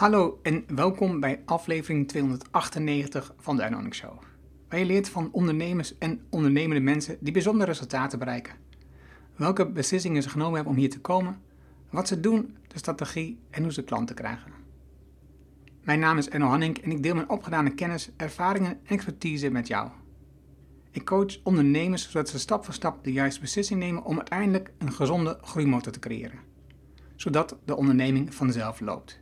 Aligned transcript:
Hallo 0.00 0.38
en 0.42 0.64
welkom 0.74 1.20
bij 1.20 1.42
aflevering 1.44 2.08
298 2.08 3.34
van 3.38 3.56
de 3.56 3.62
Earning 3.62 3.94
Show. 3.94 4.18
Waar 4.68 4.78
je 4.78 4.84
leert 4.84 5.08
van 5.08 5.28
ondernemers 5.32 5.98
en 5.98 6.20
ondernemende 6.30 6.82
mensen 6.82 7.16
die 7.20 7.32
bijzondere 7.32 7.70
resultaten 7.70 8.18
bereiken. 8.18 8.54
Welke 9.36 9.70
beslissingen 9.70 10.22
ze 10.22 10.28
genomen 10.28 10.54
hebben 10.54 10.72
om 10.72 10.78
hier 10.78 10.90
te 10.90 11.00
komen, 11.00 11.40
wat 11.90 12.08
ze 12.08 12.20
doen, 12.20 12.56
de 12.66 12.78
strategie 12.78 13.38
en 13.50 13.62
hoe 13.62 13.72
ze 13.72 13.84
klanten 13.84 14.14
krijgen. 14.16 14.52
Mijn 15.82 16.00
naam 16.00 16.18
is 16.18 16.28
Enno 16.28 16.46
Hanning 16.46 16.78
en 16.78 16.90
ik 16.90 17.02
deel 17.02 17.14
mijn 17.14 17.30
opgedane 17.30 17.74
kennis, 17.74 18.10
ervaringen 18.16 18.70
en 18.70 18.78
expertise 18.84 19.50
met 19.50 19.66
jou. 19.68 19.90
Ik 20.90 21.04
coach 21.04 21.42
ondernemers 21.42 22.10
zodat 22.10 22.28
ze 22.28 22.38
stap 22.38 22.64
voor 22.64 22.74
stap 22.74 23.04
de 23.04 23.12
juiste 23.12 23.40
beslissing 23.40 23.80
nemen 23.80 24.04
om 24.04 24.16
uiteindelijk 24.16 24.72
een 24.78 24.92
gezonde 24.92 25.38
groeimotor 25.42 25.92
te 25.92 25.98
creëren. 25.98 26.38
Zodat 27.16 27.56
de 27.64 27.76
onderneming 27.76 28.34
vanzelf 28.34 28.80
loopt. 28.80 29.19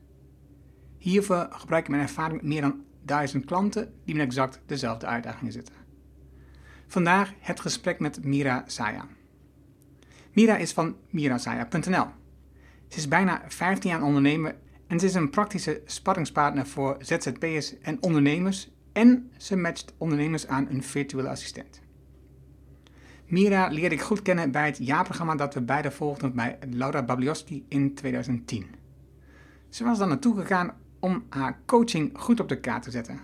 Hiervoor 0.99 1.47
gebruik 1.51 1.85
ik 1.85 1.91
mijn 1.91 2.03
ervaring 2.03 2.41
met 2.41 2.51
meer 2.51 2.61
dan 2.61 2.85
duizend 3.03 3.45
klanten 3.45 3.93
die 4.05 4.15
met 4.15 4.25
exact 4.25 4.61
dezelfde 4.67 5.07
uitdagingen 5.07 5.53
zitten. 5.53 5.75
Vandaag 6.87 7.33
het 7.39 7.61
gesprek 7.61 8.01
met 8.01 8.25
Mira 8.25 8.65
Saya. 8.67 9.07
Mira 10.33 10.57
is 10.57 10.73
van 10.73 10.97
mirasaya.nl. 11.11 12.07
Ze 12.89 12.99
is 12.99 13.09
bijna 13.09 13.43
15 13.49 13.91
jaar 13.91 14.03
ondernemer 14.03 14.57
en 14.87 15.01
ze 15.01 15.07
is 15.07 15.15
een 15.15 15.31
praktische 15.31 15.83
sparringspartner 15.85 16.67
voor 16.67 16.97
ZZP'ers 16.99 17.79
en 17.81 18.03
ondernemers 18.03 18.71
en 18.93 19.31
ze 19.37 19.57
matcht 19.57 19.95
ondernemers 19.99 20.47
aan 20.47 20.67
een 20.71 20.83
virtuele 20.83 21.29
assistent. 21.29 21.81
Mira 23.27 23.69
leerde 23.69 23.95
ik 23.95 24.01
goed 24.01 24.23
kennen 24.23 24.51
bij 24.51 24.67
het 24.67 24.79
jaarprogramma 24.79 25.35
dat 25.35 25.55
we 25.55 25.61
beide 25.61 25.91
volgden 25.91 26.35
bij 26.35 26.59
Laura 26.71 27.03
Bablioski 27.03 27.65
in 27.69 27.95
2010. 27.95 28.67
Ze 29.69 29.85
was 29.85 29.99
dan 29.99 30.09
naartoe 30.09 30.41
gegaan 30.41 30.75
om 31.01 31.25
haar 31.29 31.61
coaching 31.67 32.11
goed 32.15 32.41
op 32.41 32.49
de 32.49 32.61
kaart 32.61 32.83
te 32.83 32.91
zetten. 32.91 33.21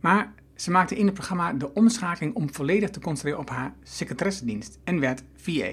Maar 0.00 0.34
ze 0.54 0.70
maakte 0.70 0.96
in 0.96 1.04
het 1.04 1.14
programma 1.14 1.52
de 1.52 1.74
omschakeling 1.74 2.34
om 2.34 2.54
volledig 2.54 2.90
te 2.90 3.00
concentreren 3.00 3.40
op 3.40 3.50
haar 3.50 3.74
secretaressedienst 3.82 4.78
en 4.84 5.00
werd 5.00 5.22
VA. 5.36 5.70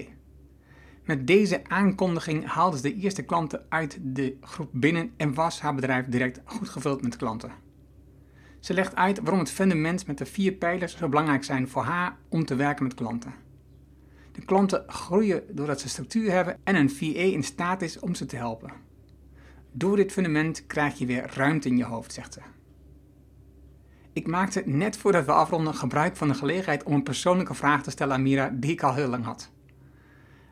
Met 1.04 1.26
deze 1.26 1.68
aankondiging 1.68 2.46
haalde 2.46 2.76
ze 2.76 2.82
de 2.82 2.94
eerste 2.94 3.22
klanten 3.22 3.64
uit 3.68 3.98
de 4.02 4.36
groep 4.40 4.68
binnen 4.72 5.12
en 5.16 5.34
was 5.34 5.60
haar 5.60 5.74
bedrijf 5.74 6.06
direct 6.06 6.40
goed 6.44 6.68
gevuld 6.68 7.02
met 7.02 7.16
klanten. 7.16 7.52
Ze 8.60 8.74
legt 8.74 8.96
uit 8.96 9.20
waarom 9.20 9.38
het 9.38 9.50
fundament 9.50 10.06
met 10.06 10.18
de 10.18 10.26
vier 10.26 10.52
pijlers 10.52 10.96
zo 10.96 11.08
belangrijk 11.08 11.44
zijn 11.44 11.68
voor 11.68 11.82
haar 11.82 12.16
om 12.28 12.44
te 12.44 12.54
werken 12.54 12.84
met 12.84 12.94
klanten. 12.94 13.34
De 14.32 14.44
klanten 14.44 14.84
groeien 14.86 15.42
doordat 15.50 15.80
ze 15.80 15.88
structuur 15.88 16.30
hebben 16.30 16.58
en 16.64 16.76
een 16.76 16.90
VA 16.90 17.04
in 17.04 17.42
staat 17.42 17.82
is 17.82 17.98
om 17.98 18.14
ze 18.14 18.26
te 18.26 18.36
helpen. 18.36 18.83
Door 19.76 19.96
dit 19.96 20.12
fundament 20.12 20.66
krijg 20.66 20.98
je 20.98 21.06
weer 21.06 21.30
ruimte 21.34 21.68
in 21.68 21.76
je 21.76 21.84
hoofd, 21.84 22.12
zegt 22.12 22.32
ze. 22.32 22.40
Ik 24.12 24.26
maakte 24.26 24.62
net 24.64 24.96
voordat 24.96 25.24
we 25.24 25.32
afronden 25.32 25.74
gebruik 25.74 26.16
van 26.16 26.28
de 26.28 26.34
gelegenheid 26.34 26.82
om 26.82 26.92
een 26.92 27.02
persoonlijke 27.02 27.54
vraag 27.54 27.82
te 27.82 27.90
stellen 27.90 28.14
aan 28.14 28.22
Mira 28.22 28.50
die 28.52 28.70
ik 28.70 28.82
al 28.82 28.94
heel 28.94 29.08
lang 29.08 29.24
had. 29.24 29.50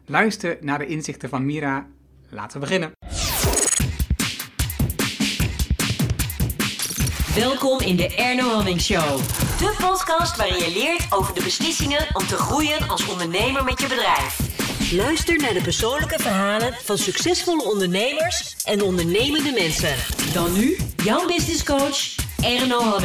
Luister 0.04 0.56
naar 0.60 0.78
de 0.78 0.86
inzichten 0.86 1.28
van 1.28 1.46
Mira. 1.46 1.86
Laten 2.28 2.60
we 2.60 2.66
beginnen. 2.66 2.92
Welkom 7.34 7.80
in 7.80 7.96
de 7.96 8.14
Erno 8.16 8.48
Hamming 8.48 8.80
Show. 8.80 9.18
De 9.58 9.76
podcast 9.78 10.36
waarin 10.36 10.58
je 10.58 10.72
leert 10.72 11.12
over 11.12 11.34
de 11.34 11.42
beslissingen 11.42 12.06
om 12.12 12.26
te 12.26 12.36
groeien 12.36 12.88
als 12.88 13.08
ondernemer 13.08 13.64
met 13.64 13.80
je 13.80 13.88
bedrijf. 13.88 14.61
Luister 14.96 15.38
naar 15.38 15.52
de 15.52 15.62
persoonlijke 15.62 16.18
verhalen 16.18 16.72
van 16.72 16.98
succesvolle 16.98 17.62
ondernemers 17.64 18.64
en 18.64 18.82
ondernemende 18.82 19.52
mensen. 19.52 19.94
Dan 20.34 20.52
nu 20.52 20.76
jouw 20.96 21.26
business 21.26 21.64
coach 21.64 22.14
Erno. 22.44 22.98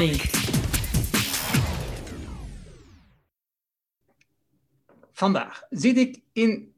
Vandaag 5.12 5.64
zit 5.70 5.98
ik 5.98 6.20
in 6.34 6.74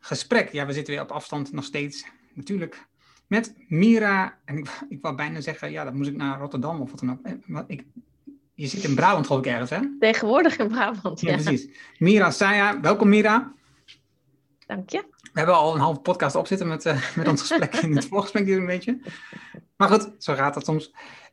gesprek. 0.00 0.52
Ja, 0.52 0.66
we 0.66 0.72
zitten 0.72 0.94
weer 0.94 1.02
op 1.02 1.10
afstand 1.10 1.52
nog 1.52 1.64
steeds, 1.64 2.04
natuurlijk. 2.34 2.86
Met 3.26 3.54
Mira. 3.68 4.38
En 4.44 4.58
ik, 4.58 4.68
ik 4.88 4.98
wou 5.00 5.14
bijna 5.14 5.40
zeggen, 5.40 5.70
ja, 5.70 5.84
dan 5.84 5.96
moest 5.96 6.10
ik 6.10 6.16
naar 6.16 6.38
Rotterdam 6.38 6.80
of 6.80 6.90
wat 6.90 7.00
dan 7.00 7.10
ook. 7.10 7.20
Eh, 7.22 7.62
ik, 7.66 7.84
je 8.54 8.66
zit 8.66 8.84
in 8.84 8.94
Brabant, 8.94 9.26
geloof 9.26 9.44
ik 9.44 9.50
ergens, 9.50 9.70
hè? 9.70 9.80
Tegenwoordig 9.98 10.58
in 10.58 10.68
Brabant, 10.68 11.20
ja. 11.20 11.30
Ja, 11.30 11.42
precies. 11.42 11.68
Mira 11.98 12.30
Saya, 12.30 12.80
welkom 12.80 13.08
Mira. 13.08 13.56
Dank 14.68 14.90
je. 14.90 15.04
We 15.32 15.38
hebben 15.38 15.54
al 15.54 15.74
een 15.74 15.80
halve 15.80 16.00
podcast 16.00 16.36
op 16.36 16.46
zitten 16.46 16.68
met, 16.68 16.86
eh, 16.86 17.16
met 17.16 17.28
ons 17.28 17.40
gesprek 17.40 17.74
in 17.76 17.96
het 17.96 18.06
voorgesprek 18.08 18.44
hier 18.44 18.58
een 18.58 18.66
beetje. 18.66 19.00
Maar 19.76 19.88
goed, 19.88 20.10
zo 20.18 20.34
gaat 20.34 20.54
het 20.54 20.64
soms. 20.64 20.90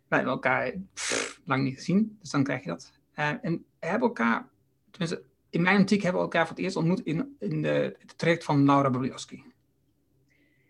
Wij 0.07 0.18
hebben 0.18 0.31
elkaar 0.31 0.73
pff, 0.94 1.41
lang 1.46 1.63
niet 1.63 1.75
gezien, 1.75 2.18
dus 2.22 2.29
dan 2.29 2.44
krijg 2.44 2.63
je 2.63 2.69
dat. 2.69 2.91
Eh, 3.13 3.29
en 3.41 3.66
we 3.79 3.88
hebben 3.88 4.07
elkaar, 4.07 4.50
tenminste, 4.91 5.23
in 5.50 5.62
mijn 5.62 5.81
optiek 5.81 6.01
hebben 6.01 6.22
we 6.22 6.28
elkaar 6.28 6.47
voor 6.47 6.56
het 6.56 6.66
eerst 6.66 6.75
ontmoet 6.75 7.00
in, 7.00 7.35
in 7.40 7.62
de, 7.62 7.96
het 8.00 8.18
traject 8.18 8.44
van 8.44 8.66
Laura 8.66 8.90
Bablioski. 8.90 9.44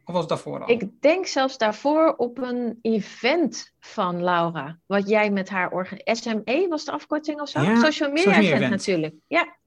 Of 0.06 0.14
was 0.14 0.20
het 0.20 0.30
daarvoor 0.30 0.62
al? 0.62 0.70
Ik 0.70 1.02
denk 1.02 1.26
zelfs 1.26 1.58
daarvoor 1.58 2.14
op 2.18 2.38
een 2.38 2.80
event 2.82 3.74
van 3.80 4.24
Laura. 4.24 4.80
Wat 4.86 5.10
jij 5.10 5.32
met 5.32 5.50
haar 5.50 5.72
organiseerde. 5.72 6.42
SME 6.46 6.68
was 6.70 6.86
de 6.86 6.92
afkorting 6.92 7.42
of 7.42 7.50
zo? 7.50 7.62
Ja, 7.62 7.76
social 7.76 8.10
media 8.10 8.24
social 8.24 8.42
media 8.42 8.56
event, 8.56 8.64
event. 8.64 8.86
natuurlijk. 8.86 9.16
Ja. 9.28 9.58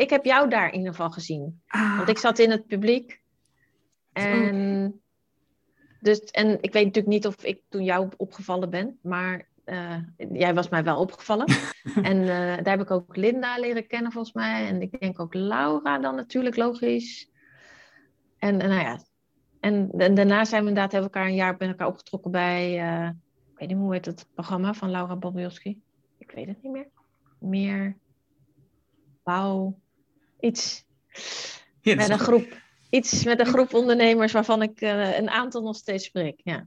Ik 0.00 0.10
heb 0.10 0.24
jou 0.24 0.48
daar 0.48 0.66
in 0.66 0.78
ieder 0.78 0.90
geval 0.90 1.10
gezien. 1.10 1.62
Ah, 1.66 1.96
Want 1.96 2.08
ik 2.08 2.18
zat 2.18 2.38
in 2.38 2.50
het 2.50 2.66
publiek. 2.66 3.22
En, 4.12 5.00
dus, 6.00 6.20
en 6.20 6.48
ik 6.50 6.72
weet 6.72 6.84
natuurlijk 6.84 7.14
niet 7.14 7.26
of 7.26 7.44
ik 7.44 7.62
toen 7.68 7.84
jou 7.84 8.08
opgevallen 8.16 8.70
ben. 8.70 8.98
Maar 9.02 9.48
eh, 9.64 9.96
jij 10.32 10.54
was 10.54 10.68
mij 10.68 10.84
wel 10.84 11.00
opgevallen. 11.00 11.46
en 12.10 12.20
eh, 12.20 12.26
daar 12.62 12.76
heb 12.76 12.80
ik 12.80 12.90
ook 12.90 13.16
Linda 13.16 13.58
leren 13.58 13.86
kennen 13.86 14.12
volgens 14.12 14.34
mij. 14.34 14.66
En 14.66 14.82
ik 14.82 15.00
denk 15.00 15.20
ook 15.20 15.34
Laura 15.34 15.98
dan 15.98 16.14
natuurlijk, 16.14 16.56
logisch. 16.56 17.30
En, 18.38 18.60
en 18.60 18.68
nou 18.68 18.80
ja. 18.80 18.98
En, 19.60 19.90
en 19.96 20.14
daarna 20.14 20.44
zijn 20.44 20.62
we 20.62 20.68
inderdaad, 20.68 20.92
hebben 20.92 21.10
we 21.10 21.16
elkaar 21.16 21.30
een 21.30 21.38
jaar 21.38 21.56
bij 21.56 21.68
elkaar 21.68 21.86
opgetrokken 21.86 22.30
bij, 22.30 22.78
eh, 22.78 23.08
ik 23.52 23.58
weet 23.58 23.68
niet 23.68 23.76
hoe 23.76 23.92
heet 23.92 24.06
het 24.06 24.26
programma 24.34 24.74
van 24.74 24.90
Laura 24.90 25.16
Bobielski. 25.16 25.82
Ik 26.18 26.30
weet 26.30 26.46
het 26.46 26.62
niet 26.62 26.72
meer. 26.72 26.88
Meer 27.38 27.96
bouw, 29.22 29.78
iets 30.40 30.84
ja, 31.80 31.94
met 31.94 32.08
een 32.08 32.18
groep. 32.18 32.58
Iets 32.90 33.24
met 33.24 33.40
een 33.40 33.46
groep 33.46 33.74
ondernemers 33.74 34.32
waarvan 34.32 34.62
ik 34.62 34.80
eh, 34.80 35.18
een 35.18 35.30
aantal 35.30 35.62
nog 35.62 35.76
steeds 35.76 36.04
spreek. 36.04 36.40
Ja, 36.44 36.66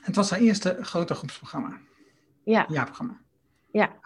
Het 0.00 0.16
was 0.16 0.30
haar 0.30 0.40
eerste 0.40 0.76
grote 0.80 1.14
groepsprogramma. 1.14 1.78
ja, 2.44 2.66
jaarprogramma. 2.68 3.20
Ja. 3.72 3.96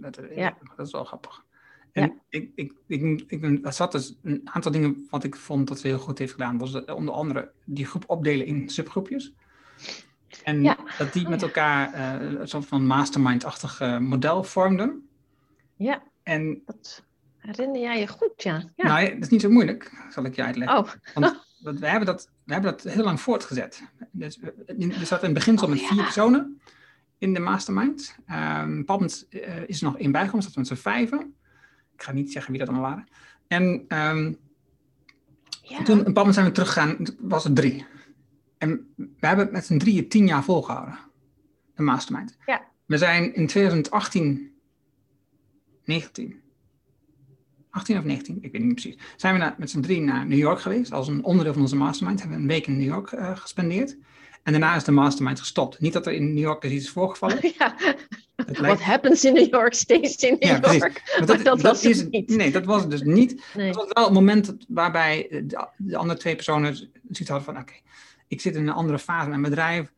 Dat, 0.00 0.16
eh, 0.16 0.36
Ja. 0.36 0.56
dat 0.76 0.86
is 0.86 0.92
wel 0.92 1.04
grappig. 1.04 1.44
En 1.92 2.02
Ja. 2.02 2.14
ik, 2.28 2.50
ik, 2.54 2.72
ik, 2.86 3.24
ik, 3.26 3.64
er 3.66 3.72
zat 3.72 3.92
dus 3.92 4.18
een 4.22 4.40
aantal 4.44 4.72
dingen 4.72 5.06
wat 5.10 5.24
ik 5.24 5.36
vond 5.36 5.68
dat 5.68 5.78
ze 5.78 5.86
heel 5.86 5.98
goed 5.98 6.18
heeft 6.18 6.32
gedaan. 6.32 6.58
Was 6.58 6.84
eh, 6.84 6.94
onder 6.96 7.14
andere 7.14 7.52
die 7.64 7.86
groep 7.86 8.04
opdelen 8.06 8.46
in 8.46 8.68
subgroepjes. 8.68 9.32
En 10.44 10.62
Ja. 10.62 10.76
dat 10.98 11.12
die 11.12 11.22
Oh, 11.24 11.28
met 11.30 11.42
elkaar 11.42 11.92
eh, 11.92 12.38
een 12.40 12.48
soort 12.48 12.66
van 12.66 12.86
mastermind-achtig 12.86 13.80
model 14.00 14.44
vormden. 14.44 15.08
ja, 15.76 16.02
En 16.22 16.62
dat 16.66 17.04
herinner 17.48 17.80
jij 17.80 18.00
je 18.00 18.06
goed, 18.06 18.42
ja. 18.42 18.70
ja. 18.76 18.86
nou, 18.86 19.08
dat 19.08 19.22
is 19.22 19.28
niet 19.28 19.40
zo 19.40 19.50
moeilijk, 19.50 19.92
zal 20.10 20.24
ik 20.24 20.34
je 20.34 20.42
uitleggen. 20.42 20.78
oh, 20.78 20.88
Want 21.14 21.78
we, 21.78 21.86
hebben 21.86 22.06
dat, 22.06 22.30
we 22.44 22.52
hebben 22.52 22.70
dat 22.70 22.82
heel 22.92 23.04
lang 23.04 23.20
voortgezet. 23.20 23.82
Dus, 24.12 24.38
we- 24.38 24.54
in- 24.76 24.92
er 24.92 25.06
zat 25.06 25.18
in 25.18 25.24
het 25.24 25.34
beginsel 25.34 25.66
Oh, 25.66 25.72
met 25.72 25.82
vier 25.82 25.96
ja. 25.96 26.02
personen 26.02 26.60
in 27.18 27.34
de 27.34 27.40
mastermind. 27.40 28.16
Ehm 28.26 28.82
op 28.86 29.02
eh, 29.02 29.68
is 29.68 29.78
er 29.80 29.84
nog 29.84 29.98
één 29.98 30.12
bijgekomen, 30.12 30.42
zaten 30.42 30.62
we 30.62 30.68
met 30.68 30.78
z'n 30.78 30.88
vijven. 30.88 31.34
Ik 31.94 32.02
ga 32.02 32.12
niet 32.12 32.32
zeggen 32.32 32.50
wie 32.50 32.60
dat 32.60 32.68
allemaal 32.68 32.90
waren. 32.90 33.06
En 33.46 33.84
ehm, 33.88 34.32
ja. 35.62 35.82
toen, 35.82 36.06
een 36.06 36.12
moment 36.12 36.34
zijn 36.34 36.46
we 36.46 36.52
teruggegaan, 36.52 36.96
was 37.18 37.44
het 37.44 37.56
drie. 37.56 37.86
En 38.58 38.92
we 38.96 39.26
hebben 39.26 39.44
het 39.44 39.54
met 39.54 39.66
z'n 39.66 39.78
drieën 39.78 40.08
tien 40.08 40.26
jaar 40.26 40.44
volgehouden, 40.44 40.98
de 41.74 41.82
mastermind. 41.82 42.36
Ja. 42.46 42.66
We 42.86 42.98
zijn 42.98 43.34
in 43.34 43.46
2018, 43.46 44.52
19, 45.84 46.40
18 47.70 47.98
of 47.98 48.04
19, 48.04 48.38
ik 48.40 48.52
weet 48.52 48.62
niet 48.62 48.72
precies, 48.72 48.98
zijn 49.16 49.34
we 49.34 49.40
naar, 49.40 49.54
met 49.58 49.70
z'n 49.70 49.80
drieën 49.80 50.04
naar 50.04 50.26
New 50.26 50.38
York 50.38 50.60
geweest, 50.60 50.92
als 50.92 51.08
een 51.08 51.24
onderdeel 51.24 51.52
van 51.52 51.62
onze 51.62 51.76
mastermind. 51.76 52.20
Hebben 52.20 52.36
we 52.36 52.42
een 52.42 52.50
week 52.50 52.66
in 52.66 52.76
New 52.76 52.86
York 52.86 53.12
eh, 53.12 53.36
gespendeerd. 53.36 53.96
En 54.42 54.52
daarna 54.52 54.76
is 54.76 54.84
de 54.84 54.92
mastermind 54.92 55.38
gestopt. 55.38 55.80
Niet 55.80 55.92
dat 55.92 56.06
er 56.06 56.12
in 56.12 56.34
New 56.34 56.42
York 56.42 56.64
is 56.64 56.70
iets 56.70 56.90
voorgevallen. 56.90 57.38
ja. 57.58 57.74
Het 58.36 58.58
What 58.58 58.80
happens 58.80 59.24
in 59.24 59.32
New 59.32 59.50
York 59.50 59.74
stays 59.74 60.16
in 60.16 60.36
New 60.38 60.42
Ja, 60.42 60.60
precies. 60.60 60.80
York. 60.80 61.02
maar 61.18 61.26
Maar 61.26 61.42
dat 61.42 61.60
was 61.60 61.82
het 61.82 61.90
is, 61.90 62.08
niet. 62.08 62.36
Nee, 62.36 62.50
dat 62.50 62.64
was 62.64 62.80
het 62.80 62.90
dus 62.90 63.02
niet. 63.02 63.44
Nee. 63.54 63.66
Het 63.66 63.76
was 63.76 63.86
wel 63.92 64.04
het 64.04 64.12
moment 64.12 64.56
waarbij 64.68 65.26
de, 65.30 65.68
de 65.76 65.96
andere 65.96 66.18
twee 66.18 66.34
personen 66.34 66.76
zoiets 66.76 67.28
hadden 67.28 67.42
van... 67.42 67.58
oké, 67.58 67.74
ik 68.28 68.40
zit 68.40 68.54
in 68.54 68.68
een 68.68 68.74
andere 68.74 68.98
fase 68.98 69.24
in 69.24 69.30
mijn 69.30 69.42
bedrijf. 69.42 69.92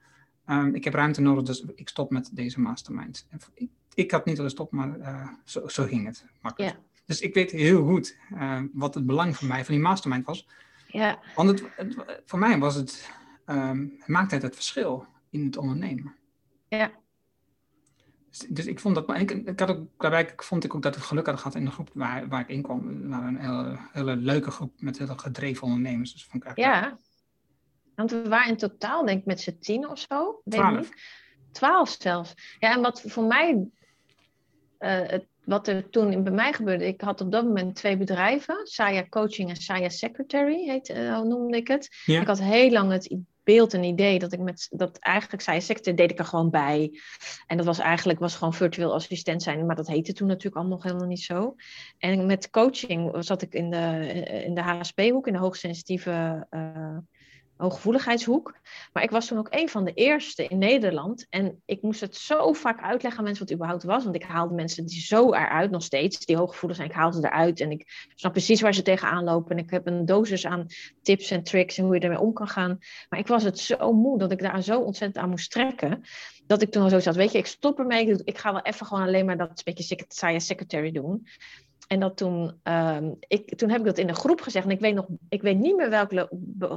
Ehm, 0.46 0.74
ik 0.74 0.84
heb 0.84 0.94
ruimte 0.94 1.20
nodig, 1.20 1.44
dus 1.44 1.64
ik 1.74 1.88
stop 1.88 2.10
met 2.10 2.30
deze 2.32 2.60
mastermind. 2.60 3.26
Ik, 3.54 3.68
ik 3.94 4.10
had 4.10 4.24
niet 4.24 4.36
willen 4.36 4.50
stoppen, 4.50 4.78
maar 4.78 5.00
eh, 5.00 5.28
zo, 5.44 5.68
zo 5.68 5.84
ging 5.84 6.06
het. 6.06 6.24
Makkelijk. 6.40 6.72
Ja. 6.72 6.89
Dus 7.10 7.20
ik 7.20 7.34
weet 7.34 7.50
heel 7.50 7.84
goed 7.84 8.16
eh, 8.34 8.62
wat 8.72 8.94
het 8.94 9.06
belang 9.06 9.36
voor 9.36 9.48
mij 9.48 9.64
van 9.64 9.74
die 9.74 9.82
mastermind 9.82 10.26
was. 10.26 10.46
Ja, 10.86 11.18
Want 11.34 11.48
het, 11.48 11.62
het- 11.76 12.22
voor 12.26 12.38
mij 12.38 12.58
was 12.58 12.74
het, 12.74 13.10
ehm, 13.44 13.86
het 13.98 14.06
maakte 14.08 14.34
het 14.34 14.42
het 14.42 14.54
verschil. 14.54 15.06
in 15.30 15.44
het 15.44 15.56
ondernemen. 15.56 16.14
Ja. 16.68 16.90
Dus, 18.30 18.38
dus 18.38 18.66
ik 18.66 18.80
vond 18.80 18.94
dat, 18.94 19.16
ik, 19.16 19.30
ik 19.30 19.60
had 19.60 19.70
ook, 19.70 19.86
daarbij 19.98 20.32
vond 20.36 20.64
ik 20.64 20.74
ook 20.74 20.82
dat 20.82 20.96
ik 20.96 21.02
geluk 21.02 21.26
had 21.26 21.36
gehad 21.38 21.54
in 21.54 21.64
de 21.64 21.70
groep 21.70 21.90
waar, 21.94 22.28
waar 22.28 22.40
ik 22.40 22.48
in 22.48 22.62
kwam. 22.62 22.88
Het 22.88 23.08
waren 23.08 23.28
een 23.28 23.40
hele, 23.40 23.78
hele 23.92 24.16
leuke 24.16 24.50
groep 24.50 24.72
met 24.80 24.98
hele 24.98 25.18
gedreven 25.18 25.62
ondernemers. 25.66 26.12
Dus 26.12 26.24
vond 26.24 26.44
ik 26.44 26.56
Ja. 26.56 26.98
Want 27.94 28.10
we 28.10 28.28
waren 28.28 28.48
in 28.50 28.56
totaal, 28.56 29.04
denk 29.06 29.20
ik, 29.20 29.26
met 29.26 29.40
z'n 29.40 29.58
tien 29.60 29.88
of 29.88 29.98
zo. 29.98 30.40
Weet 30.44 30.54
ik 30.54 30.60
Twaalf. 30.60 30.76
niet. 30.78 30.94
Twaalf 31.52 31.96
zelfs. 31.98 32.34
Ja, 32.58 32.74
en 32.74 32.80
wat 32.80 33.02
voor 33.06 33.24
mij, 33.24 33.68
eh, 34.78 35.06
het, 35.08 35.26
wat 35.44 35.68
er 35.68 35.90
toen 35.90 36.22
bij 36.22 36.32
mij 36.32 36.52
gebeurde, 36.52 36.86
ik 36.86 37.00
had 37.00 37.20
op 37.20 37.32
dat 37.32 37.44
moment 37.44 37.74
twee 37.74 37.96
bedrijven, 37.96 38.66
Saya 38.66 39.06
Coaching 39.08 39.48
en 39.48 39.56
Saya 39.56 39.88
Secretary, 39.88 40.64
heet, 40.68 40.88
eh, 40.88 41.20
noemde 41.20 41.56
ik 41.56 41.68
het. 41.68 41.88
Ja. 42.04 42.20
Ik 42.20 42.26
had 42.26 42.40
heel 42.40 42.70
lang 42.70 42.92
het 42.92 43.16
beeld 43.42 43.74
en 43.74 43.84
idee 43.84 44.18
dat 44.18 44.32
ik 44.32 44.40
met, 44.40 44.66
dat 44.70 44.98
eigenlijk 44.98 45.42
Saya 45.42 45.60
Secretary 45.60 45.96
deed 45.96 46.10
ik 46.10 46.18
er 46.18 46.24
gewoon 46.24 46.50
bij. 46.50 47.00
En 47.46 47.56
dat 47.56 47.66
was 47.66 47.78
eigenlijk, 47.78 48.18
was 48.18 48.34
gewoon 48.34 48.54
virtueel 48.54 48.94
assistent 48.94 49.42
zijn, 49.42 49.66
maar 49.66 49.76
dat 49.76 49.86
heette 49.86 50.12
toen 50.12 50.28
natuurlijk 50.28 50.56
allemaal 50.56 50.76
nog 50.76 50.84
helemaal 50.84 51.06
niet 51.06 51.22
zo. 51.22 51.54
En 51.98 52.26
met 52.26 52.50
coaching 52.50 53.24
zat 53.24 53.42
ik 53.42 53.54
in 53.54 53.70
de, 53.70 54.12
in 54.44 54.54
de 54.54 54.62
HSP-hoek, 54.62 55.26
in 55.26 55.32
de 55.32 55.38
hoogsensitieve 55.38 56.46
eh 56.50 56.96
hooggevoeligheidshoek. 57.60 58.58
Maar 58.92 59.02
ik 59.02 59.10
was 59.10 59.26
toen 59.26 59.38
ook 59.38 59.48
een 59.50 59.68
van 59.68 59.84
de 59.84 59.92
eerste 59.92 60.46
in 60.46 60.58
Nederland. 60.58 61.26
En 61.30 61.62
ik 61.64 61.82
moest 61.82 62.00
het 62.00 62.16
zo 62.16 62.52
vaak 62.52 62.80
uitleggen 62.82 63.18
aan 63.18 63.24
mensen 63.24 63.42
wat 63.42 63.48
het 63.48 63.58
überhaupt 63.58 63.84
was. 63.84 64.04
Want 64.04 64.16
ik 64.16 64.22
haalde 64.22 64.54
mensen 64.54 64.86
die 64.86 65.00
zo 65.00 65.32
eruit 65.32 65.70
nog 65.70 65.82
steeds, 65.82 66.26
die 66.26 66.36
hooggevoelig 66.36 66.76
zijn, 66.76 66.88
ik 66.88 66.94
haalde 66.94 67.16
ze 67.20 67.26
eruit. 67.26 67.60
En 67.60 67.70
ik 67.70 68.08
snap 68.14 68.32
precies 68.32 68.60
waar 68.60 68.74
ze 68.74 68.82
tegenaan 68.82 69.24
lopen. 69.24 69.56
En 69.56 69.64
ik 69.64 69.70
heb 69.70 69.86
een 69.86 70.06
dosis 70.06 70.46
aan 70.46 70.66
tips 71.02 71.30
en 71.30 71.42
tricks 71.42 71.78
en 71.78 71.84
hoe 71.84 71.94
je 71.94 72.00
ermee 72.00 72.20
om 72.20 72.32
kan 72.32 72.48
gaan. 72.48 72.78
Maar 73.08 73.18
ik 73.18 73.26
was 73.26 73.42
het 73.42 73.58
zo 73.58 73.92
moe 73.92 74.18
dat 74.18 74.32
ik 74.32 74.38
daar 74.38 74.62
zo 74.62 74.80
ontzettend 74.80 75.24
aan 75.24 75.30
moest 75.30 75.50
trekken. 75.50 76.02
Dat 76.46 76.62
ik 76.62 76.70
toen 76.70 76.82
al 76.82 76.88
zo 76.88 76.98
zat, 76.98 77.16
weet 77.16 77.32
je, 77.32 77.38
ik 77.38 77.46
stop 77.46 77.78
ermee. 77.78 78.22
Ik, 78.24 78.38
ga 78.38 78.52
wel 78.52 78.62
even 78.62 78.86
gewoon 78.86 79.02
alleen 79.02 79.26
maar 79.26 79.36
dat 79.36 79.62
beetje 79.64 80.40
secretary 80.40 80.90
doen. 80.90 81.26
En 81.90 82.00
dat 82.00 82.16
toen, 82.16 82.60
ehm, 82.62 83.12
ik, 83.18 83.56
toen 83.56 83.70
heb 83.70 83.78
ik 83.78 83.86
dat 83.86 83.98
in 83.98 84.08
een 84.08 84.14
groep 84.14 84.40
gezegd. 84.40 84.64
En 84.64 84.70
ik 84.70 84.80
weet, 84.80 84.94
nog, 84.94 85.06
ik 85.28 85.42
weet 85.42 85.58
niet 85.58 85.76
meer 85.76 85.90
welk 85.90 86.10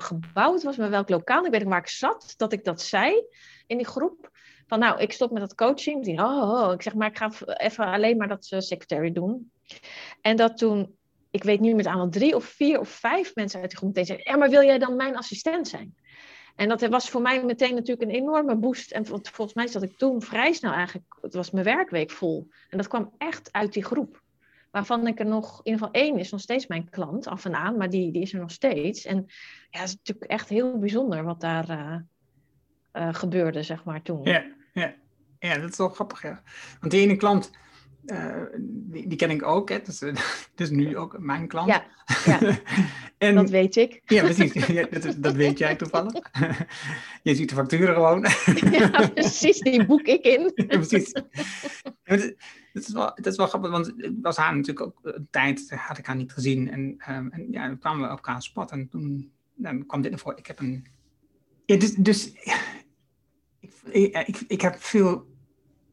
gebouw 0.03 0.53
het 0.53 0.63
was, 0.63 0.77
maar 0.77 0.89
welk 0.89 1.09
lokaal. 1.09 1.45
Ik 1.45 1.51
weet 1.51 1.61
nog 1.61 1.69
waar 1.69 1.79
ik 1.79 1.87
zat, 1.87 2.33
dat 2.37 2.53
ik 2.53 2.63
dat 2.63 2.81
zei 2.81 3.25
in 3.67 3.77
die 3.77 3.85
groep. 3.85 4.31
Van 4.67 4.79
nou, 4.79 5.01
ik 5.01 5.11
stop 5.11 5.31
met 5.31 5.41
dat 5.41 5.55
coaching. 5.55 6.03
Die, 6.03 6.19
oh, 6.19 6.63
oh, 6.63 6.73
ik 6.73 6.81
zeg 6.81 6.95
maar, 6.95 7.09
ik 7.09 7.17
ga 7.17 7.31
even 7.57 7.85
alleen 7.85 8.17
maar 8.17 8.27
dat 8.27 8.47
eh, 8.49 8.59
secretary 8.59 9.11
doen. 9.11 9.51
En 10.21 10.35
dat 10.35 10.57
toen, 10.57 10.95
ik 11.31 11.43
weet 11.43 11.59
niet 11.59 11.75
meer 11.75 11.87
aantal, 11.87 12.09
drie 12.09 12.35
of 12.35 12.43
vier 12.43 12.79
of 12.79 12.89
vijf 12.89 13.35
mensen 13.35 13.59
uit 13.59 13.69
die 13.69 13.77
groep 13.77 13.89
meteen 13.89 14.05
zeiden... 14.05 14.31
Ja, 14.31 14.37
maar 14.37 14.49
wil 14.49 14.63
jij 14.63 14.79
dan 14.79 14.95
mijn 14.95 15.17
assistent 15.17 15.67
zijn? 15.67 15.95
En 16.55 16.69
dat 16.69 16.81
was 16.81 17.09
voor 17.09 17.21
mij 17.21 17.45
meteen 17.45 17.75
natuurlijk 17.75 18.09
een 18.09 18.15
enorme 18.15 18.55
boost. 18.55 18.91
En 18.91 19.05
vol- 19.05 19.19
volgens 19.21 19.55
mij 19.55 19.67
zat 19.67 19.83
ik 19.83 19.97
toen 19.97 20.21
vrij 20.21 20.53
snel 20.53 20.71
eigenlijk, 20.71 21.17
het 21.21 21.33
was 21.33 21.51
mijn 21.51 21.65
werkweek 21.65 22.11
vol. 22.11 22.47
En 22.69 22.77
dat 22.77 22.87
kwam 22.87 23.13
echt 23.17 23.49
uit 23.51 23.73
die 23.73 23.83
groep 23.83 24.22
waarvan 24.73 25.07
ik 25.07 25.19
er 25.19 25.25
nog, 25.25 25.57
in 25.63 25.71
ieder 25.71 25.87
geval 25.87 26.01
één 26.01 26.17
is 26.17 26.31
nog 26.31 26.41
steeds 26.41 26.67
mijn 26.67 26.89
klant, 26.89 27.27
af 27.27 27.45
en 27.45 27.55
aan, 27.55 27.77
maar 27.77 27.89
die, 27.89 28.11
die 28.11 28.21
is 28.21 28.33
er 28.33 28.39
nog 28.39 28.51
steeds. 28.51 29.05
En 29.05 29.25
ja, 29.69 29.79
het 29.79 29.87
is 29.87 29.95
natuurlijk 29.95 30.31
echt 30.31 30.49
heel 30.49 30.79
bijzonder 30.79 31.23
wat 31.23 31.41
daar 31.41 31.69
eh, 31.69 31.95
eh, 32.91 33.13
gebeurde, 33.13 33.63
zeg 33.63 33.83
maar, 33.83 34.01
toen. 34.01 34.23
Ja, 34.23 34.45
ja. 34.73 34.93
ja, 35.39 35.57
dat 35.57 35.69
is 35.69 35.77
wel 35.77 35.89
grappig, 35.89 36.21
ja. 36.21 36.41
Want 36.79 36.91
die 36.91 37.01
ene 37.01 37.15
klant, 37.15 37.51
eh, 38.05 38.43
die, 38.57 39.07
die 39.07 39.17
ken 39.17 39.29
ik 39.29 39.43
ook, 39.43 39.69
hè. 39.69 39.77
Dat 39.77 39.87
is, 39.87 39.99
dat 40.55 40.67
is 40.67 40.69
nu 40.69 40.97
ook 40.97 41.19
mijn 41.19 41.47
klant. 41.47 41.67
Ja, 41.67 41.85
ja, 42.25 42.39
en, 43.17 43.35
dat 43.35 43.49
weet 43.49 43.75
ik. 43.75 44.01
Ja, 44.05 44.23
precies. 44.23 44.53
Ja, 44.67 44.87
dat, 44.91 45.15
dat 45.17 45.33
weet 45.33 45.57
jij 45.57 45.75
toevallig. 45.75 46.31
Je 47.23 47.35
ziet 47.35 47.49
de 47.49 47.55
facturen 47.55 47.93
gewoon. 47.93 48.25
ja, 48.71 49.07
precies, 49.07 49.59
die 49.59 49.85
boek 49.85 50.01
ik 50.01 50.23
in. 50.23 50.51
Ja, 50.55 50.65
precies. 50.65 51.11
Het 52.03 52.87
is, 52.87 52.93
wel, 52.93 53.11
het 53.15 53.25
is 53.25 53.35
wel 53.35 53.47
grappig, 53.47 53.71
want 53.71 53.93
het 53.97 54.13
was 54.21 54.37
haar 54.37 54.55
natuurlijk 54.55 54.85
ook 54.85 54.99
een 55.01 55.27
tijd, 55.29 55.69
had 55.69 55.97
ik 55.97 56.05
haar 56.05 56.15
niet 56.15 56.33
gezien. 56.33 56.71
En, 56.71 56.95
ehm, 56.97 57.27
en 57.27 57.47
ja, 57.51 57.67
dan 57.67 57.79
kwamen 57.79 57.99
we 57.99 58.05
op 58.05 58.11
elkaar 58.11 58.41
spot 58.41 58.71
en 58.71 58.89
toen 58.89 59.31
nou, 59.55 59.83
kwam 59.83 60.01
dit 60.01 60.11
naar 60.11 60.19
voren. 60.19 60.37
Ik 60.37 60.47
heb 60.47 60.59
een... 60.59 60.85
Ja, 61.65 61.77
dus 61.77 61.95
dus 61.95 62.31
ik, 63.59 63.73
ik, 63.91 64.27
ik, 64.27 64.43
ik 64.47 64.61
heb 64.61 64.75
veel 64.79 65.27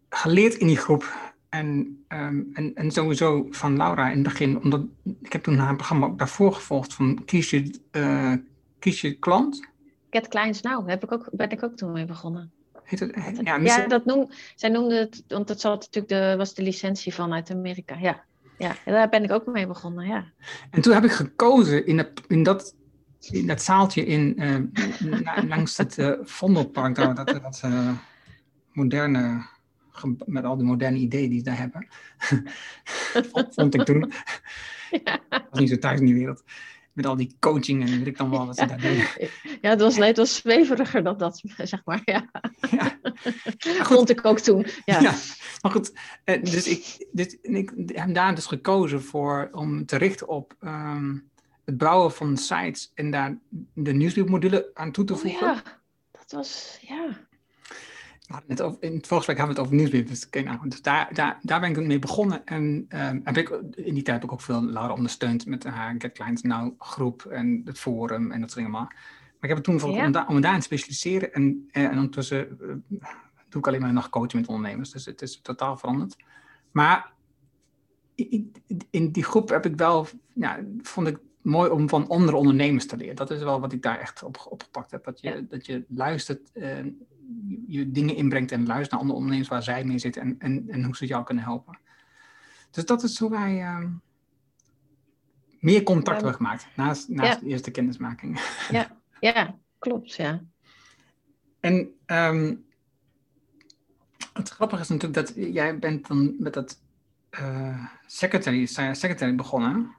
geleerd 0.09 0.55
in 0.55 0.67
die 0.67 0.77
groep. 0.77 1.30
En, 1.50 2.02
ehm, 2.08 2.41
en, 2.52 2.75
en 2.75 2.91
sowieso 2.91 3.47
van 3.50 3.76
Laura 3.76 4.08
in 4.08 4.14
het 4.14 4.23
begin, 4.23 4.62
omdat 4.62 4.82
ik 5.23 5.32
heb 5.32 5.43
toen 5.43 5.56
haar 5.58 5.76
programma 5.76 6.06
ook 6.06 6.19
daarvoor 6.19 6.52
gevolgd 6.52 6.94
van 6.94 7.23
kies 7.25 7.50
je, 7.50 7.81
eh, 7.91 8.32
kies 8.79 9.00
je 9.00 9.12
klant. 9.12 9.69
Get 10.11 10.29
Kleins 10.29 10.61
Nou, 10.61 10.88
heb 10.91 11.05
ik 11.05 11.12
ook, 11.12 11.29
ben 11.32 11.50
ik 11.50 11.62
ook 11.62 11.76
toen 11.76 11.93
mee 11.93 12.05
begonnen. 12.05 12.50
Heet 12.82 13.00
het? 13.00 13.14
Ja, 13.14 13.43
Ja, 13.43 13.58
misschien- 13.58 13.88
dat 13.88 14.05
noem, 14.05 14.31
zij 14.55 14.69
noemde 14.70 14.94
het, 14.94 15.25
want 15.29 15.49
dat 15.49 15.61
zat 15.61 15.81
natuurlijk 15.81 16.08
de, 16.08 16.37
was 16.37 16.55
de 16.55 16.62
licentie 16.62 17.14
vanuit 17.14 17.50
Amerika. 17.50 17.96
Ja. 17.99 18.25
Ja, 18.58 18.76
daar 18.85 19.08
ben 19.08 19.25
ik 19.25 19.32
ook 19.32 19.46
mee 19.46 19.67
begonnen, 19.67 20.06
ja. 20.06 20.25
En 20.70 20.81
toen 20.81 20.93
heb 20.94 21.05
ik 21.05 21.11
gekozen 21.11 21.87
in, 21.87 21.96
dat 21.96 22.08
in, 22.29 22.43
dat, 22.43 22.75
in 23.31 23.46
dat 23.46 23.62
zaaltje 23.62 24.05
in, 24.05 24.38
eh, 24.38 25.49
langs 25.49 25.76
het 25.76 25.99
eh, 25.99 26.12
Vondelpark, 26.23 26.94
dat, 26.94 27.17
dat 27.17 27.62
moderne, 28.73 29.46
met 30.27 30.45
al 30.45 30.57
die 30.57 30.67
moderne 30.67 30.99
ideeën 30.99 31.29
die 31.31 31.39
ze 31.39 31.45
daar 31.45 31.59
hebben. 31.59 31.87
vond, 33.55 33.75
ik 33.75 33.83
toen. 33.85 34.13
Ja. 35.05 35.19
was 35.51 35.61
niet 35.61 35.69
zo 35.69 35.79
thuis 35.79 36.01
in 36.01 36.07
die 36.07 36.15
wereld. 36.15 36.43
Met 36.93 37.07
al 37.07 37.17
die 37.17 37.37
coaching 37.41 37.83
en 37.89 37.99
weet 37.99 38.07
ik 38.07 38.17
dan 38.17 38.31
wel 38.31 38.47
wat 38.47 38.57
ze 38.59 38.67
daar 38.67 38.81
deden. 38.81 39.07
Ja, 39.63 39.71
het 39.71 39.81
was, 39.81 39.97
nee, 39.97 40.09
het 40.09 40.17
was 40.17 40.35
zweveriger 40.37 41.03
dan 41.03 41.19
dat, 41.19 41.43
zeg 41.57 41.85
maar. 41.85 42.01
Ja, 42.05 42.31
Ja. 42.71 42.99
vond 43.85 44.11
ik 44.11 44.25
ook 44.27 44.39
toen. 44.39 44.67
Ja, 44.85 45.01
Ja, 45.01 45.15
maar 45.61 45.73
goed. 45.73 45.93
eh, 46.25 46.43
dus 46.43 46.67
ik, 46.67 47.07
dus, 47.13 47.37
ik 47.41 47.73
heb 47.87 48.15
daar 48.15 48.35
dus 48.35 48.47
gekozen 48.47 49.03
voor 49.03 49.49
om 49.53 49.87
te 49.87 49.97
richten 49.97 50.29
op 50.29 50.55
ehm, 50.61 51.17
het 51.65 51.77
bouwen 51.79 52.13
van 52.13 52.37
sites 52.37 52.91
en 52.95 53.11
daar 53.11 53.39
de 53.75 53.93
nieuwsbriefmodule 53.93 54.71
aan 54.75 54.93
toe 54.93 55.05
te 55.05 55.13
Oh, 55.13 55.19
voegen. 55.19 55.47
ja. 55.47 55.63
dat 56.13 56.33
was, 56.33 56.79
ja. 56.81 57.29
Het 58.47 58.62
over, 58.62 58.82
in 58.82 58.94
het 58.94 59.06
vorige 59.06 59.27
gesprek 59.27 59.38
hadden 59.38 59.56
we 59.56 59.61
het 59.61 59.61
over 59.61 59.75
nieuwsbrief. 59.75 60.31
Dus, 60.69 60.82
daar, 60.82 61.15
daar, 61.15 61.38
daar 61.43 61.61
ben 61.61 61.71
ik 61.71 61.87
mee 61.87 61.99
begonnen. 61.99 62.47
En 62.47 62.85
ehm, 62.88 63.21
heb 63.25 63.37
ik, 63.37 63.49
in 63.75 63.94
die 63.94 64.03
tijd 64.03 64.06
heb 64.06 64.25
ik 64.25 64.32
ook 64.32 64.41
veel 64.41 64.65
Laura 64.65 64.93
ondersteund 64.93 65.47
met 65.47 65.65
haar 65.65 65.94
Get 65.99 66.12
Clients 66.12 66.43
Now 66.43 66.75
groep 66.79 67.25
en 67.25 67.62
het 67.65 67.79
forum 67.79 68.32
en 68.32 68.41
dat 68.41 68.50
soort 68.50 68.55
dingen. 68.65 68.71
Maar 68.71 68.97
ik 69.41 69.49
heb 69.49 69.56
het 69.56 69.65
toen 69.65 69.81
voor, 69.81 69.91
Ja. 69.91 70.27
om, 70.29 70.35
me 70.35 70.41
daarin 70.41 70.61
te 70.61 70.67
specialiseren. 70.67 71.32
En, 71.32 71.69
eh, 71.71 71.85
en 71.85 71.91
ondertussen 71.91 72.59
eh, 72.61 72.67
doe 73.49 73.61
ik 73.61 73.67
alleen 73.67 73.81
maar 73.81 73.93
nog 73.93 74.09
coachen 74.11 74.41
met 74.41 74.49
ondernemers. 74.49 74.91
Dus 74.91 75.05
het 75.05 75.22
is 75.22 75.41
totaal 75.41 75.77
veranderd. 75.77 76.17
Maar 76.70 77.13
in, 78.91 79.10
die 79.13 79.25
groep 79.25 79.49
heb 79.49 79.67
ik 79.67 79.77
wel, 79.77 80.06
ja, 80.32 80.60
vond 80.82 81.06
ik 81.06 81.19
mooi 81.43 81.70
om 81.70 81.89
van 81.89 82.08
andere 82.08 82.37
ondernemers 82.37 82.87
te 82.87 82.96
leren. 82.96 83.17
Dat 83.17 83.31
is 83.31 83.43
wel 83.43 83.60
wat 83.60 83.72
ik 83.72 83.82
daar 83.82 83.99
echt 83.99 84.22
op, 84.22 84.46
opgepakt 84.49 84.91
heb. 84.91 85.05
Dat 85.05 85.20
je, 85.20 85.29
Ja. 85.29 85.41
dat 85.49 85.67
je 85.67 85.84
luistert, 85.89 86.53
eh, 86.53 86.79
je, 87.67 87.91
dingen 87.91 88.17
inbrengt 88.17 88.53
en 88.53 88.67
luistert 88.67 88.91
naar 88.91 89.01
andere 89.01 89.19
ondernemers 89.19 89.49
waar 89.49 89.63
zij 89.63 89.85
mee 89.85 89.99
zitten 89.99 90.23
en, 90.23 90.37
en, 90.39 90.69
en 90.69 90.85
hoe 90.85 90.97
ze 90.97 91.07
jou 91.07 91.25
kunnen 91.25 91.45
helpen. 91.45 91.79
Dus 92.71 92.85
dat 92.85 93.03
is 93.03 93.19
hoe 93.19 93.31
wij 93.31 93.61
eh, 93.61 93.85
meer 95.61 95.83
contact 95.83 96.07
Ja. 96.07 96.15
hebben 96.15 96.35
gemaakt 96.35 96.67
naast, 96.77 97.09
naast 97.09 97.33
Ja. 97.33 97.41
de 97.41 97.47
eerste 97.47 97.71
kennismaking. 97.71 98.41
Ja, 99.21 99.59
klopt, 99.79 100.15
ja. 100.15 100.43
En 101.61 101.95
ehm, 102.07 102.55
het 104.33 104.49
grappige 104.49 104.83
is 104.83 104.89
natuurlijk 104.89 105.27
dat 105.27 105.53
jij 105.53 105.79
bent 105.79 106.09
dan 106.09 106.35
met 106.39 106.55
dat 106.55 106.81
eh, 107.31 107.85
secretary, 108.07 108.67
secretary 108.67 109.35
begonnen. 109.35 109.95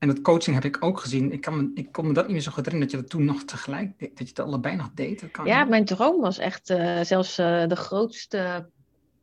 En 0.00 0.08
dat 0.08 0.20
coaching 0.20 0.54
heb 0.62 0.64
ik 0.74 0.84
ook 0.84 1.00
gezien. 1.00 1.32
Ik, 1.32 1.40
kan 1.40 1.56
me, 1.56 1.70
ik 1.74 1.92
kon 1.92 2.06
me 2.06 2.12
dat 2.12 2.24
niet 2.24 2.32
meer 2.32 2.42
zo 2.42 2.52
goed 2.52 2.64
herinneren 2.64 2.92
dat 2.92 3.00
je 3.00 3.08
dat 3.08 3.18
toen 3.18 3.24
nog 3.34 3.44
tegelijk 3.44 3.98
deed. 3.98 4.08
Dat 4.08 4.28
je 4.28 4.34
het 4.34 4.38
allebei 4.38 4.76
nog 4.76 4.90
deed. 4.94 5.20
Dat 5.20 5.30
kan 5.30 5.46
Ja, 5.46 5.60
niet. 5.60 5.68
mijn 5.68 5.84
droom 5.84 6.20
was 6.20 6.38
echt 6.38 6.70
eh, 6.70 7.00
zelfs 7.00 7.38
eh, 7.38 7.66
de 7.66 7.76
grootste 7.76 8.68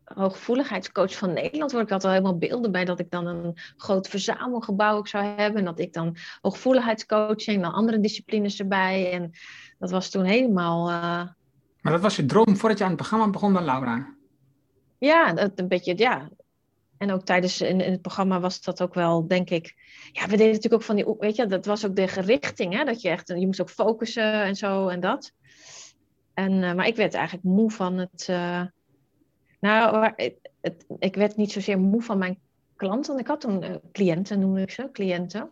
hooggevoeligheidscoach 0.04 1.16
van 1.18 1.34
Nederland. 1.34 1.72
Word 1.72 1.84
ik 1.84 1.90
had 1.90 2.04
al 2.04 2.10
helemaal 2.10 2.38
beelden 2.38 2.72
bij 2.72 2.86
dat 2.86 3.00
ik 3.00 3.12
dan 3.12 3.28
een 3.28 3.58
groot 3.78 4.08
verzamelgebouw 4.08 4.98
ook 4.98 5.08
zou 5.08 5.24
hebben. 5.26 5.60
En 5.60 5.66
dat 5.66 5.80
ik 5.80 5.94
dan 5.94 6.16
hooggevoeligheidscoaching 6.42 7.62
dan 7.62 7.74
andere 7.74 8.00
disciplines 8.00 8.60
erbij. 8.60 9.12
En 9.12 9.32
dat 9.80 9.92
was 9.92 10.10
toen 10.10 10.24
helemaal... 10.24 10.88
eh, 10.90 11.28
Maar 11.82 11.94
dat 11.94 12.02
was 12.02 12.16
je 12.16 12.26
droom 12.26 12.58
voordat 12.58 12.78
je 12.78 12.84
aan 12.84 12.90
het 12.90 13.00
programma 13.00 13.30
begon 13.30 13.54
bij 13.54 13.64
Laura. 13.64 14.16
Ja, 14.98 15.34
dat 15.34 15.52
een 15.56 15.68
beetje, 15.68 15.98
ja. 15.98 16.30
En 16.98 17.12
ook 17.12 17.26
tijdens 17.26 17.62
in, 17.62 17.82
in 17.82 17.92
het 17.92 18.02
programma 18.02 18.40
was 18.40 18.62
dat 18.62 18.82
ook 18.82 18.94
wel, 18.94 19.28
denk 19.28 19.50
ik. 19.50 19.76
Ja, 20.12 20.24
we 20.24 20.30
deden 20.30 20.46
natuurlijk 20.46 20.74
ook 20.74 20.82
van 20.82 20.96
die, 20.96 21.16
weet 21.20 21.36
je, 21.36 21.46
dat 21.46 21.66
was 21.66 21.86
ook 21.86 21.96
de 21.96 22.06
richting, 22.06 22.74
hè? 22.74 22.84
Dat 22.84 23.02
je 23.02 23.10
echt, 23.10 23.28
je 23.28 23.46
moest 23.46 23.62
ook 23.62 23.70
focussen 23.70 24.44
en 24.44 24.56
zo 24.56 24.88
en 24.88 25.00
dat. 25.00 25.32
En, 26.34 26.64
eh, 26.64 26.74
maar 26.74 26.88
ik 26.88 26.96
werd 26.96 27.14
eigenlijk 27.14 27.46
moe 27.46 27.72
van 27.72 27.98
het. 27.98 28.26
eh, 28.30 28.62
nou, 29.60 30.12
het, 30.62 30.86
ik 31.00 31.16
werd 31.16 31.36
niet 31.36 31.52
zozeer 31.52 31.80
moe 31.80 32.02
van 32.02 32.18
mijn 32.18 32.40
klanten. 32.76 33.20
Ik 33.20 33.28
had 33.28 33.42
toen 33.42 33.64
eh, 33.64 33.76
cliënten, 33.92 34.40
noemde 34.40 34.62
ik 34.62 34.72
ze, 34.72 34.90
cliënten. 34.92 35.52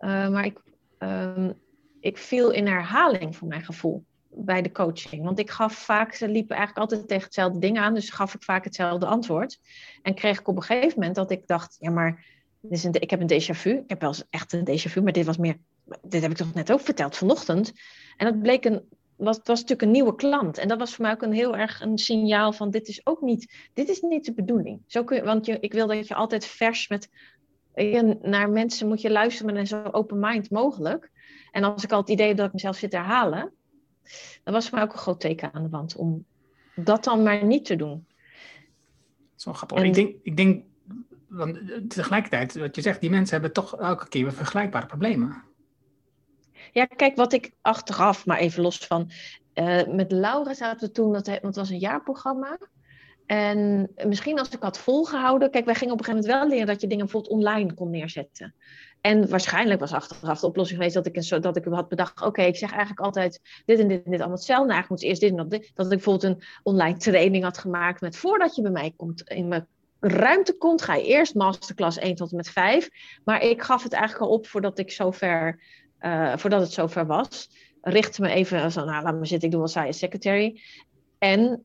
Maar 0.00 0.44
ik, 0.44 0.62
ehm, 0.98 1.52
ik 2.00 2.18
viel 2.18 2.50
in 2.50 2.66
herhaling 2.66 3.36
voor 3.36 3.48
mijn 3.48 3.64
gevoel. 3.64 4.04
Bij 4.38 4.62
de 4.62 4.72
coaching. 4.72 5.24
Want 5.24 5.38
ik 5.38 5.50
gaf 5.50 5.74
vaak, 5.74 6.14
ze 6.14 6.28
liepen 6.28 6.56
eigenlijk 6.56 6.90
altijd 6.90 7.08
tegen 7.08 7.24
hetzelfde 7.24 7.58
ding 7.58 7.78
aan, 7.78 7.94
dus 7.94 8.10
gaf 8.10 8.34
ik 8.34 8.42
vaak 8.42 8.64
hetzelfde 8.64 9.06
antwoord. 9.06 9.58
En 10.02 10.14
kreeg 10.14 10.38
ik 10.40 10.48
op 10.48 10.56
een 10.56 10.62
gegeven 10.62 10.98
moment 10.98 11.14
dat 11.14 11.30
ik 11.30 11.46
dacht, 11.46 11.76
ja 11.78 11.90
maar, 11.90 12.24
dit 12.60 12.72
is 12.72 12.84
een, 12.84 13.00
ik 13.00 13.10
heb 13.10 13.20
een 13.20 13.30
déjà 13.30 13.56
vu. 13.56 13.70
Ik 13.70 13.84
heb 13.86 14.00
wel 14.00 14.10
eens 14.10 14.24
echt 14.30 14.52
een 14.52 14.68
déjà 14.70 14.90
vu, 14.90 15.02
maar 15.02 15.12
dit 15.12 15.26
was 15.26 15.36
meer, 15.36 15.56
dit 16.02 16.22
heb 16.22 16.30
ik 16.30 16.36
toch 16.36 16.54
net 16.54 16.72
ook 16.72 16.80
verteld 16.80 17.16
vanochtend. 17.16 17.72
En 18.16 18.26
dat 18.26 18.42
bleek 18.42 18.64
een, 18.64 18.82
was, 19.16 19.36
was 19.36 19.60
natuurlijk 19.60 19.82
een 19.82 19.90
nieuwe 19.90 20.14
klant. 20.14 20.58
En 20.58 20.68
dat 20.68 20.78
was 20.78 20.94
voor 20.94 21.04
mij 21.04 21.12
ook 21.12 21.22
een 21.22 21.32
heel 21.32 21.56
erg 21.56 21.80
een 21.80 21.98
signaal 21.98 22.52
van, 22.52 22.70
dit 22.70 22.88
is 22.88 23.06
ook 23.06 23.20
niet, 23.20 23.68
dit 23.72 23.88
is 23.88 24.00
niet 24.00 24.24
de 24.24 24.34
bedoeling. 24.34 24.82
Zo 24.86 25.04
kun 25.04 25.16
je, 25.16 25.22
want 25.22 25.46
je, 25.46 25.60
ik 25.60 25.72
wil 25.72 25.86
dat 25.86 26.08
je 26.08 26.14
altijd 26.14 26.46
vers 26.46 26.88
met, 26.88 27.08
naar 28.22 28.50
mensen 28.50 28.88
moet 28.88 29.00
je 29.00 29.10
luisteren 29.10 29.52
met 29.52 29.60
een 29.60 29.66
zo 29.66 29.88
open 29.90 30.18
mind 30.18 30.50
mogelijk. 30.50 31.10
En 31.50 31.64
als 31.64 31.84
ik 31.84 31.92
al 31.92 32.00
het 32.00 32.10
idee 32.10 32.28
heb 32.28 32.36
dat 32.36 32.46
ik 32.46 32.52
mezelf 32.52 32.76
zit 32.76 32.90
te 32.90 32.96
herhalen, 32.96 33.52
dan 34.44 34.54
was 34.54 34.68
voor 34.68 34.78
mij 34.78 34.86
ook 34.86 34.92
een 34.92 34.98
groot 34.98 35.20
teken 35.20 35.52
aan 35.52 35.62
de 35.62 35.68
wand 35.68 35.96
om 35.96 36.24
dat 36.74 37.04
dan 37.04 37.22
maar 37.22 37.44
niet 37.44 37.64
te 37.64 37.76
doen. 37.76 38.06
Zo 39.34 39.52
grappig. 39.52 39.82
Ik 39.82 39.94
denk, 39.94 40.14
ik 40.22 40.36
denk 40.36 40.64
want 41.28 41.58
tegelijkertijd, 41.88 42.54
wat 42.54 42.76
je 42.76 42.82
zegt, 42.82 43.00
die 43.00 43.10
mensen 43.10 43.32
hebben 43.32 43.52
toch 43.52 43.80
elke 43.80 44.08
keer 44.08 44.22
weer 44.22 44.32
vergelijkbare 44.32 44.86
problemen. 44.86 45.42
Ja, 46.72 46.84
kijk, 46.84 47.16
wat 47.16 47.32
ik 47.32 47.52
achteraf, 47.60 48.26
maar 48.26 48.38
even 48.38 48.62
los 48.62 48.78
van. 48.78 49.10
Uh, 49.54 49.86
met 49.86 50.12
Laura 50.12 50.54
zaten 50.54 50.86
we 50.86 50.94
toen, 50.94 51.12
dat, 51.12 51.26
want 51.26 51.42
het 51.42 51.56
was 51.56 51.70
een 51.70 51.78
jaarprogramma. 51.78 52.58
En 53.26 53.90
misschien 54.06 54.38
als 54.38 54.48
ik 54.48 54.62
had 54.62 54.78
volgehouden. 54.78 55.50
Kijk, 55.50 55.64
wij 55.64 55.74
gingen 55.74 55.92
op 55.92 55.98
een 55.98 56.04
gegeven 56.04 56.26
moment 56.28 56.40
wel 56.42 56.50
leren 56.52 56.72
dat 56.72 56.80
je 56.80 56.86
dingen 56.86 57.04
bijvoorbeeld 57.04 57.32
online 57.32 57.74
kon 57.74 57.90
neerzetten. 57.90 58.54
En 59.00 59.28
waarschijnlijk 59.28 59.80
was 59.80 59.92
achteraf 59.92 60.40
de 60.40 60.46
oplossing 60.46 60.78
geweest 60.78 60.94
dat 60.94 61.06
ik, 61.06 61.16
een, 61.16 61.40
dat 61.40 61.56
ik 61.56 61.64
had 61.64 61.88
bedacht: 61.88 62.22
oké, 62.22 62.42
ik 62.42 62.56
zeg 62.56 62.70
eigenlijk 62.70 63.00
altijd 63.00 63.40
dit 63.64 63.78
en 63.78 63.88
dit 63.88 64.04
en 64.04 64.10
dit 64.10 64.20
allemaal 64.20 64.36
hetzelfde. 64.36 64.66
Nou, 64.66 64.78
eigenlijk 64.78 64.88
moet 64.88 65.10
eerst 65.10 65.20
dit 65.20 65.30
en 65.30 65.36
dat. 65.36 65.50
Dat 65.74 65.86
ik 65.86 65.92
bijvoorbeeld 65.92 66.22
een 66.22 66.42
online 66.62 66.96
training 66.96 67.44
had 67.44 67.58
gemaakt 67.58 68.00
met 68.00 68.16
voordat 68.16 68.54
je 68.54 68.62
bij 68.62 68.70
mij 68.70 68.92
komt, 68.96 69.22
in 69.22 69.48
mijn 69.48 69.66
ruimte 70.00 70.56
komt, 70.56 70.82
ga 70.82 70.94
je 70.94 71.04
eerst 71.04 71.34
masterclass 71.34 71.98
1 71.98 72.14
tot 72.14 72.30
en 72.30 72.36
met 72.36 72.50
5. 72.50 72.88
Maar 73.24 73.42
ik 73.42 73.62
gaf 73.62 73.82
het 73.82 73.92
eigenlijk 73.92 74.24
al 74.24 74.36
op 74.36 74.46
voordat 74.46 74.78
ik 74.78 74.90
zover, 74.90 75.62
uh, 76.00 76.36
voordat 76.36 76.60
het 76.60 76.72
zover 76.72 77.06
was. 77.06 77.50
Richtte 77.80 78.20
me 78.20 78.28
even 78.28 78.72
zo, 78.72 78.84
nou, 78.84 79.02
laat 79.02 79.14
me 79.14 79.26
zitten, 79.26 79.46
ik 79.46 79.50
doe 79.50 79.60
wel 79.60 79.70
saai 79.70 79.92
secretary. 79.92 80.60
En 81.18 81.64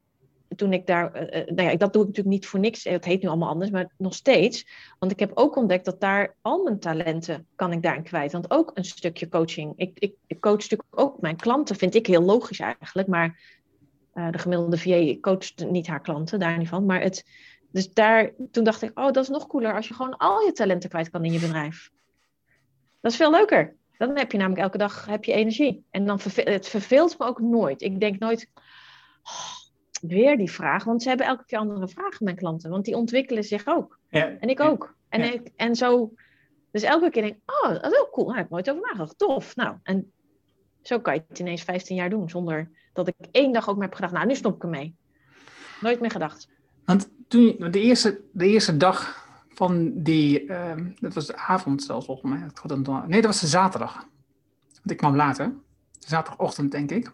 toen 0.55 0.73
ik 0.73 0.87
daar, 0.87 1.15
uh, 1.15 1.45
nou 1.55 1.69
ja, 1.69 1.75
dat 1.75 1.93
doe 1.93 2.01
ik 2.01 2.07
natuurlijk 2.07 2.35
niet 2.35 2.47
voor 2.47 2.59
niks. 2.59 2.83
Het 2.83 3.05
heet 3.05 3.21
nu 3.21 3.27
allemaal 3.27 3.49
anders, 3.49 3.71
maar 3.71 3.91
nog 3.97 4.13
steeds. 4.13 4.67
Want 4.99 5.11
ik 5.11 5.19
heb 5.19 5.31
ook 5.33 5.55
ontdekt 5.55 5.85
dat 5.85 5.99
daar 5.99 6.35
al 6.41 6.63
mijn 6.63 6.79
talenten 6.79 7.47
kan 7.55 7.71
ik 7.71 7.81
daarin 7.81 8.03
kwijt. 8.03 8.31
Want 8.31 8.51
ook 8.51 8.71
een 8.73 8.85
stukje 8.85 9.29
coaching. 9.29 9.73
Ik, 9.75 9.97
ik, 10.27 10.39
coach 10.39 10.57
natuurlijk 10.57 10.89
ook 10.89 11.21
mijn 11.21 11.35
klanten, 11.35 11.75
vind 11.75 11.95
ik 11.95 12.07
heel 12.07 12.21
logisch 12.21 12.59
eigenlijk. 12.59 13.07
Maar 13.07 13.39
uh, 14.13 14.31
de 14.31 14.37
gemiddelde 14.37 14.77
VA 14.77 15.19
coacht 15.19 15.65
niet 15.69 15.87
haar 15.87 16.01
klanten, 16.01 16.39
daar 16.39 16.57
niet 16.57 16.67
van. 16.67 16.85
Maar 16.85 17.01
het, 17.01 17.25
dus 17.71 17.93
daar, 17.93 18.31
toen 18.51 18.63
dacht 18.63 18.81
ik, 18.81 18.99
oh, 18.99 19.11
dat 19.11 19.23
is 19.23 19.29
nog 19.29 19.47
cooler 19.47 19.75
als 19.75 19.87
je 19.87 19.93
gewoon 19.93 20.17
al 20.17 20.41
je 20.45 20.51
talenten 20.51 20.89
kwijt 20.89 21.09
kan 21.09 21.25
in 21.25 21.33
je 21.33 21.39
bedrijf. 21.39 21.91
Dat 23.01 23.11
is 23.11 23.17
veel 23.17 23.31
leuker. 23.31 23.75
Dan 23.97 24.17
heb 24.17 24.31
je 24.31 24.37
namelijk 24.37 24.61
elke 24.61 24.77
dag 24.77 25.05
heb 25.05 25.23
je 25.23 25.33
energie. 25.33 25.83
En 25.89 26.05
dan 26.05 26.19
het 26.35 26.67
verveelt 26.67 27.17
me 27.17 27.25
ook 27.25 27.39
nooit. 27.39 27.81
Ik 27.81 27.99
denk 27.99 28.19
nooit, 28.19 28.49
oh, 29.23 29.60
weer 30.01 30.37
die 30.37 30.51
vraag. 30.51 30.83
Want 30.83 31.01
ze 31.01 31.09
hebben 31.09 31.27
elke 31.27 31.45
keer 31.45 31.57
andere 31.59 31.87
vragen, 31.87 32.23
mijn 32.25 32.35
klanten. 32.35 32.69
Want 32.69 32.85
die 32.85 32.95
ontwikkelen 32.95 33.43
zich 33.43 33.67
ook. 33.67 33.99
Ja. 34.09 34.37
En 34.39 34.49
ik 34.49 34.59
ook. 34.59 34.95
En, 35.09 35.33
ik, 35.33 35.51
en 35.55 35.75
zo, 35.75 36.13
dus 36.71 36.83
elke 36.83 37.09
keer 37.09 37.21
denk 37.21 37.35
ik, 37.35 37.41
oh, 37.45 37.69
dat 37.81 37.91
is 37.91 37.99
ook 37.99 38.11
cool. 38.11 38.27
Daar 38.27 38.35
heb 38.35 38.45
ik 38.45 38.51
nooit 38.51 38.69
over 38.69 38.81
nagedacht. 38.81 39.17
Tof. 39.17 39.55
Nou, 39.55 39.75
en 39.83 40.11
zo 40.81 40.99
kan 40.99 41.13
je 41.13 41.23
het 41.27 41.39
ineens 41.39 41.63
15 41.63 41.95
jaar 41.95 42.09
doen. 42.09 42.29
Zonder 42.29 42.69
dat 42.93 43.07
ik 43.07 43.15
één 43.31 43.53
dag 43.53 43.69
ook 43.69 43.75
meer 43.75 43.85
heb 43.85 43.93
gedacht, 43.93 44.13
nou, 44.13 44.25
nu 44.25 44.35
stop 44.35 44.55
ik 44.55 44.63
ermee. 44.63 44.95
Nooit 45.81 45.99
meer 45.99 46.11
gedacht. 46.11 46.47
Want 46.85 47.09
toen, 47.27 47.55
de 47.71 47.81
eerste, 47.81 48.21
de 48.31 48.47
eerste 48.47 48.77
dag 48.77 49.27
van 49.53 49.91
die, 50.03 50.43
uh, 50.43 50.75
dat 50.99 51.13
was 51.13 51.27
de 51.27 51.35
avond 51.35 51.83
zelfs 51.83 52.05
volgens 52.05 52.31
mij. 52.31 52.39
Nee, 53.07 53.21
dat 53.21 53.31
was 53.31 53.39
de 53.39 53.47
zaterdag. 53.47 53.93
Want 54.73 54.91
ik 54.91 54.97
kwam 54.97 55.15
later. 55.15 55.53
Zaterdagochtend, 55.99 56.71
denk 56.71 56.91
ik. 56.91 57.11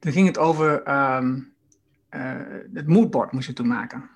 Toen 0.00 0.12
ging 0.12 0.26
het 0.26 0.38
over 0.38 0.88
um, 1.16 1.54
uh, 2.10 2.40
het 2.74 2.86
moodboard 2.86 3.32
moest 3.32 3.46
je 3.46 3.52
toen 3.52 3.66
maken. 3.66 4.10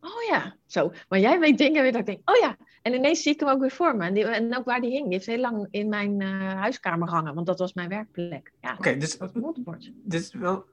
Oh 0.00 0.22
ja, 0.30 0.56
zo. 0.66 0.92
Maar 1.08 1.18
jij 1.18 1.40
weet 1.40 1.58
dingen 1.58 1.82
weer 1.82 1.92
dat 1.92 2.00
ik 2.00 2.06
denk, 2.06 2.30
oh 2.30 2.36
ja. 2.36 2.56
En 2.82 2.94
ineens 2.94 3.22
zie 3.22 3.32
ik 3.32 3.40
hem 3.40 3.48
ook 3.48 3.60
weer 3.60 3.70
voor 3.70 3.96
me. 3.96 4.04
En, 4.04 4.14
die, 4.14 4.24
en 4.24 4.56
ook 4.56 4.64
waar 4.64 4.80
die 4.80 4.90
hing. 4.90 5.04
Die 5.04 5.12
heeft 5.12 5.26
heel 5.26 5.38
lang 5.38 5.66
in 5.70 5.88
mijn 5.88 6.20
uh, 6.20 6.52
huiskamer 6.52 7.08
gehangen, 7.08 7.34
want 7.34 7.46
dat 7.46 7.58
was 7.58 7.72
mijn 7.72 7.88
werkplek. 7.88 8.52
Ja, 8.60 8.70
Oké, 8.70 8.78
okay, 8.78 8.98
dus, 8.98 9.18
moodboard. 9.32 9.92
dus 9.94 10.32
wel... 10.32 10.64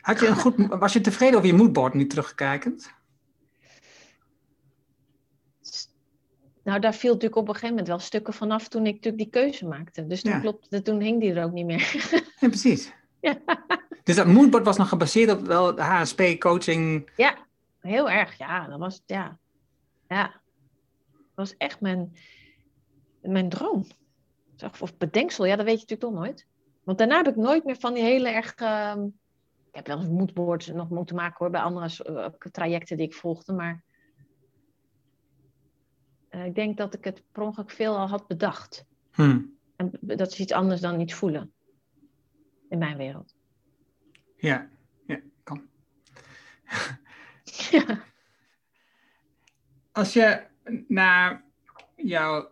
Had 0.00 0.20
je 0.20 0.26
een 0.26 0.36
goed, 0.36 0.66
was 0.68 0.92
je 0.92 1.00
tevreden 1.00 1.36
over 1.36 1.50
je 1.50 1.54
moodboard 1.56 1.94
nu 1.94 2.06
terugkijkend? 2.06 2.94
Nou, 6.64 6.80
daar 6.80 6.94
viel 6.94 7.12
natuurlijk 7.12 7.40
op 7.40 7.48
een 7.48 7.54
gegeven 7.54 7.68
moment 7.68 7.88
wel 7.88 7.98
stukken 7.98 8.34
vanaf 8.34 8.68
toen 8.68 8.86
ik 8.86 8.94
natuurlijk 8.94 9.22
die 9.22 9.42
keuze 9.42 9.66
maakte. 9.66 10.06
Dus 10.06 10.22
toen, 10.22 10.32
ja. 10.32 10.40
klopt, 10.40 10.84
toen 10.84 11.00
hing 11.00 11.20
die 11.20 11.32
er 11.32 11.44
ook 11.44 11.52
niet 11.52 11.66
meer. 11.66 12.08
Ja, 12.40 12.48
precies. 12.48 12.92
Ja. 13.20 13.38
Dus 14.04 14.16
dat 14.16 14.26
moodboard 14.26 14.64
was 14.64 14.76
nog 14.76 14.88
gebaseerd 14.88 15.30
op 15.30 15.46
wel 15.46 15.80
HSP-coaching? 15.80 17.10
Ja, 17.16 17.36
heel 17.80 18.10
erg. 18.10 18.38
Ja, 18.38 18.66
dat 18.68 18.78
was, 18.78 19.02
ja. 19.06 19.38
ja. 20.08 20.22
Dat 21.12 21.34
was 21.34 21.56
echt 21.56 21.80
mijn, 21.80 22.16
mijn 23.20 23.48
droom. 23.48 23.86
Of 24.80 24.96
bedenksel, 24.96 25.44
ja, 25.44 25.56
dat 25.56 25.64
weet 25.64 25.80
je 25.80 25.86
natuurlijk 25.86 26.10
toch 26.10 26.24
nooit. 26.24 26.46
Want 26.84 26.98
daarna 26.98 27.16
heb 27.16 27.28
ik 27.28 27.36
nooit 27.36 27.64
meer 27.64 27.76
van 27.76 27.94
die 27.94 28.02
hele 28.02 28.28
erg... 28.28 28.60
Uh, 28.60 28.94
ik 29.68 29.76
heb 29.76 29.86
wel 29.86 29.98
eens 29.98 30.08
moodboards 30.08 30.66
nog 30.66 30.90
moeten 30.90 31.16
maken 31.16 31.36
hoor, 31.38 31.50
bij 31.50 31.60
andere 31.60 32.04
uh, 32.10 32.26
trajecten 32.50 32.96
die 32.96 33.06
ik 33.06 33.14
volgde, 33.14 33.52
maar... 33.52 33.82
Uh, 36.30 36.44
ik 36.44 36.54
denk 36.54 36.76
dat 36.76 36.94
ik 36.94 37.04
het 37.04 37.22
per 37.32 37.42
ongeluk 37.42 37.70
veel 37.70 37.96
al 37.96 38.08
had 38.08 38.26
bedacht. 38.26 38.84
Hmm. 39.12 39.58
En 39.76 39.90
dat 40.00 40.32
is 40.32 40.40
iets 40.40 40.52
anders 40.52 40.80
dan 40.80 41.00
iets 41.00 41.14
voelen 41.14 41.52
in 42.70 42.78
mijn 42.78 42.96
wereld. 42.96 43.34
Ja, 44.36 44.68
ja, 45.06 45.20
kan. 45.42 45.68
ja. 47.70 48.02
Als 49.92 50.12
je 50.12 50.46
naar 50.88 51.44
jouw 51.96 52.50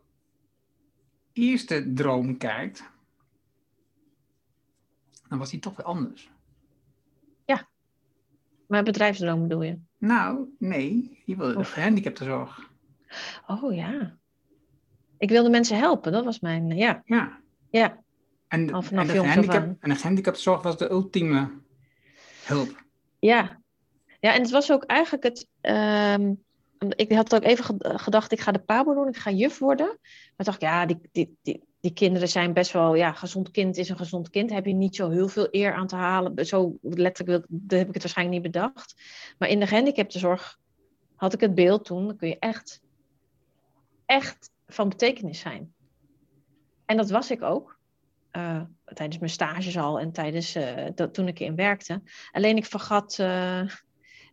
eerste 1.32 1.92
droom 1.92 2.36
kijkt, 2.36 2.90
dan 5.28 5.38
was 5.38 5.50
die 5.50 5.60
toch 5.60 5.76
weer 5.76 5.86
anders. 5.86 6.30
Ja. 7.44 7.68
Mijn 8.66 8.84
bedrijfsdroom 8.84 9.42
bedoel 9.42 9.62
je? 9.62 9.78
Nou, 9.98 10.54
nee. 10.58 11.22
Je 11.24 11.36
wilde 11.36 11.56
of... 11.56 11.66
de 11.66 11.72
gehandicaptenzorg. 11.72 12.70
Oh 13.46 13.74
ja. 13.74 14.16
Ik 15.18 15.28
wilde 15.28 15.50
mensen 15.50 15.78
helpen, 15.78 16.12
dat 16.12 16.24
was 16.24 16.40
mijn, 16.40 16.76
ja. 16.76 17.02
Ja. 17.04 17.40
Ja. 17.70 18.02
En, 18.48 18.70
en, 18.70 19.06
de 19.06 19.12
gehandicap, 19.12 19.76
en 19.80 19.90
de 19.90 19.96
gehandicaptenzorg 19.96 20.62
was 20.62 20.76
de 20.76 20.90
ultieme 20.90 21.50
hulp. 22.44 22.84
Ja. 23.18 23.60
Ja, 24.20 24.34
en 24.34 24.42
het 24.42 24.50
was 24.50 24.72
ook 24.72 24.84
eigenlijk 24.84 25.24
het... 25.24 25.48
Um, 26.20 26.46
ik 26.96 27.12
had 27.12 27.34
ook 27.34 27.44
even 27.44 27.76
gedacht, 27.80 28.32
ik 28.32 28.40
ga 28.40 28.52
de 28.52 28.58
PABO 28.58 28.94
doen, 28.94 29.08
ik 29.08 29.16
ga 29.16 29.30
juf 29.30 29.58
worden. 29.58 29.86
Maar 30.36 30.46
dacht 30.46 30.60
ja, 30.60 30.86
die, 30.86 30.98
die, 31.12 31.36
die, 31.42 31.64
die 31.80 31.92
kinderen 31.92 32.28
zijn 32.28 32.52
best 32.52 32.72
wel... 32.72 32.94
Ja, 32.94 33.12
gezond 33.12 33.50
kind 33.50 33.76
is 33.76 33.88
een 33.88 33.96
gezond 33.96 34.30
kind. 34.30 34.50
Heb 34.50 34.66
je 34.66 34.72
niet 34.72 34.96
zo 34.96 35.10
heel 35.10 35.28
veel 35.28 35.48
eer 35.50 35.72
aan 35.72 35.86
te 35.86 35.96
halen. 35.96 36.46
Zo 36.46 36.78
letterlijk 36.82 37.46
heb 37.68 37.88
ik 37.88 37.94
het 37.94 38.02
waarschijnlijk 38.02 38.42
niet 38.42 38.52
bedacht. 38.52 39.02
Maar 39.38 39.48
in 39.48 39.60
de 39.60 39.66
gehandicaptenzorg 39.66 40.58
had 41.14 41.32
ik 41.32 41.40
het 41.40 41.54
beeld 41.54 41.84
toen... 41.84 42.06
Dan 42.06 42.16
kun 42.16 42.28
je 42.28 42.38
echt, 42.38 42.80
echt 44.06 44.50
van 44.66 44.88
betekenis 44.88 45.40
zijn. 45.40 45.72
En 46.84 46.96
dat 46.96 47.10
was 47.10 47.30
ik 47.30 47.42
ook. 47.42 47.77
Uh, 48.32 48.60
tijdens 48.84 49.18
mijn 49.18 49.30
stages 49.30 49.78
al 49.78 50.00
en 50.00 50.12
tijdens 50.12 50.56
uh, 50.56 50.86
dat, 50.94 51.14
toen 51.14 51.28
ik 51.28 51.38
erin 51.38 51.56
werkte. 51.56 52.02
Alleen 52.32 52.56
ik 52.56 52.66
vergat, 52.66 53.18
uh, 53.20 53.62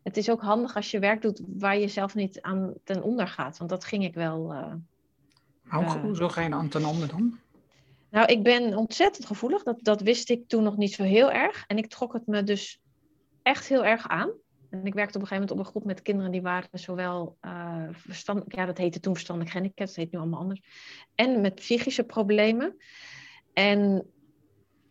het 0.04 0.18
is 0.18 0.30
ook 0.30 0.42
handig 0.42 0.76
als 0.76 0.92
je 0.92 1.00
werk 1.00 1.22
doet 1.22 1.42
waar 1.48 1.78
je 1.78 1.88
zelf 1.88 2.16
niet 2.16 2.42
aan 2.42 2.74
ten 2.84 3.04
onder 3.04 3.28
gaat. 3.28 3.58
Want 3.58 3.70
dat 3.70 3.86
ging 3.86 4.04
ik 4.04 4.14
wel. 4.14 4.56
Hoe 6.02 6.16
zo 6.16 6.30
ga 6.30 6.42
je 6.42 6.54
aan 6.54 6.70
ten 6.70 6.86
onder 6.86 7.08
dan? 7.08 7.40
Nou, 8.10 8.26
ik 8.28 8.44
ben 8.44 8.78
ontzettend 8.78 9.26
gevoelig. 9.26 9.64
Dat, 9.64 9.80
dat 9.82 10.02
wist 10.02 10.30
ik 10.30 10.48
toen 10.48 10.64
nog 10.64 10.78
niet 10.78 10.94
zo 10.94 11.04
heel 11.04 11.32
erg. 11.32 11.64
En 11.68 11.78
ik 11.78 11.88
trok 11.88 12.14
het 12.14 12.28
me 12.28 12.44
dus 12.44 12.82
echt 13.42 13.68
heel 13.68 13.86
erg 13.86 14.08
aan. 14.08 14.32
En 14.70 14.86
ik 14.86 14.94
werkte 14.94 15.18
op 15.18 15.22
een 15.22 15.28
gegeven 15.28 15.36
moment 15.36 15.52
op 15.52 15.58
een 15.58 15.66
groep 15.66 15.84
met 15.86 16.02
kinderen 16.02 16.32
die 16.32 16.42
waren 16.42 16.80
zowel 16.80 17.38
uh, 17.42 17.84
verstand, 17.92 18.44
ja, 18.48 18.66
dat 18.66 18.78
heette 18.78 19.00
toen 19.00 19.14
verstandelijk 19.14 19.54
gehandicapt, 19.54 19.90
dat 19.90 19.98
heet 19.98 20.12
nu 20.12 20.20
allemaal 20.20 20.40
anders, 20.40 20.62
en 21.16 21.42
met 21.42 21.56
psychische 21.56 22.04
problemen. 22.04 22.78
En 23.56 24.06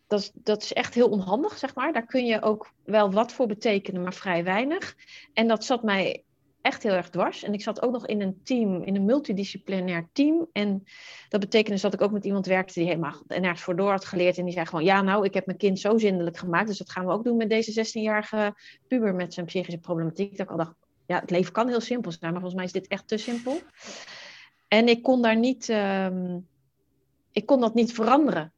dat 0.07 0.21
is, 0.21 0.31
dat 0.35 0.63
is 0.63 0.73
echt 0.73 0.95
heel 0.95 1.09
onhandig, 1.09 1.59
zeg 1.59 1.75
maar. 1.75 1.93
Daar 1.93 2.07
kun 2.07 2.27
je 2.27 2.43
ook 2.43 2.73
wel 2.85 3.13
wat 3.13 3.33
voor 3.33 3.47
betekenen, 3.47 4.03
maar 4.03 4.15
vrij 4.15 4.45
weinig. 4.45 4.97
En 5.33 5.49
dat 5.49 5.65
zat 5.65 5.83
mij 5.83 6.25
echt 6.61 6.83
heel 6.83 6.93
erg 6.93 7.11
dwars. 7.11 7.43
En 7.43 7.53
ik 7.53 7.63
zat 7.63 7.83
ook 7.83 7.93
nog 7.93 8.07
in 8.07 8.21
een 8.21 8.41
team, 8.43 8.83
in 8.83 8.97
een 8.97 9.05
multidisciplinair 9.05 10.09
team. 10.13 10.49
En 10.53 10.85
dat 11.29 11.41
betekende 11.41 11.71
dus 11.71 11.83
dat 11.83 11.95
ik 11.95 12.01
ook 12.01 12.13
met 12.13 12.25
iemand 12.25 12.47
werkte 12.47 12.75
die 12.75 12.89
helemaal 12.89 13.23
nergens 13.27 13.63
voor 13.63 13.77
door 13.77 13.91
had 13.91 14.05
geleerd. 14.05 14.39
En 14.39 14.45
die 14.45 14.53
zei 14.53 14.67
gewoon, 14.67 14.85
ja 14.85 15.03
nou, 15.03 15.25
ik 15.25 15.35
heb 15.35 15.47
mijn 15.47 15.59
kind 15.59 15.81
zo 15.81 15.99
zindelijk 15.99 16.37
gemaakt. 16.37 16.67
Dus 16.67 16.79
dat 16.79 16.91
gaan 16.91 17.07
we 17.07 17.13
ook 17.13 17.25
doen 17.25 17.37
met 17.37 17.49
deze 17.49 17.87
16-jarige 17.87 18.55
puber 18.89 19.15
met 19.15 19.35
zijn 19.35 19.47
psychische 19.47 19.81
problematiek. 19.81 20.31
Dat 20.31 20.47
ik 20.47 20.51
al 20.51 20.57
dacht, 20.57 20.75
ja, 21.07 21.21
het 21.21 21.31
leven 21.31 21.53
kan 21.53 21.69
heel 21.69 21.81
simpel 21.81 22.13
zijn, 22.13 22.33
maar 22.33 22.41
volgens 22.41 22.55
mij 22.55 22.65
is 22.65 22.73
dit 22.73 22.87
echt 22.87 23.09
te 23.09 23.17
simpel. 23.17 23.61
En 24.69 24.89
ik 24.89 25.03
kon 25.03 25.23
daar 25.23 25.39
niet, 25.39 25.69
ehm, 25.69 26.39
ik 27.33 27.47
kon 27.47 27.61
dat 27.61 27.75
niet 27.75 27.93
veranderen. 27.93 28.54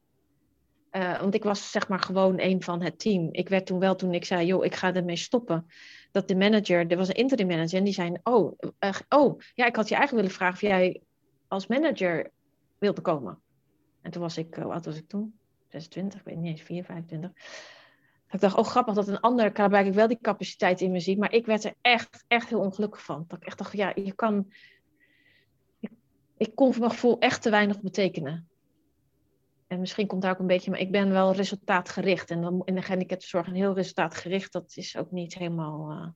Uh, 0.97 1.19
want 1.19 1.33
ik 1.33 1.43
was 1.43 1.71
zeg 1.71 1.87
maar 1.87 1.99
gewoon 1.99 2.39
een 2.39 2.63
van 2.63 2.81
het 2.81 2.99
team. 2.99 3.29
Ik 3.31 3.49
werd 3.49 3.65
toen 3.65 3.79
wel, 3.79 3.95
toen 3.95 4.13
ik 4.13 4.25
zei, 4.25 4.45
joh, 4.45 4.65
ik 4.65 4.75
ga 4.75 4.93
ermee 4.93 5.15
stoppen. 5.15 5.67
Dat 6.11 6.27
de 6.27 6.35
manager, 6.35 6.87
er 6.87 6.97
was 6.97 7.07
een 7.07 7.13
interim 7.13 7.47
manager 7.47 7.77
en 7.77 7.83
die 7.83 7.93
zei, 7.93 8.17
oh, 8.23 8.57
uh, 8.79 8.93
oh, 9.09 9.39
ja, 9.53 9.65
ik 9.65 9.75
had 9.75 9.89
je 9.89 9.95
eigenlijk 9.95 10.11
willen 10.11 10.31
vragen 10.31 10.53
of 10.53 10.61
jij 10.61 11.01
als 11.47 11.67
manager 11.67 12.31
wilde 12.77 13.01
komen. 13.01 13.39
En 14.01 14.11
toen 14.11 14.21
was 14.21 14.37
ik, 14.37 14.55
wat 14.55 14.85
was 14.85 14.97
ik 14.97 15.07
toen? 15.07 15.39
26, 15.69 16.19
ik 16.19 16.25
weet 16.25 16.37
niet 16.37 16.51
eens, 16.51 16.61
4, 16.61 16.83
25. 16.83 17.31
Ik 18.29 18.39
dacht, 18.39 18.55
oh 18.55 18.65
grappig 18.65 18.93
dat 18.93 19.07
een 19.07 19.19
ander 19.19 19.51
blijkbaar 19.51 19.93
wel 19.93 20.07
die 20.07 20.19
capaciteit 20.21 20.81
in 20.81 20.91
me 20.91 20.99
ziet. 20.99 21.17
Maar 21.17 21.33
ik 21.33 21.45
werd 21.45 21.63
er 21.63 21.73
echt, 21.81 22.25
echt 22.27 22.49
heel 22.49 22.59
ongelukkig 22.59 23.03
van. 23.03 23.25
Dat 23.27 23.37
ik 23.41 23.45
echt 23.45 23.57
dacht, 23.57 23.73
ja, 23.73 23.91
je 23.95 24.13
kan... 24.13 24.53
Ik, 25.79 25.91
ik 26.37 26.55
kon 26.55 26.71
voor 26.71 26.79
mijn 26.79 26.91
gevoel 26.91 27.19
echt 27.19 27.41
te 27.41 27.49
weinig 27.49 27.81
betekenen. 27.81 28.47
En 29.67 29.79
misschien 29.79 30.07
komt 30.07 30.21
daar 30.21 30.31
ook 30.31 30.39
een 30.39 30.47
beetje, 30.47 30.71
maar 30.71 30.79
ik 30.79 30.91
ben 30.91 31.09
wel 31.09 31.33
resultaatgericht. 31.33 32.31
En 32.31 32.41
dan 32.41 32.61
in 32.65 32.75
de 32.75 32.81
gehandicaptenzorg 32.81 33.47
een 33.47 33.55
heel 33.55 33.73
resultaatgericht, 33.73 34.51
dat 34.51 34.73
is 34.75 34.97
ook 34.97 35.11
niet 35.11 35.33
helemaal 35.33 35.91
uh, 35.91 36.07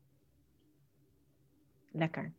lekker. 1.91 2.33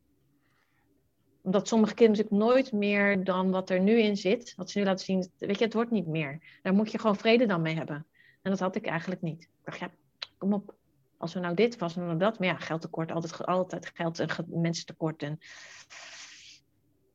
Omdat 1.42 1.68
sommige 1.68 1.94
kinderen 1.94 2.24
natuurlijk 2.24 2.52
nooit 2.52 2.72
meer 2.72 3.24
dan 3.24 3.50
wat 3.50 3.70
er 3.70 3.80
nu 3.80 4.00
in 4.00 4.16
zit, 4.16 4.54
wat 4.56 4.70
ze 4.70 4.78
nu 4.78 4.84
laten 4.84 5.04
zien, 5.04 5.30
weet 5.38 5.58
je, 5.58 5.64
het 5.64 5.74
wordt 5.74 5.90
niet 5.90 6.06
meer. 6.06 6.58
Daar 6.62 6.74
moet 6.74 6.90
je 6.90 6.98
gewoon 6.98 7.16
vrede 7.16 7.46
dan 7.46 7.62
mee 7.62 7.74
hebben. 7.74 8.06
En 8.42 8.50
dat 8.50 8.60
had 8.60 8.76
ik 8.76 8.86
eigenlijk 8.86 9.22
niet. 9.22 9.42
Ik 9.42 9.64
dacht, 9.64 9.78
ja, 9.78 9.90
kom 10.38 10.52
op. 10.52 10.74
Als 11.18 11.34
we 11.34 11.40
nou 11.40 11.54
dit, 11.54 11.78
was 11.78 11.94
we 11.94 12.00
nou 12.00 12.18
dat. 12.18 12.38
Maar 12.38 12.48
ja, 12.48 12.56
geldtekort, 12.56 13.12
altijd, 13.12 13.46
altijd 13.46 13.90
geld 13.94 14.18
en 14.18 14.28
mensentekort. 14.48 15.22
En... 15.22 15.38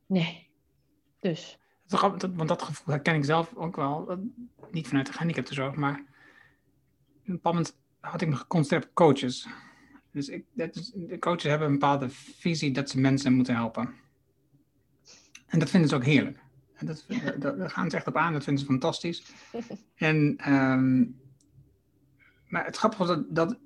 Nee. 0.06 0.50
Dus. 1.20 1.60
Want 1.89 2.48
dat 2.48 2.62
gevoel 2.62 2.94
herken 2.94 3.15
ik 3.15 3.25
zelf 3.25 3.56
ook 3.56 3.75
wel. 3.75 4.20
Niet 4.72 4.88
vanuit 4.88 5.06
de 5.06 5.12
gehandicaptenzorg, 5.12 5.75
maar... 5.75 5.94
Op 5.94 7.34
een 7.34 7.41
bepaald 7.41 7.56
moment 7.56 7.77
had 8.00 8.22
ik 8.22 8.27
me 8.27 8.36
geconcentreerd 8.36 8.86
op 8.86 8.94
coaches. 8.94 9.48
Dus 10.12 10.29
ik, 10.29 10.46
is, 10.56 10.91
de 10.96 11.20
coaches 11.20 11.44
hebben 11.44 11.67
een 11.67 11.74
bepaalde 11.74 12.10
visie 12.10 12.72
dat 12.72 12.89
ze 12.89 13.00
mensen 13.00 13.34
moeten 13.34 13.56
helpen. 13.56 13.94
En 15.48 15.60
dat 15.60 15.70
vinden 15.70 15.89
ze 15.89 15.96
ook 15.96 16.06
heerlijk. 16.06 16.39
En 16.74 16.86
dat, 16.86 17.06
daar 17.39 17.70
gaan 17.70 17.89
ze 17.89 17.96
echt 17.96 18.08
op 18.08 18.17
aan, 18.17 18.34
dat 18.34 18.44
vinden 18.44 18.63
ze 18.63 18.70
fantastisch. 18.70 19.24
En, 19.96 20.38
um, 20.53 21.20
maar 22.48 22.65
het 22.65 22.77
grappige 22.77 23.06
was 23.06 23.15
dat, 23.15 23.36
dat, 23.36 23.58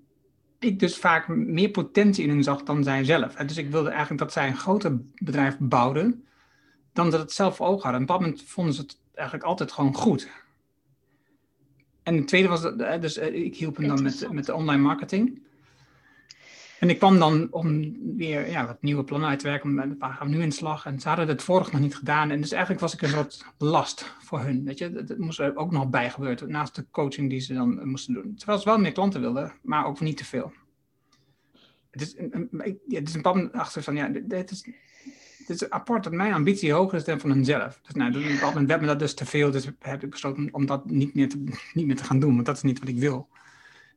ik 0.59 0.79
dus 0.79 0.97
vaak 0.97 1.27
meer 1.27 1.69
potentie 1.69 2.23
in 2.23 2.29
hun 2.29 2.43
zag 2.43 2.63
dan 2.63 2.83
zij 2.83 3.03
zelf. 3.03 3.33
Dus 3.33 3.57
ik 3.57 3.69
wilde 3.69 3.89
eigenlijk 3.89 4.19
dat 4.19 4.31
zij 4.31 4.47
een 4.47 4.57
groter 4.57 5.01
bedrijf 5.15 5.57
bouwden, 5.59 6.25
dan 6.93 7.09
dat 7.09 7.19
het 7.19 7.31
zelf 7.31 7.61
ogen 7.61 7.83
hadden. 7.83 7.93
En 7.93 7.93
op 7.93 7.99
een 7.99 8.05
bepaald 8.05 8.21
moment 8.21 8.43
vonden 8.49 8.73
ze 8.73 8.81
het 8.81 8.97
eigenlijk 9.13 9.47
altijd 9.47 9.71
gewoon 9.71 9.95
goed. 9.95 10.29
En 12.03 12.15
het 12.15 12.27
tweede 12.27 12.47
was, 12.47 12.61
dat, 12.61 13.01
dus 13.01 13.17
eh, 13.17 13.33
ik 13.33 13.55
hielp 13.55 13.77
hem 13.77 13.87
dan 13.87 14.03
met, 14.03 14.31
met 14.31 14.45
de 14.45 14.53
online 14.53 14.81
marketing. 14.81 15.41
En 16.79 16.89
ik 16.89 16.97
kwam 16.97 17.19
dan 17.19 17.47
om 17.51 17.97
weer 18.17 18.49
ja, 18.49 18.65
wat 18.67 18.81
nieuwe 18.81 19.03
plannen 19.03 19.29
uit 19.29 19.39
te 19.39 19.47
werken. 19.47 19.97
Waar 19.99 20.13
gaan 20.13 20.29
we 20.29 20.35
nu 20.35 20.41
in 20.41 20.51
slag? 20.51 20.85
En 20.85 20.99
ze 20.99 21.07
hadden 21.07 21.27
het 21.27 21.43
vorig 21.43 21.71
nog 21.71 21.81
niet 21.81 21.95
gedaan. 21.95 22.31
En 22.31 22.41
dus 22.41 22.51
eigenlijk 22.51 22.81
was 22.81 22.93
ik 22.93 23.01
een 23.01 23.09
soort 23.09 23.45
last 23.57 24.15
voor 24.19 24.39
hun. 24.39 24.63
Weet 24.63 24.77
je? 24.77 24.91
Dat, 24.91 25.17
moest 25.17 25.39
er 25.39 25.55
ook 25.55 25.71
nog 25.71 25.89
bij 25.89 26.09
gebeuren. 26.09 26.51
Naast 26.51 26.75
de 26.75 26.85
coaching 26.91 27.29
die 27.29 27.39
ze 27.39 27.53
dan 27.53 27.87
moesten 27.89 28.13
doen. 28.13 28.35
Terwijl 28.35 28.59
ze 28.59 28.65
wel 28.65 28.79
meer 28.79 28.91
klanten 28.91 29.21
wilden, 29.21 29.53
maar 29.61 29.85
ook 29.85 29.99
niet 29.99 30.17
te 30.17 30.25
veel. 30.25 30.53
Het 31.91 32.01
is, 32.01 32.15
een, 32.17 32.49
ja, 32.87 32.99
het 32.99 33.07
is 33.07 33.13
een 33.13 33.21
pad 33.21 33.51
achter 33.51 33.83
van, 33.83 33.95
ja, 33.95 34.09
dit 34.23 34.51
is, 34.51 34.69
het 35.47 35.61
is 35.61 35.69
apart 35.69 36.03
dat 36.03 36.13
mijn 36.13 36.33
ambitie 36.33 36.73
hoger 36.73 36.97
is 36.97 37.03
dan 37.03 37.19
van 37.19 37.29
hunzelf. 37.29 37.79
Dus 37.81 37.95
nou, 37.95 38.09
op 38.09 38.15
een 38.15 38.21
bepaald 38.21 38.53
moment 38.53 38.67
werd 38.67 38.81
me 38.81 38.87
dat 38.87 38.99
dus 38.99 39.13
te 39.13 39.25
veel. 39.25 39.51
Dus 39.51 39.69
heb 39.79 40.03
ik 40.03 40.09
besloten 40.09 40.49
om 40.51 40.65
dat 40.65 40.89
niet 40.89 41.13
meer, 41.13 41.29
te, 41.29 41.43
niet 41.73 41.85
meer 41.85 41.95
te 41.95 42.03
gaan 42.03 42.19
doen. 42.19 42.33
Want 42.33 42.45
dat 42.45 42.55
is 42.55 42.61
niet 42.61 42.79
wat 42.79 42.87
ik 42.87 42.97
wil. 42.97 43.27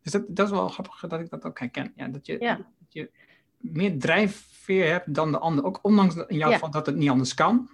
Dus 0.03 0.13
dat, 0.13 0.23
dat 0.29 0.47
is 0.47 0.53
wel 0.53 0.69
grappig 0.69 1.05
dat 1.09 1.21
ik 1.21 1.31
dat 1.31 1.45
ook 1.45 1.59
herken. 1.59 1.93
Ja, 1.97 2.09
dat, 2.09 2.27
je, 2.27 2.39
dat 2.39 2.89
je 2.89 3.11
meer 3.57 3.99
drijfveer 3.99 4.91
hebt 4.91 5.15
dan 5.15 5.33
de 5.33 5.39
ander. 5.39 5.65
Ook 5.65 5.79
ondanks 5.83 6.15
in 6.27 6.37
jouw 6.37 6.53
geval 6.53 6.71
dat 6.71 6.87
het 6.87 6.97
niet 6.97 7.11
anders 7.11 7.35
kan. 7.35 7.71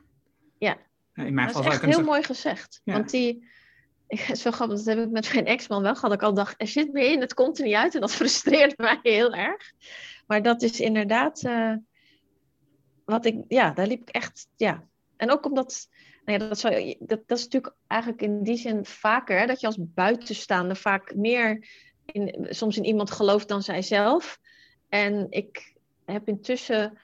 Ja, 0.59 0.77
in 1.15 1.35
mijn 1.35 1.53
dat 1.53 1.65
is 1.65 1.73
echt 1.73 1.85
heel 1.85 2.05
mooi 2.05 2.23
gezegd. 2.23 2.81
Want 2.85 3.11
die, 3.11 3.49
het 4.07 4.31
is 4.37 4.43
wel 4.43 4.53
grappig, 4.53 4.77
dat 4.77 4.87
heb 4.87 4.99
ik 4.99 5.11
met 5.11 5.35
mijn 5.35 5.47
ex-man 5.47 5.83
wel 5.83 5.95
gehad. 5.95 6.13
Ik 6.13 6.23
al 6.23 6.35
dacht, 6.35 6.55
er 6.61 6.67
zit 6.67 6.93
meer 6.93 7.13
in, 7.13 7.21
het 7.21 7.35
komt 7.35 7.59
er 7.59 7.65
niet 7.65 7.75
uit. 7.75 7.95
En 7.95 8.01
dat 8.01 8.13
frustreert 8.13 8.79
mij 8.87 8.99
heel 9.03 9.35
erg. 9.35 9.73
Maar 10.27 10.43
dat 10.43 10.63
is 10.63 10.81
inderdaad 10.81 11.43
uh, 11.43 11.75
wat 13.11 13.25
ik, 13.25 13.45
ja, 13.49 13.71
daar 13.71 13.87
liep 13.87 14.01
ik 14.01 14.09
echt, 14.09 14.49
ja. 14.57 14.85
En 15.17 15.31
ook 15.31 15.47
omdat, 15.47 15.89
nou 16.25 16.39
ja, 16.39 16.49
dat, 16.49 16.59
zou, 16.59 16.97
dat, 16.99 17.21
dat 17.27 17.39
is 17.39 17.45
natuurlijk 17.45 17.75
eigenlijk 17.87 18.23
in 18.23 18.43
die 18.43 18.57
zin 18.57 18.85
vaker, 18.85 19.39
hè, 19.39 19.47
dat 19.47 19.61
je 19.61 19.67
als 19.67 19.79
buitenstaander 19.81 20.77
vaak 20.77 21.15
meer 21.15 21.69
in, 22.05 22.47
soms 22.51 22.77
in 22.77 22.85
iemand 22.85 23.11
gelooft 23.11 23.49
dan 23.49 23.63
zijzelf. 23.63 24.39
En 24.89 25.27
ik 25.31 25.75
heb 26.05 26.29
intussen. 26.29 26.99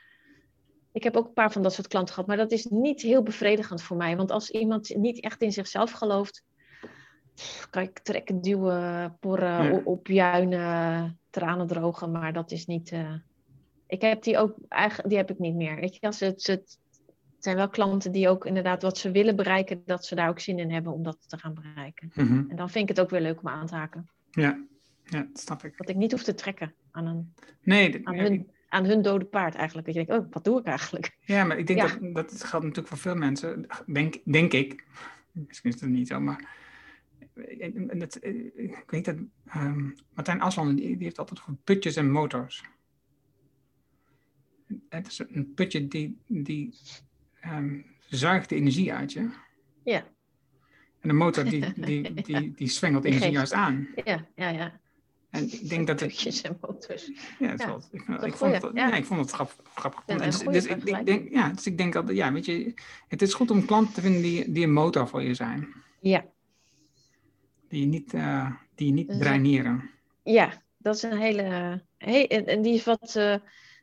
Ik 0.93 1.03
heb 1.03 1.17
ook 1.17 1.27
een 1.27 1.33
paar 1.33 1.53
van 1.53 1.63
dat 1.63 1.73
soort 1.73 1.89
klanten 1.89 2.15
gehad, 2.15 2.29
maar 2.29 2.37
dat 2.37 2.53
is 2.53 2.65
niet 2.65 3.03
heel 3.03 3.23
bevredigend 3.23 3.83
voor 3.83 3.97
mij. 3.97 4.17
Want 4.17 4.31
als 4.31 4.51
iemand 4.51 4.97
niet 4.97 5.21
echt 5.21 5.43
in 5.43 5.53
zichzelf 5.53 5.91
gelooft, 5.91 6.45
kan 7.71 7.83
ik 7.83 7.99
trekken, 7.99 8.41
duwen, 8.41 9.17
porren, 9.21 9.85
opjuinen, 9.87 11.19
tranen 11.31 11.67
drogen, 11.67 12.11
maar 12.11 12.33
dat 12.33 12.51
is 12.51 12.67
niet. 12.67 12.91
Uh... 12.91 13.15
ik 13.87 14.01
heb 14.01 14.23
die 14.23 14.39
ook 14.39 14.57
eigenlijk, 14.69 15.09
die 15.09 15.19
heb 15.19 15.31
ik 15.31 15.39
niet 15.39 15.55
meer. 15.55 15.77
Weet 15.77 15.95
je, 15.95 16.07
als 16.07 16.21
het, 16.21 16.47
het 16.47 16.79
zijn 17.39 17.57
wel 17.57 17.69
klanten 17.69 18.13
die 18.13 18.29
ook 18.29 18.47
inderdaad 18.47 18.83
wat 18.83 18.99
ze 18.99 19.11
willen 19.11 19.37
bereiken, 19.37 19.83
dat 19.87 20.07
ze 20.07 20.15
daar 20.15 20.29
ook 20.29 20.41
zin 20.41 20.59
in 20.59 20.71
hebben 20.71 20.93
om 20.93 21.03
dat 21.03 21.19
te 21.29 21.39
gaan 21.39 21.55
bereiken. 21.55 22.13
Mm 22.15 22.27
-hmm. 22.27 22.47
En 22.49 22.57
dan 22.57 22.71
vind 22.71 22.91
ik 22.91 22.97
het 22.97 23.05
ook 23.05 23.11
weer 23.11 23.21
leuk 23.21 23.41
om 23.41 23.49
aan 23.49 23.67
te 23.67 23.75
haken. 23.75 24.09
Ja, 24.31 24.65
ja, 25.05 25.27
dat 25.33 25.41
snap 25.41 25.65
ik. 25.65 25.77
Dat 25.77 25.89
ik 25.89 25.97
niet 25.97 26.13
hoef 26.13 26.23
te 26.23 26.35
trekken 26.35 26.75
aan, 26.91 27.07
een, 27.07 27.35
nee, 27.63 27.91
dit, 27.91 28.05
aan, 28.05 28.19
hun, 28.19 28.51
aan 28.69 28.85
hun 28.85 29.03
dode 29.03 29.25
paard 29.25 29.55
eigenlijk. 29.55 29.87
Dat 29.87 29.97
je 29.97 30.05
denkt, 30.05 30.25
oh, 30.25 30.33
wat 30.33 30.45
doe 30.45 30.59
ik 30.61 30.67
eigenlijk? 30.67 31.17
Ja, 31.21 31.45
maar 31.45 31.59
ik 31.59 31.67
denk 31.67 31.79
ja. 31.79 31.99
dat, 32.01 32.13
dat 32.13 32.45
geldt 32.45 32.65
natuurlijk 32.65 32.89
voor 32.89 32.99
veel 32.99 33.15
mensen. 33.15 33.67
Denk, 33.87 34.17
denk 34.25 34.53
ik. 34.53 34.87
Misschien 35.33 35.73
is 35.73 35.81
het 35.81 35.91
niet 35.91 36.09
zo, 36.09 36.21
maar... 36.21 36.65
Dat, 37.93 38.19
ik 38.55 38.85
weet 38.87 39.05
dat... 39.05 39.17
Um, 39.57 39.95
Martijn 40.15 40.41
Aslan, 40.41 40.75
die, 40.75 40.97
die 40.97 41.05
heeft 41.05 41.19
altijd 41.19 41.41
voor 41.41 41.55
putjes 41.65 41.97
en 41.97 42.11
motors. 42.11 42.65
Het 44.97 45.07
is 45.07 45.23
een 45.29 45.53
putje 45.55 45.89
die, 45.89 46.19
die 46.27 46.75
um, 47.45 47.85
zuigt 48.09 48.49
de 48.49 48.55
energie 48.55 48.93
uit 48.93 49.13
je. 49.13 49.29
Ja. 49.85 50.05
En 51.01 51.09
de 51.09 51.13
motor 51.13 51.45
die, 51.45 51.73
die, 51.87 52.15
die, 52.15 52.53
die 52.55 52.69
zwengelt 52.69 53.05
energie 53.05 53.31
juist 53.31 53.53
aan. 53.53 53.89
Ja, 54.05 54.27
ja, 54.35 54.49
ja. 54.49 54.81
En 55.31 55.53
ik 55.53 55.69
denk 55.69 55.87
dat 55.87 56.01
het... 56.01 56.09
Putjes 56.09 56.43
en 56.43 56.59
motors. 56.61 57.11
Ja, 57.39 57.57
dat 57.57 57.67
wel, 57.67 57.83
ik, 57.91 58.23
ik, 58.23 58.35
vond 58.35 58.63
het, 58.63 58.71
ja. 58.75 58.95
ik 58.95 59.05
vond 59.05 59.21
het 59.21 59.31
grappig. 59.31 59.57
grappig. 59.75 60.03
Ja, 60.07 60.17
dus, 60.17 60.39
dus, 60.39 60.67
ik, 60.67 60.85
ik, 60.85 61.07
denk, 61.07 61.33
ja, 61.33 61.49
dus 61.49 61.67
ik 61.67 61.79
denk 61.79 61.93
dat, 61.93 62.11
ja, 62.11 62.33
weet 62.33 62.45
je, 62.45 62.75
het 63.09 63.23
is 63.23 63.35
goed 63.35 63.51
om 63.51 63.67
klanten 63.67 63.95
te 63.95 64.01
vinden 64.01 64.23
die, 64.23 64.53
die 64.53 64.65
een 64.65 64.73
motor 64.73 65.09
voor 65.09 65.23
je 65.23 65.35
zijn. 65.35 65.69
Ja. 66.01 66.25
Die 67.69 67.81
je 67.81 67.87
niet, 67.87 68.15
uh, 68.15 68.51
die 68.75 68.87
je 68.87 68.93
niet 68.93 69.09
draineren. 69.09 69.91
Ja, 70.23 70.63
dat 70.79 70.95
is 70.97 71.03
een 71.03 71.19
hele... 71.19 71.83
Hey, 71.99 72.29
en, 72.29 72.47
en 72.47 72.63
die 72.63 72.75
is 72.75 72.85
wat... 72.85 73.15
Uh, 73.17 73.37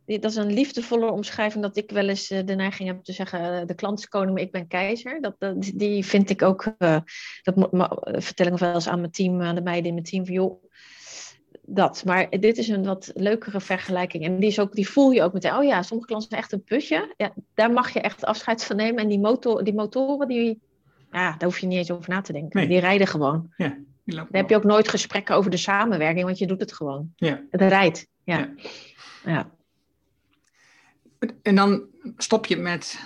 dat 0.06 0.32
is 0.32 0.36
een 0.36 0.54
liefdevolle 0.54 1.12
omschrijving 1.12 1.63
dat 1.63 1.78
ik 1.78 1.92
wel 1.92 2.08
eens 2.08 2.32
uh, 2.32 2.39
de 2.46 2.56
neiging 2.56 2.89
heb 2.89 3.04
te 3.04 3.13
zeggen: 3.13 3.68
de 3.68 3.76
klant 3.76 4.00
is 4.00 4.08
koning, 4.08 4.34
maar 4.34 4.42
ik 4.42 4.52
ben 4.52 4.68
keizer. 4.68 5.22
Dat, 5.22 5.36
dat 5.38 5.72
die 5.76 6.06
vind 6.06 6.30
ik 6.30 6.42
ook, 6.42 6.66
uh, 6.80 6.98
dat 7.42 7.70
vertel 8.24 8.48
ik 8.48 8.58
wel 8.58 8.74
eens 8.74 8.88
aan 8.88 9.00
mijn 9.00 9.12
team, 9.12 9.42
aan 9.42 9.56
de 9.56 9.62
meiden 9.62 9.88
in 9.88 9.94
mijn 9.94 10.06
team, 10.06 10.26
van 10.26 10.34
joh, 10.34 10.63
dat. 11.66 12.04
Maar 12.06 12.30
dit 12.30 12.58
is 12.58 12.68
een 12.68 12.84
wat 12.84 13.12
leukere 13.13 13.60
vergelijking. 13.60 14.24
En 14.24 14.39
die, 14.39 14.50
is 14.50 14.60
ook, 14.60 14.74
die 14.74 14.89
voel 14.89 15.12
je 15.12 15.24
ook 15.24 15.34
meteen. 15.34 15.56
Oh 15.56 15.63
ja, 15.63 15.82
sommige 15.82 16.08
klanten 16.08 16.30
zijn 16.30 16.42
echt 16.42 16.52
een 16.52 16.63
putje. 16.63 17.13
Ja, 17.18 17.34
daar 17.54 17.72
mag 17.72 17.89
je 17.94 18.02
echt 18.02 18.26
afscheid 18.26 18.63
van 18.63 18.76
nemen. 18.76 19.02
En 19.04 19.08
die, 19.08 19.20
motor, 19.20 19.63
die 19.63 19.74
motoren, 19.74 20.28
die, 20.28 20.62
ja, 21.12 21.30
daar 21.38 21.50
hoef 21.50 21.60
je 21.60 21.68
niet 21.68 21.78
eens 21.78 21.92
over 21.92 22.10
na 22.10 22.22
te 22.22 22.34
denken. 22.34 22.60
Nee. 22.60 22.68
Die 22.68 22.80
rijden 22.80 23.08
gewoon. 23.08 23.54
Ja, 23.58 23.78
Dan 24.04 24.28
heb 24.32 24.50
je 24.50 24.56
ook 24.56 24.63
nooit 24.63 24.88
gesprekken 24.88 25.36
over 25.36 25.52
de 25.52 25.58
samenwerking, 25.58 26.26
want 26.26 26.38
je 26.38 26.48
doet 26.48 26.60
het 26.60 26.74
gewoon. 26.74 27.13
Ja. 27.16 27.42
Het 27.50 27.62
rijdt. 27.62 28.08
Ja. 28.24 28.38
Ja. 28.38 28.54
ja. 29.26 29.52
En 31.42 31.56
dan 31.56 31.84
stop 32.18 32.46
je 32.46 32.58
met 32.58 33.00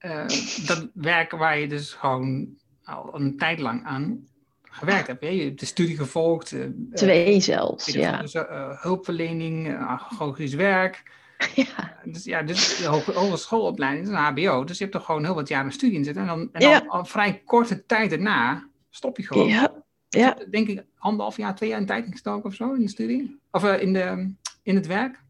uh, 0.00 0.26
dat 0.66 0.88
werken 0.94 1.38
waar 1.38 1.58
je 1.58 1.68
dus 1.68 1.92
gewoon 1.92 2.48
al 2.84 3.14
een 3.14 3.36
tijd 3.36 3.58
lang 3.60 3.84
aan 3.84 4.26
gewerkt 4.62 5.06
hebt. 5.06 5.22
Hè? 5.22 5.28
Je 5.28 5.42
hebt 5.44 5.60
de 5.60 5.66
studie 5.66 5.96
gevolgd. 5.96 6.52
Uh, 6.52 6.64
Twee 6.92 7.40
zelfs, 7.40 7.88
uh, 7.88 7.94
ja. 8.02 8.20
Dus, 8.20 8.34
hulpverlening, 8.80 9.76
agogisch 9.76 10.54
werk. 10.54 11.02
Ja. 11.54 11.94
Dus 12.04 12.24
ja, 12.24 12.42
dus 12.42 12.76
de 12.76 12.86
hoge- 12.86 13.12
hogeschoolopleiding 13.12 14.06
is 14.06 14.12
een 14.12 14.18
HBO. 14.18 14.64
Dus 14.64 14.78
je 14.78 14.84
hebt 14.84 14.96
er 14.96 15.02
gewoon 15.02 15.24
heel 15.24 15.34
wat 15.34 15.48
jaren 15.48 15.72
studie 15.72 15.96
in 15.98 16.04
zitten. 16.04 16.22
En 16.22 16.28
dan, 16.28 16.40
en 16.52 16.60
dan 16.60 16.70
Ja. 16.70 16.84
al 16.86 17.04
vrij 17.04 17.42
korte 17.44 17.86
tijd 17.86 18.10
daarna 18.10 18.68
stop 18.90 19.16
je 19.16 19.26
gewoon. 19.26 19.48
Ja. 19.48 19.72
Ja. 20.08 20.36
Denk 20.50 20.68
ik 20.68 20.84
anderhalf 20.98 21.36
jaar, 21.36 21.54
twee 21.54 21.68
jaar 21.68 21.80
in 21.80 21.86
tijd 21.86 22.06
gestoken 22.10 22.44
of 22.48 22.54
zo 22.54 22.72
in 22.72 22.80
de 22.80 22.88
studie? 22.88 23.38
Of 23.50 23.64
eh, 23.64 23.82
in, 23.82 23.92
de, 23.92 24.32
in 24.62 24.74
het 24.74 24.86
werk? 24.86 25.22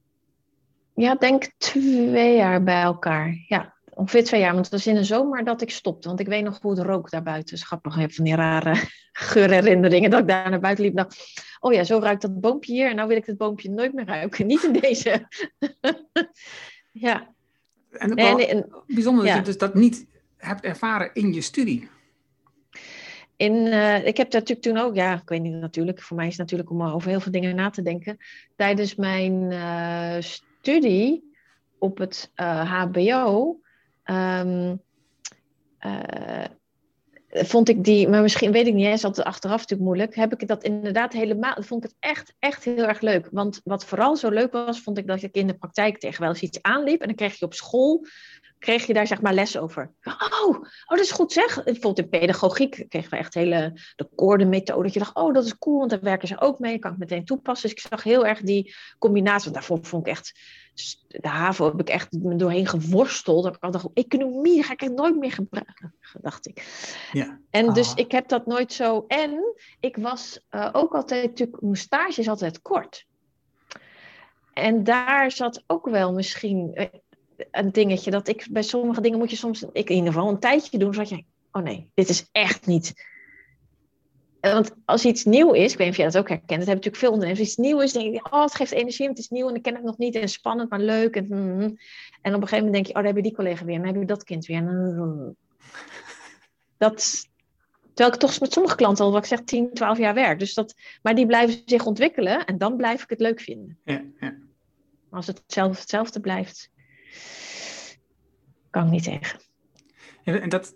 Ja, 0.97 1.15
denk 1.15 1.45
twee 1.59 2.37
jaar 2.37 2.63
bij 2.63 2.83
elkaar. 2.83 3.45
Ja, 3.47 3.75
ongeveer 3.91 4.25
twee 4.25 4.41
jaar. 4.41 4.53
Want 4.53 4.65
het 4.65 4.75
was 4.75 4.87
in 4.87 4.95
de 4.95 5.05
zomer 5.05 5.45
dat 5.45 5.63
ik 5.63 5.71
stopte. 5.71 6.09
Want 6.09 6.21
ik 6.21 6.27
weet 6.27 6.45
nog 6.45 6.59
hoe 6.61 6.71
het 6.71 6.87
rook 6.87 7.11
daarbuiten. 7.11 7.55
Dus 7.55 7.65
grappig, 7.65 7.95
ik 7.95 8.01
heb 8.01 8.13
van 8.13 8.25
die 8.25 8.35
rare 8.35 8.75
geurherinneringen. 9.13 10.11
Dat 10.11 10.21
ik 10.21 10.29
daar 10.29 10.51
naar 10.51 10.61
buiten 10.61 10.85
liep 10.85 10.97
dacht... 10.97 11.45
Oh 11.61 11.73
ja, 11.73 11.85
zo 11.85 11.99
ruikt 11.99 12.23
dat 12.23 12.41
boompje 12.41 12.73
hier. 12.73 12.89
En 12.89 12.97
nou 12.97 13.09
wil 13.09 13.17
ik 13.17 13.27
het 13.27 13.37
boompje 13.37 13.71
nooit 13.71 13.93
meer 13.93 14.07
ruiken. 14.07 14.47
Niet 14.53 14.63
in 14.63 14.73
deze. 14.73 15.29
ja. 17.07 17.35
En 17.91 18.11
ook 18.11 18.19
wel 18.19 18.37
nee, 18.37 18.47
en 18.47 18.85
bijzonder 18.87 19.25
dat 19.25 19.35
je 19.35 19.43
dus 19.43 19.59
dat 19.59 19.75
niet 19.75 20.07
hebt 20.37 20.65
ervaren 20.65 21.11
in 21.13 21.33
je 21.33 21.41
studie. 21.41 21.89
in, 23.37 23.67
eh, 23.67 24.07
ik 24.07 24.17
heb 24.17 24.31
daar 24.31 24.41
natuurlijk 24.41 24.67
toen 24.67 24.77
ook... 24.77 24.95
Ja, 24.95 25.15
ik 25.15 25.29
weet 25.29 25.43
niet 25.43 25.53
natuurlijk. 25.53 26.03
Voor 26.03 26.17
mij 26.17 26.27
is 26.27 26.33
het 26.37 26.41
natuurlijk 26.41 26.71
om 26.71 26.83
over 26.83 27.09
heel 27.09 27.21
veel 27.21 27.33
dingen 27.33 27.57
na 27.57 27.71
te 27.71 27.83
denken. 27.83 28.17
Tijdens 28.57 28.95
mijn 28.95 29.53
eh, 29.53 30.17
studie 30.21 30.55
op 31.79 31.99
het 31.99 32.31
eh, 32.35 32.83
HBO... 32.83 33.61
ehm, 34.03 34.77
eh, 35.79 36.45
vond 37.29 37.69
ik 37.69 37.85
die, 37.85 38.09
maar 38.09 38.23
misschien 38.23 38.53
weet 38.53 38.67
ik 38.67 38.75
niet, 38.75 38.87
is 38.87 39.01
dat 39.01 39.25
achteraf 39.25 39.61
natuurlijk 39.61 39.89
moeilijk. 39.89 40.15
Heb 40.15 40.33
ik 40.33 40.49
dat 40.49 40.65
inderdaad 40.65 41.13
helemaal, 41.13 41.57
vond 41.63 41.85
ik 41.85 41.91
het 41.91 41.99
echt, 42.11 42.35
echt 42.39 42.65
heel 42.65 42.87
erg 42.87 43.01
leuk. 43.01 43.29
Want 43.31 43.61
wat 43.65 43.85
vooral 43.85 44.17
zo 44.17 44.31
leuk 44.31 44.53
was, 44.53 44.81
vond 44.81 44.99
ik 44.99 45.07
dat 45.07 45.23
ik 45.23 45.35
in 45.35 45.47
de 45.47 45.59
praktijk 45.59 45.99
tegen 45.99 46.21
wel 46.21 46.29
eens 46.29 46.41
iets 46.41 46.63
aanliep. 46.63 47.01
En 47.01 47.07
dan 47.07 47.17
kreeg 47.17 47.39
je 47.39 47.45
op 47.45 47.55
school, 47.55 48.07
kreeg 48.59 48.87
je 48.87 48.93
daar 48.93 49.07
zeg 49.07 49.21
maar 49.21 49.35
les 49.35 49.59
over. 49.59 49.93
Oh, 50.05 50.49
oh 50.49 50.65
dat 50.87 50.99
is 50.99 51.11
goed 51.11 51.33
zeg. 51.33 51.65
Bijvoorbeeld 51.65 51.99
in 51.99 52.09
pedagogiek 52.09 52.85
kregen 52.89 53.11
we 53.11 53.17
echt 53.17 53.35
hele, 53.35 53.81
de 53.97 54.09
koordenmethode. 54.15 54.83
Dat 54.83 54.93
je 54.93 54.99
dacht, 54.99 55.15
oh 55.15 55.35
dat 55.35 55.45
is 55.45 55.59
cool, 55.59 55.79
want 55.79 55.91
daar 55.91 56.01
werken 56.01 56.29
ze 56.29 56.41
ook 56.41 56.59
mee. 56.59 56.79
Kan 56.79 56.93
ik 56.93 56.99
meteen 56.99 57.25
toepassen. 57.25 57.71
Dus 57.71 57.85
ik 57.85 57.89
zag 57.91 58.03
heel 58.03 58.27
erg 58.27 58.41
die 58.41 58.75
combinatie. 58.99 59.43
Want 59.43 59.55
daarvoor 59.55 59.79
vond 59.85 60.07
ik 60.07 60.13
echt, 60.13 60.41
de 61.09 61.29
HAVO 61.29 61.65
heb 61.65 61.81
ik 61.81 61.89
echt 61.89 62.13
me 62.13 62.37
doorheen 62.37 62.67
geworsteld. 62.67 63.45
Dat 63.45 63.55
ik 63.55 63.63
al 63.63 63.71
dacht, 63.71 63.89
economie 63.95 64.63
ga 64.63 64.73
ik 64.73 64.83
echt 64.83 64.93
nooit 64.93 65.17
meer 65.17 65.33
gebruiken, 65.33 65.95
dacht 66.21 66.47
ik. 66.47 66.65
Ja. 67.13 67.41
En 67.51 67.73
dus 67.73 67.91
Ah. 67.91 67.99
ik 67.99 68.13
heb 68.13 68.29
dat 68.29 68.47
nooit 68.47 68.73
zo. 68.73 69.05
En 69.09 69.55
ik 69.81 69.97
was 69.97 70.41
eh, 70.49 70.69
ook 70.73 70.95
altijd, 70.95 71.23
natuurlijk, 71.23 71.61
mijn 71.61 71.77
stage 71.77 72.21
is 72.21 72.29
altijd 72.29 72.63
kort. 72.63 73.07
En 74.53 74.85
daar 74.85 75.31
zat 75.31 75.65
ook 75.67 75.89
wel 75.89 76.13
misschien 76.13 76.71
eh, 76.75 76.87
een 77.51 77.73
dingetje 77.73 78.11
dat 78.11 78.29
ik 78.29 78.47
bij 78.51 78.63
sommige 78.63 79.01
dingen 79.01 79.19
moet 79.19 79.31
je 79.31 79.37
soms, 79.37 79.63
ik 79.73 79.91
in 79.91 79.97
ieder 79.97 80.13
geval 80.13 80.29
een 80.29 80.39
tijdje 80.39 80.79
doen, 80.79 80.95
zodat 80.95 81.09
je, 81.09 81.25
oh 81.53 81.63
nee, 81.63 81.91
dit 81.95 82.09
is 82.09 82.29
echt 82.33 82.67
niet. 82.67 83.05
Want 84.41 84.75
als 84.85 85.05
iets 85.05 85.25
nieuw 85.25 85.53
is, 85.53 85.73
ik 85.73 85.79
weet 85.79 85.87
niet 85.87 85.97
of 85.97 86.03
jij 86.03 86.07
dat 86.07 86.19
ook 86.19 86.29
herkent, 86.29 86.49
dat 86.49 86.67
hebben 86.67 86.75
natuurlijk 86.75 87.03
veel 87.03 87.13
ondernemers. 87.13 87.41
Als 87.41 87.49
iets 87.49 87.67
nieuw 87.67 87.81
is, 87.81 87.93
denk 87.93 88.15
je, 88.15 88.33
oh, 88.33 88.43
het 88.43 88.55
geeft 88.55 88.73
energie, 88.73 89.05
want 89.07 89.17
het 89.17 89.27
is 89.27 89.33
nieuw 89.33 89.49
en 89.49 89.55
ik 89.55 89.63
ken 89.63 89.75
het 89.75 89.85
nog 89.85 89.99
niet 89.99 90.15
en 90.15 90.29
spannend, 90.29 90.71
maar 90.71 90.81
leuk. 90.81 91.17
En, 91.17 91.27
mm, 91.29 91.57
mm. 91.57 91.79
en 92.23 92.35
op 92.35 92.43
een 92.43 92.49
gegeven 92.49 92.65
moment 92.65 92.73
denk 92.73 92.87
je, 92.87 92.93
oh, 92.93 92.99
daar 92.99 93.07
heb 93.07 93.17
je 93.17 93.23
die 93.23 93.35
collega 93.35 93.65
weer 93.65 93.75
en 93.75 93.83
dan 93.83 93.91
heb 93.91 94.01
je 94.01 94.07
dat 94.07 94.25
kind 94.25 94.47
weer. 94.47 94.65
Dan- 94.65 95.37
dat, 96.79 97.29
terwijl 97.95 98.15
ik 98.15 98.21
toch 98.21 98.41
met 98.41 98.53
sommige 98.53 98.77
klanten 98.77 99.05
al, 99.05 99.13
wat 99.13 99.23
ik 99.23 99.29
zeg, 99.29 99.41
10, 99.41 99.71
12 99.73 99.99
jaar 99.99 100.15
werk. 100.15 100.39
Dus 100.39 100.55
dat, 100.55 100.75
maar 101.03 101.15
die 101.15 101.27
blijven 101.27 101.63
zich 101.65 101.87
ontwikkelen 101.87 102.45
en 102.45 102.59
dan 102.59 102.77
blijf 102.77 103.03
ik 103.03 103.11
het 103.11 103.21
leuk 103.21 103.41
vinden. 103.41 103.79
Ja, 103.85 104.03
ja. 104.21 104.37
Als 105.11 105.27
het 105.27 105.39
hetzelfde, 105.39 105.81
hetzelfde 105.81 106.21
blijft, 106.21 106.71
kan 108.71 108.85
ik 108.85 108.91
niet 108.91 109.03
tegen. 109.03 109.41
En 110.25 110.49
dat 110.49 110.75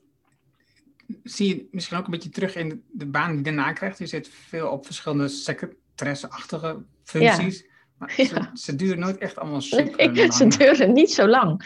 zie 1.22 1.48
je 1.48 1.68
misschien 1.70 1.96
ook 1.98 2.05
een 2.05 2.11
beetje 2.11 2.29
terug 2.29 2.55
in 2.55 2.85
de, 2.92 3.07
baan 3.07 3.29
die 3.29 3.37
je 3.37 3.42
daarna 3.42 3.72
krijgt. 3.72 3.98
Je 3.98 4.07
zit 4.07 4.29
veel 4.29 4.68
op 4.68 4.87
verschillende 4.87 5.29
secretaresseachtige 5.29 6.83
functies. 7.05 7.68
Maar 7.98 8.12
Ja. 8.16 8.26
ze, 8.26 8.50
ze 8.55 8.76
duren 8.76 8.98
nooit 8.98 9.18
echt 9.18 9.38
allemaal 9.38 9.61
super 9.61 10.12
Nee, 10.12 10.33
ze 10.33 10.46
duren 10.46 10.92
niet 10.92 11.12
zo 11.12 11.26
lang. 11.26 11.62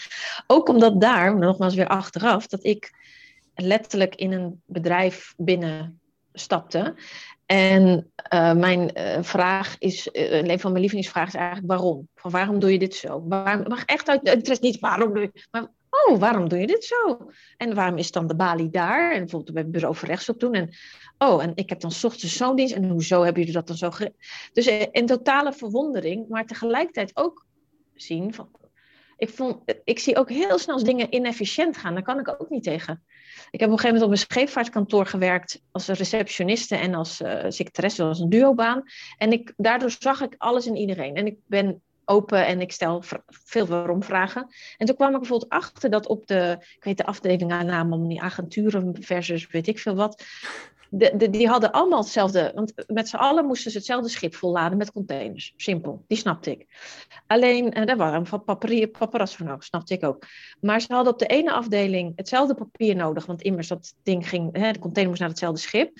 Ook 0.46 0.68
omdat 0.68 1.00
daar, 1.00 1.38
nogmaals 1.38 1.74
weer 1.74 1.88
achteraf, 1.88 2.46
dat 2.46 2.64
ik 2.64 2.92
letterlijk 3.54 4.14
in 4.14 4.32
een 4.32 4.62
bedrijf 4.66 5.34
binnenstapte. 5.36 6.94
En 7.54 8.12
eh, 8.16 8.54
mijn 8.54 8.92
eh, 8.92 9.22
vraag 9.22 9.76
is, 9.78 10.10
eh, 10.10 10.42
een 10.42 10.60
van 10.60 10.70
mijn 10.70 10.80
lievelingsvragen 10.80 11.32
is 11.32 11.34
eigenlijk 11.34 11.68
waarom? 11.68 12.08
Van 12.14 12.30
waarom 12.30 12.58
doe 12.58 12.72
je 12.72 12.78
dit 12.78 12.94
zo? 12.94 13.24
Waarom, 13.28 13.68
maar 13.68 13.82
echt 13.86 14.08
uit 14.08 14.28
interesse 14.28 14.64
niet 14.64 14.80
waarom 14.80 15.14
doe 15.14 15.22
je, 15.22 15.46
maar 15.50 15.66
oh, 15.90 16.18
waarom 16.18 16.48
doe 16.48 16.58
je 16.58 16.66
dit 16.66 16.84
zo? 16.84 17.30
En 17.56 17.74
waarom 17.74 17.98
is 17.98 18.10
dan 18.10 18.26
de 18.26 18.36
balie 18.36 18.70
daar? 18.70 19.12
En 19.12 19.18
bijvoorbeeld 19.18 19.52
bij 19.52 19.62
het 19.62 19.72
bureau 19.72 19.94
voor 19.94 20.08
rechtsop 20.08 20.40
doen. 20.40 20.54
En 20.54 20.70
oh, 21.18 21.42
en 21.42 21.52
ik 21.54 21.68
heb 21.68 21.80
dan 21.80 21.90
ochtends 22.02 22.36
zo'n 22.36 22.56
dienst. 22.56 22.74
En 22.74 22.88
hoezo 22.88 23.22
hebben 23.22 23.40
jullie 23.40 23.56
dat 23.56 23.66
dan 23.66 23.76
zo 23.76 23.90
ge... 23.90 24.12
Dus 24.52 24.66
in 24.90 25.06
totale 25.06 25.52
verwondering, 25.52 26.28
maar 26.28 26.46
tegelijkertijd 26.46 27.10
ook 27.16 27.46
zien 27.94 28.34
van... 28.34 28.48
Ik, 29.16 29.28
vond, 29.28 29.74
ik 29.84 29.98
zie 29.98 30.16
ook 30.16 30.28
heel 30.28 30.58
snel 30.58 30.74
als 30.74 30.84
dingen 30.84 31.14
inefficiënt 31.14 31.76
gaan. 31.76 31.94
Daar 31.94 32.02
kan 32.02 32.18
ik 32.18 32.28
ook 32.28 32.50
niet 32.50 32.62
tegen. 32.62 33.02
Ik 33.50 33.60
heb 33.60 33.68
op 33.68 33.74
een 33.74 33.80
gegeven 33.80 34.00
moment 34.00 34.04
op 34.04 34.10
een 34.10 34.36
scheepvaartkantoor 34.36 35.06
gewerkt 35.06 35.62
als 35.72 35.88
receptioniste 35.88 36.76
en 36.76 36.94
als 36.94 37.20
uh, 37.20 37.44
secretaresse, 37.48 38.00
dat 38.00 38.10
was 38.10 38.20
een 38.20 38.30
duobaan. 38.30 38.82
En 39.18 39.32
ik, 39.32 39.52
daardoor 39.56 39.90
zag 39.98 40.20
ik 40.20 40.34
alles 40.38 40.66
en 40.66 40.76
iedereen. 40.76 41.14
En 41.14 41.26
ik 41.26 41.38
ben 41.46 41.82
open 42.04 42.46
en 42.46 42.60
ik 42.60 42.72
stel 42.72 43.02
veel 43.26 43.66
waarom 43.66 44.02
vragen. 44.02 44.46
En 44.76 44.86
toen 44.86 44.96
kwam 44.96 45.12
ik 45.12 45.18
bijvoorbeeld 45.18 45.50
achter 45.50 45.90
dat 45.90 46.06
op 46.06 46.26
de, 46.26 46.56
ik 46.76 46.84
weet 46.84 46.96
de 46.96 47.06
afdeling 47.06 47.52
aan 47.52 47.66
naam 47.66 47.92
om 47.92 48.08
die 48.08 48.22
agenturen 48.22 48.96
versus 49.00 49.46
weet 49.46 49.66
ik 49.66 49.78
veel 49.78 49.94
wat. 49.94 50.24
De, 50.96 51.30
die 51.30 51.48
hadden 51.48 51.72
allemaal 51.72 51.98
hetzelfde, 51.98 52.52
want 52.54 52.72
met 52.86 53.08
z'n 53.08 53.16
allen 53.16 53.46
moesten 53.46 53.70
ze 53.70 53.76
hetzelfde 53.76 54.08
schip 54.08 54.34
volladen 54.34 54.78
met 54.78 54.92
containers. 54.92 55.52
Simpel, 55.56 56.04
die 56.06 56.18
snapte 56.18 56.50
ik. 56.50 56.66
Alleen, 57.26 57.72
en 57.72 57.86
daar 57.86 57.96
waren 57.96 58.26
van 58.26 58.44
papier, 58.44 58.90
nodig, 59.38 59.64
snapte 59.64 59.94
ik 59.94 60.04
ook. 60.04 60.26
Maar 60.60 60.80
ze 60.80 60.92
hadden 60.92 61.12
op 61.12 61.18
de 61.18 61.26
ene 61.26 61.52
afdeling 61.52 62.12
hetzelfde 62.16 62.54
papier 62.54 62.96
nodig, 62.96 63.26
want 63.26 63.42
immers 63.42 63.68
dat 63.68 63.94
ding 64.02 64.28
ging, 64.28 64.56
hè, 64.56 64.72
de 64.72 64.78
container 64.78 65.08
moest 65.08 65.20
naar 65.20 65.30
hetzelfde 65.30 65.60
schip. 65.60 65.92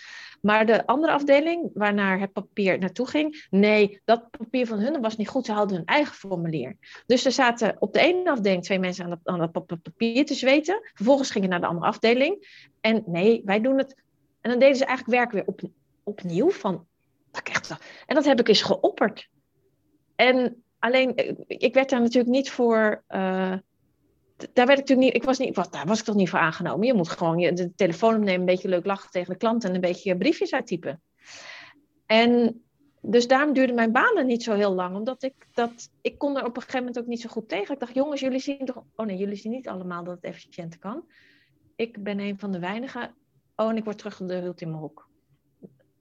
Maar 0.45 0.67
de 0.67 0.87
andere 0.87 1.13
afdeling, 1.13 1.71
waarnaar 1.75 2.21
het 2.21 2.33
papier 2.33 2.79
naartoe 2.79 3.07
ging, 3.07 3.47
nee, 3.51 4.01
dat 4.05 4.31
papier 4.31 4.67
van 4.67 4.79
hun 4.79 5.01
was 5.01 5.17
niet 5.17 5.29
goed. 5.29 5.47
Ze 5.47 5.53
hadden 5.53 5.77
hun 5.77 5.87
eigen 5.87 6.15
formulier. 6.15 6.77
Dus 7.07 7.25
er 7.25 7.33
zaten 7.33 7.77
op 7.79 7.93
de 7.93 8.01
ene 8.01 8.31
afdeling 8.31 8.63
twee 8.63 8.79
mensen 8.79 9.05
aan 9.05 9.11
dat, 9.11 9.19
aan 9.23 9.51
dat 9.53 9.83
papier 9.83 10.27
te 10.27 10.35
zweten. 10.35 10.91
Vervolgens 10.95 11.31
gingen 11.31 11.49
naar 11.49 11.61
de 11.61 11.67
andere 11.67 11.87
afdeling. 11.87 12.63
En 12.81 13.03
nee, 13.07 13.43
wij 13.45 13.61
doen 13.61 13.79
het. 13.79 14.03
En 14.45 14.51
dan 14.51 14.59
deden 14.59 14.77
ze 14.77 14.85
eigenlijk 14.85 15.19
werk 15.19 15.33
weer 15.33 15.47
op, 15.47 15.61
opnieuw. 16.03 16.51
Van, 16.51 16.87
ik 17.33 17.49
echt, 17.49 17.77
en 18.07 18.15
dat 18.15 18.25
heb 18.25 18.41
ik 18.41 18.49
eens 18.49 18.63
geopperd. 18.63 19.29
En 20.17 20.65
alleen, 20.79 21.13
ik 21.47 21.75
werd 21.75 21.91
daar 21.91 22.01
natuurlijk 22.01 22.35
niet 22.35 22.51
voor. 22.51 23.05
Uh, 23.09 23.55
daar 24.53 24.67
werd 24.67 24.79
ik 24.79 24.79
natuurlijk 24.79 25.07
niet, 25.07 25.15
ik 25.15 25.23
was 25.23 25.39
niet, 25.39 25.57
wat, 25.57 25.73
daar 25.73 25.87
was 25.87 25.99
ik 25.99 26.05
toch 26.05 26.15
niet 26.15 26.31
voor 26.31 26.39
aangenomen. 26.39 26.87
Je 26.87 26.95
moet 26.95 27.09
gewoon 27.09 27.39
je, 27.39 27.53
de 27.53 27.75
telefoon 27.75 28.15
opnemen, 28.15 28.41
een 28.41 28.45
beetje 28.45 28.69
leuk 28.69 28.87
lachen 28.87 29.11
tegen 29.11 29.33
de 29.33 29.39
klant 29.39 29.65
en 29.65 29.75
een 29.75 29.81
beetje 29.81 30.17
briefjes 30.17 30.53
uittypen. 30.53 31.03
En 32.07 32.63
dus 33.01 33.27
daarom 33.27 33.53
duurde 33.53 33.73
mijn 33.73 33.93
banen 33.93 34.27
niet 34.27 34.43
zo 34.43 34.55
heel 34.55 34.75
lang, 34.75 34.97
omdat 34.97 35.23
ik 35.23 35.35
dat, 35.53 35.91
ik 36.01 36.19
kon 36.19 36.37
er 36.37 36.45
op 36.45 36.57
een 36.57 36.63
gegeven 36.63 36.79
moment 36.79 36.99
ook 36.99 37.07
niet 37.07 37.21
zo 37.21 37.29
goed 37.29 37.49
tegen. 37.49 37.75
Ik 37.75 37.81
dacht, 37.81 37.95
jongens, 37.95 38.21
jullie 38.21 38.39
zien 38.39 38.65
toch, 38.65 38.83
oh 38.97 39.07
nee, 39.07 39.17
jullie 39.17 39.37
zien 39.37 39.53
niet 39.53 39.69
allemaal 39.69 40.05
dat 40.05 40.15
het 40.15 40.25
efficiënter 40.25 40.79
kan. 40.79 41.05
Ik 41.77 42.03
ben 42.03 42.19
een 42.19 42.39
van 42.39 42.53
de 42.53 42.59
weinigen. 42.59 43.15
Oh, 43.57 43.71
en 43.71 43.77
ik 43.77 43.85
word 43.85 43.99
teruggeduld 43.99 44.61
in 44.61 44.69
mijn 44.69 44.81
hoek. 44.81 45.09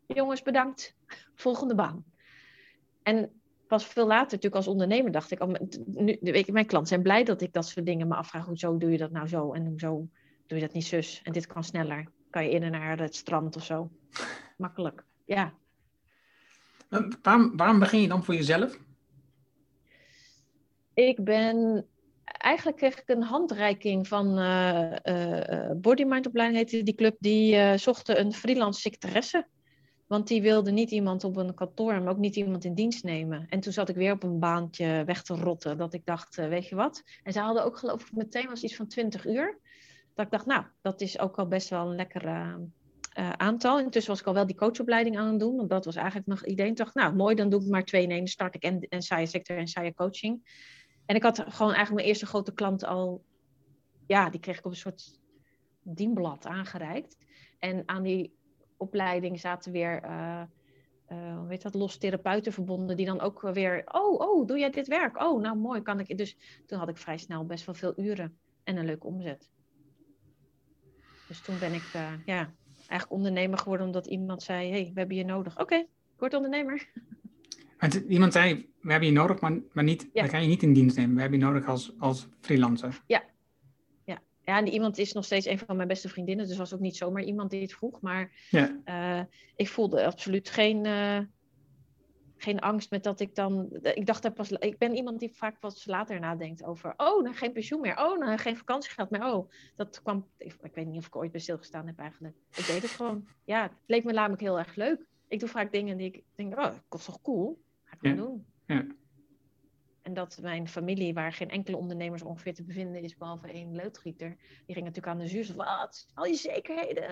Jongens, 0.08 0.42
bedankt. 0.42 0.96
Volgende 1.36 1.76
baan. 1.76 2.06
En 3.04 3.42
pas 3.68 3.86
veel 3.86 4.08
later, 4.08 4.24
natuurlijk 4.24 4.56
als 4.56 4.68
ondernemer, 4.68 5.12
dacht 5.12 5.32
ik, 5.32 5.42
oh, 5.42 5.54
nu, 5.86 6.18
mijn 6.52 6.66
klanten 6.66 6.88
zijn 6.88 7.02
blij 7.02 7.24
dat 7.24 7.42
ik 7.42 7.54
dat 7.54 7.68
soort 7.68 7.86
dingen 7.86 8.08
me 8.08 8.16
afvraag. 8.16 8.46
Hoezo 8.46 8.78
doe 8.78 8.92
je 8.92 8.98
dat 8.98 9.12
nou 9.12 9.28
zo? 9.28 9.54
En 9.54 9.66
hoezo 9.66 10.08
doe 10.48 10.58
je 10.58 10.66
dat 10.66 10.74
niet 10.74 10.86
zus? 10.86 11.22
En 11.24 11.32
dit 11.32 11.48
kan 11.48 11.64
sneller. 11.64 12.08
Kan 12.30 12.44
je 12.44 12.50
eerder 12.50 12.70
naar 12.70 13.00
het 13.00 13.16
strand 13.16 13.56
of 13.56 13.64
zo? 13.64 13.92
Makkelijk, 14.58 15.04
ja. 15.26 15.54
Waarom, 17.22 17.58
waarom 17.58 17.80
begin 17.80 18.02
je 18.02 18.08
dan 18.08 18.24
voor 18.24 18.36
jezelf? 18.36 18.80
Ik 20.94 21.24
ben... 21.24 21.88
Eigenlijk 22.24 22.78
kreeg 22.78 23.00
ik 23.00 23.10
een 23.10 23.24
handreiking 23.24 24.08
van 24.08 24.40
uh, 24.40 24.92
uh, 25.04 25.72
Body 25.76 26.04
Mind 26.04 26.28
opleiding, 26.28 26.60
heette 26.60 26.84
die 26.84 26.96
club. 26.96 27.16
Die 27.20 27.56
uh, 27.56 27.74
zochten 27.74 28.20
een 28.20 28.34
freelance 28.34 28.80
secretaresse. 28.80 29.48
Want 30.08 30.28
die 30.28 30.42
wilde 30.42 30.72
niet 30.72 30.92
iemand 30.92 31.24
op 31.24 31.38
een 31.38 31.54
kantoor, 31.54 32.02
maar 32.02 32.12
ook 32.12 32.18
niet 32.18 32.36
iemand 32.36 32.66
in 32.66 32.74
dienst 32.74 33.04
nemen. 33.04 33.46
En 33.50 33.60
toen 33.60 33.74
zat 33.74 33.90
ik 33.90 33.96
weer 33.96 34.12
op 34.12 34.24
een 34.24 34.40
baantje 34.40 35.04
weg 35.06 35.24
te 35.24 35.34
rotten. 35.34 35.78
Dat 35.78 35.94
ik 35.94 36.06
dacht, 36.06 36.36
weet 36.36 36.68
je 36.68 36.76
wat? 36.76 37.04
En 37.24 37.34
ze 37.34 37.40
hadden 37.40 37.64
ook 37.64 37.78
geloof 37.78 38.02
ik 38.02 38.12
meteen 38.12 38.48
was 38.48 38.64
iets 38.64 38.76
van 38.76 38.88
20 38.88 39.26
uur. 39.26 39.60
Dat 40.14 40.26
ik 40.26 40.32
dacht, 40.32 40.46
nou, 40.46 40.64
dat 40.82 41.02
is 41.02 41.20
ook 41.20 41.38
al 41.38 41.48
best 41.48 41.70
wel 41.70 41.90
een 41.90 41.96
lekker 41.96 42.56
aantal. 43.38 43.80
Intussen 43.80 44.12
was 44.12 44.22
ik 44.22 44.28
al 44.28 44.34
wel 44.34 44.46
die 44.46 44.56
coachopleiding 44.56 45.18
aan 45.18 45.28
het 45.28 45.40
doen. 45.40 45.56
Want 45.56 45.70
dat 45.70 45.86
was 45.86 45.96
eigenlijk 45.96 46.28
nog 46.28 46.46
idee. 46.46 46.68
Ik 46.68 46.78
dacht, 46.78 46.96
nou, 46.96 47.16
mooi, 47.16 47.36
dan 47.36 47.50
doe 47.50 47.62
ik 47.62 47.70
maar 47.70 47.86
twee 47.86 48.08
in 48.08 48.28
start 48.28 48.56
ik 48.56 48.64
en, 48.64 48.80
en 48.80 49.02
saaie 49.02 49.26
sector 49.26 49.58
en 49.58 49.68
saaie 49.68 49.94
coaching. 49.94 50.42
En 51.06 51.16
ik 51.16 51.24
had 51.24 51.38
gewoon 51.38 51.74
eigenlijk 51.74 51.94
mijn 51.94 52.08
eerste 52.08 52.26
grote 52.26 52.54
klant 52.54 52.84
al, 52.84 53.24
ja, 54.08 54.30
die 54.30 54.40
kreeg 54.40 54.58
ik 54.58 54.66
op 54.66 54.72
een 54.72 54.78
soort 54.78 55.20
dienblad 55.82 56.46
aangereikt. 56.46 57.18
En 57.60 57.84
aan 57.86 58.04
die 58.04 58.36
opleiding 58.78 59.40
zaten 59.40 59.72
weer, 59.72 60.04
uh, 60.04 60.42
uh, 61.12 61.38
hoe 61.38 61.58
dat, 61.58 61.74
los 61.74 61.98
therapeuten 61.98 62.54
verbonden, 62.54 62.98
die 62.98 63.06
dan 63.06 63.22
ook 63.22 63.42
weer, 63.42 63.84
oh, 63.92 64.20
oh, 64.20 64.48
doe 64.48 64.60
jij 64.60 64.70
dit 64.70 64.88
werk? 64.88 65.22
Oh, 65.22 65.42
nou 65.42 65.58
mooi, 65.58 65.82
kan 65.82 66.00
ik. 66.00 66.18
Dus 66.18 66.38
toen 66.66 66.80
had 66.80 66.90
ik 66.90 66.98
vrij 66.98 67.18
snel 67.18 67.46
best 67.46 67.66
wel 67.66 67.76
veel 67.76 67.94
uren 68.00 68.38
en 68.64 68.78
een 68.78 68.86
leuke 68.86 69.08
omzet. 69.08 69.52
Dus 71.28 71.42
toen 71.42 71.60
ben 71.60 71.74
ik, 71.74 71.94
uh, 71.96 72.12
ja, 72.26 72.54
eigenlijk 72.76 73.12
ondernemer 73.12 73.58
geworden 73.58 73.86
omdat 73.86 74.06
iemand 74.06 74.44
zei, 74.44 74.70
hey, 74.70 74.92
we 74.94 75.00
hebben 75.00 75.18
je 75.18 75.26
nodig. 75.26 75.60
Oké, 75.60 75.76
ik 75.76 76.20
word 76.20 76.34
ondernemer. 76.34 76.90
Iemand 78.08 78.34
zei, 78.34 78.72
we 78.82 78.92
hebben 78.92 79.10
je 79.10 79.16
nodig, 79.16 79.40
maar, 79.40 79.60
maar 79.72 79.84
niet, 79.84 80.10
ja. 80.14 80.22
dan 80.22 80.30
kan 80.32 80.42
je 80.42 80.48
niet 80.48 80.64
in 80.64 80.74
dienst 80.74 80.98
nemen. 80.98 81.16
We 81.16 81.22
hebben 81.22 81.40
je 81.40 81.46
nodig 81.46 81.68
als, 81.68 81.94
als 82.00 82.28
freelancer. 82.42 83.02
Ja. 83.08 83.24
Ja. 84.06 84.22
ja, 84.42 84.58
en 84.58 84.68
iemand 84.68 84.98
is 84.98 85.14
nog 85.14 85.26
steeds 85.26 85.46
een 85.46 85.60
van 85.60 85.76
mijn 85.76 85.88
beste 85.88 86.10
vriendinnen. 86.10 86.48
Dus 86.48 86.58
was 86.58 86.74
ook 86.74 86.80
niet 86.80 86.98
zomaar 86.98 87.24
iemand 87.24 87.50
die 87.50 87.62
het 87.62 87.74
vroeg. 87.74 88.02
Maar 88.02 88.32
ja. 88.50 88.82
uh, 88.86 89.26
ik 89.56 89.70
voelde 89.70 90.06
absoluut 90.06 90.50
geen, 90.50 90.86
uh, 90.86 91.20
geen 92.38 92.60
angst 92.60 92.92
met 92.92 93.04
dat 93.04 93.20
ik 93.20 93.36
dan... 93.36 93.80
Ik 93.82 94.06
dacht 94.06 94.24
dat 94.24 94.34
pas... 94.34 94.52
Ik 94.52 94.78
ben 94.78 94.96
iemand 94.96 95.20
die 95.20 95.32
vaak 95.34 95.58
wat 95.60 95.84
later 95.86 96.20
nadenkt 96.20 96.64
over... 96.64 96.94
Oh, 96.98 97.24
nou 97.24 97.36
geen 97.36 97.54
pensioen 97.54 97.82
meer. 97.82 97.98
Oh, 97.98 98.20
nou 98.20 98.38
geen 98.38 98.58
vakantiegeld 98.58 99.10
meer. 99.10 99.26
Oh, 99.26 99.52
dat 99.76 100.02
kwam... 100.02 100.28
Ik, 100.38 100.56
ik 100.62 100.76
weet 100.76 100.88
niet 100.88 101.00
of 101.00 101.08
ik 101.08 101.16
ooit 101.16 101.32
bij 101.32 101.42
stilgestaan 101.42 101.88
heb 101.88 102.00
eigenlijk. 102.00 102.36
Ik 102.56 102.66
deed 102.66 102.82
het 102.82 102.92
gewoon. 102.92 103.28
Ja, 103.44 103.62
het 103.62 103.72
leek 103.86 104.04
me 104.04 104.14
namelijk 104.14 104.42
heel 104.42 104.60
erg 104.60 104.76
leuk. 104.76 105.06
Ik 105.28 105.40
doe 105.40 105.50
vaak 105.50 105.72
dingen 105.72 105.98
die 105.98 106.12
ik 106.12 106.24
denk... 106.36 106.58
Oh, 106.58 106.64
dat 106.64 106.84
kost 106.88 107.06
toch 107.06 107.22
cool? 107.22 107.63
Doen. 108.04 108.46
Ja. 108.66 108.86
En 110.02 110.14
dat 110.14 110.40
mijn 110.42 110.68
familie, 110.68 111.14
waar 111.14 111.34
geen 111.34 111.50
enkele 111.50 111.78
ondernemers 111.78 112.22
ongeveer 112.22 112.54
te 112.54 112.64
bevinden 112.64 113.02
is, 113.02 113.18
behalve 113.18 113.48
één 113.48 113.76
loodgieter, 113.76 114.36
die 114.66 114.76
ging 114.76 114.86
natuurlijk 114.86 115.08
aan 115.08 115.18
de 115.18 115.28
zuur. 115.28 115.56
Wat? 115.56 116.08
Al 116.14 116.26
je 116.26 116.36
zekerheden? 116.36 117.08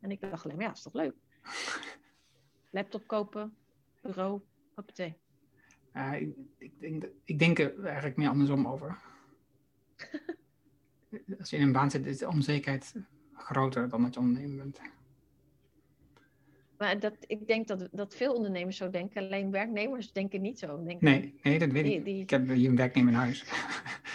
En 0.00 0.10
ik 0.10 0.20
dacht 0.20 0.44
alleen 0.44 0.56
maar, 0.56 0.66
ja, 0.66 0.72
is 0.72 0.82
toch 0.82 0.92
leuk? 0.92 1.14
Laptop 2.70 3.06
kopen, 3.06 3.56
bureau, 4.00 4.40
hoppatee. 4.74 5.16
Uh, 5.92 6.20
ik, 6.20 6.36
ik, 6.58 6.80
denk, 6.80 7.04
ik 7.24 7.38
denk 7.38 7.58
er 7.58 7.84
eigenlijk 7.84 8.16
meer 8.16 8.28
andersom 8.28 8.66
over. 8.66 8.98
Als 11.38 11.50
je 11.50 11.56
in 11.56 11.62
een 11.62 11.72
baan 11.72 11.90
zit, 11.90 12.06
is 12.06 12.18
de 12.18 12.28
onzekerheid 12.28 12.94
groter 13.32 13.88
dan 13.88 14.02
dat 14.02 14.14
je 14.14 14.20
ondernemer 14.20 14.56
bent. 14.56 14.80
Maar 16.84 17.00
dat, 17.00 17.14
ik 17.26 17.46
denk 17.46 17.66
dat, 17.66 17.88
dat 17.92 18.14
veel 18.14 18.34
ondernemers 18.34 18.76
zo 18.76 18.90
denken, 18.90 19.22
alleen 19.22 19.50
werknemers 19.50 20.12
denken 20.12 20.40
niet 20.40 20.58
zo. 20.58 20.82
Denken, 20.84 21.04
nee, 21.10 21.34
nee, 21.42 21.58
dat 21.58 21.70
weet 21.70 21.86
ik. 21.86 22.06
Ik 22.06 22.30
heb 22.30 22.48
hier 22.48 22.68
een 22.68 22.76
werknemer 22.76 23.12
in 23.12 23.18
huis. 23.18 23.44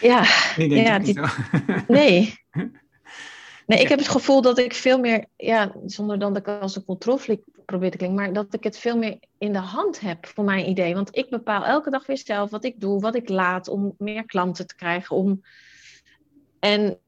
Ja, 0.02 0.24
die 0.58 0.70
denkt 0.70 0.88
ja, 0.88 1.00
die, 1.00 1.14
zo. 1.14 1.26
nee. 1.94 2.34
Nee, 3.66 3.80
ik 3.80 3.88
heb 3.88 4.00
het 4.00 4.08
gevoel 4.08 4.42
dat 4.42 4.58
ik 4.58 4.74
veel 4.74 5.00
meer, 5.00 5.26
ja, 5.36 5.76
zonder 5.86 6.20
dan 6.20 6.34
dat 6.34 6.48
ik 6.48 6.62
als 6.62 6.76
een 6.76 6.86
controlfreak 6.86 7.40
probeer 7.66 7.92
te 7.92 7.98
klinken, 7.98 8.20
maar 8.20 8.34
dat 8.34 8.54
ik 8.54 8.64
het 8.64 8.78
veel 8.78 8.98
meer 8.98 9.20
in 9.38 9.54
de 9.54 9.60
hand 9.60 10.00
heb 10.00 10.26
voor 10.26 10.44
mijn 10.44 10.70
idee. 10.70 10.94
Want 10.94 11.18
ik 11.18 11.30
bepaal 11.30 11.66
elke 11.66 11.90
dag 11.90 12.06
weer 12.06 12.18
zelf 12.18 12.50
wat 12.50 12.64
ik 12.64 12.80
doe, 12.80 13.00
wat 13.00 13.16
ik 13.16 13.30
laat 13.30 13.68
om 13.68 13.96
meer 13.98 14.26
klanten 14.26 14.68
te 14.68 14.76
krijgen. 14.76 15.16
Om... 15.16 15.42
En 16.60 17.00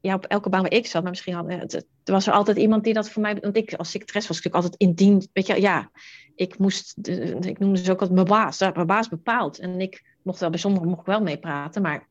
ja, 0.00 0.14
op 0.14 0.24
elke 0.24 0.48
baan 0.48 0.62
waar 0.62 0.72
ik 0.72 0.86
zat, 0.86 1.02
maar 1.02 1.10
misschien 1.10 1.34
had, 1.34 1.50
het, 1.50 1.86
er 2.04 2.12
was 2.12 2.26
er 2.26 2.32
altijd 2.32 2.56
iemand 2.56 2.84
die 2.84 2.94
dat 2.94 3.10
voor 3.10 3.22
mij. 3.22 3.34
Want 3.34 3.56
ik 3.56 3.74
als 3.74 3.90
secretaresse 3.90 4.32
was 4.32 4.42
natuurlijk 4.42 4.64
altijd 4.64 4.82
in 4.82 4.94
dienst. 4.94 5.28
Weet 5.32 5.46
je, 5.46 5.60
ja, 5.60 5.90
ik 6.34 6.58
moest. 6.58 7.04
De, 7.04 7.38
ik 7.40 7.58
noemde 7.58 7.78
ze 7.78 7.92
ook 7.92 8.00
altijd 8.00 8.18
mijn 8.18 8.40
baas. 8.40 8.58
Mijn 8.58 8.86
baas 8.86 9.08
bepaalt. 9.08 9.58
En 9.58 9.80
ik 9.80 10.16
mocht 10.22 10.40
wel 10.40 10.50
bij 10.50 10.58
sommigen 10.58 10.88
mocht 10.88 11.00
ik 11.00 11.06
wel 11.06 11.22
meepraten. 11.22 11.82
Maar 11.82 12.08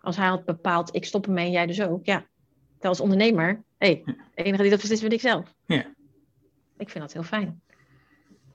als 0.00 0.16
hij 0.16 0.26
had 0.26 0.44
bepaald, 0.44 0.94
ik 0.94 1.04
stop 1.04 1.26
ermee 1.26 1.46
en 1.46 1.50
jij 1.52 1.66
dus 1.66 1.82
ook. 1.82 2.04
Ja, 2.06 2.26
als 2.80 3.00
ondernemer, 3.00 3.64
hé, 3.78 3.86
hey, 3.86 4.02
de 4.34 4.42
enige 4.42 4.62
die 4.62 4.70
dat 4.70 4.80
beslist 4.80 5.02
ben 5.02 5.10
ik 5.10 5.20
zelf. 5.20 5.54
Ja. 5.66 5.94
Ik 6.76 6.90
vind 6.90 7.04
dat 7.04 7.12
heel 7.12 7.22
fijn. 7.22 7.60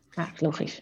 Ja, 0.09 0.29
logisch. 0.37 0.81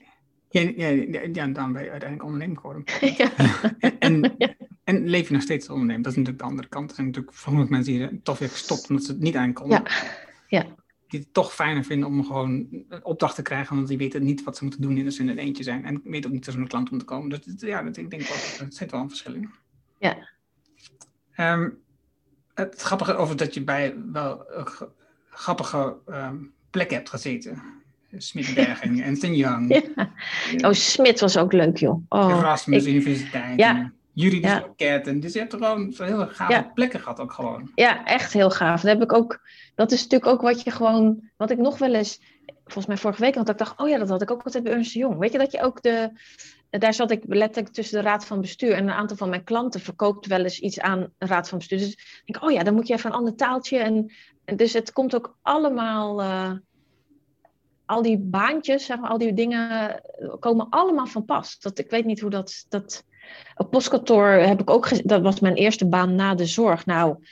Ja, 0.52 0.62
ja, 0.76 0.88
ja, 1.34 1.48
dan 1.48 1.74
ben 1.74 1.84
je 1.84 1.90
uiteindelijk 1.90 2.24
ondernemer 2.24 2.58
geworden. 2.58 2.84
ja. 3.18 3.32
en, 4.00 4.38
en 4.84 5.08
leef 5.08 5.28
je 5.28 5.34
nog 5.34 5.42
steeds 5.42 5.68
als 5.68 5.74
ondernemer. 5.74 6.04
Dat 6.04 6.12
is 6.12 6.18
natuurlijk 6.18 6.44
de 6.44 6.50
andere 6.50 6.68
kant. 6.68 6.90
Er 6.90 6.96
zijn 6.96 7.08
natuurlijk 7.08 7.38
sommige 7.38 7.72
mensen 7.72 7.94
die 7.94 8.22
toch 8.22 8.40
weer 8.40 8.50
gestopt 8.50 8.90
omdat 8.90 9.06
ze 9.06 9.12
het 9.12 9.22
niet 9.22 9.36
aankomen. 9.36 9.84
Ja. 9.84 9.92
ja. 10.48 10.66
Die 11.08 11.20
het 11.20 11.34
toch 11.34 11.54
fijner 11.54 11.84
vinden 11.84 12.08
om 12.08 12.26
gewoon 12.26 12.68
een 12.90 13.06
opdracht 13.06 13.36
te 13.36 13.42
krijgen, 13.42 13.76
want 13.76 13.88
die 13.88 13.98
weten 13.98 14.24
niet 14.24 14.44
wat 14.44 14.58
ze 14.58 14.64
moeten 14.64 14.82
doen 14.82 15.06
als 15.06 15.16
ze 15.16 15.22
in 15.22 15.30
een 15.30 15.38
eentje 15.38 15.64
zijn. 15.64 15.86
En 15.86 16.02
weten 16.04 16.30
ook 16.30 16.36
niet 16.36 16.46
als 16.46 16.56
een 16.56 16.68
klant 16.68 16.92
om 16.92 16.98
te 16.98 17.06
komen. 17.06 17.30
Dus 17.30 17.54
ja, 17.58 17.84
dat, 17.84 17.98
ik 17.98 18.10
denk 18.10 18.22
wel, 18.22 18.38
er 18.68 18.74
zit 18.74 18.92
wel 18.92 19.02
een 19.02 19.10
verschil 19.10 19.34
in. 19.34 19.50
Ja. 20.00 20.30
Um, 21.38 21.78
het 22.54 22.82
grappige 22.82 23.16
over 23.16 23.38
dat 23.38 23.54
je 23.54 23.64
bij 23.64 23.96
wel 24.12 24.46
grappige 25.30 25.98
um, 26.10 26.54
plekken 26.70 26.98
hebt 26.98 27.10
gezeten. 27.10 27.81
Smitbergen 28.18 29.00
en 29.00 29.20
Ten 29.20 29.36
Young. 29.36 29.70
Ja. 30.58 30.68
Oh, 30.68 30.74
Smit 30.74 31.20
was 31.20 31.38
ook 31.38 31.54
leuk, 31.54 31.78
joh. 31.78 32.04
Oh, 32.10 32.38
Erasmus 32.38 32.86
Universiteit. 32.86 33.60
Ja. 33.60 33.92
Juridisch 34.14 34.62
ja. 34.76 35.02
En 35.02 35.20
dus 35.20 35.34
je 35.34 35.40
hebt 35.40 35.54
er 35.54 35.60
gewoon 35.60 35.92
zo 35.92 36.04
heel 36.04 36.28
gave 36.28 36.72
plekken 36.74 37.00
gehad 37.00 37.20
ook 37.20 37.32
gewoon. 37.32 37.72
Ja, 37.76 38.06
echt 38.06 38.34
heel 38.34 38.50
gaaf. 38.50 38.82
Dat 38.82 38.92
heb 38.92 39.02
ik 39.02 39.14
ook. 39.14 39.40
Dat 39.76 39.92
is 39.92 40.02
natuurlijk 40.02 40.32
ook 40.32 40.42
wat 40.42 40.64
je 40.64 40.72
gewoon. 40.72 41.30
Wat 41.38 41.52
ik 41.52 41.58
nog 41.58 41.78
wel 41.78 41.94
eens. 41.94 42.22
Volgens 42.64 42.86
mij 42.86 42.98
vorige 42.98 43.22
week, 43.22 43.36
want 43.36 43.50
ik 43.50 43.58
dacht, 43.58 43.80
oh 43.80 43.90
ja, 43.90 43.98
dat 43.98 44.10
had 44.10 44.22
ik 44.22 44.32
ook 44.32 44.44
altijd 44.44 44.64
bij 44.64 44.74
Ernst 44.74 44.94
Jong. 44.94 45.18
Weet 45.18 45.32
je 45.32 45.38
dat 45.38 45.52
je 45.52 45.62
ook 45.62 45.82
de. 45.82 46.12
Daar 46.70 46.94
zat 46.94 47.12
ik 47.12 47.24
letterlijk 47.28 47.74
tussen 47.74 48.02
de 48.02 48.10
raad 48.10 48.26
van 48.26 48.42
bestuur 48.42 48.74
en 48.74 48.84
een 48.84 48.94
aantal 48.94 49.18
van 49.18 49.30
mijn 49.30 49.44
klanten 49.44 49.80
verkoopt 49.82 50.26
wel 50.26 50.44
eens 50.44 50.60
iets 50.60 50.80
aan 50.80 51.00
een 51.00 51.28
raad 51.28 51.50
van 51.50 51.58
bestuur. 51.58 51.78
Dus 51.78 51.92
ik 51.92 52.22
denk, 52.26 52.44
oh 52.44 52.52
ja, 52.52 52.64
dan 52.64 52.74
moet 52.74 52.88
je 52.88 52.94
even 52.94 53.10
een 53.10 53.16
ander 53.16 53.36
taaltje. 53.36 53.78
En, 53.78 54.12
dus 54.56 54.74
het 54.74 54.92
komt 54.92 55.16
ook 55.16 55.38
allemaal. 55.42 56.22
Uh, 56.22 56.52
al 57.92 58.02
die 58.02 58.18
baantjes, 58.20 58.86
zeg 58.86 59.00
maar, 59.00 59.10
al 59.10 59.18
die 59.18 59.34
dingen 59.34 60.02
komen 60.40 60.70
allemaal 60.70 61.06
van 61.06 61.26
pas. 61.26 61.60
Dat, 61.60 61.80
ik 61.80 61.90
weet 61.90 62.06
niet 62.06 62.20
hoe 62.20 62.30
dat, 62.30 62.66
dat 62.70 63.04
postkantoor 63.70 64.28
heb 64.28 64.62
ik 64.62 64.70
ook, 64.70 65.08
dat 65.08 65.22
was 65.22 65.40
mijn 65.40 65.56
eerste 65.56 65.88
baan 65.88 66.16
na 66.16 66.36
de 66.36 66.46
zorg. 66.46 66.86
Nou, 66.86 67.26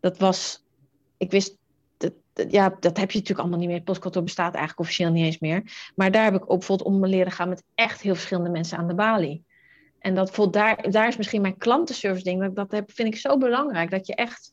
dat 0.00 0.18
was, 0.18 0.64
ik 1.16 1.30
wist, 1.30 1.56
dat, 1.96 2.12
ja, 2.48 2.68
dat 2.68 2.96
heb 2.96 3.10
je 3.10 3.18
natuurlijk 3.18 3.38
allemaal 3.38 3.58
niet 3.58 3.68
meer. 3.68 3.76
Het 3.76 3.84
postkantoor 3.84 4.22
bestaat 4.22 4.54
eigenlijk 4.54 4.80
officieel 4.80 5.10
niet 5.10 5.24
eens 5.24 5.38
meer. 5.38 5.90
Maar 5.94 6.10
daar 6.10 6.24
heb 6.24 6.34
ik 6.34 6.42
ook 6.42 6.58
bijvoorbeeld 6.58 6.88
om 6.88 7.06
leren 7.06 7.32
gaan 7.32 7.48
met 7.48 7.64
echt 7.74 8.00
heel 8.00 8.14
verschillende 8.14 8.50
mensen 8.50 8.78
aan 8.78 8.88
de 8.88 8.94
balie. 8.94 9.44
En 9.98 10.14
dat 10.14 10.48
daar, 10.50 10.90
daar 10.90 11.08
is 11.08 11.16
misschien 11.16 11.40
mijn 11.40 11.56
klantenservice 11.56 12.24
ding, 12.24 12.40
dat, 12.40 12.54
dat 12.54 12.70
heb, 12.70 12.90
vind 12.92 13.08
ik 13.14 13.20
zo 13.20 13.38
belangrijk. 13.38 13.90
Dat 13.90 14.06
je 14.06 14.14
echt, 14.14 14.52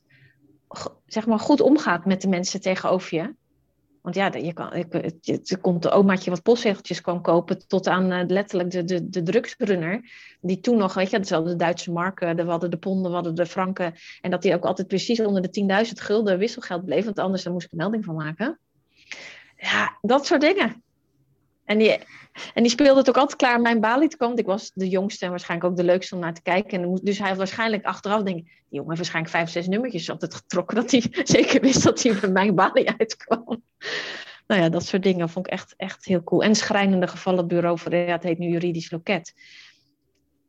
zeg 1.05 1.25
maar, 1.25 1.39
goed 1.39 1.61
omgaat 1.61 2.05
met 2.05 2.21
de 2.21 2.27
mensen 2.27 2.61
tegenover 2.61 3.15
je. 3.15 3.33
Want 4.01 4.15
ja, 4.15 4.33
je 4.33 4.53
kan, 4.53 4.73
het, 4.73 5.57
komt 5.61 5.81
de 5.81 5.91
omaatje 5.91 6.29
wat 6.29 6.41
postzegeltjes 6.41 7.01
kwam 7.01 7.21
kopen 7.21 7.67
tot 7.67 7.87
aan 7.87 8.11
uh, 8.11 8.23
letterlijk 8.27 8.71
de, 8.71 8.83
de, 8.83 9.09
de 9.09 9.23
drugsrunner. 9.23 10.09
Die 10.41 10.59
toen 10.59 10.77
nog, 10.77 10.93
weet 10.93 11.09
je, 11.09 11.17
dat 11.17 11.29
hadden 11.29 11.51
de 11.51 11.63
Duitse 11.63 11.91
marken, 11.91 12.35
we 12.35 12.41
hadden 12.43 12.71
de 12.71 12.77
ponden, 12.77 13.11
hadden 13.11 13.35
de 13.35 13.45
franken. 13.45 13.93
En 14.21 14.31
dat 14.31 14.41
die 14.41 14.53
ook 14.53 14.65
altijd 14.65 14.87
precies 14.87 15.19
onder 15.19 15.41
de 15.41 15.85
10.000 15.87 15.91
gulden 15.93 16.37
wisselgeld 16.37 16.85
bleef. 16.85 17.05
Want 17.05 17.19
anders 17.19 17.43
dan 17.43 17.53
moest 17.53 17.65
ik 17.65 17.71
een 17.71 17.77
melding 17.77 18.05
van 18.05 18.15
maken. 18.15 18.59
Ja, 19.57 19.97
dat 20.01 20.25
soort 20.25 20.41
dingen. 20.41 20.83
En 21.65 21.77
die, 21.77 21.97
en 22.53 22.69
speelde 22.69 22.99
het 22.99 23.09
ook 23.09 23.17
altijd 23.17 23.37
klaar 23.37 23.55
om 23.55 23.61
mijn 23.61 23.79
balie 23.79 24.09
te 24.09 24.17
komen. 24.17 24.37
Ik 24.37 24.45
was 24.45 24.71
de 24.73 24.89
jongste 24.89 25.25
en 25.25 25.31
waarschijnlijk 25.31 25.71
ook 25.71 25.77
de 25.77 25.83
leukste 25.83 26.15
om 26.15 26.21
naar 26.21 26.33
te 26.33 26.41
kijken. 26.41 26.81
En 26.81 26.99
dus 27.03 27.17
hij 27.17 27.27
had 27.27 27.37
waarschijnlijk 27.37 27.85
achteraf, 27.85 28.23
denk 28.23 28.35
die 28.35 28.53
jongen 28.69 28.87
heeft 28.87 28.97
waarschijnlijk 28.97 29.35
vijf, 29.35 29.49
zes 29.49 29.67
nummertjes 29.67 30.09
altijd 30.09 30.33
getrokken. 30.33 30.75
Dat 30.75 30.91
hij 30.91 31.03
zeker 31.23 31.61
wist 31.61 31.83
dat 31.83 32.03
hij 32.03 32.19
bij 32.19 32.29
mijn 32.29 32.55
balie 32.55 32.89
uitkwam. 32.97 33.45
Nou 34.47 34.63
ja, 34.63 34.69
dat 34.69 34.85
soort 34.85 35.03
dingen 35.03 35.29
vond 35.29 35.45
ik 35.45 35.51
echt, 35.51 35.73
echt 35.77 36.05
heel 36.05 36.23
cool. 36.23 36.43
En 36.43 36.55
schrijnende 36.55 37.07
gevallen 37.07 37.47
bureau 37.47 37.79
voor, 37.79 37.95
ja, 37.95 38.11
het 38.11 38.23
heet 38.23 38.37
nu 38.37 38.47
juridisch 38.47 38.91
loket. 38.91 39.33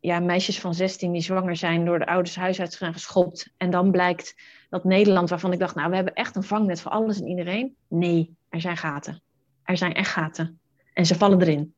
Ja, 0.01 0.21
meisjes 0.21 0.61
van 0.61 0.75
16 0.75 1.13
die 1.13 1.23
zwanger 1.23 1.57
zijn 1.57 1.85
door 1.85 1.99
de 1.99 2.07
ouders 2.07 2.37
huisarts 2.37 2.77
gaan 2.77 2.93
geschopt. 2.93 3.53
En 3.57 3.71
dan 3.71 3.91
blijkt 3.91 4.35
dat 4.71 4.85
Nederland, 4.85 5.31
waarvan 5.31 5.53
ik 5.53 5.59
dacht, 5.59 5.75
nou, 5.75 5.91
we 5.91 5.95
hebben 5.95 6.15
echt 6.15 6.37
een 6.37 6.43
vangnet 6.43 6.81
voor 6.81 6.91
alles 6.91 7.21
en 7.21 7.29
iedereen. 7.29 7.77
Nee, 7.89 8.37
er 8.49 8.61
zijn 8.61 8.77
gaten. 8.77 9.23
Er 9.65 9.77
zijn 9.77 9.95
echt 9.95 10.11
gaten. 10.11 10.61
En 10.93 11.07
ze 11.07 11.15
vallen 11.15 11.41
erin. 11.41 11.75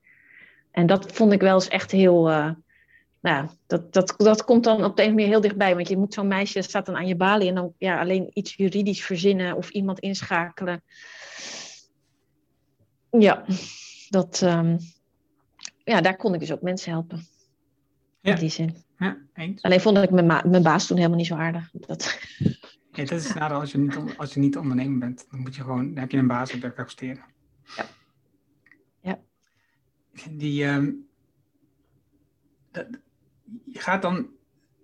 En 0.71 0.87
dat 0.87 1.13
vond 1.13 1.33
ik 1.33 1.41
wel 1.41 1.55
eens 1.55 1.69
echt 1.69 1.91
heel. 1.91 2.31
Uh, 2.31 2.51
nou, 3.21 3.49
dat, 3.67 3.93
dat, 3.93 4.15
dat 4.17 4.45
komt 4.45 4.65
dan 4.65 4.85
op 4.85 4.97
de 4.97 5.03
een 5.03 5.15
manier 5.15 5.27
heel 5.27 5.41
dichtbij. 5.41 5.75
Want 5.75 5.89
je 5.89 5.97
moet 5.97 6.15
zo'n 6.15 6.29
meisje, 6.29 6.63
staat 6.63 6.87
dan 6.87 6.97
aan 6.97 7.07
je 7.07 7.17
balie. 7.17 7.49
En 7.49 7.55
dan 7.55 7.75
ja, 7.79 8.01
alleen 8.01 8.31
iets 8.33 8.55
juridisch 8.55 9.05
verzinnen 9.05 9.57
of 9.57 9.71
iemand 9.71 9.99
inschakelen. 9.99 10.83
Ja, 13.11 13.45
dat, 14.09 14.41
um, 14.41 14.79
ja, 15.85 16.01
daar 16.01 16.17
kon 16.17 16.35
ik 16.35 16.41
dus 16.41 16.53
ook 16.53 16.63
mensen 16.63 16.93
helpen. 16.93 17.27
Ja. 18.21 18.33
In 18.33 18.39
die 18.39 18.49
zin. 18.49 18.77
Ja, 18.99 19.17
eens. 19.35 19.63
Alleen 19.63 19.81
vond 19.81 19.99
ik 19.99 20.11
mijn, 20.11 20.51
mijn 20.51 20.63
baas 20.63 20.87
toen 20.87 20.97
helemaal 20.97 21.19
niet 21.19 21.27
zo 21.27 21.35
aardig. 21.35 21.71
Dat... 21.73 22.19
Ja, 22.93 23.05
dat 23.05 23.21
is 23.21 23.35
als 23.39 23.73
je 23.73 23.79
niet, 23.79 23.99
als 24.17 24.35
je 24.35 24.41
niet 24.41 24.57
ondernemer 24.57 24.99
bent. 24.99 25.27
Dan 25.31 25.41
moet 25.41 25.55
je 25.55 25.63
gewoon, 25.63 25.87
dan 25.87 25.99
heb 25.99 26.11
je 26.11 26.19
een 26.19 26.27
baas 26.27 26.55
op 26.55 26.61
je 26.61 26.77
accepteren. 26.77 27.25
Ja 27.77 27.87
die, 30.31 30.65
um, 30.65 31.09
dat, 32.71 32.87
je 33.65 33.79
gaat 33.79 34.03
dan 34.03 34.29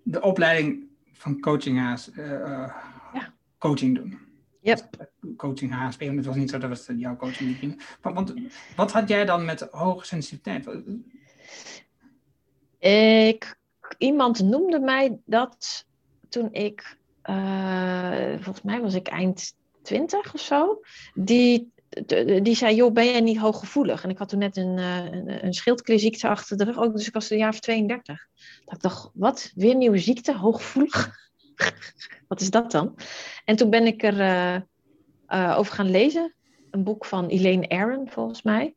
de 0.02 0.20
opleiding 0.22 0.88
van 1.12 1.40
coaching 1.40 1.78
HSP, 1.78 2.16
Ja. 2.16 3.34
coaching 3.58 3.94
doen. 3.94 4.18
Yep. 4.60 5.08
Coaching 5.36 5.72
HSP, 5.72 6.00
want 6.00 6.16
het 6.16 6.26
was 6.26 6.36
niet 6.36 6.50
zo 6.50 6.58
dat 6.58 6.86
het 6.86 7.00
jouw 7.00 7.16
coaching. 7.16 7.82
Want, 8.00 8.14
want 8.14 8.34
wat 8.76 8.92
had 8.92 9.08
jij 9.08 9.24
dan 9.24 9.44
met 9.44 9.60
hoge 9.60 10.06
sensitiviteit? 10.06 10.84
Ik, 12.78 13.58
iemand 13.98 14.42
noemde 14.42 14.78
mij 14.78 15.18
dat 15.24 15.86
toen 16.28 16.52
ik, 16.52 16.96
eh, 17.22 18.32
volgens 18.32 18.62
mij 18.62 18.80
was 18.80 18.94
ik 18.94 19.08
eind 19.08 19.54
twintig 19.82 20.34
of 20.34 20.40
zo, 20.40 20.80
die, 21.14 21.72
die 22.42 22.54
zei, 22.54 22.74
joh, 22.74 22.92
ben 22.92 23.04
jij 23.04 23.20
niet 23.20 23.38
hooggevoelig? 23.38 24.02
En 24.02 24.10
ik 24.10 24.18
had 24.18 24.28
toen 24.28 24.38
net 24.38 24.56
een, 24.56 24.78
eh, 24.78 25.04
een, 25.04 25.44
een 25.44 25.54
schildklierziekte 25.54 26.28
achter 26.28 26.56
de 26.56 26.64
rug, 26.64 26.78
ook, 26.78 26.96
dus 26.96 27.06
ik 27.06 27.14
was 27.14 27.30
een 27.30 27.38
jaar 27.38 27.52
of 27.52 27.60
32. 27.60 28.28
Dat 28.64 28.74
ik 28.74 28.80
dacht, 28.80 29.10
wat? 29.14 29.52
Weer 29.54 29.74
nieuwe 29.74 29.98
ziekte? 29.98 30.36
Hooggevoelig? 30.36 31.10
wat 32.28 32.40
is 32.40 32.50
dat 32.50 32.70
dan? 32.70 32.96
En 33.44 33.56
toen 33.56 33.70
ben 33.70 33.86
ik 33.86 34.02
er 34.02 34.20
eh, 34.20 34.54
eh, 35.26 35.58
over 35.58 35.74
gaan 35.74 35.90
lezen. 35.90 36.34
Een 36.70 36.84
boek 36.84 37.04
van 37.04 37.26
Elaine 37.26 37.68
Aron, 37.68 38.08
volgens 38.10 38.42
mij 38.42 38.74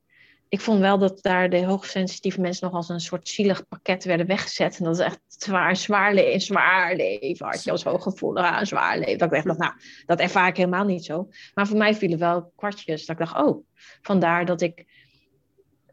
ik 0.53 0.61
vond 0.61 0.79
wel 0.79 0.97
dat 0.97 1.21
daar 1.21 1.49
de 1.49 1.65
hoogsensitieve 1.65 2.41
mensen 2.41 2.65
nog 2.67 2.75
als 2.75 2.89
een 2.89 2.99
soort 2.99 3.27
zielig 3.27 3.67
pakket 3.67 4.03
werden 4.03 4.27
weggezet. 4.27 4.77
En 4.77 4.83
dat 4.83 4.99
is 4.99 5.05
echt 5.05 5.19
zwaar, 5.27 5.75
zwaar 5.75 6.13
leven, 6.13 6.41
zwaar 6.41 6.95
leven. 6.95 7.45
Had 7.45 7.63
je 7.63 7.71
als 7.71 7.83
hooggevoelig, 7.83 8.43
ah, 8.43 8.63
zwaar 8.63 8.97
leven. 8.99 9.17
Dat 9.17 9.27
ik 9.27 9.35
echt 9.35 9.45
dacht, 9.45 9.59
nou, 9.59 9.73
dat 10.05 10.19
ervaar 10.19 10.47
ik 10.47 10.57
helemaal 10.57 10.85
niet 10.85 11.05
zo. 11.05 11.27
Maar 11.53 11.67
voor 11.67 11.77
mij 11.77 11.95
vielen 11.95 12.19
wel 12.19 12.51
kwartjes. 12.55 13.05
Dat 13.05 13.19
ik 13.19 13.25
dacht, 13.25 13.45
oh, 13.45 13.65
vandaar 14.01 14.45
dat 14.45 14.61
ik 14.61 14.85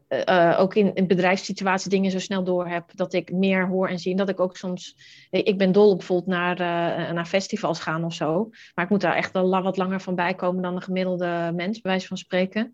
eh, 0.07 0.51
eh, 0.51 0.59
ook 0.59 0.75
in, 0.75 0.93
in 0.93 1.07
bedrijfssituaties 1.07 1.89
dingen 1.89 2.11
zo 2.11 2.19
snel 2.19 2.43
door 2.43 2.67
heb. 2.67 2.95
Dat 2.95 3.13
ik 3.13 3.31
meer 3.31 3.67
hoor 3.67 3.87
en 3.87 3.99
zie. 3.99 4.15
Dat 4.15 4.29
ik 4.29 4.39
ook 4.39 4.57
soms, 4.57 4.95
ik 5.29 5.57
ben 5.57 5.71
dol 5.71 5.89
op 5.89 5.97
bijvoorbeeld 5.97 6.29
naar, 6.29 6.59
eh, 6.59 7.11
naar 7.11 7.25
festivals 7.25 7.79
gaan 7.79 8.03
of 8.03 8.13
zo. 8.13 8.49
Maar 8.75 8.85
ik 8.85 8.91
moet 8.91 9.01
daar 9.01 9.15
echt 9.15 9.31
wel 9.31 9.63
wat 9.63 9.77
langer 9.77 10.01
van 10.01 10.15
bij 10.15 10.35
komen 10.35 10.61
dan 10.61 10.75
een 10.75 10.81
gemiddelde 10.81 11.51
mens, 11.55 11.81
bij 11.81 11.91
wijze 11.91 12.07
van 12.07 12.17
spreken. 12.17 12.73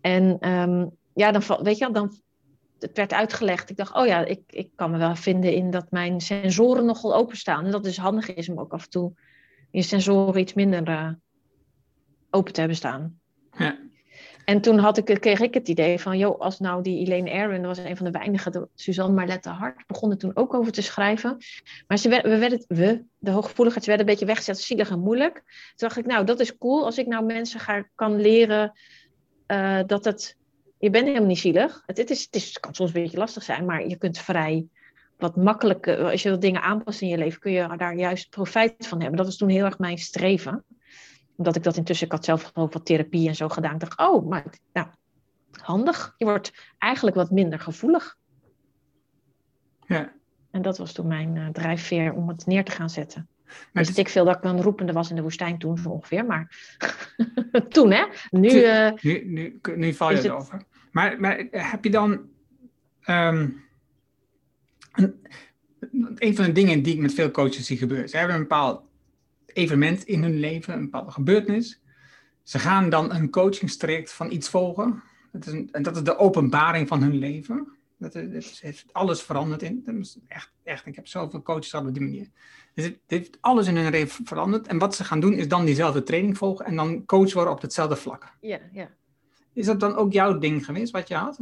En 0.00 0.36
ehm, 0.40 0.86
ja, 1.18 1.32
dan, 1.32 1.42
weet 1.62 1.78
je 1.78 1.84
wel, 1.84 1.92
dan, 1.92 2.18
het 2.78 2.96
werd 2.96 3.12
uitgelegd. 3.12 3.70
Ik 3.70 3.76
dacht, 3.76 3.94
oh 3.94 4.06
ja, 4.06 4.24
ik, 4.24 4.40
ik 4.46 4.70
kan 4.74 4.90
me 4.90 4.98
wel 4.98 5.16
vinden 5.16 5.52
in 5.52 5.70
dat 5.70 5.90
mijn 5.90 6.20
sensoren 6.20 6.84
nogal 6.84 7.14
openstaan. 7.14 7.64
En 7.64 7.70
dat 7.70 7.86
is 7.86 7.96
handig 7.96 8.34
is 8.34 8.48
om 8.48 8.58
ook 8.58 8.72
af 8.72 8.84
en 8.84 8.90
toe 8.90 9.12
je 9.70 9.82
sensoren 9.82 10.40
iets 10.40 10.54
minder 10.54 10.88
eh, 10.88 11.10
open 12.30 12.52
te 12.52 12.60
hebben 12.60 12.78
staan. 12.78 13.20
Ja. 13.58 13.78
En 14.44 14.60
toen 14.60 14.78
had 14.78 14.98
ik, 14.98 15.20
kreeg 15.20 15.40
ik 15.40 15.54
het 15.54 15.68
idee 15.68 16.00
van, 16.00 16.18
joh, 16.18 16.40
als 16.40 16.58
nou 16.58 16.82
die 16.82 16.98
Elaine 16.98 17.30
Aron, 17.30 17.62
dat 17.62 17.76
was 17.76 17.86
een 17.86 17.96
van 17.96 18.06
de 18.06 18.18
weinigen, 18.18 18.70
Suzanne 18.74 19.14
Marlette 19.14 19.48
Hart, 19.48 19.86
begon 19.86 20.10
er 20.10 20.18
toen 20.18 20.36
ook 20.36 20.54
over 20.54 20.72
te 20.72 20.82
schrijven. 20.82 21.36
Maar 21.86 21.98
ze 21.98 22.08
werd, 22.08 22.22
we 22.22 22.38
werden, 22.38 22.64
we, 22.68 23.04
de 23.18 23.30
hooggevoeligheid, 23.30 23.84
ze 23.84 23.90
werden 23.90 24.06
een 24.06 24.12
beetje 24.12 24.28
weggezet, 24.28 24.60
zielig 24.60 24.90
en 24.90 25.00
moeilijk. 25.00 25.34
Toen 25.34 25.88
dacht 25.88 25.96
ik, 25.96 26.06
nou, 26.06 26.24
dat 26.24 26.40
is 26.40 26.58
cool 26.58 26.84
als 26.84 26.98
ik 26.98 27.06
nou 27.06 27.24
mensen 27.24 27.60
ga, 27.60 27.88
kan 27.94 28.20
leren 28.20 28.72
eh, 29.46 29.80
dat 29.86 30.04
het, 30.04 30.36
je 30.78 30.90
bent 30.90 31.06
helemaal 31.06 31.28
niet 31.28 31.38
zielig. 31.38 31.82
Het, 31.86 31.96
het, 31.96 32.10
is, 32.10 32.24
het, 32.24 32.34
is, 32.34 32.46
het 32.46 32.60
kan 32.60 32.74
soms 32.74 32.94
een 32.94 33.02
beetje 33.02 33.18
lastig 33.18 33.42
zijn, 33.42 33.64
maar 33.64 33.86
je 33.86 33.96
kunt 33.96 34.18
vrij 34.18 34.66
wat 35.16 35.36
makkelijker, 35.36 36.10
als 36.10 36.22
je 36.22 36.30
wat 36.30 36.40
dingen 36.40 36.62
aanpast 36.62 37.00
in 37.00 37.08
je 37.08 37.18
leven, 37.18 37.40
kun 37.40 37.52
je 37.52 37.76
daar 37.76 37.94
juist 37.94 38.30
profijt 38.30 38.86
van 38.86 39.00
hebben. 39.00 39.16
Dat 39.16 39.26
was 39.26 39.36
toen 39.36 39.48
heel 39.48 39.64
erg 39.64 39.78
mijn 39.78 39.98
streven. 39.98 40.64
Omdat 41.36 41.56
ik 41.56 41.62
dat 41.62 41.76
intussen, 41.76 42.06
ik 42.06 42.12
had 42.12 42.24
zelf 42.24 42.50
ook 42.54 42.72
wat 42.72 42.84
therapie 42.84 43.28
en 43.28 43.34
zo 43.34 43.48
gedaan. 43.48 43.74
Ik 43.74 43.80
dacht, 43.80 43.98
oh, 43.98 44.28
maar 44.28 44.44
nou, 44.72 44.86
handig. 45.50 46.14
Je 46.16 46.24
wordt 46.24 46.52
eigenlijk 46.78 47.16
wat 47.16 47.30
minder 47.30 47.58
gevoelig. 47.58 48.16
Ja. 49.86 50.12
En 50.50 50.62
dat 50.62 50.78
was 50.78 50.92
toen 50.92 51.06
mijn 51.06 51.36
eh, 51.36 51.48
drijfveer 51.48 52.12
om 52.12 52.28
het 52.28 52.46
neer 52.46 52.64
te 52.64 52.72
gaan 52.72 52.90
zetten. 52.90 53.28
Maar 53.72 53.84
Wist 53.84 53.98
ik 53.98 54.08
veel 54.08 54.24
dat 54.24 54.36
ik 54.36 54.44
een 54.44 54.62
roepende 54.62 54.92
was 54.92 55.10
in 55.10 55.16
de 55.16 55.22
woestijn 55.22 55.58
toen 55.58 55.78
zo 55.78 55.88
ongeveer, 55.88 56.26
maar 56.26 56.56
toen 57.68 57.90
hè. 57.92 58.04
Nu, 58.30 58.48
eh, 58.62 58.92
Nu, 59.02 59.24
nu, 59.24 59.60
nu 59.76 59.94
val 59.94 60.10
je 60.10 60.16
het- 60.16 60.24
erover. 60.24 60.62
Maar, 60.92 61.20
maar 61.20 61.46
heb 61.50 61.84
je 61.84 61.90
dan. 61.90 62.20
ehm, 63.00 63.48
een, 64.92 65.14
een 66.14 66.36
van 66.36 66.44
de 66.44 66.52
dingen 66.52 66.82
die 66.82 66.94
ik 66.94 67.00
met 67.00 67.14
veel 67.14 67.30
coaches 67.30 67.66
zie 67.66 67.76
gebeuren. 67.78 68.08
Ze 68.08 68.16
hebben 68.16 68.34
een 68.36 68.42
bepaald 68.42 68.82
evenement 69.46 70.04
in 70.04 70.22
hun 70.22 70.38
leven, 70.40 70.74
een 70.74 70.80
bepaalde 70.84 71.10
gebeurtenis. 71.10 71.80
Ze 72.42 72.58
gaan 72.58 72.90
dan 72.90 73.14
een 73.14 73.30
coachingstraject 73.30 74.12
van 74.12 74.30
iets 74.30 74.48
volgen. 74.48 75.02
Dat 75.32 75.46
is 75.46 75.52
een, 75.52 75.68
en 75.72 75.82
dat 75.82 75.96
is 75.96 76.02
de 76.02 76.16
openbaring 76.18 76.88
van 76.88 77.02
hun 77.02 77.14
leven. 77.18 77.68
Dat, 77.98 78.14
is- 78.14 78.22
dat 78.32 78.42
is- 78.42 78.60
heeft 78.60 78.84
alles 78.92 79.22
veranderd 79.22 79.62
in. 79.62 79.82
Dat 79.84 79.94
is 79.94 80.18
echt, 80.28 80.52
echt, 80.62 80.86
ik 80.86 80.94
heb 80.96 81.06
zoveel 81.06 81.42
coaches 81.42 81.70
gehad 81.70 81.86
op 81.86 81.94
die 81.94 82.02
manier. 82.02 82.26
Dus 82.78 82.86
het, 82.86 82.98
heeft 83.06 83.38
alles 83.40 83.66
in 83.66 83.76
hun 83.76 83.90
leven 83.90 84.26
veranderd. 84.26 84.66
En 84.66 84.78
wat 84.78 84.94
ze 84.94 85.04
gaan 85.04 85.20
doen 85.20 85.32
is 85.32 85.48
dan 85.48 85.64
diezelfde 85.64 86.02
training 86.02 86.36
volgen 86.38 86.64
en 86.64 86.76
dan 86.76 87.04
coach 87.04 87.32
worden 87.32 87.52
op 87.52 87.60
hetzelfde 87.60 87.96
vlak. 87.96 88.36
ja, 88.40 88.58
ja. 88.72 88.90
Is 89.52 89.66
dat 89.66 89.80
dan 89.80 89.96
ook 89.96 90.12
jouw 90.12 90.38
ding 90.38 90.64
geweest 90.64 90.92
wat 90.92 91.08
je 91.08 91.14
had? 91.14 91.38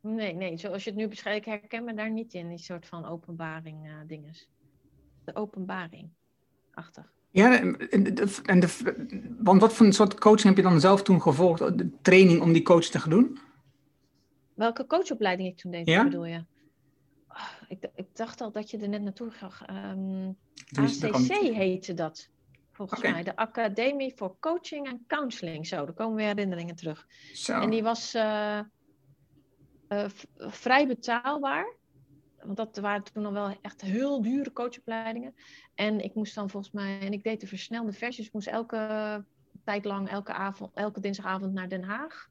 Nee, 0.00 0.34
nee, 0.34 0.56
zoals 0.58 0.84
je 0.84 0.90
het 0.90 0.98
nu 0.98 1.08
beschrijft, 1.08 1.38
ik 1.38 1.44
herken 1.44 1.84
me 1.84 1.94
daar 1.94 2.10
niet 2.10 2.34
in, 2.34 2.48
die 2.48 2.58
soort 2.58 2.86
van 2.86 3.04
openbaring 3.06 3.86
eh 3.86 3.92
dinges. 4.06 4.48
De 5.24 5.34
openbaring. 5.34 6.08
Achtig. 6.74 7.12
Ja, 7.30 7.60
en 7.60 7.72
de, 8.14 8.40
en 8.44 8.60
de, 8.60 8.68
want 9.38 9.60
wat 9.60 9.72
voor 9.72 9.86
een 9.86 9.92
soort 9.92 10.18
coaching 10.18 10.46
heb 10.54 10.56
je 10.56 10.70
dan 10.70 10.80
zelf 10.80 11.02
toen 11.02 11.22
gevolgd? 11.22 11.78
De 11.78 11.90
training 12.02 12.40
om 12.40 12.52
die 12.52 12.62
coach 12.62 12.84
te 12.84 12.98
gaan 12.98 13.10
doen? 13.10 13.38
Welke 14.54 14.86
coachopleiding 14.86 15.48
ik 15.48 15.56
toen 15.56 15.70
deed, 15.70 15.86
Ja? 15.86 16.04
bedoel 16.04 16.24
je? 16.26 16.44
Ah, 17.26 17.48
ik, 17.68 17.88
ik 18.14 18.20
dacht 18.20 18.40
al 18.40 18.52
dat 18.52 18.70
je 18.70 18.78
er 18.78 18.88
net 18.88 19.02
naartoe 19.02 19.30
ging. 19.30 20.36
Dus 20.72 20.98
kwam- 20.98 21.14
ACC 21.14 21.32
heette 21.32 21.94
dat, 21.94 22.30
volgens 22.72 23.02
mij. 23.02 23.22
De 23.22 23.36
Academie 23.36 24.12
voor 24.16 24.36
Coaching 24.40 24.86
en 24.86 25.04
Counseling. 25.06 25.66
Zo, 25.66 25.84
daar 25.84 25.94
komen 25.94 26.16
weer 26.16 26.26
herinneringen 26.26 26.74
terug. 26.76 27.06
Zo. 27.32 27.60
En 27.60 27.70
die 27.70 27.82
was 27.82 28.14
eh, 28.14 28.58
eh, 28.58 30.08
vrij 30.36 30.86
betaalbaar. 30.86 31.74
Want 32.42 32.56
dat 32.56 32.76
waren 32.76 33.04
toen 33.04 33.22
nog 33.22 33.32
wel 33.32 33.56
echt 33.62 33.80
heel 33.80 34.22
dure 34.22 34.52
coachopleidingen. 34.52 35.34
En 35.74 36.00
ik 36.00 36.14
moest 36.14 36.34
dan 36.34 36.50
volgens 36.50 36.72
mij, 36.72 37.00
en 37.00 37.12
ik 37.12 37.22
deed 37.22 37.40
de 37.40 37.46
versnelde 37.46 37.92
versies, 37.92 38.26
ik 38.26 38.32
moest 38.32 38.46
elke 38.46 39.24
tijd 39.64 39.84
lang, 39.84 40.08
elke, 40.08 40.32
avond, 40.32 40.70
elke 40.74 41.00
dinsdagavond 41.00 41.52
naar 41.52 41.68
Den 41.68 41.82
Haag. 41.82 42.28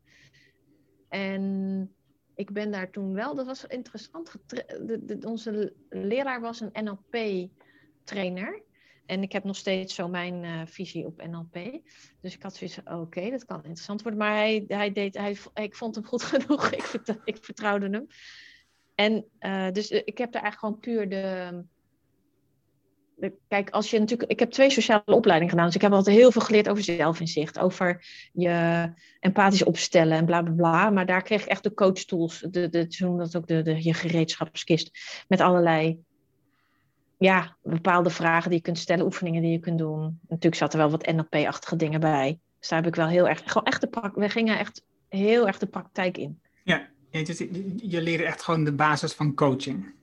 En 1.09 1.95
ik 2.35 2.51
ben 2.51 2.71
daar 2.71 2.89
toen 2.89 3.13
wel, 3.13 3.35
dat 3.35 3.45
was 3.45 3.65
interessant. 3.65 4.35
De, 4.47 5.17
onze 5.25 5.73
leraar 5.89 6.41
was 6.41 6.59
een 6.61 6.83
NLP-trainer. 6.83 8.63
En 9.05 9.21
ik 9.21 9.31
heb 9.31 9.43
nog 9.43 9.55
steeds 9.55 9.95
zo 9.95 10.07
mijn 10.07 10.43
eh, 10.43 10.61
visie 10.65 11.05
op 11.05 11.25
NLP. 11.27 11.81
Dus 12.21 12.35
ik 12.35 12.43
had 12.43 12.55
zoiets 12.55 12.79
oké, 12.85 13.29
dat 13.29 13.45
kan 13.45 13.57
interessant 13.57 14.01
worden. 14.01 14.19
Maar 14.19 14.35
hij, 14.35 14.63
hij 14.67 14.91
deed, 14.91 15.17
hij, 15.17 15.37
ik 15.53 15.75
vond 15.75 15.95
hem 15.95 16.05
goed 16.05 16.23
genoeg. 16.33 16.71
ik, 16.71 16.83
vertrouw- 16.83 17.21
ik 17.23 17.37
vertrouwde 17.43 17.89
hem. 17.89 18.07
En 18.95 19.25
eh, 19.39 19.71
dus 19.71 19.89
eh, 19.89 20.01
ik 20.05 20.17
heb 20.17 20.31
daar 20.31 20.41
eigenlijk 20.41 20.59
gewoon 20.59 20.79
puur 20.97 21.09
de- 21.09 21.65
Kijk, 23.47 23.69
als 23.69 23.89
je 23.89 23.99
natuurlijk. 23.99 24.31
Ik 24.31 24.39
heb 24.39 24.51
twee 24.51 24.69
sociale 24.69 25.03
opleidingen 25.05 25.49
gedaan. 25.49 25.65
Dus 25.65 25.75
ik 25.75 25.81
heb 25.81 25.91
altijd 25.91 26.15
heel 26.15 26.31
veel 26.31 26.41
geleerd 26.41 26.69
over 26.69 26.83
zelfinzicht. 26.83 27.59
Over 27.59 28.05
je 28.33 28.89
empathisch 29.19 29.63
opstellen 29.63 30.17
en 30.17 30.25
bla 30.25 30.41
bla 30.41 30.53
bla. 30.53 30.89
Maar 30.89 31.05
daar 31.05 31.21
kreeg 31.21 31.41
ik 31.41 31.47
echt 31.47 31.63
de 31.63 31.73
coach 31.73 32.03
tools. 32.03 32.45
De, 32.49 32.69
de, 32.69 32.85
ze 32.89 33.03
noemen 33.03 33.23
dat 33.25 33.35
ook 33.35 33.47
de, 33.47 33.61
de, 33.61 33.83
je 33.83 33.93
gereedschapskist. 33.93 34.91
Met 35.27 35.41
allerlei. 35.41 35.99
Ja, 37.17 37.57
bepaalde 37.61 38.09
vragen 38.09 38.49
die 38.49 38.57
je 38.57 38.63
kunt 38.63 38.77
stellen, 38.77 39.05
oefeningen 39.05 39.41
die 39.41 39.51
je 39.51 39.59
kunt 39.59 39.77
doen. 39.77 40.19
Natuurlijk 40.27 40.55
zaten 40.55 40.79
er 40.79 40.89
wel 40.89 40.97
wat 40.97 41.13
NLP-achtige 41.13 41.75
dingen 41.75 41.99
bij. 41.99 42.39
Dus 42.59 42.69
daar 42.69 42.79
heb 42.79 42.87
ik 42.87 42.95
wel 42.95 43.07
heel 43.07 43.27
erg. 43.27 43.41
Gewoon 43.45 43.67
echt 43.67 43.81
de 43.81 44.11
we 44.15 44.29
gingen 44.29 44.59
echt 44.59 44.83
heel 45.09 45.47
erg 45.47 45.57
de 45.57 45.65
praktijk 45.65 46.17
in. 46.17 46.39
Ja, 46.63 46.89
je, 47.09 47.35
je, 47.37 47.73
je 47.89 48.01
leert 48.01 48.21
echt 48.21 48.41
gewoon 48.41 48.63
de 48.63 48.73
basis 48.73 49.13
van 49.13 49.33
coaching. 49.33 49.93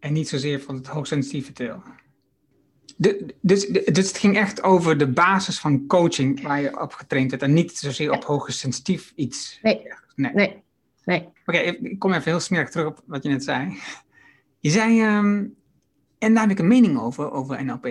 En 0.00 0.12
niet 0.12 0.28
zozeer 0.28 0.60
van 0.60 0.74
het 0.74 0.86
hoogsensitieve 0.86 1.52
deel. 1.52 1.82
De, 2.96 3.34
dus, 3.40 3.66
de- 3.66 3.90
dus 3.92 4.08
het 4.08 4.18
ging 4.18 4.36
echt 4.36 4.62
over 4.62 4.98
de 4.98 5.08
basis 5.08 5.58
van 5.60 5.86
coaching 5.86 6.42
waar 6.42 6.60
je 6.60 6.80
op 6.80 6.92
getraind 6.92 7.30
werd. 7.30 7.42
En 7.42 7.52
niet 7.52 7.76
zozeer 7.78 8.12
op 8.12 8.24
hoogsensitief 8.24 9.12
iets. 9.16 9.58
Nee. 9.62 9.82
Nee. 10.16 10.32
Nee, 10.34 10.62
nee. 11.04 11.28
Oké, 11.46 11.58
ik 11.58 11.98
kom 11.98 12.12
even 12.12 12.30
heel 12.30 12.40
smerig 12.40 12.70
terug 12.70 12.86
op 12.86 13.02
wat 13.06 13.22
je 13.22 13.28
net 13.28 13.44
zei. 13.44 13.78
Je 14.58 14.70
zei, 14.70 15.00
ehm, 15.00 15.44
en 16.18 16.32
daar 16.34 16.42
heb 16.42 16.50
ik 16.50 16.58
een 16.58 16.68
mening 16.68 16.98
over, 16.98 17.30
over 17.32 17.64
NLP. 17.64 17.86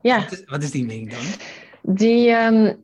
Ja. 0.00 0.20
Wat, 0.22 0.32
is, 0.32 0.44
wat 0.44 0.62
is 0.62 0.70
die 0.70 0.84
mening 0.84 1.10
dan? 1.10 1.24
Die, 1.94 2.30
ehm, 2.30 2.74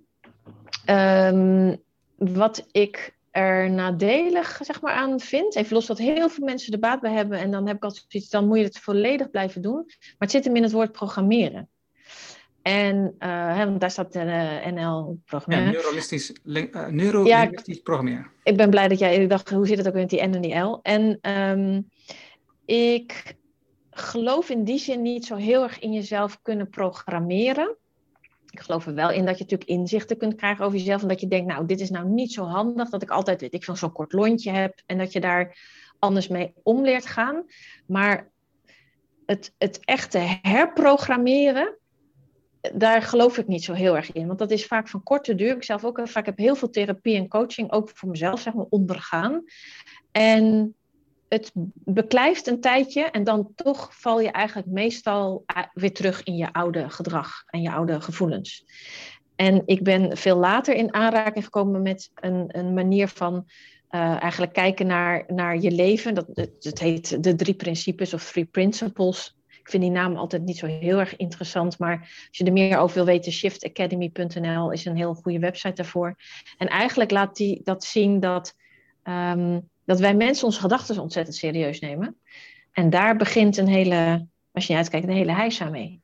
ehm, 0.84 1.76
wat 2.16 2.68
ik 2.72 3.13
er 3.34 3.70
nadelig 3.70 4.58
zeg 4.62 4.80
maar, 4.80 4.92
aan 4.92 5.20
vind, 5.20 5.54
even 5.56 5.74
los 5.74 5.86
dat 5.86 5.98
heel 5.98 6.28
veel 6.28 6.44
mensen 6.44 6.72
er 6.72 6.78
baat 6.78 7.00
bij 7.00 7.12
hebben, 7.12 7.38
en 7.38 7.50
dan 7.50 7.66
heb 7.66 7.76
ik 7.76 7.84
altijd 7.84 8.04
zoiets, 8.08 8.30
dan 8.30 8.46
moet 8.46 8.58
je 8.58 8.64
het 8.64 8.78
volledig 8.78 9.30
blijven 9.30 9.62
doen. 9.62 9.82
Maar 9.86 10.14
het 10.18 10.30
zit 10.30 10.44
hem 10.44 10.56
in 10.56 10.62
het 10.62 10.72
woord 10.72 10.92
programmeren. 10.92 11.68
En, 12.62 13.14
eh, 13.18 13.56
hè, 13.56 13.64
want 13.64 13.80
daar 13.80 13.90
staat 13.90 14.14
eh, 14.14 14.66
NL 14.66 15.08
Ja, 15.08 15.14
programmeren. 15.24 15.72
neuralistisch, 15.72 16.32
lin- 16.42 16.72
eh, 16.72 17.82
programmeren. 17.82 18.26
ik 18.42 18.56
ben 18.56 18.70
blij 18.70 18.88
dat 18.88 18.98
jij, 18.98 19.16
ik 19.16 19.28
dacht, 19.28 19.50
hoe 19.50 19.66
zit 19.66 19.78
het 19.78 19.88
ook 19.88 19.94
met 19.94 20.10
die 20.10 20.26
N 20.26 20.34
en 20.34 20.40
die 20.40 20.58
L? 20.58 20.78
En 20.82 21.18
ehm, 21.20 21.80
ik 22.64 23.36
geloof 23.90 24.50
in 24.50 24.64
die 24.64 24.78
zin 24.78 25.02
niet 25.02 25.26
zo 25.26 25.34
heel 25.34 25.62
erg 25.62 25.78
in 25.78 25.92
jezelf 25.92 26.42
kunnen 26.42 26.68
programmeren. 26.68 27.76
Ik 28.54 28.60
geloof 28.60 28.86
er 28.86 28.94
wel 28.94 29.10
in 29.10 29.24
dat 29.24 29.38
je 29.38 29.42
natuurlijk 29.42 29.70
inzichten 29.70 30.16
kunt 30.16 30.34
krijgen 30.34 30.64
over 30.64 30.78
jezelf. 30.78 31.02
En 31.02 31.08
dat 31.08 31.20
je 31.20 31.28
denkt, 31.28 31.46
nou, 31.46 31.66
dit 31.66 31.80
is 31.80 31.90
nou 31.90 32.08
niet 32.08 32.32
zo 32.32 32.44
handig 32.44 32.88
dat 32.88 33.02
ik 33.02 33.10
altijd, 33.10 33.40
weet 33.40 33.54
ik, 33.54 33.64
zo'n 33.64 33.92
kort 33.92 34.12
lontje 34.12 34.50
heb. 34.50 34.82
En 34.86 34.98
dat 34.98 35.12
je 35.12 35.20
daar 35.20 35.58
anders 35.98 36.28
mee 36.28 36.52
om 36.62 36.82
leert 36.82 37.06
gaan. 37.06 37.44
Maar 37.86 38.30
het, 39.26 39.54
het 39.58 39.84
echte 39.84 40.38
herprogrammeren, 40.42 41.78
daar 42.74 43.02
geloof 43.02 43.38
ik 43.38 43.46
niet 43.46 43.64
zo 43.64 43.72
heel 43.72 43.96
erg 43.96 44.12
in. 44.12 44.26
Want 44.26 44.38
dat 44.38 44.50
is 44.50 44.66
vaak 44.66 44.88
van 44.88 45.02
korte 45.02 45.34
duur. 45.34 45.56
Ik 45.56 45.64
zelf 45.64 45.84
ook 45.84 46.00
vaak 46.04 46.26
heb 46.26 46.38
heel 46.38 46.54
veel 46.56 46.70
therapie 46.70 47.16
en 47.16 47.28
coaching, 47.28 47.72
ook 47.72 47.90
voor 47.94 48.08
mezelf, 48.08 48.40
zeg 48.40 48.54
maar, 48.54 48.66
ondergaan. 48.68 49.44
En 50.12 50.74
het 51.28 51.50
beklijft 51.74 52.46
een 52.46 52.60
tijdje 52.60 53.02
en 53.02 53.24
dan 53.24 53.52
toch 53.54 53.88
val 53.92 54.20
je 54.20 54.30
eigenlijk 54.30 54.68
meestal 54.68 55.42
eh, 55.46 55.62
weer 55.72 55.92
terug 55.92 56.22
in 56.22 56.36
je 56.36 56.52
oude 56.52 56.90
gedrag 56.90 57.42
en 57.46 57.62
je 57.62 57.72
oude 57.72 58.00
gevoelens. 58.00 58.64
En 59.36 59.62
ik 59.66 59.82
ben 59.82 60.16
veel 60.16 60.36
later 60.36 60.74
in 60.74 60.94
aanraking 60.94 61.44
gekomen 61.44 61.82
met 61.82 62.10
een, 62.14 62.44
een 62.48 62.74
manier 62.74 63.08
van 63.08 63.34
uh, 63.90 64.22
eigenlijk 64.22 64.52
kijken 64.52 64.86
naar, 64.86 65.24
naar 65.26 65.58
je 65.58 65.70
leven. 65.70 66.14
Dat, 66.14 66.26
het, 66.60 66.78
heet 66.78 67.22
de 67.22 67.34
drie 67.34 67.54
principes 67.54 68.14
of 68.14 68.30
three 68.30 68.44
principles. 68.44 69.36
Ik 69.48 69.70
vind 69.70 69.82
die 69.82 69.92
naam 69.92 70.16
altijd 70.16 70.42
niet 70.42 70.58
zo 70.58 70.66
heel 70.66 70.98
erg 70.98 71.16
interessant, 71.16 71.78
maar 71.78 71.98
als 72.00 72.38
je 72.38 72.44
er 72.44 72.52
meer 72.52 72.78
over 72.78 72.96
wil 72.96 73.04
weten, 73.04 73.32
shiftacademy.nl 73.32 74.70
is 74.70 74.84
een 74.84 74.96
heel 74.96 75.14
goede 75.14 75.38
website 75.38 75.74
daarvoor. 75.74 76.16
En 76.58 76.68
eigenlijk 76.68 77.10
laat 77.10 77.36
die 77.36 77.60
dat 77.64 77.84
zien 77.84 78.20
dat 78.20 78.54
ehm, 79.02 79.58
dat 79.84 80.00
wij 80.00 80.14
mensen 80.14 80.46
onze 80.46 80.60
gedachten 80.60 80.98
ontzettend 80.98 81.36
serieus 81.36 81.80
nemen. 81.80 82.16
En 82.72 82.90
daar 82.90 83.16
begint 83.16 83.56
een 83.56 83.68
hele, 83.68 84.26
als 84.52 84.66
je 84.66 84.72
niet 84.72 84.82
uitkijkt, 84.82 85.06
een 85.06 85.14
hele 85.14 85.34
heisa 85.34 85.68
mee. 85.68 86.02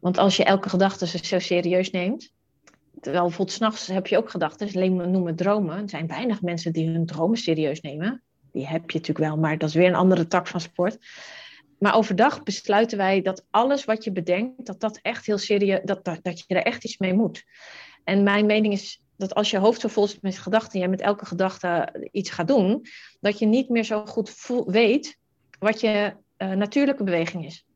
Want 0.00 0.18
als 0.18 0.36
je 0.36 0.44
elke 0.44 0.68
gedachte 0.68 1.06
zo 1.06 1.38
serieus 1.38 1.90
neemt, 1.90 2.32
terwijl 3.00 3.24
bijvoorbeeld 3.24 3.56
s'nachts 3.56 3.86
heb 3.86 4.06
je 4.06 4.16
ook 4.16 4.30
gedachten, 4.30 4.68
alleen 4.74 5.10
noemen 5.10 5.36
dromen. 5.36 5.82
Er 5.82 5.88
zijn 5.88 6.06
weinig 6.06 6.42
mensen 6.42 6.72
die 6.72 6.88
hun 6.88 7.06
dromen 7.06 7.38
serieus 7.38 7.80
nemen. 7.80 8.22
Die 8.52 8.66
heb 8.66 8.90
je 8.90 8.98
natuurlijk 8.98 9.28
wel, 9.28 9.36
maar 9.36 9.58
dat 9.58 9.68
is 9.68 9.74
weer 9.74 9.88
een 9.88 9.94
andere 9.94 10.26
tak 10.26 10.46
van 10.46 10.60
sport. 10.60 10.98
Maar 11.78 11.96
overdag 11.96 12.42
besluiten 12.42 12.98
wij 12.98 13.22
dat 13.22 13.46
alles 13.50 13.84
wat 13.84 14.04
je 14.04 14.12
bedenkt, 14.12 14.66
dat 14.66 14.80
dat 14.80 14.98
echt 15.02 15.26
heel 15.26 15.38
serieus, 15.38 15.80
dat, 15.84 16.04
dat, 16.04 16.18
dat 16.22 16.38
je 16.38 16.54
er 16.54 16.62
echt 16.62 16.84
iets 16.84 16.98
mee 16.98 17.14
moet. 17.14 17.44
En 18.04 18.22
mijn 18.22 18.46
mening 18.46 18.72
is 18.72 19.01
dat 19.16 19.34
als 19.34 19.50
je 19.50 19.58
hoofd 19.58 19.80
zo 19.80 19.88
vol 19.88 20.06
zit 20.06 20.22
met 20.22 20.38
gedachten 20.38 20.72
en 20.72 20.78
jij 20.78 20.88
met 20.88 21.00
elke 21.00 21.26
gedachte 21.26 21.88
iets 22.12 22.30
gaat 22.30 22.48
doen, 22.48 22.86
dat 23.20 23.38
je 23.38 23.46
niet 23.46 23.68
meer 23.68 23.84
zo 23.84 24.06
goed 24.06 24.46
weet 24.66 25.18
wat 25.58 25.80
je 25.80 26.14
uh, 26.38 26.52
natuurlijke 26.52 27.04
beweging 27.04 27.44
is. 27.44 27.66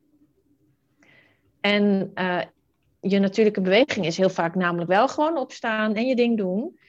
En 1.61 2.11
uh, 2.15 2.41
je 2.99 3.19
natuurlijke 3.19 3.61
beweging 3.61 4.05
is 4.05 4.17
heel 4.17 4.29
vaak 4.29 4.55
namelijk 4.55 4.89
wel 4.89 5.07
gewoon 5.07 5.37
opstaan 5.37 5.95
en 5.95 6.07
je 6.07 6.15
ding 6.15 6.37
doen. 6.37 6.79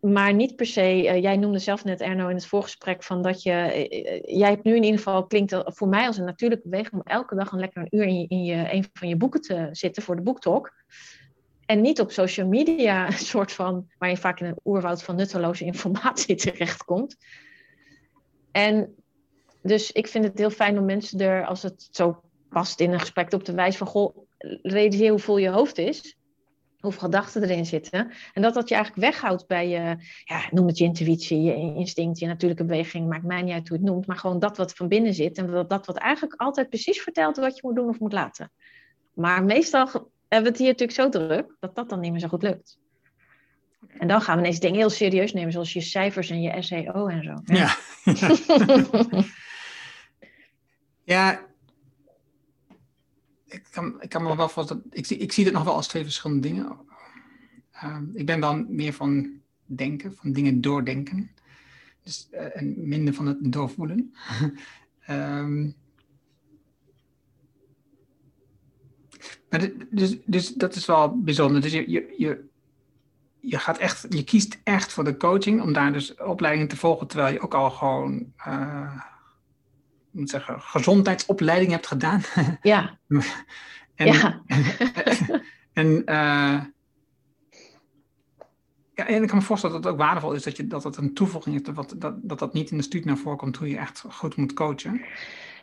Maar 0.00 0.34
niet 0.34 0.56
per 0.56 0.66
se, 0.66 1.02
uh, 1.02 1.22
jij 1.22 1.36
noemde 1.36 1.58
zelf 1.58 1.84
net 1.84 2.00
Erno 2.00 2.28
in 2.28 2.34
het 2.34 2.46
voorgesprek 2.46 3.02
van 3.02 3.22
dat 3.22 3.42
je, 3.42 3.86
jij 4.26 4.50
hebt 4.50 4.64
nu 4.64 4.76
in 4.76 4.82
ieder 4.82 4.98
geval, 4.98 5.26
klinkt 5.26 5.56
voor 5.64 5.88
mij 5.88 6.06
als 6.06 6.18
een 6.18 6.24
natuurlijke 6.24 6.68
beweging 6.68 6.94
om 6.94 7.12
elke 7.12 7.34
dag 7.34 7.52
een 7.52 7.58
lekker 7.58 7.82
een 7.82 7.98
uur 7.98 8.04
in, 8.04 8.20
je, 8.20 8.26
in 8.28 8.44
je, 8.44 8.72
een 8.72 8.84
van 8.92 9.08
je 9.08 9.16
boeken 9.16 9.40
te 9.40 9.68
zitten 9.70 10.02
voor 10.02 10.16
de 10.16 10.22
boektalk. 10.22 10.72
En 11.72 11.80
niet 11.80 12.00
op 12.00 12.10
social 12.10 12.46
media, 12.46 13.06
een 13.06 13.12
soort 13.12 13.52
van, 13.52 13.88
waar 13.98 14.08
je 14.08 14.16
vaak 14.16 14.40
in 14.40 14.46
een 14.46 14.60
oerwoud 14.64 15.02
van 15.02 15.16
nutteloze 15.16 15.64
informatie 15.64 16.34
terechtkomt. 16.44 17.16
En 18.50 18.94
dus 19.62 19.92
ik 19.92 20.06
vind 20.06 20.24
het 20.24 20.38
heel 20.38 20.50
fijn 20.50 20.78
om 20.78 20.84
mensen 20.84 21.20
er, 21.20 21.46
als 21.46 21.62
het 21.62 21.88
zo 21.90 22.22
past 22.48 22.80
in 22.80 22.92
een 22.92 23.00
gesprek, 23.00 23.32
op 23.32 23.42
te 23.42 23.54
wijzen 23.54 23.78
van, 23.78 23.86
goh, 23.86 24.16
realiseer 24.62 25.10
hoe 25.10 25.18
vol 25.18 25.36
je 25.36 25.48
hoofd 25.48 25.78
is. 25.78 26.16
Hoeveel 26.80 27.00
gedachten 27.00 27.42
erin 27.42 27.66
zitten. 27.66 28.12
En 28.32 28.42
dat 28.42 28.54
dat 28.54 28.68
je 28.68 28.74
eigenlijk 28.74 29.04
weghoudt 29.06 29.46
bij 29.46 29.68
je, 29.68 29.96
ja, 30.24 30.48
noem 30.50 30.66
het 30.66 30.78
je 30.78 30.84
intuïtie, 30.84 31.42
je 31.42 31.54
instinct, 31.54 32.18
je 32.18 32.26
natuurlijke 32.26 32.64
beweging. 32.64 33.08
Maakt 33.08 33.24
mij 33.24 33.42
niet 33.42 33.54
uit 33.54 33.68
hoe 33.68 33.76
het 33.76 33.86
noemt. 33.86 34.06
Maar 34.06 34.16
gewoon 34.16 34.38
dat 34.38 34.56
wat 34.56 34.72
van 34.72 34.88
binnen 34.88 35.14
zit. 35.14 35.38
En 35.38 35.50
dat, 35.50 35.70
dat 35.70 35.86
wat 35.86 35.96
eigenlijk 35.96 36.40
altijd 36.40 36.68
precies 36.68 37.02
vertelt 37.02 37.36
wat 37.36 37.56
je 37.56 37.62
moet 37.64 37.76
doen 37.76 37.88
of 37.88 37.98
moet 37.98 38.12
laten. 38.12 38.52
Maar 39.14 39.44
meestal 39.44 40.10
hebben 40.32 40.52
we 40.52 40.58
het 40.58 40.58
hier 40.58 40.86
natuurlijk 40.86 40.98
zo 40.98 41.08
druk 41.08 41.56
dat 41.60 41.74
dat 41.74 41.88
dan 41.88 42.00
niet 42.00 42.10
meer 42.10 42.20
zo 42.20 42.28
goed 42.28 42.42
lukt. 42.42 42.78
En 43.88 44.08
dan 44.08 44.20
gaan 44.20 44.36
we 44.36 44.42
ineens 44.42 44.60
dingen 44.60 44.78
heel 44.78 44.90
serieus 44.90 45.32
nemen, 45.32 45.52
zoals 45.52 45.72
je 45.72 45.80
cijfers 45.80 46.30
en 46.30 46.42
je 46.42 46.62
SEO 46.62 47.06
en 47.06 47.24
zo. 47.24 47.40
Ja. 47.44 47.76
Ja, 51.04 51.46
ik, 53.46 53.66
kan, 53.70 54.02
ik 54.02 54.08
kan 54.08 54.22
me 54.22 54.36
wel 54.36 54.48
vast. 54.48 54.74
Ik, 54.90 55.06
zie, 55.06 55.16
ik 55.16 55.32
zie 55.32 55.44
het 55.44 55.52
nog 55.52 55.64
wel 55.64 55.74
als 55.74 55.88
twee 55.88 56.02
verschillende 56.02 56.48
dingen. 56.48 56.78
Uh, 57.74 57.98
ik 58.12 58.26
ben 58.26 58.40
dan 58.40 58.66
meer 58.68 58.92
van 58.92 59.40
denken, 59.64 60.14
van 60.14 60.32
dingen 60.32 60.60
doordenken. 60.60 61.30
Dus, 62.02 62.28
uh, 62.32 62.56
en 62.56 62.88
minder 62.88 63.14
van 63.14 63.26
het 63.26 63.52
doorvoelen. 63.52 64.14
um, 65.08 65.74
Maar 69.52 69.68
dus, 69.90 70.16
dus 70.24 70.54
dat 70.54 70.74
is 70.74 70.86
wel 70.86 71.20
bijzonder. 71.22 71.60
Dus 71.60 71.72
je, 71.72 71.90
je, 71.90 72.14
je, 72.18 72.44
je, 73.40 73.58
gaat 73.58 73.78
echt, 73.78 74.06
je 74.08 74.24
kiest 74.24 74.60
echt 74.64 74.92
voor 74.92 75.04
de 75.04 75.16
coaching 75.16 75.62
om 75.62 75.72
daar 75.72 75.92
dus 75.92 76.14
opleidingen 76.14 76.68
te 76.68 76.76
volgen, 76.76 77.06
terwijl 77.06 77.32
je 77.32 77.40
ook 77.40 77.54
al 77.54 77.70
gewoon 77.70 78.32
uh, 78.46 79.00
moet 80.10 80.30
zeggen, 80.30 80.60
gezondheidsopleiding 80.60 81.70
hebt 81.70 81.86
gedaan. 81.86 82.22
Ja. 82.62 82.98
en, 83.94 84.12
ja. 84.12 84.42
en, 85.72 85.86
uh, 85.86 86.60
ja, 88.94 89.06
en 89.06 89.22
ik 89.22 89.28
kan 89.28 89.38
me 89.38 89.44
voorstellen 89.44 89.76
dat 89.76 89.84
het 89.84 89.92
ook 89.92 89.98
waardevol 89.98 90.32
is 90.32 90.42
dat 90.42 90.56
je, 90.56 90.66
dat 90.66 90.84
het 90.84 90.96
een 90.96 91.14
toevoeging 91.14 91.56
is, 91.56 91.62
dat 91.62 91.94
dat, 91.96 92.14
dat, 92.22 92.38
dat 92.38 92.52
niet 92.52 92.70
in 92.70 92.76
de 92.76 92.82
studie 92.82 93.06
naar 93.06 93.16
voren 93.16 93.38
komt 93.38 93.56
hoe 93.56 93.68
je 93.68 93.78
echt 93.78 94.04
goed 94.08 94.36
moet 94.36 94.52
coachen. 94.52 95.00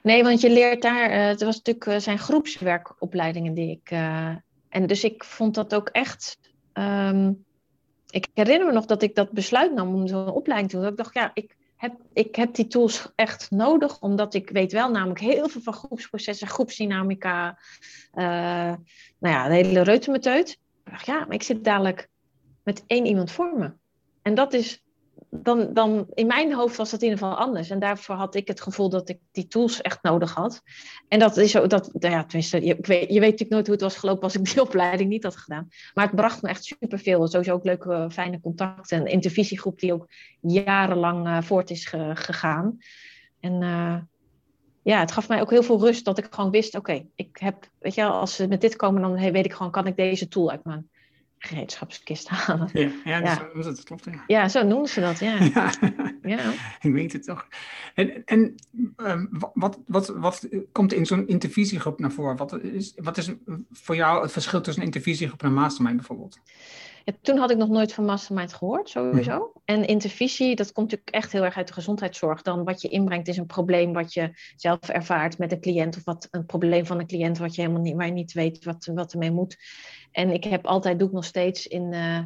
Nee, 0.04 0.24
want 0.24 0.42
je 0.42 0.50
leert 0.50 0.82
daar, 0.82 1.12
uh, 1.12 1.26
het 1.26 1.44
was 1.44 1.56
natuurlijk 1.56 1.86
uh, 1.86 1.98
zijn 1.98 2.20
groepswerkopleidingen 2.20 3.54
die 3.54 3.72
ik. 3.72 3.92
Uh, 3.92 4.36
en 4.70 4.88
dus 4.88 5.04
ik 5.04 5.24
vond 5.24 5.56
dat 5.56 5.76
ook 5.76 5.90
echt. 5.90 6.40
Um, 6.74 7.46
ik 8.10 8.28
herinner 8.34 8.68
me 8.68 8.74
nog 8.74 8.86
dat 8.86 9.02
ik 9.02 9.16
dat 9.16 9.32
besluit 9.32 9.74
nam 9.74 9.96
om 9.96 10.08
zo'n 10.08 10.32
opleiding 10.32 10.72
te 10.72 10.78
doen. 10.78 10.88
Ik 10.88 10.98
dacht, 10.98 11.14
ja, 11.14 11.32
ik 11.34 11.56
heb, 11.76 11.94
ik 12.14 12.36
heb 12.36 12.56
die 12.56 12.68
tools 12.68 13.12
echt 13.16 13.52
nodig, 13.52 14.02
omdat 14.02 14.34
ik 14.34 14.50
weet 14.50 14.72
wel 14.72 14.92
namelijk 14.92 15.20
heel 15.20 15.50
veel 15.50 15.62
van 15.62 15.74
groepsprocessen, 15.74 16.48
groepsdynamica, 16.48 17.60
nou 18.12 18.78
ja, 19.20 19.48
de 19.48 19.54
hele 19.54 19.82
reutemeteut. 19.82 20.50
Ik 20.86 20.92
dacht, 20.92 21.06
ja, 21.06 21.20
maar 21.20 21.34
ik 21.34 21.44
zit 21.44 21.64
dadelijk 21.64 22.10
met 22.64 22.84
één 22.88 23.06
iemand 23.06 23.32
voor 23.32 23.58
me. 23.58 23.72
En 24.22 24.36
dat 24.36 24.54
is 24.54 24.84
dan, 25.30 25.74
dan 25.74 26.08
in 26.14 26.28
mijn 26.28 26.54
hoofd 26.54 26.78
was 26.78 26.92
dat 26.92 27.02
in 27.02 27.10
ieder 27.10 27.24
geval 27.24 27.40
anders. 27.40 27.70
En 27.70 27.80
daarvoor 27.80 28.16
had 28.16 28.36
ik 28.36 28.48
het 28.48 28.62
gevoel 28.62 28.90
dat 28.90 29.10
ik 29.10 29.20
die 29.32 29.48
tools 29.48 29.82
echt 29.82 30.04
nodig 30.04 30.34
had. 30.34 30.62
En 31.08 31.20
dat 31.20 31.38
is 31.38 31.52
zo, 31.52 31.68
dat, 31.68 31.90
nou 31.94 32.14
ja, 32.14 32.24
tenminste, 32.24 32.66
je, 32.66 32.78
weet, 32.82 33.14
je 33.14 33.20
weet 33.20 33.32
natuurlijk 33.32 33.50
nooit 33.50 33.66
hoe 33.66 33.76
het 33.76 33.84
was 33.84 33.98
gelopen 33.98 34.24
als 34.24 34.36
ik 34.36 34.46
die 34.46 34.62
opleiding 34.68 35.10
niet 35.10 35.24
had 35.24 35.38
gedaan. 35.38 35.68
Maar 35.94 36.06
het 36.06 36.16
bracht 36.16 36.42
me 36.42 36.50
echt 36.50 36.64
superveel. 36.64 37.28
Sowieso 37.28 37.54
ook 37.54 37.64
leuke, 37.64 38.08
fijne 38.12 38.40
contacten. 38.40 39.00
Een 39.00 39.06
intervisiegroep 39.06 39.80
die 39.80 39.94
ook 39.94 40.08
jarenlang 40.42 41.28
uh, 41.28 41.42
voort 41.42 41.70
is 41.70 41.86
ge, 41.86 42.12
gegaan. 42.14 42.78
En 43.40 43.62
uh, 43.62 43.96
ja, 44.82 45.00
het 45.00 45.12
gaf 45.12 45.28
mij 45.28 45.42
ook 45.42 45.50
heel 45.50 45.64
veel 45.64 45.80
rust 45.80 46.06
dat 46.06 46.18
ik 46.18 46.28
gewoon 46.30 46.52
wist, 46.52 46.76
oké, 46.76 47.06
ik 47.16 47.38
heb, 47.40 47.70
weet 47.80 47.96
je, 47.96 48.04
als 48.04 48.36
ze 48.36 48.48
met 48.48 48.62
dit 48.62 48.76
komen, 48.76 49.02
dan 49.02 49.32
weet 49.32 49.46
ik 49.46 49.54
gewoon, 49.54 49.72
kan 49.72 49.88
ik 49.88 49.96
deze 49.96 50.28
tool 50.28 50.52
uit 50.52 50.64
gereedschapskist 51.40 52.28
halen. 52.28 52.70
Ja, 52.74 52.90
ja, 53.04 53.18
ja. 53.18 53.50
Dat, 53.54 53.64
dat, 53.64 53.84
klopt. 53.84 54.06
Ja. 54.06 54.24
ja, 54.28 54.50
zo 54.50 54.64
noemen 54.64 54.90
ze 54.90 55.00
dat, 55.00 55.20
ja. 55.20 55.38
ja. 55.44 55.72
ja. 56.22 56.52
Ik 56.88 56.94
weet 56.94 57.14
het 57.14 57.24
toch. 57.24 57.48
En, 57.94 58.26
en 58.26 58.56
um, 58.98 59.30
wat, 59.54 59.80
wat, 59.88 60.08
wat 60.08 60.48
komt 60.72 60.94
in 60.94 61.06
zo'n 61.06 61.28
intervisiegroep 61.28 62.00
naar 62.00 62.12
voren? 62.12 62.38
Wat 62.38 62.64
is, 62.64 62.94
wat 62.96 63.18
is 63.18 63.32
voor 63.72 63.96
jou 63.96 64.22
het 64.22 64.32
verschil 64.32 64.62
tussen 64.62 64.82
een 64.82 64.90
intervisiegroep 64.90 65.42
en 65.42 65.48
een 65.48 65.54
mastermind 65.54 65.96
bijvoorbeeld? 65.96 66.40
Ja, 67.10 67.16
toen 67.22 67.38
had 67.38 67.52
ik 67.52 67.58
nog 67.58 67.70
nooit 67.70 67.94
van 67.94 68.06
mastermind 68.06 68.54
gehoord, 68.54 68.90
sowieso. 68.90 69.38
Mm. 69.38 69.62
En 69.66 69.86
intervisie, 69.86 70.56
dat 70.56 70.72
komt 70.72 70.92
natuurlijk 70.92 71.16
echt 71.16 71.32
heel 71.32 71.44
erg 71.44 71.58
uit 71.58 71.68
de 71.68 71.74
gezondheidszorg. 71.74 72.42
Dan 72.42 72.64
wat 72.64 72.82
je 72.82 72.88
inbrengt 72.88 73.28
is 73.28 73.38
een 73.38 73.46
probleem 73.46 73.94
wat 73.94 74.14
je 74.14 74.32
zelf 74.56 74.90
ervaart 74.90 75.38
met 75.38 75.52
een 75.52 75.62
cliënt. 75.62 75.98
Of 75.98 76.04
wat 76.04 76.28
een 76.32 76.46
probleem 76.46 76.86
van 76.86 77.00
een 77.00 77.08
cliënt 77.08 77.38
wat 77.38 77.56
je 77.56 77.62
helemaal 77.62 77.82
niet, 77.82 77.96
waar 77.96 78.06
je 78.06 78.12
niet 78.12 78.34
weet 78.34 78.64
wat, 78.64 78.90
wat 78.94 79.14
ermee 79.14 79.32
moet. 79.32 79.58
En 80.12 80.30
ik 80.30 80.44
heb 80.44 80.66
altijd, 80.66 81.00
doe 81.00 81.08
ik 81.08 81.14
nog 81.14 81.26
steeds 81.26 81.68
in 81.68 81.92
uh, 81.94 82.20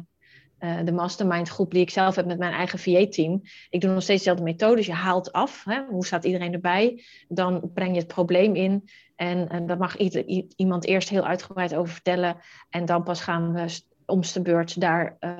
uh, 0.60 0.84
de 0.84 0.92
mastermind 0.92 1.48
groep 1.48 1.70
die 1.70 1.82
ik 1.82 1.90
zelf 1.90 2.14
heb 2.14 2.26
met 2.26 2.38
mijn 2.38 2.52
eigen 2.52 2.78
VA-team. 2.78 3.42
Ik 3.70 3.80
doe 3.80 3.90
nog 3.90 4.02
steeds 4.02 4.18
dezelfde 4.18 4.44
methode. 4.44 4.76
Dus 4.76 4.86
je 4.86 4.92
haalt 4.92 5.32
af, 5.32 5.64
hè, 5.64 5.82
hoe 5.88 6.06
staat 6.06 6.24
iedereen 6.24 6.52
erbij? 6.52 7.04
Dan 7.28 7.70
breng 7.74 7.92
je 7.92 7.98
het 7.98 8.08
probleem 8.08 8.54
in. 8.54 8.88
En, 9.16 9.48
en 9.48 9.66
daar 9.66 9.78
mag 9.78 9.96
ieder, 9.96 10.24
iemand 10.56 10.84
eerst 10.84 11.08
heel 11.08 11.26
uitgebreid 11.26 11.74
over 11.74 11.92
vertellen. 11.92 12.36
En 12.70 12.84
dan 12.84 13.02
pas 13.02 13.20
gaan 13.20 13.52
we 13.52 13.80
om 14.06 14.20
beurt 14.42 14.80
daar, 14.80 15.16
uh, 15.20 15.30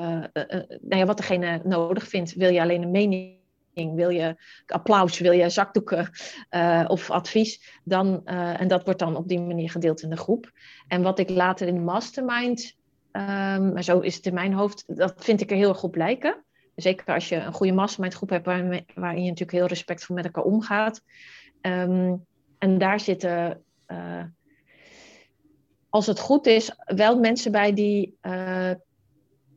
nou 0.81 0.97
ja, 0.97 1.05
wat 1.05 1.17
degene 1.17 1.61
nodig 1.65 2.09
vindt. 2.09 2.35
Wil 2.35 2.53
je 2.53 2.61
alleen 2.61 2.83
een 2.83 2.91
mening 2.91 3.43
wil 3.75 4.09
je 4.09 4.37
applaus, 4.67 5.19
wil 5.19 5.33
je 5.33 5.49
zakdoeken 5.49 6.11
of 6.87 7.11
advies, 7.11 7.81
dan, 7.85 8.27
en 8.27 8.69
dat 8.69 8.85
wordt 8.85 8.99
dan 8.99 9.17
op 9.17 9.29
die 9.29 9.41
manier 9.41 9.71
gedeeld 9.71 10.03
in 10.03 10.11
de 10.11 10.17
groep. 10.17 10.53
En 10.89 11.03
wat 11.03 11.19
ik 11.19 11.31
later 11.31 11.67
in 11.67 11.75
de 11.75 11.81
mastermind, 11.81 12.77
um, 13.13 13.73
maar 13.73 13.85
zo 13.85 13.99
is 13.99 14.17
het 14.17 14.27
in 14.27 14.35
mijn 14.35 14.53
hoofd, 14.53 14.85
dat 14.97 15.15
vind 15.17 15.41
ik 15.41 15.51
er 15.51 15.57
heel 15.57 15.69
erg 15.69 15.83
op 15.83 15.97
lijken. 15.97 16.45
Zeker 16.75 17.15
als 17.15 17.29
je 17.29 17.37
een 17.37 17.53
goede 17.53 17.73
mastermind 17.73 18.15
groep 18.15 18.31
hebt 18.31 18.47
waarin, 18.47 18.85
je 18.95 19.05
natuurlijk 19.05 19.53
heel 19.53 19.67
respectvol 19.67 20.17
met 20.17 20.25
elkaar 20.25 20.45
omgaat. 20.45 21.03
Um, 21.61 22.25
en 22.59 22.79
daar 22.79 23.01
zitten, 23.01 23.63
als 25.95 26.07
het 26.07 26.21
goed 26.21 26.47
is, 26.47 26.71
wel 26.85 27.19
mensen 27.19 27.53
bij 27.53 27.73
die 27.73 28.19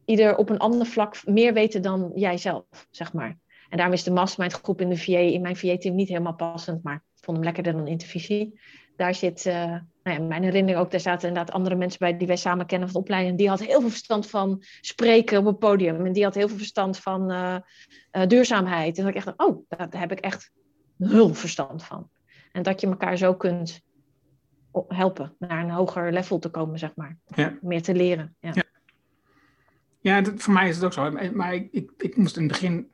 ieder 0.06 0.36
op 0.38 0.50
een 0.50 0.58
ander 0.58 0.88
vlak 0.88 1.26
meer 1.26 1.54
weten 1.54 1.82
dan 1.82 2.12
jijzelf, 2.16 2.66
zeg 2.92 3.14
maar. 3.14 3.38
En 3.70 3.78
daarom 3.78 3.96
is 3.96 4.04
de 4.04 4.12
mastermind 4.12 4.54
groep 4.54 4.82
in 4.82 4.90
de 4.90 4.98
VA, 4.98 5.18
in 5.18 5.42
mijn 5.42 5.56
VA-team 5.56 5.96
niet 5.96 6.08
helemaal 6.08 6.36
passend, 6.36 6.84
maar 6.84 6.96
ik 6.96 7.24
vond 7.24 7.38
hem 7.38 7.46
lekkerder 7.46 7.74
dan 7.74 7.88
intervisie. 7.88 8.60
Daar 8.96 9.16
zit, 9.16 9.46
uh, 9.46 9.54
nou 9.54 9.82
ja, 10.04 10.20
mijn 10.20 10.44
herinnering 10.44 10.80
ook, 10.84 10.92
daar 10.92 11.00
zaten 11.00 11.28
inderdaad 11.28 11.56
andere 11.56 11.76
mensen 11.76 12.00
bij 12.00 12.18
die 12.18 12.28
wij 12.28 12.36
samen 12.36 12.66
kennen 12.66 12.90
van 12.90 12.98
de 12.98 13.08
opleiding. 13.08 13.38
Die 13.38 13.50
had 13.50 13.60
heel 13.60 13.80
veel 13.80 13.90
verstand 13.90 14.30
van 14.30 14.64
spreken 14.82 15.40
op 15.40 15.46
het 15.46 15.60
podium. 15.60 16.06
En 16.06 16.14
die 16.14 16.24
had 16.24 16.36
heel 16.36 16.48
veel 16.48 16.58
verstand 16.58 16.98
van 16.98 17.32
uh, 17.32 17.58
duurzaamheid. 18.28 18.98
En 18.98 19.04
dat 19.04 19.16
ik 19.16 19.26
echt, 19.26 19.38
oh, 19.38 19.66
daar 19.68 19.88
heb 19.90 20.12
ik 20.12 20.20
echt 20.20 20.52
nul 20.96 21.34
verstand 21.34 21.84
van. 21.84 22.10
En 22.52 22.64
dat 22.64 22.82
je 22.82 22.88
elkaar 22.88 23.18
zo 23.18 23.36
kunt 23.36 23.86
helpen 24.88 25.36
naar 25.40 25.64
een 25.64 25.70
hoger 25.70 26.14
level 26.14 26.40
te 26.40 26.50
komen, 26.50 26.80
zeg 26.80 26.96
maar. 26.96 27.18
Ja. 27.26 27.58
Meer 27.62 27.82
te 27.82 27.96
leren. 27.96 28.36
Ja. 28.40 28.52
ja. 28.54 28.64
Ja, 30.00 30.22
dat, 30.22 30.34
voor 30.38 30.54
mij 30.54 30.70
is 30.70 30.76
het 30.76 30.86
ook 30.86 30.94
zo. 30.94 31.12
Maar 31.34 31.54
ik, 31.54 31.68
ik, 31.72 31.92
ik 31.98 32.18
moest 32.18 32.36
in 32.36 32.44
het 32.44 32.52
begin, 32.52 32.92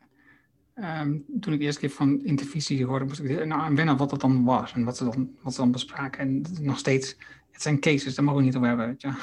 ehm, 0.74 1.18
toen 1.40 1.54
ik 1.54 1.60
de 1.60 1.66
eerste 1.66 1.80
keer 1.80 1.90
van 1.90 2.24
intervisie 2.24 2.86
hoorde, 2.86 3.06
moest 3.06 3.20
ik 3.20 3.46
nou, 3.46 3.62
aan 3.62 3.76
wennen 3.76 3.98
wat 3.98 4.10
dat 4.10 4.22
dan 4.22 4.44
was 4.44 4.74
en 4.74 4.84
wat 4.84 4.98
ze 4.98 5.04
dan, 5.04 5.36
wat 5.42 5.54
ze 5.54 5.60
dan 5.60 5.72
bespraken. 5.72 6.20
En 6.20 6.46
nog 6.62 6.78
steeds, 6.78 7.18
het 7.52 7.62
zijn 7.62 7.80
cases, 7.80 8.16
daar 8.16 8.26
mogen 8.26 8.40
we 8.40 8.46
niet 8.46 8.56
over 8.56 8.68
hebben. 8.68 8.88
Weet 8.88 9.02
je. 9.02 9.14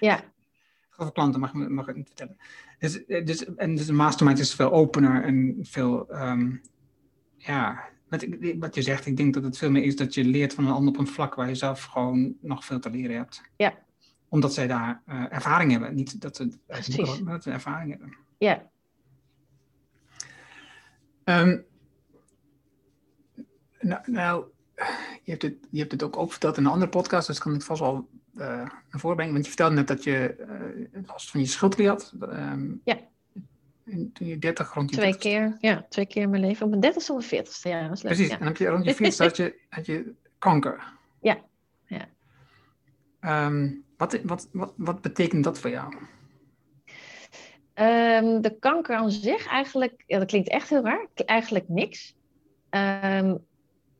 Ja. 0.00 0.20
Over 1.00 1.12
klanten 1.12 1.40
mag, 1.40 1.52
mag 1.52 1.88
ik 1.88 1.96
niet 1.96 2.06
vertellen. 2.06 2.36
Dus, 2.78 3.04
eh, 3.04 3.26
dus, 3.26 3.54
en 3.54 3.74
dus 3.74 3.86
de 3.86 3.92
mastermind 3.92 4.38
is 4.38 4.54
veel 4.54 4.72
opener 4.72 5.24
en 5.24 5.56
veel, 5.60 6.06
um, 6.22 6.60
ja, 7.36 7.88
wat, 8.08 8.26
wat 8.58 8.74
je 8.74 8.82
zegt, 8.82 9.06
ik 9.06 9.16
denk 9.16 9.34
dat 9.34 9.42
het 9.42 9.58
veel 9.58 9.70
meer 9.70 9.82
is 9.82 9.96
dat 9.96 10.14
je 10.14 10.24
leert 10.24 10.54
van 10.54 10.66
een 10.66 10.72
ander 10.72 10.94
op 10.94 10.98
een 10.98 11.06
vlak 11.06 11.34
waar 11.34 11.48
je 11.48 11.54
zelf 11.54 11.84
gewoon 11.84 12.36
nog 12.40 12.64
veel 12.64 12.80
te 12.80 12.90
leren 12.90 13.16
hebt. 13.16 13.42
Ja, 13.56 13.74
omdat 14.28 14.54
zij 14.54 14.66
daar 14.66 15.02
uh, 15.08 15.32
ervaring 15.32 15.70
hebben. 15.70 15.94
Niet 15.94 16.20
dat 16.20 16.36
ze, 16.36 16.50
maar 17.24 17.32
dat 17.32 17.42
ze 17.42 17.50
ervaring 17.50 17.90
hebben. 17.90 18.16
Ja. 18.38 18.70
Um, 21.24 21.64
nou, 23.80 24.10
nou, 24.10 24.44
je 25.22 25.30
hebt, 25.30 25.42
het, 25.42 25.54
je 25.70 25.78
hebt 25.78 25.92
het 25.92 26.02
ook, 26.02 26.16
ook 26.16 26.30
verteld 26.30 26.56
in 26.56 26.64
een 26.64 26.70
andere 26.70 26.90
podcast, 26.90 27.26
dus 27.26 27.38
kan 27.38 27.54
ik 27.54 27.62
vast 27.62 27.80
wel 27.80 28.08
uh, 28.34 28.40
naar 28.44 28.70
voren 28.90 29.16
brengen. 29.16 29.32
Want 29.32 29.44
je 29.44 29.50
vertelde 29.50 29.74
net 29.74 29.88
dat 29.88 30.04
je 30.04 30.46
uh, 30.92 31.06
last 31.06 31.30
van 31.30 31.40
je 31.40 31.46
schildklier 31.46 31.88
had. 31.88 32.14
Um, 32.20 32.80
ja. 32.84 32.98
Toen 34.12 34.26
je 34.26 34.38
30 34.38 34.74
rond 34.74 34.90
je 34.90 34.96
Twee 34.96 35.16
keer, 35.16 35.56
ja, 35.60 35.86
twee 35.88 36.06
keer 36.06 36.22
in 36.22 36.30
mijn 36.30 36.42
leven. 36.42 36.64
Op 36.64 36.68
mijn 36.68 36.80
30 36.80 37.10
of 37.10 37.30
mijn 37.30 37.44
40ste, 37.44 37.62
ja, 37.62 37.80
dat 37.80 37.88
was 37.88 38.02
leuk. 38.02 38.12
Precies, 38.12 38.32
ja. 38.32 38.40
en 38.40 38.46
heb 38.46 38.56
je 38.56 38.66
rond 38.68 38.84
je 38.84 38.94
40 39.14 39.18
had 39.18 39.36
je, 39.36 39.58
had 39.68 39.86
je 39.86 40.14
kanker. 40.38 40.92
Ja, 41.20 41.38
ja. 41.86 42.08
Um, 43.46 43.84
wat, 43.96 44.20
wat, 44.22 44.48
wat, 44.52 44.72
wat 44.76 45.00
betekent 45.00 45.44
dat 45.44 45.58
voor 45.58 45.70
jou? 45.70 45.94
Um, 47.74 48.40
de 48.40 48.56
kanker 48.60 48.96
aan 48.96 49.10
zich 49.10 49.46
eigenlijk, 49.46 50.04
ja, 50.06 50.18
dat 50.18 50.28
klinkt 50.28 50.48
echt 50.48 50.68
heel 50.68 50.82
raar, 50.82 51.06
eigenlijk 51.14 51.68
niks. 51.68 52.16
Um, 52.70 53.46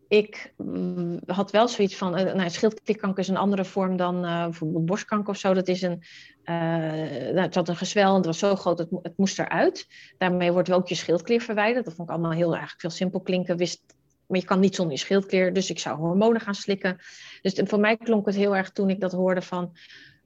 ik 0.09 0.55
mm, 0.57 1.21
had 1.27 1.51
wel 1.51 1.69
zoiets 1.69 1.97
van, 1.97 2.19
uh, 2.19 2.35
nou, 2.35 2.51
schildklierkanker 2.51 3.19
is 3.19 3.29
een 3.29 3.37
andere 3.37 3.65
vorm 3.65 3.97
dan 3.97 4.25
uh, 4.25 4.43
bijvoorbeeld 4.45 4.87
borstkanker 4.87 5.29
of 5.29 5.39
zo. 5.39 5.55
Dat 5.55 5.69
is 5.69 5.83
een, 5.83 6.03
uh, 6.45 7.43
het 7.43 7.55
had 7.55 7.69
een 7.69 7.77
gezwel 7.77 8.11
en 8.11 8.17
het 8.17 8.27
was 8.27 8.39
zo 8.39 8.57
groot, 8.57 8.79
het, 8.79 8.89
het 9.03 9.17
moest 9.17 9.39
eruit. 9.39 9.87
Daarmee 10.19 10.53
wordt 10.53 10.69
wel 10.69 10.79
ook 10.79 10.89
je 10.89 10.95
schildklier 10.95 11.41
verwijderd. 11.41 11.85
Dat 11.85 11.95
vond 11.95 12.09
ik 12.09 12.15
allemaal 12.15 12.35
heel 12.35 12.51
eigenlijk 12.51 12.81
veel 12.81 12.91
simpel 12.91 13.21
klinken. 13.21 13.57
Wist, 13.57 13.83
maar 14.27 14.39
je 14.39 14.45
kan 14.45 14.61
niet 14.61 14.75
zonder 14.75 14.95
je 14.95 15.01
schildklier, 15.01 15.53
dus 15.53 15.71
ik 15.71 15.79
zou 15.79 15.99
hormonen 15.99 16.41
gaan 16.41 16.55
slikken. 16.55 16.97
Dus 17.43 17.61
voor 17.65 17.81
mij 17.81 17.97
klonk 17.97 18.27
het 18.27 18.35
heel 18.35 18.57
erg 18.57 18.71
toen 18.71 18.91
ik 18.91 19.01
dat 19.01 19.13
hoorde 19.13 19.43
van, 19.43 19.73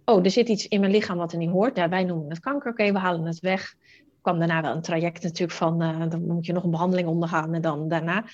oh, 0.05 0.25
er 0.25 0.31
zit 0.31 0.49
iets 0.49 0.69
in 0.69 0.81
mijn 0.81 0.93
lichaam 0.93 1.17
wat 1.17 1.33
er 1.33 1.39
niet 1.39 1.51
hoort. 1.51 1.77
Ja, 1.77 1.89
wij 1.89 2.05
noemen 2.05 2.29
het 2.29 2.41
kanker, 2.41 2.71
oké, 2.71 2.93
we 2.93 2.99
halen 2.99 3.27
het 3.27 3.41
weg. 3.41 3.75
Kwam 4.21 4.39
daarna 4.39 4.63
wel 4.63 4.75
een 4.75 4.83
traject 4.83 5.23
natuurlijk 5.23 5.59
van, 5.59 5.79
dan 6.09 6.27
moet 6.27 6.47
je 6.47 6.53
nog 6.53 6.65
een 6.65 6.71
behandeling 6.71 7.09
ondergaan 7.09 7.55
en 7.55 7.61
dan 7.61 7.89
daarna. 7.89 8.25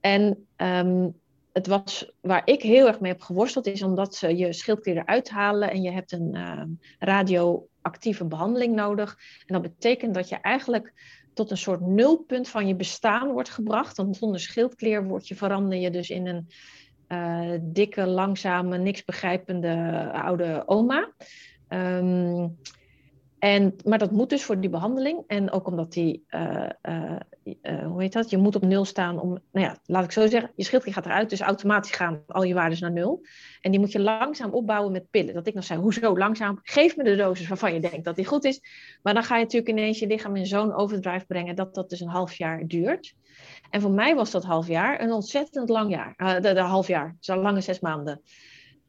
En 0.00 0.46
um, 0.56 1.14
het 1.52 1.66
was 1.66 2.12
waar 2.20 2.42
ik 2.44 2.62
heel 2.62 2.86
erg 2.86 3.00
mee 3.00 3.12
heb 3.12 3.20
geworsteld, 3.20 3.66
is 3.66 3.82
omdat 3.82 4.14
ze 4.14 4.36
je 4.36 4.52
schildklier 4.52 4.96
eruit 4.96 5.30
halen 5.30 5.70
en 5.70 5.82
je 5.82 5.90
hebt 5.90 6.12
een 6.12 6.34
uh, 6.34 6.62
radioactieve 6.98 8.24
behandeling 8.24 8.74
nodig. 8.74 9.18
En 9.46 9.54
dat 9.54 9.62
betekent 9.62 10.14
dat 10.14 10.28
je 10.28 10.36
eigenlijk 10.36 11.18
tot 11.34 11.50
een 11.50 11.56
soort 11.56 11.80
nulpunt 11.80 12.48
van 12.48 12.66
je 12.66 12.74
bestaan 12.74 13.32
wordt 13.32 13.50
gebracht. 13.50 13.96
Want 13.96 14.16
zonder 14.16 14.40
schildklier 14.40 15.04
word 15.04 15.28
je, 15.28 15.34
verander 15.34 15.78
je 15.78 15.90
dus 15.90 16.10
in 16.10 16.26
een 16.26 16.48
uh, 17.08 17.58
dikke, 17.60 18.06
langzame, 18.06 18.78
niks 18.78 19.04
begrijpende 19.04 20.08
oude 20.12 20.62
oma. 20.66 21.12
Um, 21.68 22.58
en, 23.38 23.76
maar 23.84 23.98
dat 23.98 24.10
moet 24.10 24.28
dus 24.28 24.44
voor 24.44 24.60
die 24.60 24.70
behandeling. 24.70 25.22
En 25.26 25.50
ook 25.50 25.66
omdat 25.66 25.92
die, 25.92 26.24
uh, 26.30 26.70
uh, 27.62 27.86
hoe 27.86 28.02
heet 28.02 28.12
dat? 28.12 28.30
Je 28.30 28.38
moet 28.38 28.56
op 28.56 28.62
nul 28.62 28.84
staan 28.84 29.20
om, 29.20 29.28
nou 29.28 29.66
ja, 29.66 29.78
laat 29.84 30.04
ik 30.04 30.12
zo 30.12 30.26
zeggen, 30.26 30.52
je 30.56 30.64
schildklier 30.64 30.94
gaat 30.94 31.06
eruit, 31.06 31.30
dus 31.30 31.40
automatisch 31.40 31.90
gaan 31.90 32.22
al 32.26 32.42
je 32.42 32.54
waarden 32.54 32.78
naar 32.80 32.92
nul. 32.92 33.22
En 33.60 33.70
die 33.70 33.80
moet 33.80 33.92
je 33.92 34.00
langzaam 34.00 34.50
opbouwen 34.50 34.92
met 34.92 35.10
pillen. 35.10 35.34
Dat 35.34 35.46
ik 35.46 35.54
nog 35.54 35.64
zei, 35.64 35.80
hoezo 35.80 36.18
langzaam? 36.18 36.58
Geef 36.62 36.96
me 36.96 37.04
de 37.04 37.16
dosis 37.16 37.48
waarvan 37.48 37.74
je 37.74 37.80
denkt 37.80 38.04
dat 38.04 38.16
die 38.16 38.24
goed 38.24 38.44
is. 38.44 38.60
Maar 39.02 39.14
dan 39.14 39.22
ga 39.22 39.36
je 39.36 39.42
natuurlijk 39.42 39.70
ineens 39.70 39.98
je 39.98 40.06
lichaam 40.06 40.36
in 40.36 40.46
zo'n 40.46 40.74
overdrive 40.74 41.26
brengen 41.26 41.56
dat 41.56 41.74
dat 41.74 41.90
dus 41.90 42.00
een 42.00 42.08
half 42.08 42.34
jaar 42.34 42.66
duurt. 42.66 43.14
En 43.70 43.80
voor 43.80 43.90
mij 43.90 44.14
was 44.14 44.30
dat 44.30 44.44
half 44.44 44.66
jaar 44.66 45.00
een 45.00 45.12
ontzettend 45.12 45.68
lang 45.68 45.90
jaar. 45.90 46.14
Uh, 46.16 46.34
de, 46.34 46.52
de, 46.52 46.60
half 46.60 46.86
jaar, 46.86 47.16
zo'n 47.20 47.38
lange 47.38 47.60
zes 47.60 47.80
maanden. 47.80 48.20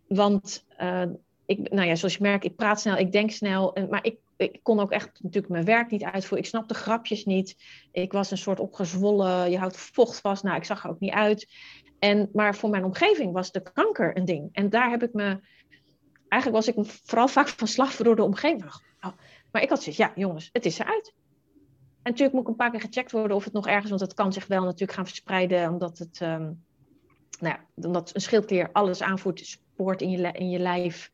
Want 0.08 0.66
uh, 0.82 1.04
ik, 1.46 1.72
nou 1.72 1.88
ja, 1.88 1.96
zoals 1.96 2.16
je 2.16 2.22
merkt, 2.22 2.44
ik 2.44 2.56
praat 2.56 2.82
snel, 2.82 2.98
ik 2.98 3.12
denk 3.12 3.32
snel. 3.32 3.78
Maar 3.90 4.06
ik, 4.06 4.18
ik 4.42 4.60
kon 4.64 4.80
ook 4.80 4.92
echt 4.92 5.24
natuurlijk 5.24 5.54
mijn 5.54 5.66
werk 5.66 5.92
niet 5.92 6.04
uitvoeren. 6.04 6.38
Ik 6.38 6.46
snapte 6.46 6.74
grapjes 6.74 7.26
niet. 7.26 7.56
Ik 7.92 8.12
was 8.12 8.32
een 8.32 8.38
soort 8.38 8.60
opgezwollen, 8.60 9.52
je 9.52 9.58
houdt 9.58 9.78
vocht 9.78 10.20
vast. 10.20 10.44
Nou, 10.44 10.56
ik 10.56 10.64
zag 10.64 10.84
er 10.84 10.90
ook 10.90 11.00
niet 11.00 11.14
uit. 11.14 11.48
En, 12.00 12.30
maar 12.34 12.56
voor 12.56 12.70
mijn 12.70 12.84
omgeving 12.84 13.34
was 13.34 13.52
de 13.52 13.72
kanker 13.74 14.18
een 14.18 14.26
ding. 14.26 14.50
En 14.52 14.70
daar 14.70 14.90
heb 14.90 15.04
ik 15.04 15.14
me... 15.14 15.40
Eigenlijk 16.28 16.66
was 16.66 16.76
ik 16.76 16.92
vooral 17.04 17.28
vaak 17.28 17.48
van 17.48 17.68
slag 17.68 17.96
door 17.96 18.16
de 18.16 18.24
omgeving. 18.24 18.64
Oh, 19.02 19.12
maar 19.52 19.62
ik 19.62 19.70
had 19.70 19.84
zoiets, 19.84 20.02
ja 20.02 20.12
jongens, 20.16 20.50
het 20.52 20.66
is 20.66 20.80
eruit. 20.80 21.14
En 22.04 22.12
natuurlijk 22.12 22.34
moet 22.34 22.42
ik 22.44 22.48
een 22.48 22.56
paar 22.56 22.72
keer 22.72 22.82
gecheckt 22.82 23.12
worden 23.12 23.38
of 23.38 23.44
het 23.44 23.54
nog 23.54 23.68
ergens, 23.68 23.90
want 23.90 24.02
het 24.02 24.14
kan 24.14 24.34
zich 24.34 24.48
wel 24.48 24.64
natuurlijk 24.64 24.92
gaan 24.92 25.08
verspreiden, 25.08 25.70
omdat 25.70 25.98
het, 25.98 26.20
um, 26.22 26.64
nou 27.40 27.56
ja, 27.56 27.60
omdat 27.76 28.16
een 28.16 28.22
schildklier 28.22 28.70
alles 28.72 29.02
aanvoert, 29.02 29.40
spoort 29.46 30.02
in 30.02 30.10
je, 30.10 30.32
in 30.32 30.50
je 30.50 30.60
lijf, 30.60 31.12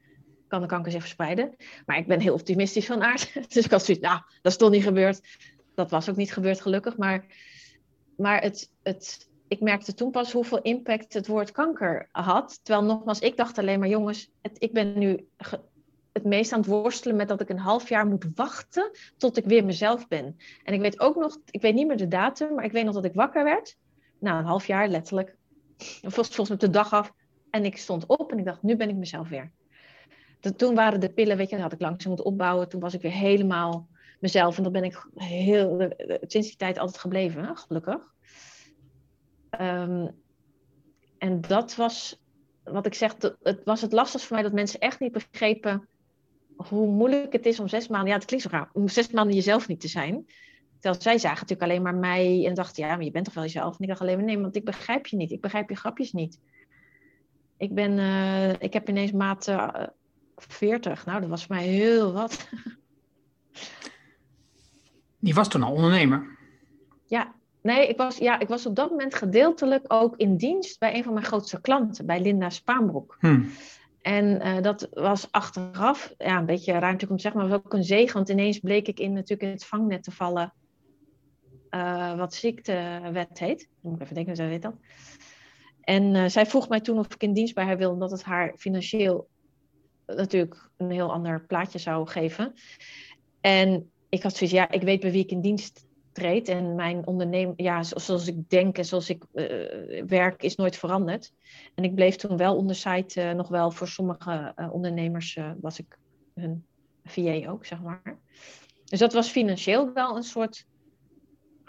kan 0.47 0.61
de 0.61 0.67
kanker 0.67 0.91
zich 0.91 1.01
verspreiden. 1.01 1.55
Maar 1.85 1.97
ik 1.97 2.07
ben 2.07 2.19
heel 2.19 2.33
optimistisch 2.33 2.85
van 2.85 3.03
aard, 3.03 3.33
dus 3.53 3.65
ik 3.65 3.71
had 3.71 3.85
zoiets, 3.85 4.03
nou, 4.03 4.21
dat 4.41 4.51
is 4.51 4.57
toch 4.57 4.69
niet 4.69 4.83
gebeurd. 4.83 5.21
Dat 5.75 5.91
was 5.91 6.09
ook 6.09 6.15
niet 6.15 6.33
gebeurd, 6.33 6.61
gelukkig. 6.61 6.97
Maar, 6.97 7.25
maar 8.17 8.41
het, 8.41 8.71
het, 8.83 9.29
ik 9.47 9.59
merkte 9.59 9.93
toen 9.93 10.11
pas 10.11 10.31
hoeveel 10.31 10.61
impact 10.61 11.13
het 11.13 11.27
woord 11.27 11.51
kanker 11.51 12.09
had. 12.11 12.59
Terwijl 12.63 12.85
nogmaals, 12.85 13.19
ik 13.19 13.37
dacht 13.37 13.57
alleen 13.57 13.79
maar, 13.79 13.89
jongens, 13.89 14.31
ik 14.57 14.73
ben 14.73 14.99
nu 14.99 15.27
het 16.17 16.23
meest 16.23 16.51
aan 16.51 16.59
het 16.59 16.67
worstelen 16.67 17.15
met 17.15 17.27
dat 17.27 17.41
ik 17.41 17.49
een 17.49 17.59
half 17.59 17.89
jaar 17.89 18.07
moet 18.07 18.25
wachten 18.35 18.91
tot 19.17 19.37
ik 19.37 19.45
weer 19.45 19.65
mezelf 19.65 20.07
ben. 20.07 20.37
En 20.63 20.73
ik 20.73 20.81
weet 20.81 20.99
ook 20.99 21.15
nog, 21.15 21.37
ik 21.51 21.61
weet 21.61 21.73
niet 21.73 21.87
meer 21.87 21.97
de 21.97 22.07
datum, 22.07 22.53
maar 22.55 22.65
ik 22.65 22.71
weet 22.71 22.85
nog 22.85 22.93
dat 22.93 23.05
ik 23.05 23.13
wakker 23.13 23.43
werd. 23.43 23.77
Nou, 24.19 24.39
een 24.39 24.45
half 24.45 24.67
jaar 24.67 24.87
letterlijk. 24.87 25.35
Volgens, 25.77 26.35
volgens 26.35 26.49
mij 26.49 26.57
de 26.57 26.69
dag 26.69 26.93
af. 26.93 27.13
En 27.49 27.65
ik 27.65 27.77
stond 27.77 28.05
op 28.05 28.31
en 28.31 28.37
ik 28.37 28.45
dacht, 28.45 28.63
nu 28.63 28.75
ben 28.75 28.89
ik 28.89 28.95
mezelf 28.95 29.29
weer. 29.29 29.51
Toen 30.55 30.75
waren 30.75 30.99
de 30.99 31.13
pillen, 31.13 31.38
weet 31.38 31.49
je, 31.49 31.55
dat 31.55 31.63
had 31.63 31.73
ik 31.73 31.79
langzaam 31.79 32.07
moeten 32.07 32.25
opbouwen. 32.25 32.69
Toen 32.69 32.81
was 32.81 32.93
ik 32.93 33.01
weer 33.01 33.11
helemaal 33.11 33.88
mezelf. 34.19 34.57
En 34.57 34.63
dat 34.63 34.71
ben 34.71 34.83
ik 34.83 35.07
heel, 35.15 35.93
sinds 36.21 36.47
die 36.47 36.57
tijd 36.57 36.77
altijd 36.77 36.97
gebleven, 36.97 37.57
gelukkig. 37.57 38.13
Um, 39.61 40.15
en 41.17 41.41
dat 41.41 41.75
was, 41.75 42.21
wat 42.63 42.85
ik 42.85 42.93
zeg, 42.93 43.15
het 43.43 43.63
was 43.63 43.81
het 43.81 43.91
lastigst 43.91 44.25
voor 44.25 44.35
mij 44.35 44.45
dat 44.45 44.53
mensen 44.53 44.79
echt 44.79 44.99
niet 44.99 45.11
begrepen 45.11 45.88
hoe 46.55 46.88
moeilijk 46.88 47.33
het 47.33 47.45
is 47.45 47.59
om 47.59 47.67
zes 47.67 47.88
maanden, 47.88 48.09
ja, 48.09 48.15
het 48.15 48.25
klinkt 48.25 48.45
zo 48.45 48.51
raar, 48.51 48.69
om 48.73 48.88
zes 48.88 49.11
maanden 49.11 49.35
jezelf 49.35 49.67
niet 49.67 49.79
te 49.81 49.88
zijn. 49.88 50.25
Terwijl 50.79 51.01
zij 51.01 51.17
zagen 51.17 51.39
natuurlijk 51.41 51.71
alleen 51.71 51.81
maar 51.81 51.95
mij 51.95 52.45
en 52.45 52.53
dachten, 52.53 52.83
ja, 52.83 52.95
maar 52.95 53.05
je 53.05 53.11
bent 53.11 53.25
toch 53.25 53.33
wel 53.33 53.43
jezelf? 53.43 53.75
En 53.75 53.81
ik 53.81 53.88
dacht 53.88 54.01
alleen 54.01 54.15
maar, 54.15 54.25
nee, 54.25 54.39
want 54.39 54.55
ik 54.55 54.65
begrijp 54.65 55.07
je 55.07 55.15
niet. 55.15 55.31
Ik 55.31 55.41
begrijp 55.41 55.69
je 55.69 55.75
grapjes 55.75 56.11
niet. 56.11 56.39
Ik 57.57 57.73
ben, 57.73 57.91
uh, 57.91 58.49
ik 58.49 58.73
heb 58.73 58.89
ineens 58.89 59.11
maat 59.11 59.47
uh, 59.47 59.73
40. 60.47 61.05
Nou, 61.05 61.21
dat 61.21 61.29
was 61.29 61.45
voor 61.45 61.55
mij 61.55 61.65
heel 61.65 62.13
wat. 62.13 62.39
Die 65.19 65.33
was 65.33 65.47
toen 65.47 65.63
al 65.63 65.73
ondernemer. 65.73 66.38
Ja, 67.05 67.35
Nee, 67.67 67.88
ik 67.88 67.97
was, 67.97 68.17
ja, 68.17 68.39
ik 68.39 68.47
was 68.47 68.65
op 68.65 68.75
dat 68.75 68.89
moment 68.89 69.15
gedeeltelijk 69.15 69.85
ook 69.88 70.17
in 70.17 70.38
dienst 70.38 70.79
bij 70.79 70.95
een 70.95 71.03
van 71.03 71.13
mijn 71.13 71.25
grootste 71.25 71.61
klanten, 71.61 72.05
bij 72.05 72.21
Linda 72.21 72.49
Spaanbroek. 72.49 73.17
Hm. 73.19 73.43
En 74.01 74.47
uh, 74.47 74.61
dat 74.61 74.88
was 74.91 75.27
achteraf, 75.31 76.13
ja, 76.17 76.38
een 76.38 76.45
beetje 76.45 76.73
natuurlijk 76.73 77.09
om 77.09 77.15
te 77.15 77.21
zeggen, 77.21 77.41
maar 77.41 77.49
was 77.49 77.59
ook 77.65 77.73
een 77.73 77.83
zegen. 77.83 78.13
Want 78.13 78.29
ineens 78.29 78.59
bleek 78.59 78.88
ik 78.88 78.99
in 78.99 79.13
natuurlijk 79.13 79.51
het 79.51 79.65
vangnet 79.65 80.03
te 80.03 80.11
vallen, 80.11 80.53
uh, 81.71 82.17
wat 82.17 82.33
ziektewet 82.33 83.39
heet. 83.39 83.61
Ik 83.61 83.69
moet 83.81 84.01
even 84.01 84.15
denken, 84.15 84.35
zij 84.35 84.47
weet 84.47 84.61
dat. 84.61 84.75
En 85.81 86.15
uh, 86.15 86.27
zij 86.27 86.45
vroeg 86.45 86.69
mij 86.69 86.81
toen 86.81 86.99
of 86.99 87.13
ik 87.13 87.23
in 87.23 87.33
dienst 87.33 87.55
bij 87.55 87.65
haar 87.65 87.77
wilde, 87.77 87.93
omdat 87.93 88.11
het 88.11 88.23
haar 88.23 88.53
financieel 88.57 89.27
natuurlijk 90.16 90.70
een 90.78 90.91
heel 90.91 91.12
ander 91.12 91.45
plaatje 91.45 91.80
zou 91.80 92.08
geven. 92.08 92.53
En 93.41 93.91
ik 94.10 94.24
had 94.24 94.36
zoiets, 94.36 94.55
ja, 94.55 94.72
ik 94.72 94.82
weet 94.82 94.99
bij 94.99 95.12
wie 95.12 95.24
ik 95.24 95.32
in 95.32 95.41
dienst 95.41 95.86
treed. 96.12 96.47
En 96.47 96.76
mijn 96.76 97.08
onderneming, 97.08 97.62
ja, 97.62 97.84
zoals 97.84 98.28
ik 98.28 98.49
denk 98.49 98.78
en 98.78 98.86
zoals 98.86 99.10
ik 99.10 99.24
uh, 99.34 100.03
werk, 100.08 100.43
is 100.43 100.55
nooit 100.55 100.78
veranderd. 100.78 101.34
En 101.76 101.84
ik 101.84 101.95
bleef 101.95 102.16
toen 102.16 102.38
wel 102.38 102.55
onder 102.55 103.05
uh, 103.16 103.32
nog 103.32 103.47
wel 103.47 103.72
voor 103.72 103.88
sommige 103.88 104.53
uh, 104.55 104.74
ondernemers, 104.74 105.39
was 105.62 105.80
ik 105.80 105.97
hun 106.34 106.66
VA 107.03 107.49
ook, 107.49 107.66
zeg 107.66 107.82
maar. 107.82 108.20
Dus 108.86 108.99
dat 108.99 109.14
was 109.14 109.30
financieel 109.30 109.93
wel 109.93 110.16
een 110.16 110.24
soort 110.24 110.66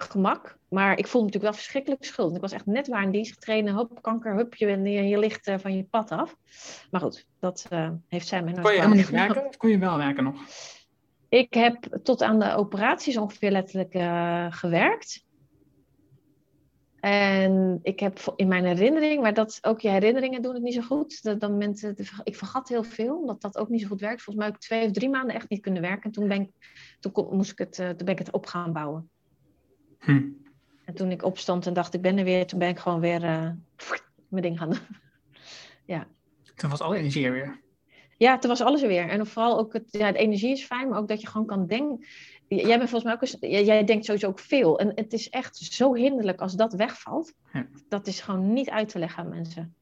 gemak. 0.02 0.58
Maar 0.68 0.98
ik 0.98 1.06
voelde 1.06 1.26
me 1.26 1.32
natuurlijk 1.32 1.52
wel 1.52 1.62
verschrikkelijk 1.62 2.04
schuldig. 2.04 2.36
Ik 2.36 2.42
was 2.42 2.52
echt 2.52 2.66
net 2.66 2.88
waar 2.88 3.02
in 3.02 3.10
dienst 3.10 3.32
getraind. 3.32 3.70
Hop, 3.70 4.02
kanker, 4.02 4.36
hupje, 4.36 4.66
en 4.66 4.84
je, 4.84 5.02
je 5.02 5.18
ligt 5.18 5.52
van 5.56 5.76
je 5.76 5.84
pad 5.84 6.10
af. 6.10 6.36
Maar 6.90 7.00
goed, 7.00 7.26
dat 7.38 7.68
heeft 8.08 8.26
zij 8.26 8.42
mij 8.42 8.52
nooit 8.52 8.64
Kon 8.64 8.74
je 8.74 8.80
helemaal 8.80 8.98
niet 8.98 9.10
werken? 9.10 9.46
Of 9.46 9.56
kon 9.56 9.70
je 9.70 9.78
wel 9.78 9.96
werken 9.96 10.24
nog? 10.24 10.40
Ik 11.28 11.54
heb 11.54 11.98
tot 12.02 12.22
aan 12.22 12.38
de 12.38 12.54
operaties 12.54 13.16
ongeveer 13.16 13.50
letterlijk 13.50 13.94
uh, 13.94 14.46
gewerkt. 14.50 15.26
En 17.00 17.78
ik 17.82 18.00
heb 18.00 18.32
in 18.36 18.48
mijn 18.48 18.64
herinnering, 18.64 19.22
maar 19.22 19.34
dat 19.34 19.58
ook 19.62 19.80
je 19.80 19.88
herinneringen 19.88 20.42
doen 20.42 20.54
het 20.54 20.62
niet 20.62 20.74
zo 20.74 20.80
goed. 20.82 21.22
Dat, 21.22 21.40
dat 21.40 21.50
mensen, 21.50 21.96
ik 22.22 22.36
vergat 22.36 22.68
heel 22.68 22.82
veel, 22.82 23.16
omdat 23.18 23.40
dat 23.40 23.58
ook 23.58 23.68
niet 23.68 23.80
zo 23.80 23.88
goed 23.88 24.00
werkt. 24.00 24.22
Volgens 24.22 24.36
mij 24.36 24.46
heb 24.46 24.54
ik 24.54 24.60
twee 24.60 24.86
of 24.86 24.92
drie 24.92 25.08
maanden 25.08 25.34
echt 25.34 25.48
niet 25.48 25.60
kunnen 25.60 25.82
werken. 25.82 26.02
En 26.02 26.10
toen 26.10 26.28
ben 26.28 26.40
ik, 26.40 26.50
toen 27.00 27.36
moest 27.36 27.50
ik 27.50 27.58
het, 27.58 27.72
toen 27.72 27.96
ben 27.96 28.08
ik 28.08 28.18
het 28.18 28.32
op 28.32 28.46
gaan 28.46 28.72
bouwen. 28.72 29.10
Hm. 29.98 30.22
En 30.84 30.94
toen 30.94 31.10
ik 31.10 31.22
opstond 31.22 31.66
en 31.66 31.72
dacht 31.72 31.94
ik 31.94 32.02
ben 32.02 32.18
er 32.18 32.24
weer, 32.24 32.46
toen 32.46 32.58
ben 32.58 32.68
ik 32.68 32.78
gewoon 32.78 33.00
weer 33.00 33.22
uh, 33.22 33.50
mijn 34.28 34.42
ding 34.42 34.58
gaan 34.58 34.70
doen. 34.70 34.78
ja. 35.94 36.06
Toen 36.54 36.70
was 36.70 36.80
alle 36.80 36.96
energie 36.96 37.24
er 37.24 37.32
weer. 37.32 37.60
Ja, 38.16 38.38
toen 38.38 38.50
was 38.50 38.60
alles 38.60 38.82
er 38.82 38.88
weer. 38.88 39.08
En 39.08 39.26
vooral 39.26 39.58
ook, 39.58 39.72
het, 39.72 39.84
ja, 39.90 40.12
de 40.12 40.18
energie 40.18 40.50
is 40.50 40.64
fijn, 40.64 40.88
maar 40.88 40.98
ook 40.98 41.08
dat 41.08 41.20
je 41.20 41.26
gewoon 41.26 41.46
kan 41.46 41.66
denken. 41.66 42.06
Jij 42.48 42.78
bent 42.78 42.90
volgens 42.90 43.04
mij 43.04 43.12
ook 43.12 43.22
eens, 43.22 43.36
jij 43.66 43.84
denkt 43.84 44.04
sowieso 44.04 44.26
ook 44.26 44.38
veel. 44.38 44.78
En 44.78 44.92
het 44.94 45.12
is 45.12 45.30
echt 45.30 45.56
zo 45.56 45.94
hinderlijk 45.94 46.40
als 46.40 46.54
dat 46.54 46.72
wegvalt. 46.72 47.34
Ja. 47.52 47.66
Dat 47.88 48.06
is 48.06 48.20
gewoon 48.20 48.52
niet 48.52 48.70
uit 48.70 48.88
te 48.88 48.98
leggen 48.98 49.22
aan 49.22 49.28
mensen. 49.28 49.74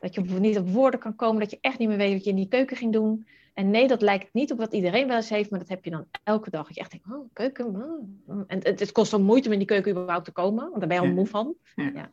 Dat 0.00 0.14
je 0.14 0.20
niet 0.20 0.58
op 0.58 0.68
woorden 0.68 1.00
kan 1.00 1.16
komen, 1.16 1.40
dat 1.40 1.50
je 1.50 1.58
echt 1.60 1.78
niet 1.78 1.88
meer 1.88 1.96
weet 1.96 2.12
wat 2.12 2.24
je 2.24 2.30
in 2.30 2.36
die 2.36 2.48
keuken 2.48 2.76
ging 2.76 2.92
doen. 2.92 3.26
En 3.54 3.70
nee, 3.70 3.88
dat 3.88 4.02
lijkt 4.02 4.28
niet 4.32 4.52
op 4.52 4.58
wat 4.58 4.72
iedereen 4.72 5.06
wel 5.06 5.16
eens 5.16 5.28
heeft, 5.28 5.50
maar 5.50 5.58
dat 5.58 5.68
heb 5.68 5.84
je 5.84 5.90
dan 5.90 6.06
elke 6.22 6.50
dag. 6.50 6.66
Dat 6.66 6.74
je 6.74 6.80
echt 6.80 6.90
denkt, 6.90 7.06
oh, 7.12 7.28
keuken. 7.32 7.66
Oh. 8.26 8.42
En 8.46 8.58
het, 8.62 8.80
het 8.80 8.92
kost 8.92 9.10
dan 9.10 9.22
moeite 9.22 9.46
om 9.46 9.52
in 9.52 9.58
die 9.58 9.68
keuken 9.68 9.90
überhaupt 9.92 10.24
te 10.24 10.32
komen, 10.32 10.64
want 10.68 10.78
daar 10.80 10.88
ben 10.88 10.96
je 10.96 11.02
al 11.02 11.08
Ja. 11.08 11.14
moe 11.14 11.26
van. 11.26 11.54
Ja. 11.74 11.90
Ja. 11.94 12.10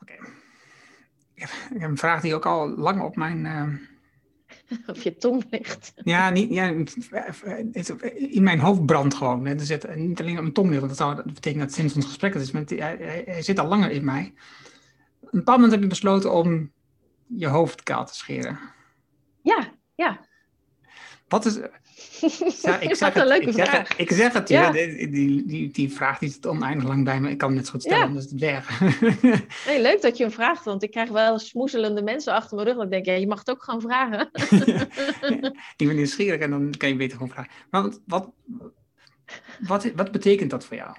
Oké. 0.00 0.12
Ik 1.34 1.40
heb, 1.42 1.50
ik 1.74 1.80
heb 1.80 1.90
een 1.90 1.98
vraag 1.98 2.20
die 2.20 2.34
ook 2.34 2.46
al 2.46 2.68
lang 2.68 3.02
op 3.02 3.16
mijn. 3.16 3.46
eh, 3.46 3.68
Of 4.86 5.02
je 5.02 5.16
tong 5.16 5.44
ligt. 5.50 5.92
ja, 5.96 6.30
niet, 6.30 6.50
ja, 6.50 6.74
het- 6.74 6.96
in 8.16 8.42
mijn 8.42 8.58
hoofd 8.58 8.86
brandt 8.86 9.14
gewoon. 9.14 9.46
hè. 9.46 9.54
Er 9.54 9.60
zit 9.60 9.96
niet 9.96 10.20
alleen 10.20 10.34
op 10.36 10.40
mijn 10.42 10.52
tong 10.52 10.68
ligt, 10.68 10.80
want 10.80 10.96
dat, 10.96 11.00
zou, 11.06 11.14
dat 11.16 11.34
betekent 11.34 11.62
dat 11.62 11.72
sinds 11.72 11.94
ons 11.94 12.04
gesprek 12.06 12.32
het 12.32 12.42
is. 12.42 12.50
Met, 12.50 12.70
hij, 12.70 13.22
hij, 13.26 13.42
zit 13.42 13.58
al 13.58 13.68
langer 13.68 13.90
in 13.90 14.04
mij. 14.04 14.32
Op 15.20 15.32
een 15.32 15.38
bepaald 15.38 15.56
moment 15.56 15.72
heb 15.72 15.82
je 15.82 15.88
besloten 15.88 16.32
om 16.32 16.72
je 17.26 17.46
hoofd 17.46 17.82
kaal 17.82 18.06
te 18.06 18.14
scheren. 18.14 18.58
Ja, 19.42 19.72
ja. 19.94 20.20
Wat 21.28 21.44
is. 21.44 21.58
Ja, 22.62 22.80
ik 22.80 22.94
zeg 22.94 23.14
een 23.14 23.20
het, 23.20 23.28
leuke 23.28 23.46
ik 23.46 23.54
zeg 23.54 23.68
vraag. 23.68 23.88
Het, 23.88 23.98
ik 23.98 24.10
zeg 24.10 24.32
het 24.32 24.48
Ja. 24.48 24.70
die, 24.70 25.08
die, 25.10 25.46
die, 25.46 25.70
die 25.70 25.92
vraag 25.92 26.18
die 26.18 26.30
zit 26.30 26.46
oneindig 26.46 26.86
lang 26.86 27.04
bij 27.04 27.20
me. 27.20 27.30
Ik 27.30 27.38
kan 27.38 27.48
het 27.48 27.56
net 27.56 27.66
zo 27.66 27.72
goed 27.72 27.82
stellen, 27.82 28.08
Ja. 28.08 28.14
dus 28.14 28.30
het 28.30 28.40
weg. 28.40 28.80
Nee, 29.66 29.80
leuk 29.80 30.02
dat 30.02 30.16
je 30.16 30.24
hem 30.24 30.32
vraagt, 30.32 30.64
want 30.64 30.82
ik 30.82 30.90
krijg 30.90 31.10
wel 31.10 31.38
smoezelende 31.38 32.02
mensen 32.02 32.32
achter 32.32 32.56
mijn 32.56 32.68
rug. 32.68 32.84
Ik 32.84 32.90
denk, 32.90 33.06
ja, 33.06 33.12
je 33.12 33.26
mag 33.26 33.38
het 33.38 33.50
ook 33.50 33.62
gewoon 33.62 33.80
vragen. 33.80 34.30
ik 35.76 35.86
ben 35.86 35.96
nieuwsgierig 35.96 36.40
en 36.40 36.50
dan 36.50 36.74
kan 36.78 36.88
je 36.88 36.96
beter 36.96 37.16
gewoon 37.16 37.32
vragen. 37.32 37.52
Maar 37.70 37.82
wat, 37.82 38.00
wat, 38.06 38.30
wat, 39.60 39.92
wat 39.96 40.12
betekent 40.12 40.50
dat 40.50 40.64
voor 40.64 40.76
jou? 40.76 40.96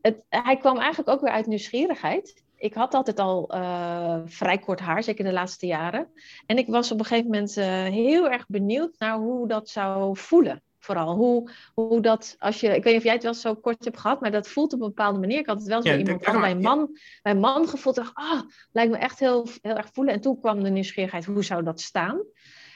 Het, 0.00 0.16
hij 0.28 0.56
kwam 0.56 0.78
eigenlijk 0.78 1.08
ook 1.10 1.20
weer 1.20 1.32
uit 1.32 1.46
nieuwsgierigheid. 1.46 2.41
Ik 2.62 2.74
had 2.74 2.94
altijd 2.94 3.18
al 3.18 3.48
eh, 3.48 4.18
vrij 4.24 4.58
kort 4.58 4.80
haar, 4.80 5.02
zeker 5.02 5.24
de 5.24 5.32
laatste 5.32 5.66
jaren. 5.66 6.08
En 6.46 6.58
ik 6.58 6.66
was 6.66 6.92
op 6.92 6.98
een 6.98 7.04
gegeven 7.04 7.30
moment 7.30 7.56
eh, 7.56 7.66
heel 7.66 8.30
erg 8.30 8.44
benieuwd 8.48 8.98
naar 8.98 9.16
hoe 9.16 9.48
dat 9.48 9.68
zou 9.68 10.16
voelen. 10.16 10.62
Vooral 10.78 11.14
hoe, 11.14 11.50
hoe 11.74 12.00
dat, 12.00 12.36
als 12.38 12.60
je, 12.60 12.66
ik 12.66 12.82
weet 12.82 12.84
niet 12.84 12.96
of 12.96 13.02
jij 13.02 13.12
het 13.12 13.22
wel 13.22 13.34
zo 13.34 13.54
kort 13.54 13.84
hebt 13.84 14.00
gehad, 14.00 14.20
maar 14.20 14.30
dat 14.30 14.48
voelt 14.48 14.72
op 14.72 14.80
een 14.80 14.86
bepaalde 14.86 15.18
manier. 15.18 15.38
Ik 15.38 15.46
had 15.46 15.58
het 15.58 15.68
wel 15.68 15.82
zo 15.82 15.88
Ja, 15.88 15.96
iemand 15.96 16.24
van 16.24 16.40
bij 16.40 16.50
een 16.50 16.60
man, 16.60 16.98
bij 17.22 17.32
een 17.32 17.40
man 17.40 17.68
gevoeld. 17.68 17.94
dacht, 17.94 18.14
ah, 18.14 18.40
lijkt 18.72 18.90
me 18.92 18.98
echt 18.98 19.18
heel, 19.18 19.46
heel 19.62 19.76
erg 19.76 19.88
voelen. 19.92 20.14
En 20.14 20.20
toen 20.20 20.40
kwam 20.40 20.62
de 20.62 20.70
nieuwsgierigheid, 20.70 21.24
hoe 21.24 21.44
zou 21.44 21.62
dat 21.62 21.80
staan? 21.80 22.22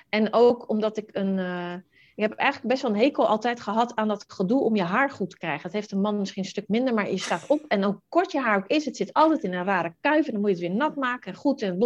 En 0.08 0.32
ook 0.32 0.68
omdat 0.68 0.96
ik 0.96 1.08
een, 1.12 1.38
eh, 1.38 1.74
ik 2.16 2.22
heb 2.22 2.32
eigenlijk 2.32 2.68
best 2.68 2.82
wel 2.82 2.90
een 2.90 3.00
hekel 3.00 3.26
altijd 3.26 3.60
gehad 3.60 3.94
aan 3.94 4.08
dat 4.08 4.24
gedoe 4.28 4.60
om 4.60 4.76
je 4.76 4.82
haar 4.82 5.10
goed 5.10 5.30
te 5.30 5.38
krijgen. 5.38 5.62
Het 5.62 5.72
heeft 5.72 5.92
een 5.92 6.00
man 6.00 6.18
misschien 6.18 6.42
een 6.42 6.48
stuk 6.48 6.68
minder, 6.68 6.94
maar 6.94 7.10
je 7.10 7.18
staat 7.18 7.46
op. 7.46 7.64
En 7.68 7.82
hoe 7.82 8.00
kort 8.08 8.32
je 8.32 8.40
haar 8.40 8.56
ook 8.56 8.66
is, 8.66 8.84
het 8.84 8.96
zit 8.96 9.12
altijd 9.12 9.42
in 9.42 9.52
een 9.52 9.64
rare 9.64 9.94
kuif. 10.00 10.26
En 10.26 10.32
dan 10.32 10.40
moet 10.40 10.50
je 10.50 10.56
het 10.56 10.66
weer 10.66 10.76
nat 10.76 10.96
maken 10.96 11.32
en 11.32 11.38
goed 11.38 11.62
en 11.62 11.78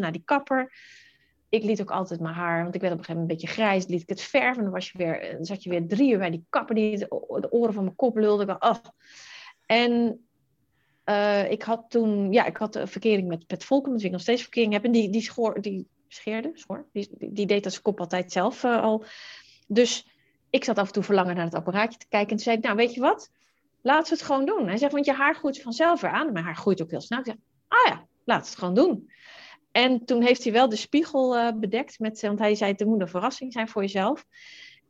naar 0.00 0.12
die 0.12 0.22
kapper. 0.24 0.72
Ik 1.48 1.62
liet 1.62 1.80
ook 1.80 1.90
altijd 1.90 2.20
mijn 2.20 2.34
haar, 2.34 2.62
want 2.62 2.74
ik 2.74 2.80
werd 2.80 2.92
op 2.92 2.98
een 2.98 3.04
gegeven 3.04 3.22
moment 3.22 3.42
een 3.42 3.48
beetje 3.48 3.62
grijs, 3.62 3.86
liet 3.86 4.02
ik 4.02 4.08
het 4.08 4.20
verven. 4.20 4.56
En 4.56 4.62
dan, 4.62 4.72
was 4.72 4.90
je 4.90 4.98
weer, 4.98 5.36
zat 5.40 5.62
je 5.62 5.70
weer 5.70 5.86
drie 5.86 6.12
uur 6.12 6.18
bij 6.18 6.30
die 6.30 6.46
kapper 6.48 6.74
die 6.74 6.98
de, 6.98 7.46
oren 7.50 7.74
van 7.74 7.84
mijn 7.84 7.96
kop 7.96 8.16
lulde. 8.16 8.42
Ik 8.42 8.64
oh. 8.64 8.76
En 9.66 10.24
eh, 11.04 11.50
ik 11.50 11.62
had 11.62 11.84
toen, 11.88 12.32
ja, 12.32 12.44
ik 12.44 12.56
had 12.56 12.74
een 12.74 12.88
verkering 12.88 13.28
met 13.28 13.46
Pet 13.46 13.64
Volken, 13.64 13.90
met 13.90 14.00
wie 14.00 14.06
ik 14.06 14.14
nog 14.16 14.24
steeds 14.24 14.42
verkering 14.42 14.72
heb. 14.72 14.84
En 14.84 14.92
die, 14.92 15.10
die, 15.10 15.22
schoor, 15.22 15.60
die 15.60 15.88
scheerde, 16.08 16.50
schoor, 16.54 16.86
die, 16.92 17.08
die, 17.18 17.46
deed 17.46 17.62
dat 17.62 17.72
zijn 17.72 17.84
kop 17.84 18.00
altijd 18.00 18.32
zelf 18.32 18.64
eh, 18.64 18.82
al. 18.82 19.04
Dus 19.68 20.08
ik 20.50 20.64
zat 20.64 20.78
af 20.78 20.86
en 20.86 20.92
toe 20.92 21.02
verlangen 21.02 21.34
naar 21.34 21.44
het 21.44 21.54
apparaatje 21.54 21.98
te 21.98 22.08
kijken. 22.08 22.30
En 22.30 22.36
toen 22.36 22.44
zei 22.44 22.56
ik, 22.56 22.62
nou 22.62 22.76
weet 22.76 22.94
je 22.94 23.00
wat, 23.00 23.30
laten 23.82 24.12
we 24.12 24.18
het 24.18 24.26
gewoon 24.26 24.44
doen. 24.46 24.66
Hij 24.68 24.76
zegt, 24.76 24.92
want 24.92 25.04
je 25.04 25.12
haar 25.12 25.34
groeit 25.34 25.62
vanzelf 25.62 26.00
weer 26.00 26.10
aan. 26.10 26.32
Mijn 26.32 26.44
haar 26.44 26.56
groeit 26.56 26.82
ook 26.82 26.90
heel 26.90 27.00
snel. 27.00 27.18
Ik 27.18 27.24
zeg, 27.26 27.34
ah 27.68 27.78
ja, 27.92 28.06
laat 28.24 28.46
het 28.46 28.58
gewoon 28.58 28.74
doen. 28.74 29.10
En 29.72 30.04
toen 30.04 30.22
heeft 30.22 30.44
hij 30.44 30.52
wel 30.52 30.68
de 30.68 30.76
spiegel 30.76 31.36
eh, 31.36 31.52
bedekt. 31.54 31.98
Met, 31.98 32.20
want 32.20 32.38
hij 32.38 32.54
zei, 32.54 32.72
het 32.72 32.84
moet 32.84 33.00
een 33.00 33.08
verrassing 33.08 33.52
zijn 33.52 33.68
voor 33.68 33.82
jezelf. 33.82 34.24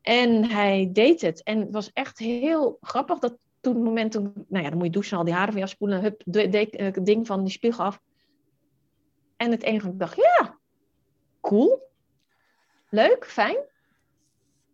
En 0.02 0.44
hij 0.50 0.88
deed 0.92 1.20
het. 1.20 1.42
En 1.42 1.60
het 1.60 1.72
was 1.72 1.90
echt 1.92 2.18
heel 2.18 2.78
grappig 2.80 3.18
dat 3.18 3.36
toen 3.60 3.74
het 3.74 3.84
moment 3.84 4.12
toen... 4.12 4.32
Nou 4.48 4.64
ja, 4.64 4.68
dan 4.68 4.78
moet 4.78 4.86
je 4.86 4.92
douchen, 4.92 5.18
al 5.18 5.24
die 5.24 5.34
haren 5.34 5.48
van 5.48 5.58
jou 5.60 5.70
spoelen. 5.70 6.00
Hup, 6.00 6.22
de- 6.24 6.48
eh, 6.70 6.84
het 6.94 7.06
ding 7.06 7.26
van 7.26 7.42
die 7.44 7.52
spiegel 7.52 7.84
af. 7.84 8.00
En 9.36 9.50
het 9.50 9.62
enige 9.62 9.88
ik 9.88 9.98
dacht, 9.98 10.16
ja, 10.16 10.58
cool. 11.40 11.82
Leuk, 12.90 13.24
fijn. 13.26 13.56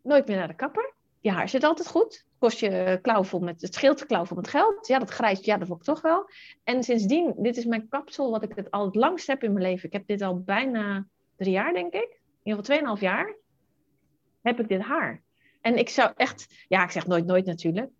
Nooit 0.04 0.26
meer 0.26 0.36
naar 0.36 0.48
de 0.48 0.54
kapper. 0.54 0.92
Je 1.20 1.30
haar 1.30 1.48
zit 1.48 1.64
altijd 1.64 1.88
goed. 1.88 2.24
Kost 2.38 2.58
je 2.58 2.98
klauwvol 3.02 3.40
met, 3.40 3.62
het 3.62 3.74
scheelt 3.74 3.98
de 3.98 4.06
klauwvol 4.06 4.36
met 4.36 4.48
geld. 4.48 4.86
Ja, 4.86 4.98
dat 4.98 5.10
grijs, 5.10 5.40
ja, 5.40 5.56
dat 5.56 5.68
vond 5.68 5.80
ik 5.80 5.86
toch 5.86 6.00
wel. 6.00 6.30
En 6.64 6.82
sindsdien, 6.82 7.34
dit 7.36 7.56
is 7.56 7.64
mijn 7.64 7.88
kapsel 7.88 8.30
wat 8.30 8.42
ik 8.42 8.52
het 8.54 8.70
al 8.70 8.84
het 8.84 8.94
langst 8.94 9.26
heb 9.26 9.42
in 9.42 9.52
mijn 9.52 9.64
leven. 9.64 9.86
Ik 9.86 9.92
heb 9.92 10.06
dit 10.06 10.22
al 10.22 10.40
bijna 10.40 11.06
drie 11.36 11.52
jaar, 11.52 11.72
denk 11.72 11.92
ik. 11.92 12.02
In 12.02 12.10
ieder 12.42 12.42
geval 12.42 12.62
tweeënhalf 12.62 13.00
jaar 13.00 13.36
heb 14.42 14.60
ik 14.60 14.68
dit 14.68 14.80
haar. 14.80 15.22
En 15.60 15.76
ik 15.78 15.88
zou 15.88 16.12
echt, 16.16 16.64
ja, 16.68 16.84
ik 16.84 16.90
zeg 16.90 17.06
nooit 17.06 17.26
nooit 17.26 17.44
natuurlijk. 17.44 17.90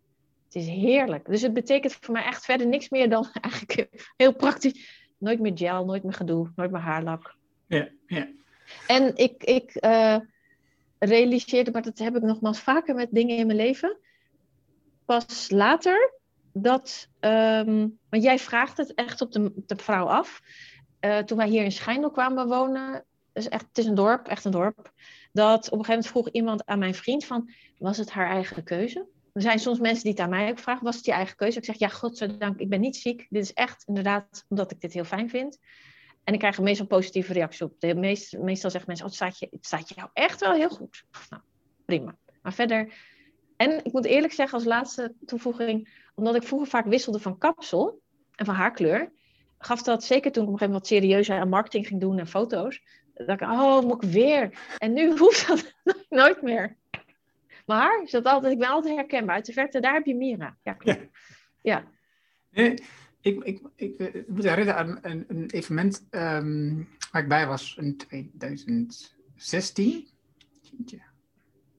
Het 0.45 0.55
is 0.55 0.67
heerlijk. 0.67 1.27
Dus 1.27 1.43
het 1.43 1.53
betekent 1.53 1.93
voor 1.93 2.15
mij 2.15 2.25
echt 2.25 2.45
verder 2.45 2.67
niks 2.67 2.89
meer 2.89 3.11
dan 3.11 3.29
eigenlijk 3.41 4.07
heel 4.17 4.35
praktisch. 4.35 5.03
Nooit 5.19 5.41
meer 5.41 5.53
gel, 5.55 5.85
nooit 5.85 6.03
meer 6.03 6.13
gedoe, 6.13 6.53
nooit 6.57 6.71
meer 6.71 6.81
haarlak. 6.81 7.35
Ja, 7.67 7.89
ja. 8.07 8.29
En 8.87 9.17
ik, 9.17 9.43
ik 9.45 9.75
eh, 9.75 10.17
realiseerde, 11.05 11.71
maar 11.71 11.83
dat 11.83 11.99
heb 11.99 12.17
ik 12.17 12.23
nogmaals 12.23 12.61
vaker 12.61 12.95
met 12.95 13.09
dingen 13.11 13.37
in 13.37 13.47
mijn 13.47 13.59
leven. 13.59 13.99
Pas 15.05 15.51
later 15.51 16.13
dat, 16.53 17.09
want 17.21 18.23
jij 18.23 18.39
vraagt 18.39 18.77
het 18.77 18.95
echt 18.95 19.21
op 19.21 19.33
de, 19.33 19.53
de 19.67 19.77
vrouw 19.77 20.07
af. 20.07 20.41
Eh, 21.01 21.19
toen 21.19 21.39
wij 21.39 21.49
hier 21.49 21.65
in 21.65 21.73
Schijndel 21.73 22.11
kwamen 22.11 22.49
wonen, 22.49 23.05
is 23.33 23.49
echt, 23.49 23.67
het 23.69 23.79
is 23.79 23.87
een 23.87 23.95
dorp, 23.95 24.29
echt 24.29 24.45
een 24.45 24.51
dorp. 24.51 24.93
Dat 25.33 25.71
op 25.71 25.79
een 25.79 25.85
gegeven 25.85 25.89
moment 25.89 26.07
vroeg 26.07 26.29
iemand 26.29 26.67
aan 26.67 26.79
mijn 26.79 26.95
vriend 26.95 27.25
van, 27.25 27.51
was 27.79 27.97
het 27.97 28.11
haar 28.11 28.31
eigen 28.31 28.65
keuze? 28.65 29.07
Er 29.33 29.43
zijn 29.43 29.59
soms 29.59 29.79
mensen 29.79 30.03
die 30.03 30.13
het 30.13 30.21
aan 30.21 30.31
mij 30.31 30.51
ook 30.51 30.59
vragen, 30.59 30.85
was 30.85 30.97
het 30.97 31.05
je 31.05 31.13
eigen 31.13 31.37
keuze? 31.37 31.59
Ik 31.59 31.65
zeg, 31.65 31.79
ja, 31.79 31.89
godzijdank, 31.89 32.59
ik 32.59 32.69
ben 32.69 32.81
niet 32.81 32.97
ziek. 32.97 33.27
Dit 33.31 33.43
is 33.43 33.53
echt 33.53 33.85
inderdaad 33.87 34.45
omdat 34.49 34.71
ik 34.71 34.81
dit 34.81 34.93
heel 34.93 35.05
fijn 35.05 35.31
vind. 35.31 35.59
En 36.25 36.33
ik 36.33 36.39
krijg 36.39 36.61
meestal 36.61 36.87
positieve 36.87 37.33
reactie 37.33 37.66
op. 37.66 37.81
De 37.81 37.95
meest, 37.95 38.39
meestal 38.39 38.70
zeggen 38.70 38.89
mensen, 38.89 39.07
oh, 39.07 39.12
het, 39.12 39.20
staat 39.20 39.39
je, 39.39 39.49
het 39.51 39.66
staat 39.66 39.95
jou 39.95 40.09
echt 40.12 40.41
wel 40.41 40.53
heel 40.53 40.68
goed. 40.68 41.05
Nou, 41.31 41.43
prima. 41.85 42.16
Maar 42.43 42.53
verder 42.53 42.93
En 43.57 43.85
ik 43.85 43.93
moet 43.93 44.05
eerlijk 44.05 44.33
zeggen, 44.33 44.59
als 44.59 44.66
laatste 44.66 45.14
toevoeging, 45.27 46.03
omdat 46.14 46.35
ik 46.35 46.43
vroeger 46.43 46.68
vaak 46.68 46.87
wisselde 46.87 47.18
van 47.18 47.39
kapsel 47.39 48.01
en 48.35 48.45
van 48.45 48.55
haarkleur, 48.55 49.12
gaf 49.59 49.83
dat 49.83 50.05
zeker 50.05 50.33
toen 50.33 50.43
ik 50.43 50.49
op 50.49 50.55
een 50.55 50.59
gegeven 50.59 50.75
moment 50.75 50.91
wat 50.91 51.01
serieuzer 51.01 51.39
aan 51.39 51.49
marketing 51.49 51.87
ging 51.87 52.01
doen 52.01 52.18
en 52.18 52.27
foto's. 52.27 52.83
Dat 53.14 53.41
ik, 53.41 53.41
oh, 53.41 53.81
moet 53.81 54.05
ik 54.05 54.11
weer? 54.11 54.59
En 54.79 54.93
nu 54.93 55.11
hoeft 55.18 55.47
dat 55.47 55.75
nooit 56.09 56.43
meer. 56.43 56.77
Maar 57.66 58.03
is 58.03 58.11
dat 58.11 58.25
altijd, 58.25 58.53
ik 58.53 58.59
ben 58.59 58.68
altijd 58.68 58.95
herkenbaar. 58.95 59.35
Uit 59.35 59.47
de 59.47 59.53
verte, 59.53 59.81
daar 59.81 59.95
heb 59.95 60.07
je 60.07 60.14
Mira. 60.14 60.57
Ja, 60.62 60.72
klopt. 60.72 61.07
Ja. 61.62 61.85
Nee, 62.51 62.75
ik, 63.25 63.45
ik, 63.45 63.61
ik, 63.77 63.99
ik 63.99 64.29
moet 64.29 64.43
herinneren 64.45 64.77
aan 64.81 64.99
een, 65.03 65.25
een 65.29 65.51
evenement 65.51 66.05
ehm, 66.11 66.75
waar 67.11 67.22
ik 67.22 67.29
bij 67.29 67.47
was 67.47 67.77
in 67.81 67.97
2016. 67.97 70.09
Jeetje. 70.62 71.01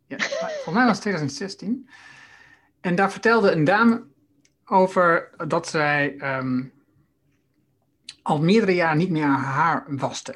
Ja, 0.07 0.17
voor 0.63 0.73
mij 0.73 0.83
was 0.85 0.91
het 0.91 1.01
2016. 1.01 1.89
En 2.81 2.95
daar 2.95 3.11
vertelde 3.11 3.51
een 3.51 3.63
dame 3.63 4.03
over 4.65 5.29
dat 5.47 5.67
zij 5.67 6.17
ehm, 6.17 6.63
al 8.21 8.41
meerdere 8.41 8.75
jaren 8.75 8.97
niet 8.97 9.09
meer 9.09 9.25
haar 9.25 9.43
haar 9.43 9.85
waste. 9.97 10.35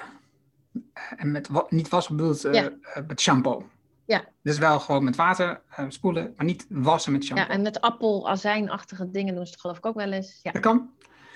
En 1.15 1.31
met 1.31 1.47
wat 1.47 1.71
niet 1.71 1.89
was 1.89 2.07
bedoeld 2.09 2.45
uh, 2.45 2.53
Ja. 2.53 2.71
eh, 2.81 3.03
met 3.07 3.21
shampoo. 3.21 3.69
Ja. 4.09 4.25
Dus 4.41 4.57
wel 4.57 4.79
gewoon 4.79 5.03
met 5.03 5.15
water 5.15 5.61
eh, 5.69 5.85
spoelen, 5.87 6.33
maar 6.37 6.45
niet 6.45 6.65
wassen 6.69 7.11
met 7.11 7.23
shampoo. 7.23 7.43
ja, 7.43 7.49
en 7.49 7.61
met 7.61 7.81
appel-azijnachtige 7.81 9.11
dingen 9.11 9.35
doen 9.35 9.45
ze 9.45 9.51
het 9.51 9.61
geloof 9.61 9.77
ik 9.77 9.85
ook 9.85 9.95
wel 9.95 10.11
eens. 10.11 10.39
Ja. 10.43 10.51
Dat 10.51 10.61
kan. 10.61 10.89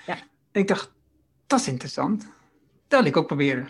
Ja. 0.06 0.16
Ik 0.52 0.68
dacht, 0.68 0.92
dat 1.46 1.60
is 1.60 1.68
interessant. 1.68 2.26
Dat 2.88 3.00
wil 3.00 3.08
ik 3.08 3.16
ook 3.16 3.26
proberen. 3.26 3.68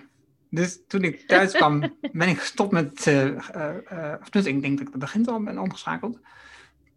Dus 0.51 0.81
toen 0.87 1.03
ik 1.03 1.27
thuis 1.27 1.53
kwam, 1.57 1.97
ben 2.13 2.29
ik 2.29 2.39
gestopt 2.39 2.73
met. 2.73 3.07
eh, 3.07 3.27
eh, 3.27 4.21
of 4.21 4.31
dus 4.31 4.45
ik 4.45 4.63
denk 4.63 4.79
dat 4.79 4.87
ik 4.87 4.93
het 4.93 5.03
begin 5.03 5.27
al 5.27 5.43
ben 5.43 5.59
omgeschakeld. 5.59 6.19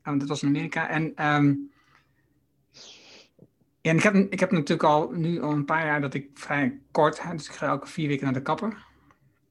Want 0.03 0.19
dat 0.19 0.29
was 0.29 0.41
in 0.41 0.47
Amerika. 0.47 0.89
En, 0.89 1.15
ehm, 1.15 1.53
ja, 3.81 3.91
en 3.91 3.97
ik, 3.97 4.03
heb, 4.03 4.15
ik 4.15 4.39
heb 4.39 4.51
natuurlijk 4.51 4.83
al 4.89 5.11
nu 5.11 5.41
al 5.41 5.51
een 5.51 5.65
paar 5.65 5.85
jaar 5.85 6.01
dat 6.01 6.13
ik 6.13 6.29
vrij 6.33 6.79
kort. 6.91 7.21
Dus 7.31 7.47
ik 7.47 7.53
ga 7.55 7.67
elke 7.67 7.87
vier 7.87 8.07
weken 8.07 8.23
naar 8.23 8.33
de 8.33 8.41
kapper. 8.41 8.69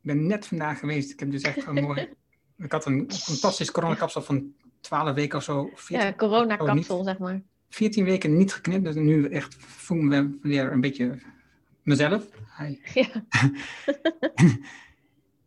Ik 0.03 0.13
ben 0.13 0.27
net 0.27 0.47
vandaag 0.47 0.79
geweest. 0.79 1.11
Ik 1.11 1.21
heb 1.21 1.31
dus 1.31 1.43
echt 1.43 1.67
een 1.67 1.75
mooi. 1.75 2.09
Ik 2.59 2.73
had 2.73 2.85
een 2.85 3.11
fantastisch 3.13 3.71
coronakapsel 3.71 4.23
van 4.23 4.53
12 4.81 5.15
weken 5.15 5.39
of 5.39 5.45
zo. 5.45 5.71
14 5.75 6.07
Ja, 6.07 6.15
corona-kapsel, 6.15 7.05
zeg 7.05 7.19
maar. 7.19 7.43
14 7.69 8.05
weken 8.05 8.37
niet 8.37 8.53
geknipt, 8.53 8.85
dus 8.85 8.95
nu 8.95 9.29
echt 9.29 9.57
voel 9.59 9.99
ik 9.99 10.05
me 10.05 10.39
weer 10.43 10.73
een 10.73 10.81
beetje 10.81 11.19
mezelf. 11.83 12.25
Hi. 12.59 12.77
Ja. 12.95 13.25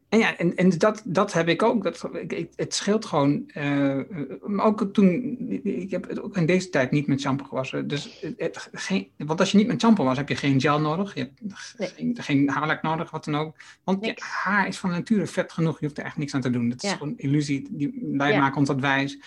En 0.10 0.20
ja, 0.20 0.38
en, 0.38 0.56
en 0.56 0.70
dat, 0.70 1.02
dat 1.06 1.34
heb 1.34 1.48
ik 1.48 1.64
ook. 1.64 1.84
Dat, 1.84 2.10
ik, 2.28 2.50
het 2.56 2.74
scheelt 2.74 3.06
gewoon. 3.06 3.44
eh, 3.54 4.00
maar 4.46 4.66
ook 4.66 4.90
toen, 4.94 5.38
ik 5.64 5.92
heb 5.92 6.08
het 6.10 6.22
ook 6.22 6.38
in 6.38 6.46
deze 6.46 6.70
tijd 6.70 6.92
niet 6.92 7.08
met 7.08 7.22
shampoo 7.22 7.46
gewassen. 7.46 7.88
Dus 7.88 8.26
het, 8.38 8.70
geen, 8.72 9.12
want 9.18 9.40
als 9.40 9.52
je 9.52 9.58
niet 9.58 9.68
met 9.68 9.82
shampoo 9.82 10.04
was, 10.06 10.18
heb 10.18 10.30
je 10.30 10.36
geen 10.36 10.62
gel 10.62 10.80
nodig. 10.80 11.14
Je 11.16 11.20
hebt 11.20 11.74
Nee. 11.78 11.90
geen, 11.90 12.18
geen 12.22 12.50
haarlak 12.50 12.82
nodig, 12.82 13.12
wat 13.12 13.26
dan 13.26 13.36
ook. 13.36 13.56
Want 13.84 14.06
je 14.06 14.14
haar 14.20 14.68
is 14.68 14.78
van 14.78 14.90
nature 14.90 15.28
vet 15.28 15.52
genoeg. 15.52 15.80
Je 15.80 15.86
hoeft 15.86 15.98
er 15.98 16.06
echt 16.06 16.18
niks 16.18 16.34
aan 16.34 16.42
te 16.42 16.50
doen. 16.50 16.70
Dat 16.70 16.84
is 16.84 16.90
Ja. 16.90 16.96
gewoon 16.96 17.12
een 17.14 17.18
illusie. 17.20 17.68
Die, 17.72 18.00
wij 18.12 18.32
Ja. 18.32 18.40
maken 18.40 18.58
ons 18.58 18.68
dat 18.68 18.80
wijs. 18.80 19.20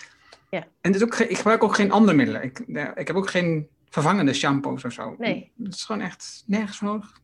Ja. 0.49 0.67
En 0.81 0.93
is 0.93 1.03
ook, 1.03 1.15
ik 1.15 1.37
gebruik 1.37 1.63
ook 1.63 1.75
geen 1.75 1.91
andere 1.91 2.17
middelen. 2.17 2.43
Ik, 2.43 2.59
eh, 2.59 2.87
ik 2.95 3.07
heb 3.07 3.15
ook 3.15 3.29
geen 3.29 3.67
vervangende 3.89 4.33
shampoos 4.33 4.83
of 4.85 4.91
zo. 4.93 5.15
Nee. 5.17 5.51
Het 5.63 5.73
is 5.73 5.83
gewoon 5.83 6.01
echt 6.01 6.43
nergens 6.45 6.77
voor 6.77 6.87
nodig. 6.87 7.21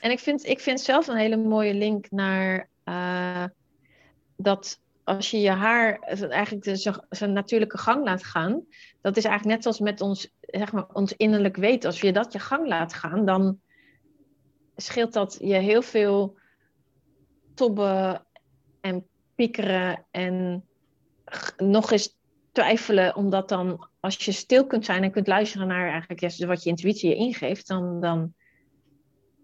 En 0.00 0.10
ik 0.10 0.18
vind, 0.18 0.44
ik 0.46 0.60
vind 0.60 0.80
zelf 0.80 1.06
een 1.06 1.16
hele 1.16 1.36
mooie 1.36 1.74
link 1.74 2.06
naar 2.10 2.68
eh, 2.86 3.44
dat 4.36 4.80
als 5.04 5.30
je 5.30 5.40
je 5.40 5.50
haar 5.50 5.98
eigenlijk 6.00 6.64
de, 6.64 7.00
zijn 7.08 7.32
natuurlijke 7.32 7.78
gang 7.78 8.04
laat 8.04 8.24
gaan, 8.24 8.64
dat 9.00 9.16
is 9.16 9.24
eigenlijk 9.24 9.56
net 9.56 9.66
als 9.66 9.80
met 9.80 10.00
ons, 10.00 10.30
zeg 10.40 10.72
maar, 10.72 10.86
ons 10.92 11.12
innerlijk 11.12 11.56
weten. 11.56 11.90
Als 11.90 12.00
je 12.00 12.12
dat 12.12 12.32
je 12.32 12.38
gang 12.38 12.68
laat 12.68 12.94
gaan, 12.94 13.24
dan 13.24 13.60
scheelt 14.76 15.12
dat 15.12 15.36
je 15.40 15.54
heel 15.54 15.82
veel 15.82 16.38
tobben 17.54 18.26
en 18.80 19.06
piekeren 19.34 20.04
en 20.10 20.64
nog 21.56 21.90
eens 21.90 22.16
twijfelen, 22.52 23.16
omdat 23.16 23.48
dan 23.48 23.88
als 24.00 24.24
je 24.24 24.32
stil 24.32 24.66
kunt 24.66 24.84
zijn 24.84 25.02
en 25.02 25.10
kunt 25.10 25.26
luisteren 25.26 25.66
naar 25.66 25.90
eigenlijk 25.90 26.46
wat 26.46 26.62
je 26.62 26.70
intuïtie 26.70 27.08
je 27.08 27.16
ingeeft, 27.16 27.66
dan, 27.66 28.00
dan 28.00 28.34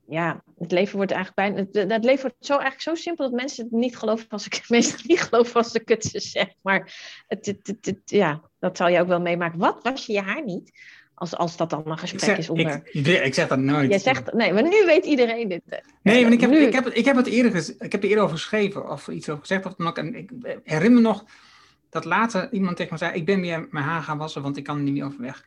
ja, 0.09 0.43
het 0.59 0.73
leven 0.73 0.97
wordt 0.97 1.13
eigenlijk 1.13 1.55
bijna. 1.55 1.69
Het, 1.71 1.91
het 1.93 2.05
leven 2.05 2.21
wordt 2.23 2.37
zo, 2.47 2.53
eigenlijk 2.53 2.83
zo 2.83 2.95
simpel 2.95 3.31
dat 3.31 3.41
mensen 3.41 3.65
het 3.65 3.73
niet 3.73 3.97
geloven 3.97 4.29
als 4.29 4.47
ik 4.47 4.65
meestal 4.69 5.01
niet 5.07 5.21
geloven 5.21 5.55
als 5.55 5.73
ik 5.75 5.89
het 5.89 6.05
ze 6.05 6.21
zeg. 6.21 6.47
Maar 6.63 6.95
het, 7.29 7.47
het, 7.47 7.67
het- 7.67 7.87
het- 7.87 8.01
ja, 8.05 8.41
dat 8.59 8.77
zal 8.77 8.89
je 8.89 9.01
ook 9.01 9.07
wel 9.09 9.21
meemaken. 9.21 9.59
Wat 9.59 9.83
was 9.83 10.07
je 10.07 10.13
je 10.13 10.21
haar 10.21 10.45
niet? 10.45 10.73
Als, 11.15 11.37
als 11.37 11.57
dat 11.57 11.71
dan 11.71 11.83
een 11.85 11.99
gesprek 11.99 12.21
zeg, 12.21 12.39
is 12.39 12.49
onder. 12.51 12.81
ik, 12.93 13.07
ik 13.07 13.35
zeg 13.35 13.49
dat 13.49 13.59
nooit. 13.59 13.91
Jij 13.91 13.99
zegt, 13.99 14.33
nee, 14.33 14.53
maar 14.53 14.63
nu 14.63 14.85
weet 14.87 15.05
iedereen 15.05 15.49
dit. 15.49 15.63
Nee, 16.03 16.23
want 16.23 16.35
ik 16.35 16.41
heb, 16.41 16.51
Nu- 16.51 16.59
ik 16.59 16.73
heb, 16.73 16.87
ik 16.87 17.05
heb 17.05 17.17
het 17.17 17.27
eerder, 17.27 17.75
ik 17.79 17.93
heb 17.93 18.03
er 18.03 18.09
eerder 18.09 18.25
over 18.25 18.37
geschreven 18.37 18.91
of 18.91 19.09
iets 19.09 19.29
over 19.29 19.41
gezegd. 19.41 19.67
Of 19.67 19.75
dan 19.75 19.87
ook, 19.87 19.99
en 19.99 20.15
ik 20.15 20.31
herinner 20.65 21.01
me 21.03 21.09
nog 21.09 21.25
dat 21.91 22.05
later 22.05 22.53
iemand 22.53 22.77
tegen 22.77 22.93
me 22.93 22.99
zei: 22.99 23.13
Ik 23.15 23.25
ben 23.25 23.41
weer 23.41 23.67
mijn 23.71 23.85
haar 23.85 24.03
gaan 24.03 24.19
wassen, 24.19 24.43
want 24.43 24.57
ik 24.57 24.65
kan 24.65 24.77
er 24.77 24.83
niet 24.83 24.93
meer 24.93 25.05
overweg. 25.05 25.47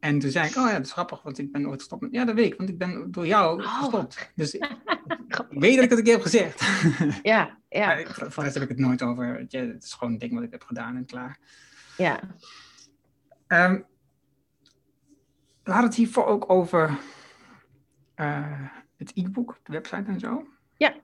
En 0.00 0.18
toen 0.18 0.30
zei 0.30 0.48
ik: 0.48 0.56
Oh 0.56 0.66
ja, 0.66 0.72
dat 0.72 0.86
is 0.86 0.92
grappig, 0.92 1.22
want 1.22 1.38
ik 1.38 1.52
ben 1.52 1.66
ooit 1.68 1.78
gestopt. 1.78 2.02
met- 2.02 2.12
Ja, 2.12 2.24
dat 2.24 2.34
weet 2.34 2.52
ik, 2.52 2.58
want 2.58 2.68
ik 2.68 2.78
ben 2.78 3.10
door 3.10 3.26
jou 3.26 3.62
Oh. 3.62 3.78
gestopt. 3.78 4.32
Dus 4.34 4.54
ik 5.28 5.46
weet 5.50 5.74
dat 5.74 5.84
ik 5.84 5.90
het 5.90 5.98
een 5.98 6.04
keer 6.04 6.12
heb 6.14 6.22
gezegd. 6.22 6.64
Ja, 7.22 7.58
ja. 7.68 8.04
Voor 8.06 8.42
rest 8.42 8.54
heb 8.54 8.62
ik 8.62 8.68
het 8.68 8.78
nooit 8.78 9.02
over. 9.02 9.44
je, 9.48 9.58
het 9.58 9.84
is 9.84 9.92
gewoon 9.92 10.12
een 10.12 10.18
ding 10.18 10.34
wat 10.34 10.42
ik 10.42 10.50
heb 10.50 10.62
gedaan 10.62 10.96
en 10.96 11.06
klaar. 11.06 11.38
ja. 11.96 12.20
Ehm, 13.46 13.80
we 15.62 15.70
hadden 15.72 15.88
het 15.90 15.94
hiervoor 15.98 16.24
ook 16.26 16.50
over 16.50 16.98
eh, 18.14 18.68
het 18.96 19.12
e-book, 19.14 19.60
de 19.62 19.72
website 19.72 20.04
en 20.10 20.20
zo. 20.20 20.46
Ja. 20.76 20.94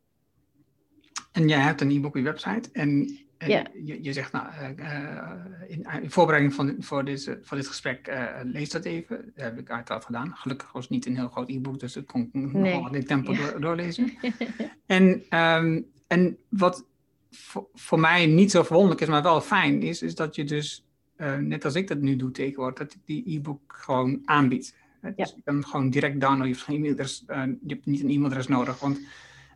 En 1.33 1.49
jij 1.49 1.61
hebt 1.61 1.81
een 1.81 1.91
e-book 1.91 2.11
op 2.11 2.17
je 2.17 2.23
website. 2.23 2.69
En, 2.73 3.19
en 3.43 3.51
Ja. 3.51 3.67
je, 3.85 4.03
je 4.03 4.13
zegt, 4.13 4.33
nou, 4.33 4.47
eh, 4.53 4.69
eh, 4.79 5.31
in, 5.67 5.87
in 6.03 6.11
voorbereiding 6.11 6.55
van, 6.55 6.75
voor, 6.79 7.05
deze, 7.05 7.39
voor 7.43 7.57
dit 7.57 7.67
gesprek, 7.67 8.07
eh, 8.07 8.27
lees 8.43 8.71
dat 8.71 8.85
even. 8.85 9.33
Dat 9.35 9.45
heb 9.45 9.59
ik 9.59 9.71
uiteraard 9.71 10.05
gedaan. 10.05 10.33
Gelukkig 10.37 10.73
was 10.73 10.83
het 10.83 10.91
niet 10.93 11.07
een 11.07 11.17
heel 11.17 11.29
groot 11.29 11.49
e-book, 11.51 11.81
dus 11.81 11.97
ik 11.97 12.07
kon 12.07 12.29
nog 12.33 12.53
Nee. 12.53 12.81
wel 12.81 12.95
in 12.95 13.05
tempo 13.05 13.33
Ja. 13.33 13.39
door- 13.51 13.61
doorlezen. 13.61 14.13
en, 14.87 15.23
ehm, 15.29 15.81
en 16.07 16.39
wat 16.49 16.85
voor, 17.31 17.67
voor 17.75 18.01
mij 18.01 18.27
niet 18.27 18.51
zo 18.51 18.63
verwonderlijk 18.63 19.01
is, 19.01 19.09
maar 19.09 19.23
wel 19.23 19.41
fijn 19.41 19.83
is, 19.83 20.03
is 20.03 20.15
dat 20.15 20.35
je 20.35 20.45
dus, 20.45 20.85
eh, 21.17 21.37
net 21.37 21.65
als 21.65 21.75
ik 21.75 21.89
dat 21.89 21.99
nu 22.01 22.17
doe 22.17 22.31
tegenwoordig, 22.31 22.79
dat 22.79 22.93
ik 22.95 23.01
die 23.05 23.37
e-book 23.37 23.61
gewoon 23.77 24.21
aanbied. 24.25 24.75
Hè, 25.01 25.11
Dus 25.17 25.33
je 25.37 25.43
kan 25.45 25.65
gewoon 25.67 25.91
direct 25.91 26.21
downloaden, 26.21 26.49
je 26.49 26.53
hebt, 26.55 26.65
geen 26.67 26.77
e-mailadres, 26.77 27.25
eh, 27.27 27.43
je 27.45 27.75
hebt 27.75 27.87
niet 27.87 28.03
een 28.03 28.09
e-mailadres 28.11 28.47
nodig. 28.47 28.81
Want 28.81 29.01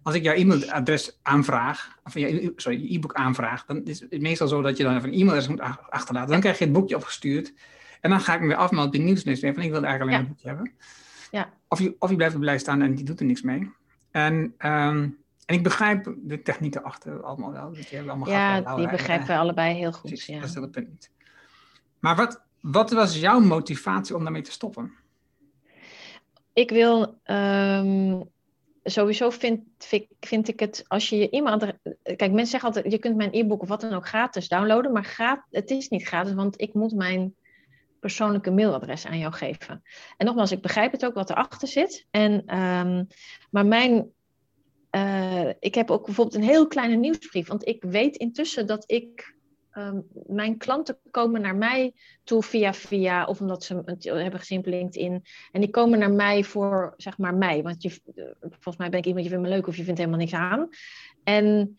als 0.07 0.15
ik 0.15 0.23
jouw 0.23 0.35
e-mailadres 0.35 1.19
aanvraag, 1.23 1.99
of 2.05 2.15
je, 2.15 2.53
sorry, 2.57 2.83
je 2.83 2.95
e-book 2.95 3.15
aanvraag, 3.15 3.65
dan 3.65 3.85
is 3.85 4.01
het 4.01 4.21
meestal 4.21 4.49
zo 4.49 4.63
dat 4.63 4.77
je 4.77 4.83
dan 4.83 4.97
even 4.97 5.09
een 5.09 5.15
e-mailadres 5.15 5.49
moet 5.49 5.61
ach- 5.61 5.91
achterlaten. 5.91 6.31
Dan 6.31 6.41
krijg 6.41 6.59
je 6.59 6.65
het 6.65 6.73
boekje 6.73 6.97
opgestuurd. 6.97 7.53
En 8.01 8.11
dan 8.11 8.21
ga 8.21 8.35
ik 8.35 8.41
me 8.41 8.47
weer 8.47 8.57
afmelden 8.57 8.87
op 8.87 8.93
die 8.93 9.03
nieuwslezer. 9.03 9.55
Van 9.55 9.63
ik 9.63 9.71
wil 9.71 9.85
eigenlijk 9.85 10.01
alleen 10.03 10.13
Ja. 10.15 10.21
een 10.21 10.27
boekje 10.29 10.49
hebben. 10.49 10.73
Ja. 11.31 11.51
Of, 11.69 11.79
je, 11.81 11.97
of 11.99 12.11
je 12.11 12.17
blijft 12.17 12.35
erbij 12.35 12.59
staan 12.59 12.83
en 12.83 12.95
die 12.95 13.05
doet 13.05 13.21
er 13.21 13.27
niks 13.27 13.43
mee. 13.43 13.71
En, 14.11 14.55
ehm, 14.59 15.09
en 15.45 15.55
ik 15.55 15.63
begrijp 15.63 16.15
de 16.23 16.43
techniek 16.43 16.75
erachter 16.75 17.23
allemaal 17.23 17.53
wel. 17.53 17.73
Dat 17.73 17.89
je 17.89 17.99
allemaal 17.99 18.29
ja, 18.29 18.65
eh, 18.65 18.77
die 18.77 18.89
begrijpen 18.89 19.27
we 19.27 19.37
allebei 19.37 19.75
heel 19.75 19.93
goed. 19.93 20.11
Precies, 20.11 20.27
Ja. 20.35 20.41
dat 20.41 20.49
is 20.49 20.55
het 20.55 20.71
punt 20.71 20.89
niet. 20.89 21.11
Maar 21.99 22.17
wat, 22.17 22.43
wat 22.61 22.91
was 22.91 23.21
jouw 23.21 23.41
motivatie 23.41 24.17
om 24.17 24.23
daarmee 24.23 24.43
te 24.43 24.51
stoppen? 24.53 24.93
Ik 26.53 26.71
wil 26.71 27.19
ehm, 27.23 28.21
sowieso 28.91 29.31
vind, 29.31 29.63
vind, 29.79 30.07
vind 30.21 30.49
ik 30.49 30.61
het 30.61 30.85
als 30.87 31.09
je 31.09 31.17
je 31.17 31.31
e-mailadres. 31.31 31.75
Kijk, 32.03 32.21
mensen 32.21 32.47
zeggen 32.47 32.69
altijd: 32.69 32.93
je 32.93 32.99
kunt 32.99 33.17
mijn 33.17 33.33
e-book 33.33 33.63
of 33.63 33.69
wat 33.69 33.81
dan 33.81 33.93
ook 33.93 34.07
gratis 34.07 34.49
downloaden, 34.49 34.93
maar 34.93 35.47
het 35.51 35.71
is 35.71 35.89
niet 35.89 36.07
gratis, 36.07 36.33
want 36.35 36.61
ik 36.61 36.75
moet 36.75 36.95
mijn 36.95 37.35
persoonlijke 38.01 38.51
mailadres 38.51 39.07
aan 39.07 39.19
jou 39.19 39.33
geven. 39.33 39.83
En 40.17 40.27
nogmaals, 40.27 40.53
ik 40.53 40.63
begrijp 40.63 40.93
het 40.93 41.05
ook 41.05 41.15
wat 41.15 41.31
erachter 41.31 41.69
zit. 41.69 42.07
En, 42.11 42.43
ehm, 42.47 43.05
maar 43.51 43.67
mijn. 43.67 44.11
eh, 44.91 45.49
ik 45.59 45.75
heb 45.75 45.91
ook 45.91 46.05
bijvoorbeeld 46.05 46.37
een 46.37 46.49
heel 46.49 46.67
kleine 46.67 46.97
nieuwsbrief, 46.97 47.47
want 47.49 47.67
ik 47.67 47.83
weet 47.83 48.17
intussen 48.17 48.67
dat 48.67 48.91
ik. 48.91 49.36
Ehm, 49.77 50.01
mijn 50.27 50.57
klanten 50.57 50.99
komen 51.11 51.41
naar 51.41 51.57
mij 51.57 51.95
toe 52.25 52.43
via 52.43 52.75
via, 52.75 53.25
of 53.25 53.41
omdat 53.41 53.65
ze 53.65 53.83
hebben 54.03 54.41
gezien 54.41 54.59
op 54.59 54.67
LinkedIn. 54.67 55.25
En 55.53 55.61
die 55.61 55.71
komen 55.71 55.99
naar 55.99 56.13
mij 56.13 56.45
voor, 56.45 56.95
zeg 56.97 57.19
maar, 57.19 57.35
mij. 57.35 57.63
Want 57.63 57.83
je, 57.83 57.89
eh, 58.15 58.25
volgens 58.41 58.77
mij 58.77 58.89
ben 58.89 58.99
ik 58.99 59.07
iemand, 59.07 59.25
je 59.25 59.31
vindt 59.31 59.45
me 59.45 59.55
leuk 59.55 59.67
of 59.67 59.77
je 59.77 59.85
vindt 59.85 59.99
helemaal 59.99 60.21
niks 60.21 60.35
aan. 60.35 60.69
En 61.25 61.79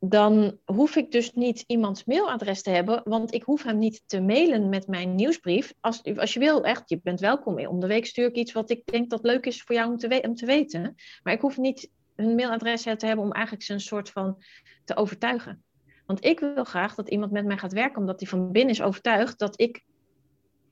dan 0.00 0.58
hoef 0.64 0.96
ik 0.96 1.10
dus 1.10 1.32
niet 1.32 1.64
iemands 1.66 2.04
mailadres 2.04 2.62
te 2.62 2.70
hebben, 2.70 3.00
want 3.04 3.34
ik 3.34 3.42
hoef 3.42 3.62
hem 3.62 3.78
niet 3.78 4.02
te 4.06 4.20
mailen 4.20 4.68
met 4.68 4.86
mijn 4.86 5.14
nieuwsbrief. 5.14 5.74
Als, 5.80 6.02
als 6.16 6.32
je 6.32 6.40
wil, 6.40 6.64
echt, 6.64 6.88
je 6.88 7.00
bent 7.02 7.20
welkom. 7.20 7.66
Om 7.66 7.80
de 7.80 7.86
week 7.86 8.06
stuur 8.06 8.26
ik 8.26 8.36
iets 8.36 8.52
wat 8.52 8.70
ik 8.70 8.86
denk 8.86 9.10
dat 9.10 9.24
leuk 9.24 9.46
is 9.46 9.62
voor 9.62 9.74
jou 9.74 9.90
om 9.90 9.96
te, 9.96 10.20
om 10.22 10.34
te 10.34 10.46
weten. 10.46 10.94
Maar 11.22 11.32
ik 11.32 11.40
hoef 11.40 11.56
niet 11.56 11.90
hun 12.16 12.34
mailadres 12.34 12.82
te 12.82 13.06
hebben 13.06 13.24
om 13.24 13.32
eigenlijk 13.32 13.64
ze 13.64 13.72
een 13.72 13.80
soort 13.80 14.10
van 14.10 14.42
te 14.84 14.96
overtuigen. 14.96 15.64
Want 16.10 16.24
ik 16.24 16.40
wil 16.40 16.64
graag 16.64 16.94
dat 16.94 17.08
iemand 17.08 17.32
met 17.32 17.44
mij 17.44 17.58
gaat 17.58 17.72
werken, 17.72 17.98
omdat 17.98 18.20
hij 18.20 18.28
van 18.28 18.52
binnen 18.52 18.74
is 18.74 18.82
overtuigd 18.82 19.38
dat 19.38 19.60
ik 19.60 19.84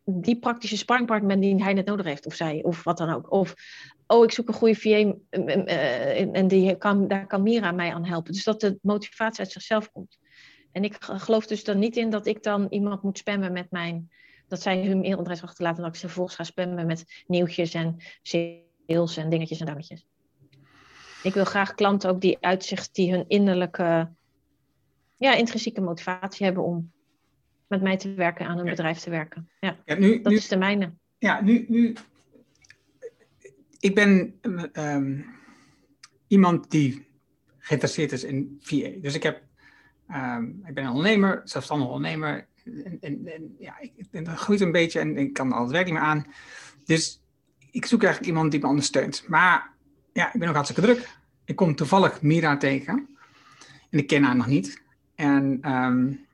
die 0.05 0.39
praktische 0.39 0.77
sparringpartner 0.77 1.29
ben 1.29 1.41
die 1.41 1.63
hij 1.63 1.73
net 1.73 1.87
nodig 1.87 2.07
heeft, 2.07 2.27
of 2.27 2.35
zij, 2.35 2.63
of 2.63 2.85
wat 2.85 2.99
dan 2.99 3.11
ook. 3.11 3.33
Of, 3.33 3.55
oh, 4.07 4.25
ik 4.25 4.33
zoek 4.33 4.49
een 4.49 4.55
goede 4.55 4.75
VA 4.75 5.15
uh, 5.31 6.37
en 6.37 6.49
die 6.49 6.77
kan, 6.77 7.09
daar 7.09 7.27
kan 7.27 7.43
Mira 7.43 7.73
mij 7.73 7.95
aan 7.95 8.05
helpen. 8.05 8.33
Dus 8.33 8.45
dat 8.45 8.61
de 8.61 8.79
motivatie 8.83 9.41
uit 9.41 9.53
zichzelf 9.53 9.91
komt. 9.91 10.19
En 10.73 10.85
ik 10.85 10.97
geloof 11.01 11.47
dus 11.47 11.65
dan 11.65 11.79
niet 11.79 11.97
in 11.97 12.11
dat 12.11 12.27
ik 12.27 12.43
dan 12.43 12.67
iemand 12.71 13.03
moet 13.03 13.19
spammen 13.19 13.53
met 13.53 13.71
mijn, 13.71 14.11
dat 14.49 14.63
zij 14.63 14.87
hun 14.87 15.05
e-mailadres 15.05 15.43
achterlaten 15.43 15.79
en 15.79 15.85
dat 15.85 15.95
ik 15.95 16.01
ze 16.01 16.07
vervolgens 16.07 16.37
ga 16.37 16.45
spammen 16.45 16.87
met 16.87 17.25
nieuwtjes 17.27 17.75
en 17.75 17.97
sales 18.23 19.17
en 19.17 19.29
dingetjes 19.29 19.61
en 19.61 19.67
dangetjes. 19.67 20.07
Ik 21.23 21.35
wil 21.35 21.45
graag 21.45 21.75
klanten 21.75 22.11
ook 22.11 22.21
die 22.21 22.37
uitzicht, 22.41 22.95
die 22.95 23.13
hun 23.13 23.25
innerlijke, 23.29 24.17
ja, 25.19 25.35
intrinsieke 25.35 25.81
motivatie 25.81 26.47
hebben 26.47 26.65
om 26.65 26.93
met 27.67 27.83
mij 27.83 27.97
te 27.97 28.15
werken, 28.15 28.47
aan 28.47 28.59
een 28.59 28.65
bedrijf 28.65 28.99
te 28.99 29.11
werken. 29.11 29.49
Ja, 29.61 29.77
ja 29.85 29.95
nu, 29.95 30.21
dat 30.21 30.33
is 30.33 30.49
de 30.49 30.57
mijne. 30.57 30.93
Ja, 31.19 31.41
nu, 31.41 31.65
nu 31.69 31.95
ik 33.79 33.95
ben 33.95 34.41
um, 34.73 35.27
iemand 36.27 36.71
die 36.71 37.07
geïnteresseerd 37.59 38.13
is 38.13 38.25
in 38.25 38.59
VA. 38.61 38.91
Dus 39.01 39.15
ik, 39.15 39.23
heb, 39.23 39.43
um, 40.11 40.63
ik 40.67 40.75
ben 40.75 40.85
een 40.85 40.91
ondernemer, 40.91 41.41
zelfstandig 41.45 41.87
ondernemer. 41.89 42.47
En, 42.65 42.99
en, 43.01 43.27
en 43.27 43.57
ja, 43.59 43.79
ik, 43.81 43.93
en 44.11 44.25
dat 44.25 44.39
groeit 44.39 44.61
een 44.61 44.73
beetje 44.73 45.01
en 45.01 45.17
ik 45.17 45.33
kan 45.33 45.53
al 45.53 45.63
het 45.63 45.73
werk 45.73 45.85
niet 45.85 45.95
meer 45.95 46.03
aan. 46.03 46.27
Dus 46.85 47.23
ik 47.71 47.87
zoek 47.87 48.03
eigenlijk 48.03 48.33
iemand 48.33 48.51
die 48.51 48.61
me 48.61 48.67
ondersteunt. 48.67 49.29
Maar 49.29 49.73
ja, 50.13 50.33
ik 50.33 50.41
ben 50.41 50.49
ook 50.49 50.55
hartstikke 50.55 50.93
druk. 50.93 51.09
Ik 51.45 51.57
kom 51.57 51.75
toevallig 51.75 52.23
Mira 52.23 52.57
tegen. 52.57 53.09
En 53.91 53.99
ik 53.99 54.07
ken 54.07 54.23
haar 54.23 54.37
nog 54.37 54.47
niet. 54.47 54.83
En 55.19 55.73
um, 55.73 56.27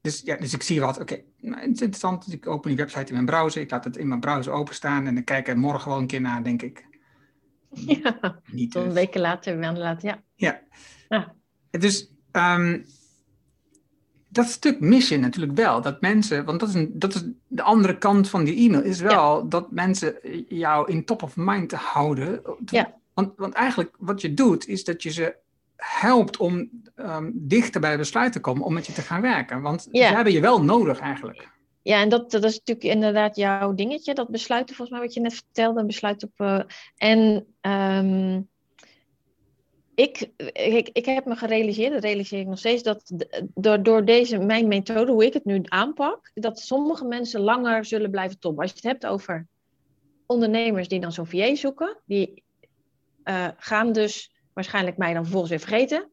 dus, 0.00 0.20
ja, 0.24 0.36
dus 0.36 0.54
ik 0.54 0.62
zie 0.62 0.80
wat, 0.80 1.00
oké, 1.00 1.22
nou, 1.40 1.60
het 1.60 1.74
is 1.74 1.80
interessant. 1.80 2.24
Dus 2.24 2.34
ik 2.34 2.46
open 2.46 2.68
die 2.68 2.78
website 2.78 3.06
in 3.06 3.12
mijn 3.12 3.26
browser. 3.26 3.62
Ik 3.62 3.70
laat 3.70 3.84
het 3.84 3.96
in 3.96 4.08
mijn 4.08 4.20
browser 4.20 4.52
openstaan. 4.52 5.06
En 5.06 5.14
dan 5.14 5.24
kijk 5.24 5.46
ik 5.46 5.54
er 5.54 5.58
morgen 5.58 5.90
wel 5.90 5.98
een 5.98 6.06
keer 6.06 6.20
naar, 6.20 6.44
denk 6.44 6.62
ik. 6.62 6.84
Ja, 7.74 8.40
niet 8.46 8.74
een 8.74 8.84
dus. 8.84 8.92
weken 8.92 9.20
later, 9.20 9.58
maanden 9.58 9.82
later, 9.82 10.08
ja. 10.08 10.22
Ja. 10.34 10.60
ja. 11.08 11.34
Dus 11.70 12.12
um, 12.32 12.84
dat 14.28 14.46
stuk 14.46 14.80
mis 14.80 15.08
je 15.08 15.18
natuurlijk 15.18 15.56
wel. 15.56 15.80
Dat 15.80 16.00
mensen, 16.00 16.44
want 16.44 16.60
dat 16.60 16.68
is, 16.68 16.74
een, 16.74 16.90
dat 16.94 17.14
is 17.14 17.24
de 17.46 17.62
andere 17.62 17.98
kant 17.98 18.28
van 18.28 18.44
die 18.44 18.56
e-mail, 18.56 18.82
is 18.82 19.00
wel 19.00 19.48
dat 19.48 19.70
mensen 19.70 20.14
jou 20.48 20.90
in 20.90 21.04
top 21.04 21.22
of 21.22 21.36
mind 21.36 21.72
houden. 21.72 22.42
Ja. 22.64 23.00
Want, 23.14 23.32
want 23.36 23.54
eigenlijk 23.54 23.94
wat 23.98 24.20
je 24.20 24.34
doet, 24.34 24.68
is 24.68 24.84
dat 24.84 25.02
je 25.02 25.10
ze 25.10 25.36
helpt 25.82 26.36
om 26.36 26.70
um, 26.96 27.32
dichter 27.34 27.80
bij 27.80 27.96
besluit 27.96 28.32
te 28.32 28.40
komen 28.40 28.64
om 28.64 28.72
met 28.72 28.86
je 28.86 28.92
te 28.92 29.00
gaan 29.00 29.20
werken. 29.20 29.60
Want 29.60 29.88
ja. 29.90 30.08
ze 30.08 30.14
hebben 30.14 30.32
je 30.32 30.40
wel 30.40 30.62
nodig 30.62 30.98
eigenlijk. 30.98 31.48
Ja, 31.82 32.00
en 32.00 32.08
dat, 32.08 32.30
dat 32.30 32.44
is 32.44 32.58
natuurlijk 32.58 32.94
inderdaad 32.94 33.36
jouw 33.36 33.74
dingetje, 33.74 34.14
dat 34.14 34.30
besluiten 34.30 34.74
volgens 34.74 34.98
mij 34.98 35.06
wat 35.06 35.14
je 35.14 35.20
net 35.20 35.34
vertelde, 35.34 35.84
besluit 35.84 36.22
op... 36.22 36.32
Uh, 36.36 36.60
en 36.96 37.46
um, 37.60 38.48
ik, 39.94 40.30
ik, 40.52 40.88
ik 40.92 41.04
heb 41.04 41.24
me 41.24 41.36
gerealiseerd, 41.36 41.92
dat 41.92 42.02
realiseer 42.02 42.40
ik 42.40 42.46
nog 42.46 42.58
steeds, 42.58 42.82
dat 42.82 43.12
door, 43.54 43.82
door 43.82 44.04
deze, 44.04 44.38
mijn 44.38 44.68
methode, 44.68 45.12
hoe 45.12 45.24
ik 45.24 45.32
het 45.32 45.44
nu 45.44 45.60
aanpak, 45.64 46.30
dat 46.34 46.58
sommige 46.58 47.04
mensen 47.04 47.40
langer 47.40 47.84
zullen 47.84 48.10
blijven 48.10 48.38
toppen. 48.38 48.62
Als 48.62 48.70
je 48.70 48.76
het 48.76 48.86
hebt 48.86 49.06
over 49.06 49.46
ondernemers 50.26 50.88
die 50.88 51.00
dan 51.00 51.12
zo'n 51.12 51.26
VA 51.26 51.54
zoeken, 51.54 51.96
die 52.04 52.42
uh, 53.24 53.48
gaan 53.56 53.92
dus 53.92 54.32
waarschijnlijk 54.54 54.96
mij 54.96 55.12
dan 55.12 55.22
vervolgens 55.22 55.50
weer 55.50 55.60
vergeten. 55.60 56.10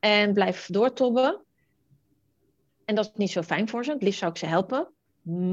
En 0.00 0.32
blijf 0.32 0.66
doortobben. 0.66 1.44
En 2.84 2.94
dat 2.94 3.04
is 3.04 3.12
niet 3.14 3.30
zo 3.30 3.42
fijn 3.42 3.68
voor 3.68 3.84
ze. 3.84 3.92
Het 3.92 4.02
liefst 4.02 4.18
zou 4.18 4.30
ik 4.30 4.38
ze 4.38 4.46
helpen. 4.46 4.88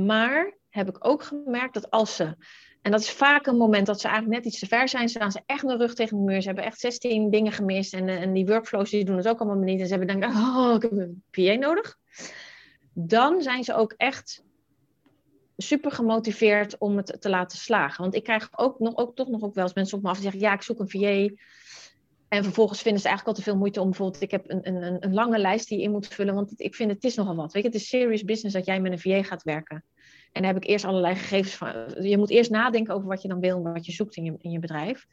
Maar 0.05 0.57
heb 0.69 0.89
ik 0.89 1.07
ook 1.07 1.23
gemerkt 1.23 1.73
dat 1.73 1.89
als 1.89 2.15
ze. 2.15 2.35
En 2.81 2.91
dat 2.91 3.01
is 3.01 3.11
vaak 3.11 3.47
een 3.47 3.57
moment 3.57 3.85
dat 3.85 4.01
ze 4.01 4.07
eigenlijk 4.07 4.37
net 4.37 4.51
iets 4.51 4.59
te 4.59 4.67
ver 4.67 4.89
zijn. 4.89 5.09
Staan 5.09 5.31
ze 5.31 5.41
echt 5.45 5.63
een 5.63 5.77
rug 5.77 5.93
tegen 5.93 6.17
de 6.17 6.23
muur. 6.23 6.41
Ze 6.41 6.47
hebben 6.47 6.65
echt 6.65 6.79
16 6.79 7.29
dingen 7.29 7.51
gemist. 7.51 7.93
En, 7.93 8.09
en 8.09 8.33
die 8.33 8.45
workflows 8.45 8.89
die 8.89 9.05
doen 9.05 9.17
het 9.17 9.27
ook 9.27 9.39
allemaal 9.39 9.63
niet. 9.63 9.79
En 9.79 9.87
ze 9.87 9.95
hebben 9.95 10.19
dan 10.19 10.31
oh, 10.35 10.73
ik 10.75 10.81
heb 10.81 10.91
een 10.91 11.23
PA 11.31 11.53
nodig. 11.53 11.97
Dan 12.93 13.41
zijn 13.41 13.63
ze 13.63 13.73
ook 13.73 13.93
echt 13.97 14.43
super 15.57 15.91
gemotiveerd 15.91 16.77
om 16.77 16.97
het 16.97 17.21
te 17.21 17.29
laten 17.29 17.57
slagen. 17.57 18.01
Want 18.01 18.15
ik 18.15 18.23
krijg 18.23 18.49
ook, 18.55 18.79
nog, 18.79 18.97
ook 18.97 19.15
toch 19.15 19.27
nog 19.27 19.41
ook 19.41 19.53
wel 19.53 19.63
eens 19.63 19.73
mensen 19.73 19.97
op 19.97 20.03
me 20.03 20.09
af 20.09 20.15
die 20.15 20.23
zeggen... 20.23 20.41
ja, 20.41 20.53
ik 20.53 20.61
zoek 20.61 20.79
een 20.79 20.89
VA 20.89 21.35
en 22.29 22.43
vervolgens 22.43 22.81
vinden 22.81 23.01
ze 23.01 23.07
eigenlijk 23.07 23.37
al 23.37 23.43
te 23.43 23.49
veel 23.51 23.59
moeite 23.59 23.81
om 23.81 23.89
bijvoorbeeld, 23.89 24.21
ik 24.21 24.31
heb 24.31 24.49
een, 24.49 24.67
een, 24.67 25.05
een 25.05 25.13
lange 25.13 25.37
lijst 25.37 25.67
die 25.67 25.77
je 25.77 25.83
in 25.83 25.91
moet 25.91 26.07
vullen, 26.07 26.35
want 26.35 26.53
ik 26.55 26.75
vind 26.75 26.91
het 26.91 27.03
is 27.03 27.15
nogal 27.15 27.35
wat. 27.35 27.53
Weet 27.53 27.63
je, 27.63 27.69
het 27.69 27.77
is 27.77 27.87
serious 27.87 28.23
business 28.23 28.55
dat 28.55 28.65
jij 28.65 28.79
met 28.79 28.91
een 28.91 28.99
VA 28.99 29.23
gaat 29.23 29.43
werken. 29.43 29.83
En 30.31 30.41
daar 30.41 30.53
heb 30.53 30.63
ik 30.63 30.69
eerst 30.69 30.85
allerlei 30.85 31.15
gegevens 31.15 31.55
van. 31.55 32.03
Je 32.03 32.17
moet 32.17 32.29
eerst 32.29 32.49
nadenken 32.49 32.93
over 32.93 33.07
wat 33.07 33.21
je 33.21 33.27
dan 33.27 33.39
wil 33.39 33.65
en 33.65 33.73
wat 33.73 33.85
je 33.85 33.91
zoekt 33.91 34.15
in 34.15 34.23
je, 34.23 34.35
in 34.37 34.51
je 34.51 34.59
bedrijf. 34.59 35.05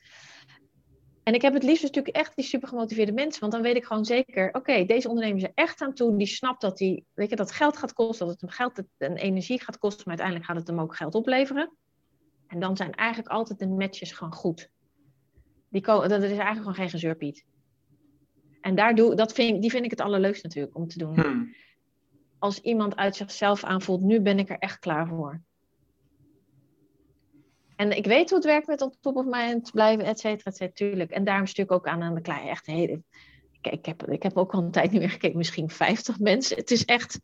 En 1.22 1.34
ik 1.34 1.42
heb 1.42 1.54
het 1.54 1.62
liefst 1.62 1.82
natuurlijk 1.82 2.16
echt 2.16 2.36
die 2.36 2.44
super 2.44 2.68
gemotiveerde 2.68 3.12
mensen, 3.12 3.40
want 3.40 3.52
dan 3.52 3.62
weet 3.62 3.76
ik 3.76 3.84
gewoon 3.84 4.04
zeker, 4.04 4.48
oké, 4.52 4.84
deze 4.84 5.08
ondernemer 5.08 5.38
is 5.38 5.44
er 5.44 5.52
echt 5.54 5.80
aan 5.80 5.94
toe, 5.94 6.16
die 6.16 6.26
snapt 6.26 6.60
dat 6.60 6.76
die, 6.78 7.06
weet 7.14 7.30
je, 7.30 7.36
dat 7.36 7.52
geld 7.52 7.76
gaat 7.76 7.92
kosten, 7.92 8.26
dat 8.26 8.40
het 8.40 8.40
hem 8.40 8.50
geld 8.50 8.82
en 8.98 9.16
energie 9.16 9.62
gaat 9.62 9.78
kosten, 9.78 10.02
maar 10.06 10.18
uiteindelijk 10.18 10.46
gaat 10.46 10.56
het 10.56 10.66
hem 10.66 10.80
ook 10.80 10.96
geld 10.96 11.14
opleveren. 11.14 11.76
En 12.46 12.60
dan 12.60 12.76
zijn 12.76 12.92
eigenlijk 12.92 13.28
altijd 13.28 13.58
de 13.58 13.66
matches 13.66 14.12
gewoon 14.12 14.32
goed. 14.32 14.70
Die 15.74 15.82
dat 15.82 16.10
is 16.10 16.20
eigenlijk 16.20 16.56
gewoon 16.56 16.74
geen 16.74 16.90
gezeurpiet. 16.90 17.44
En 18.60 18.74
daar 18.74 18.94
doe, 18.94 19.14
dat 19.14 19.32
vind, 19.32 19.60
die 19.60 19.70
vind 19.70 19.84
ik 19.84 19.90
het 19.90 20.00
allerleukst 20.00 20.42
natuurlijk 20.42 20.76
om 20.76 20.88
te 20.88 20.98
doen. 20.98 21.20
Hmm. 21.20 21.54
Als 22.38 22.60
iemand 22.60 22.96
uit 22.96 23.16
zichzelf 23.16 23.64
aanvoelt, 23.64 24.00
nu 24.00 24.20
ben 24.20 24.38
ik 24.38 24.48
er 24.48 24.58
echt 24.58 24.78
klaar 24.78 25.08
voor. 25.08 25.40
En 27.76 27.96
ik 27.96 28.06
weet 28.06 28.28
hoe 28.28 28.38
het 28.38 28.46
werkt 28.46 28.66
met 28.66 28.82
op 28.82 28.94
top 29.00 29.16
of 29.16 29.24
mind 29.28 29.70
blijven, 29.72 30.04
et 30.04 30.18
cetera, 30.18 30.50
et 30.50 30.56
cetera, 30.56 30.74
tuurlijk. 30.74 31.10
En 31.10 31.24
daarom 31.24 31.46
stuur 31.46 31.64
ik 31.64 31.72
ook 31.72 31.88
aan 31.88 32.02
aan 32.02 32.14
de 32.14 32.20
kleine, 32.20 32.50
echt 32.50 32.66
hele... 32.66 33.02
Ik, 33.60 33.72
ik, 33.72 33.86
heb, 33.86 34.08
ik 34.08 34.22
heb 34.22 34.36
ook 34.36 34.52
al 34.52 34.62
een 34.62 34.70
tijd 34.70 34.90
niet 34.90 35.00
meer 35.00 35.10
gekeken, 35.10 35.36
misschien 35.36 35.70
50 35.70 36.18
mensen. 36.30 36.56
Het 36.56 36.70
is 36.70 36.84
echt 36.84 37.20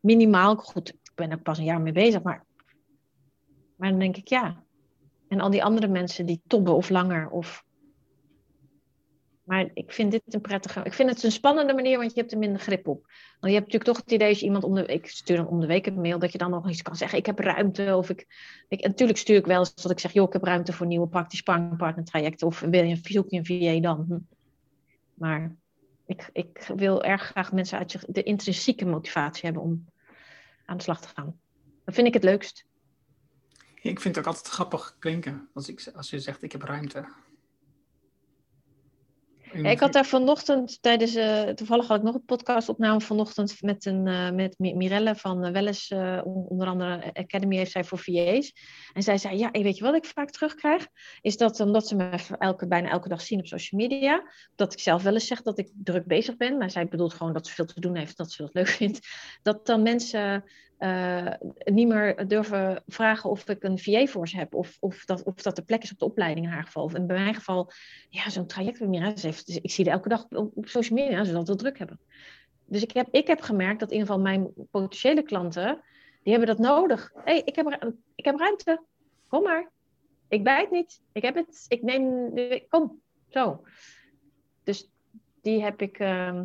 minimaal. 0.00 0.56
Goed, 0.56 0.88
ik 0.88 1.12
ben 1.14 1.30
er 1.30 1.40
pas 1.40 1.58
een 1.58 1.64
jaar 1.64 1.80
mee 1.80 1.92
bezig, 1.92 2.22
maar... 2.22 2.44
Maar 3.76 3.90
dan 3.90 3.98
denk 3.98 4.16
ik, 4.16 4.28
ja. 4.28 4.64
En 5.28 5.40
al 5.40 5.50
die 5.50 5.64
andere 5.64 5.88
mensen 5.88 6.26
die 6.26 6.42
tobben 6.46 6.74
of 6.74 6.88
langer 6.88 7.28
of 7.28 7.64
maar 9.42 9.70
ik 9.74 9.92
vind 9.92 10.10
dit 10.10 10.22
een 10.28 10.40
prettige. 10.40 10.80
Ik 10.82 10.92
vind 10.92 11.10
het 11.10 11.22
een 11.22 11.32
spannende 11.32 11.74
manier, 11.74 11.98
want 11.98 12.14
je 12.14 12.20
hebt 12.20 12.32
er 12.32 12.38
minder 12.38 12.60
grip 12.60 12.88
op. 12.88 13.06
Want 13.40 13.52
je 13.52 13.58
hebt 13.58 13.72
natuurlijk 13.72 13.84
toch 13.84 13.96
het 13.96 14.12
idee, 14.12 14.28
als 14.28 14.42
iemand 14.42 14.64
om 14.64 14.74
de 14.74 14.86
week 14.86 15.06
stuur 15.06 15.36
dan 15.36 15.46
om 15.46 15.60
de 15.60 15.66
week 15.66 15.86
een 15.86 16.00
mail, 16.00 16.18
dat 16.18 16.32
je 16.32 16.38
dan 16.38 16.50
nog 16.50 16.70
iets 16.70 16.82
kan 16.82 16.96
zeggen. 16.96 17.18
Ik 17.18 17.26
heb 17.26 17.38
ruimte. 17.38 17.96
Of 17.96 18.10
ik, 18.10 18.26
ik 18.68 18.82
natuurlijk 18.82 19.18
stuur 19.18 19.36
ik 19.36 19.46
wel 19.46 19.58
eens 19.58 19.74
dat 19.74 19.90
ik 19.90 19.98
zeg, 19.98 20.12
joh, 20.12 20.26
ik 20.26 20.32
heb 20.32 20.44
ruimte 20.44 20.72
voor 20.72 20.86
nieuwe 20.86 21.08
praktisch 21.08 21.42
trajecten. 22.04 22.46
Of 22.46 22.60
wil 22.60 22.84
je, 22.84 22.98
zoek 23.02 23.30
je 23.30 23.36
een 23.36 23.46
VA 23.46 23.80
dan? 23.80 24.04
Hm. 24.08 24.18
Maar 25.14 25.56
ik, 26.06 26.30
ik 26.32 26.70
wil 26.76 27.02
erg 27.02 27.22
graag 27.22 27.52
mensen 27.52 27.78
uit 27.78 27.90
zich 27.90 28.04
de 28.08 28.22
intrinsieke 28.22 28.86
motivatie 28.86 29.44
hebben 29.44 29.62
om 29.62 29.86
aan 30.64 30.76
de 30.76 30.82
slag 30.82 31.00
te 31.00 31.08
gaan. 31.08 31.38
Dat 31.84 31.94
vind 31.94 32.06
ik 32.06 32.14
het 32.14 32.24
leukst. 32.24 32.64
Ik 33.82 34.00
vind 34.00 34.16
het 34.16 34.18
ook 34.18 34.34
altijd 34.34 34.54
grappig 34.54 34.96
klinken 34.98 35.48
als, 35.54 35.68
ik, 35.68 35.90
als 35.94 36.10
je 36.10 36.18
zegt, 36.18 36.42
ik 36.42 36.52
heb 36.52 36.62
ruimte. 36.62 37.04
Ik 39.52 39.80
had 39.80 39.92
daar 39.92 40.06
vanochtend 40.06 40.82
tijdens, 40.82 41.16
uh, 41.16 41.42
toevallig 41.42 41.86
had 41.86 41.96
ik 41.98 42.02
nog 42.02 42.14
een 42.14 42.24
podcastopname 42.24 43.00
vanochtend 43.00 43.62
met, 43.62 43.84
een, 43.84 44.06
uh, 44.06 44.30
met 44.30 44.58
Mirelle 44.58 45.14
van 45.14 45.46
uh, 45.46 45.52
Welles, 45.52 45.92
onder 46.24 46.68
andere 46.68 47.10
Academy 47.12 47.56
heeft 47.56 47.70
zij 47.70 47.84
voor 47.84 47.98
VA's. 47.98 48.52
En 48.92 49.02
zij 49.02 49.18
zei, 49.18 49.38
ja, 49.38 49.50
weet 49.50 49.76
je 49.76 49.84
wat 49.84 49.94
ik 49.94 50.04
vaak 50.04 50.30
terugkrijg? 50.30 50.86
Is 51.20 51.36
dat 51.36 51.60
omdat 51.60 51.88
ze 51.88 51.96
me 51.96 52.10
elke, 52.38 52.66
bijna 52.66 52.90
elke 52.90 53.08
dag 53.08 53.20
zien 53.20 53.38
op 53.38 53.46
social 53.46 53.80
media, 53.80 54.22
dat 54.54 54.72
ik 54.72 54.80
zelf 54.80 55.02
wel 55.02 55.12
eens 55.12 55.26
zeg 55.26 55.42
dat 55.42 55.58
ik 55.58 55.70
druk 55.74 56.06
bezig 56.06 56.36
ben, 56.36 56.58
maar 56.58 56.70
zij 56.70 56.88
bedoelt 56.88 57.14
gewoon 57.14 57.32
dat 57.32 57.46
ze 57.46 57.54
veel 57.54 57.64
te 57.64 57.80
doen 57.80 57.96
heeft, 57.96 58.16
dat 58.16 58.32
ze 58.32 58.42
dat 58.42 58.54
leuk 58.54 58.68
vindt. 58.82 59.08
Dat 59.42 59.66
dan 59.66 59.82
mensen 59.82 60.44
uh, 60.82 61.32
niet 61.64 61.88
meer 61.88 62.28
durven 62.28 62.82
vragen 62.86 63.30
of 63.30 63.48
ik 63.48 63.62
een 63.62 63.78
VA 63.78 64.06
voor 64.06 64.28
ze 64.28 64.36
heb. 64.36 64.54
Of, 64.54 64.76
of, 64.80 65.04
dat, 65.04 65.22
of 65.22 65.34
dat 65.34 65.58
er 65.58 65.64
plek 65.64 65.82
is 65.82 65.92
op 65.92 65.98
de 65.98 66.04
opleiding 66.04 66.46
in 66.46 66.52
haar 66.52 66.64
geval. 66.64 66.84
Of 66.84 66.94
in 66.94 67.06
mijn 67.06 67.34
geval, 67.34 67.70
ja, 68.08 68.30
zo'n 68.30 68.46
traject 68.46 68.78
bij 68.78 69.14
ik 69.62 69.70
zie 69.70 69.84
er 69.84 69.92
elke 69.92 70.08
dag 70.08 70.28
op, 70.28 70.68
social 70.68 70.98
media, 70.98 71.24
ze 71.24 71.32
dat 71.32 71.46
wel 71.46 71.56
druk 71.56 71.78
hebben. 71.78 72.00
Dus 72.66 72.82
ik 72.82 72.92
heb, 72.92 73.08
ik 73.10 73.26
heb 73.26 73.40
gemerkt 73.40 73.80
dat 73.80 73.90
in 73.90 73.96
ieder 73.98 74.12
geval 74.12 74.22
mijn 74.22 74.52
potentiële 74.70 75.22
klanten, 75.22 75.80
die 76.22 76.32
hebben 76.32 76.56
dat 76.56 76.66
nodig. 76.66 77.12
Hey, 77.24 77.42
ik, 77.44 77.56
heb, 77.56 77.94
ik 78.14 78.24
heb 78.24 78.38
ruimte. 78.38 78.82
Kom 79.28 79.42
maar. 79.42 79.70
Ik 80.28 80.44
bijt 80.44 80.70
niet. 80.70 81.00
Ik 81.12 81.22
heb 81.22 81.34
het. 81.34 81.64
Ik 81.68 81.82
neem. 81.82 82.32
Kom. 82.68 83.00
Zo. 83.28 83.64
Dus 84.64 84.90
die 85.42 85.62
heb 85.62 85.82
ik 85.82 85.98
uh, 85.98 86.40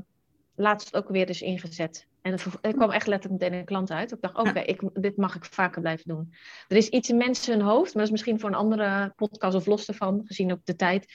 laatst 0.56 0.96
ook 0.96 1.10
weer 1.10 1.26
dus 1.26 1.42
ingezet. 1.42 2.08
En 2.28 2.40
het, 2.62 2.76
kwam 2.76 2.92
echt 2.92 3.08
letterlijk 3.08 3.42
meteen 3.44 3.60
een 3.60 3.66
klant 3.66 3.92
uit. 3.92 4.12
Ik 4.12 4.22
dacht, 4.22 4.36
oké, 4.36 4.60
ik 4.60 4.82
dit 4.94 5.18
mag 5.18 5.36
ik 5.36 5.46
vaker 5.46 5.82
blijven 5.82 6.08
doen. 6.08 6.34
Er 6.68 6.78
is 6.78 6.90
iets 6.90 7.10
in 7.10 7.18
mensen 7.18 7.54
hun 7.54 7.62
hoofd, 7.62 7.84
maar 7.86 7.94
dat 7.94 8.04
is 8.04 8.12
misschien 8.12 8.40
voor 8.40 8.50
een 8.50 8.56
andere 8.56 9.14
podcast 9.16 9.56
of 9.56 9.66
los 9.66 9.88
ervan, 9.88 10.22
gezien 10.26 10.52
ook 10.52 10.60
de 10.66 10.76
tijd. 10.76 11.06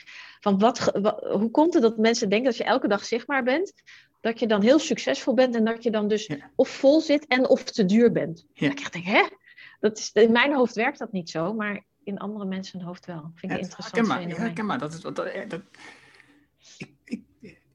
Van 0.41 0.59
wat, 0.59 0.79
hoe 1.33 1.51
komt 1.51 1.75
het 1.75 1.83
dat 1.83 1.97
mensen 1.99 2.29
denken 2.29 2.49
dat 2.49 2.57
je 2.57 2.65
elke 2.65 2.89
dag 2.89 3.05
zichtbaar 3.05 3.43
bent? 3.43 3.73
dat 4.21 4.39
je 4.41 4.47
dan 4.47 4.63
heel 4.63 4.79
succesvol 4.79 5.35
bent 5.35 5.55
en 5.55 5.65
dat 5.65 5.83
je 5.83 5.91
dan 5.91 6.09
dus 6.09 6.27
Ja. 6.27 6.51
of 6.55 6.69
vol 6.69 7.01
zit 7.01 7.27
en 7.27 7.49
of 7.49 7.63
te 7.65 7.85
duur 7.85 8.13
bent. 8.13 8.47
Ja. 8.53 8.69
Dat 8.69 8.79
ik 8.79 8.81
echt 8.81 8.93
denk, 8.93 9.05
hè? 9.05 9.23
Dat 9.81 9.99
is, 9.99 10.11
in 10.13 10.33
mijn 10.33 10.55
hoofd 10.55 10.75
werkt 10.75 10.99
dat 10.99 11.13
niet 11.13 11.31
zo, 11.31 11.55
maar 11.55 11.85
in 12.05 12.19
andere 12.19 12.45
mensen 12.45 12.81
hoofd 12.83 13.07
wel. 13.07 13.31
Vind 13.35 13.53
ik 13.53 13.59
Ja, 13.59 13.65
interessant 13.65 14.09
herkenbaar, 14.09 14.39
herkenbaar. 14.41 14.79
Dat 14.79 14.93
is, 14.95 15.03
wat- 15.03 15.17
dat, 15.17 15.25
dat, 15.27 15.35
ik, 15.35 15.53
ik, 15.53 15.61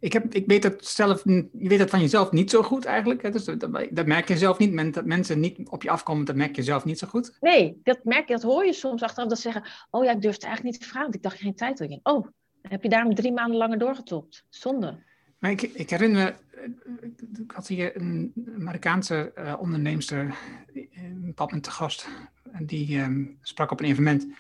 ik, 0.08 0.14
heb, 0.14 0.34
ik 0.34 0.48
weet 0.48 0.62
dat 0.62 0.86
zelf, 0.86 1.24
je 1.24 1.50
weet 1.52 1.80
dat 1.80 1.90
van 1.90 2.00
jezelf 2.00 2.32
niet 2.32 2.50
zo 2.50 2.64
goed 2.64 2.86
eigenlijk. 2.86 3.22
hè, 3.22 3.32
Dus 3.32 3.46
dat, 3.92 4.06
merk 4.06 4.28
je 4.28 4.38
zelf 4.38 4.58
niet. 4.58 4.94
Dat 4.94 5.06
mensen 5.06 5.40
niet 5.40 5.70
op 5.70 5.84
je 5.84 5.90
afkomen, 5.90 6.26
dat 6.26 6.36
merk 6.36 6.56
je 6.56 6.64
zelf 6.64 6.86
niet 6.86 7.00
zo 7.00 7.08
goed. 7.08 7.38
Nee, 7.40 7.80
dat 7.84 8.00
merk 8.04 8.28
je, 8.28 8.34
dat 8.34 8.44
hoor 8.44 8.66
je 8.66 8.74
soms 8.74 9.02
achteraf. 9.02 9.30
Dat 9.30 9.40
ze 9.40 9.52
zeggen, 9.52 9.72
oh 9.90 10.04
ja, 10.04 10.12
ik 10.12 10.22
durfde 10.22 10.46
eigenlijk 10.46 10.76
niet 10.76 10.84
te 10.84 10.90
vragen, 10.90 11.12
want 11.12 11.16
ik 11.16 11.24
dacht 11.24 11.40
geen 11.40 11.56
tijd. 11.56 11.80
Ik 11.80 11.90
denk, 11.90 12.08
oh, 12.08 12.28
heb 12.62 12.84
je 12.84 12.90
daarom 12.90 13.16
drie 13.16 13.32
maanden 13.32 13.58
langer 13.58 13.78
doorgetopt. 13.78 14.44
Zonde. 14.50 15.04
Maar 15.40 15.52
ik, 15.52 15.62
ik 15.62 15.90
herinner 15.90 16.24
me, 16.24 16.60
eh, 16.60 17.44
ik 17.44 17.52
had 17.52 17.68
hier 17.68 17.96
een 17.96 18.34
Amerikaanse 18.56 19.32
eh 19.36 19.56
onderneemster, 19.60 20.36
eh, 20.74 20.84
een 21.04 21.34
moment 21.36 21.64
te 21.64 21.72
gast. 21.72 22.08
En 22.52 22.66
die 22.66 23.00
ehm, 23.00 23.26
sprak 23.42 23.72
op 23.72 23.80
een 23.80 23.86
evenement. 23.86 24.24
En 24.24 24.34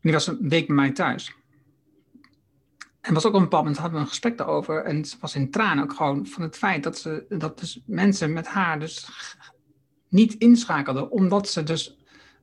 die 0.00 0.12
was 0.12 0.26
een 0.26 0.48
week 0.48 0.66
bij 0.66 0.76
mij 0.76 0.90
thuis. 0.90 1.34
En 3.00 3.14
was 3.14 3.26
ook 3.26 3.32
op 3.32 3.38
een 3.38 3.44
bepaald 3.44 3.62
moment 3.62 3.80
hadden 3.80 3.98
we 3.98 4.04
een 4.04 4.10
gesprek 4.10 4.38
daarover. 4.38 4.84
En 4.84 5.04
ze 5.04 5.16
was 5.20 5.34
in 5.34 5.50
tranen 5.50 5.84
ook 5.84 5.92
gewoon 5.92 6.26
van 6.26 6.42
het 6.42 6.56
feit 6.56 6.82
dat, 6.82 6.98
ze, 6.98 7.24
dat 7.28 7.58
dus 7.58 7.82
mensen 7.86 8.32
met 8.32 8.46
haar 8.46 8.78
dus 8.80 9.08
niet 10.08 10.34
inschakelden. 10.34 11.10
Omdat 11.10 11.48
ze 11.48 11.62
dus 11.62 11.98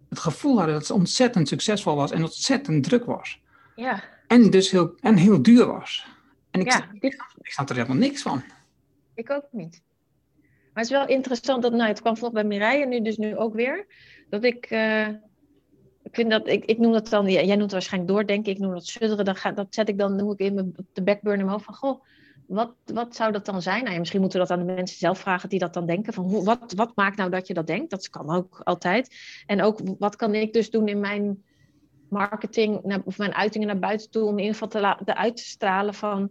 het 0.09 0.19
gevoel 0.19 0.57
hadden 0.57 0.75
dat 0.75 0.85
ze 0.85 0.93
ontzettend 0.93 1.47
succesvol 1.47 1.95
was 1.95 2.11
en 2.11 2.21
ontzettend 2.21 2.83
druk 2.83 3.05
was. 3.05 3.41
Ja, 3.75 4.03
En 4.27 4.49
dus 4.49 4.71
heel, 4.71 4.95
en 4.99 5.15
heel 5.15 5.41
duur 5.41 5.65
was. 5.65 6.07
En 6.51 6.59
ik, 6.59 6.71
ja 6.71 6.87
dit, 6.99 7.13
ik 7.41 7.51
snap 7.51 7.69
er 7.69 7.75
helemaal 7.75 7.97
niks 7.97 8.21
van. 8.21 8.43
ik 9.13 9.29
ook 9.29 9.47
niet. 9.51 9.81
Maar 10.73 10.85
het 10.85 10.93
is 10.93 10.97
wel 10.97 11.07
interessant 11.07 11.61
dat, 11.61 11.71
nou, 11.71 11.87
het 11.87 12.01
kwam 12.01 12.17
vlog 12.17 12.31
bij 12.31 12.43
Mireille, 12.43 12.85
nu 12.85 13.01
dus 13.01 13.17
nu 13.17 13.37
ook 13.37 13.53
weer. 13.53 13.85
Dat 14.29 14.43
ik, 14.43 14.65
eh, 14.65 15.07
ik 16.07 16.15
vind 16.15 16.29
dat, 16.29 16.47
ik, 16.47 16.65
ik 16.65 16.77
noem 16.77 16.91
dat 16.91 17.09
dan, 17.09 17.29
jij 17.29 17.45
noemt 17.45 17.61
het 17.61 17.71
waarschijnlijk 17.71 18.13
doordenken, 18.13 18.51
ik 18.51 18.59
noem 18.59 18.73
dat 18.73 18.85
sudderen. 18.85 19.25
Dat, 19.25 19.37
ga, 19.37 19.51
dat 19.51 19.67
zet 19.69 19.89
ik 19.89 19.97
dan, 19.97 20.15
noem 20.15 20.31
ik 20.31 20.39
in 20.39 20.53
mijn, 20.53 20.75
de 20.93 21.03
backburner 21.03 21.39
in 21.39 21.45
mijn 21.45 21.57
hoofd 21.57 21.65
van, 21.65 21.73
goh, 21.73 22.03
wat, 22.47 22.73
wat 22.93 23.15
zou 23.15 23.31
dat 23.31 23.45
dan 23.45 23.61
zijn? 23.61 23.79
Nou, 23.81 23.93
ja, 23.93 23.99
misschien 23.99 24.21
moeten 24.21 24.39
we 24.39 24.47
dat 24.47 24.57
aan 24.57 24.65
de 24.65 24.73
mensen 24.73 24.97
zelf 24.97 25.19
vragen 25.19 25.49
die 25.49 25.59
dat 25.59 25.73
dan 25.73 25.85
denken. 25.85 26.13
Van 26.13 26.23
hoe, 26.23 26.43
wat, 26.43 26.73
wat 26.75 26.95
maakt 26.95 27.17
nou 27.17 27.29
dat 27.29 27.47
je 27.47 27.53
dat 27.53 27.67
denkt? 27.67 27.89
Dat 27.89 28.09
kan 28.09 28.29
ook 28.29 28.61
altijd. 28.63 29.15
En 29.45 29.61
ook, 29.61 29.79
wat 29.99 30.15
kan 30.15 30.35
ik 30.35 30.53
dus 30.53 30.69
doen 30.69 30.87
in 30.87 30.99
mijn 30.99 31.43
marketing, 32.09 33.01
of 33.05 33.17
mijn 33.17 33.33
uitingen 33.33 33.67
naar 33.67 33.79
buiten 33.79 34.09
toe, 34.09 34.23
om 34.23 34.37
in 34.37 34.45
ieder 34.45 34.67
te, 34.67 34.79
la- 34.79 34.99
te 35.05 35.15
uit 35.15 35.35
te 35.35 35.43
stralen 35.43 35.93
van, 35.93 36.29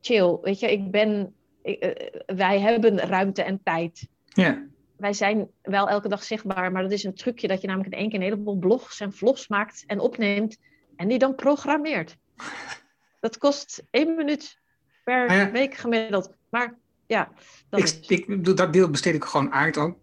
chill, 0.00 0.38
weet 0.42 0.60
je, 0.60 0.72
ik 0.72 0.90
ben, 0.90 1.34
eh, 1.62 1.90
wij 2.26 2.60
hebben 2.60 2.98
ruimte 2.98 3.42
en 3.42 3.60
tijd. 3.62 4.08
Ja. 4.24 4.70
Wij 5.02 5.12
zijn 5.12 5.48
wel 5.62 5.88
elke 5.88 6.08
dag 6.08 6.24
zichtbaar, 6.24 6.72
maar 6.72 6.82
dat 6.82 6.92
is 6.92 7.04
een 7.04 7.14
trucje 7.14 7.48
dat 7.48 7.60
je 7.60 7.66
namelijk 7.66 7.92
in 7.92 7.98
één 7.98 8.08
keer 8.08 8.18
een 8.18 8.24
heleboel 8.24 8.58
blogs 8.58 9.00
en 9.00 9.12
vlogs 9.12 9.48
maakt 9.48 9.84
en 9.86 10.00
opneemt 10.00 10.58
en 10.96 11.08
die 11.08 11.18
dan 11.18 11.34
programmeert. 11.34 12.16
Dat 13.20 13.38
kost 13.38 13.84
één 13.90 14.14
minuut 14.14 14.58
per 15.04 15.28
Ah 15.28 15.36
ja. 15.36 15.50
week 15.50 15.74
gemiddeld. 15.74 16.34
Maar 16.48 16.78
ja, 17.06 17.32
dat 17.68 17.80
Ik, 17.80 17.86
is. 17.86 18.00
ik, 18.00 18.56
dat 18.56 18.72
deel 18.72 18.90
besteed 18.90 19.14
ik 19.14 19.24
gewoon 19.24 19.52
uit 19.52 19.76
ook. 19.76 19.98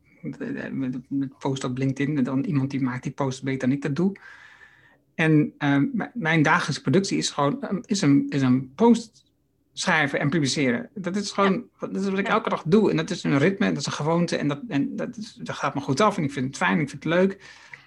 Met, 0.72 1.38
post 1.40 1.64
op 1.64 1.78
LinkedIn. 1.78 2.18
En 2.18 2.24
dan 2.24 2.44
iemand 2.44 2.72
die 2.72 2.82
maakt 2.82 3.04
die 3.04 3.12
post 3.12 3.44
beter 3.44 3.60
dan 3.68 3.72
ik 3.72 3.82
dat 3.82 3.96
doe. 3.96 4.16
En 5.16 5.54
ehm, 5.58 5.86
mijn 6.14 6.42
dagelijkse 6.42 6.82
productie 6.82 7.18
is 7.18 7.30
gewoon 7.30 7.62
ehm, 7.62 7.80
is 7.86 8.02
een, 8.02 8.26
is 8.30 8.42
een 8.42 8.74
post 8.76 9.29
schrijven 9.80 10.20
en 10.20 10.30
publiceren. 10.30 10.90
Dat 10.94 11.16
is 11.16 11.32
gewoon 11.32 11.64
dat 11.80 11.96
is 11.96 12.10
wat 12.10 12.20
ik 12.20 12.28
Ja. 12.28 12.34
elke 12.34 12.50
dag 12.50 12.64
doe. 12.66 12.90
En 12.92 12.98
dat 12.98 13.10
is 13.10 13.24
een 13.24 13.38
ritme, 13.38 13.68
dat 13.68 13.78
is 13.78 13.86
een 13.86 13.92
gewoonte. 13.92 14.38
En 14.38 14.48
dat, 14.48 14.60
en 14.68 14.96
dat, 14.96 15.18
is, 15.18 15.34
dat 15.34 15.56
gaat 15.56 15.76
me 15.76 15.82
goed 15.82 16.00
af. 16.02 16.18
En 16.18 16.24
ik 16.24 16.32
vind 16.32 16.46
het 16.48 16.58
fijn, 16.58 16.80
ik 16.80 16.90
vind 16.90 17.04
het 17.04 17.14
leuk. 17.14 17.32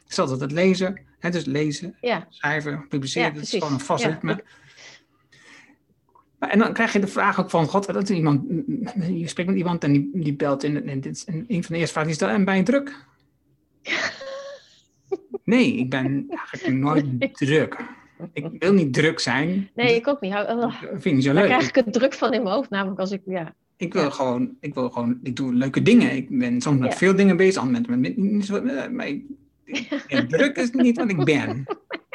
Ik 0.07 0.13
zal 0.13 0.29
altijd 0.29 0.53
lezen. 0.53 1.01
Hè, 1.19 1.31
dus 1.31 1.45
lezen, 1.45 1.97
Ja, 2.01 2.27
schrijven, 2.31 2.87
publiceren. 2.89 3.35
Dat 3.35 3.43
is 3.43 3.51
gewoon 3.51 3.73
een 3.73 3.81
vast 3.81 4.05
ritme. 4.05 4.45
En 6.39 6.59
dan 6.59 6.73
krijg 6.73 6.93
je 6.93 6.99
de 7.01 7.07
vraag 7.07 7.41
ook 7.41 7.51
van, 7.51 7.67
god, 7.67 7.87
dat 7.87 8.09
is 8.11 8.17
iemand, 8.17 8.43
je 9.09 9.29
spreekt 9.29 9.49
met 9.49 9.59
iemand 9.59 9.85
en 9.85 9.93
die, 9.93 10.11
die 10.15 10.35
belt 10.35 10.63
in, 10.63 10.89
en, 10.89 11.01
dit, 11.01 11.17
is- 11.17 11.25
en 11.25 11.45
een 11.49 11.65
van 11.65 11.75
de 11.75 11.81
eerste 11.81 11.93
vragen 11.93 12.11
is, 12.11 12.19
en 12.19 12.45
ben 12.45 12.57
je 12.57 12.63
druk? 12.63 12.97
Nee, 15.45 15.77
ik 15.77 15.91
ben 15.91 16.27
eigenlijk 16.29 16.79
nooit 16.79 17.35
druk. 17.37 17.77
Ik 18.33 18.47
wil 18.59 18.73
niet 18.73 18.95
druk 18.95 19.21
zijn. 19.21 19.71
nee, 19.75 19.95
ik 19.95 20.09
ook 20.09 20.21
niet. 20.21 20.33
Dat 20.33 20.73
vind 20.91 21.05
ik 21.05 21.13
niet 21.15 21.25
zo 21.25 21.33
Daar 21.33 21.43
leuk. 21.43 21.51
krijg 21.53 21.69
ik 21.69 21.75
het 21.75 21.93
druk 21.93 22.15
van 22.15 22.33
in 22.33 22.43
mijn 22.43 22.55
hoofd, 22.55 22.71
namelijk 22.71 23.01
als 23.01 23.11
ik, 23.11 23.21
ja. 23.27 23.55
Ik 23.77 23.93
wil 23.93 24.03
Ja. 24.03 24.11
gewoon, 24.11 24.51
ik 24.61 24.75
wil 24.75 24.91
gewoon, 24.91 25.19
ik 25.23 25.37
doe 25.37 25.55
leuke 25.55 25.83
dingen. 25.83 26.13
Ik 26.17 26.39
ben 26.39 26.61
soms 26.61 26.79
met 26.81 26.93
Ja. 26.93 26.97
veel 26.99 27.17
dingen 27.17 27.37
bezig, 27.37 27.63
andere 27.63 27.97
mensen 27.97 28.37
met 28.37 28.47
zo, 28.47 28.57
eh, 28.57 28.89
maar 28.91 29.07
ik- 29.07 29.25
ik- 30.07 30.29
druk 30.29 30.57
is 30.57 30.71
niet 30.71 30.97
wat 30.97 31.11
ik 31.11 31.25
ben. 31.25 31.63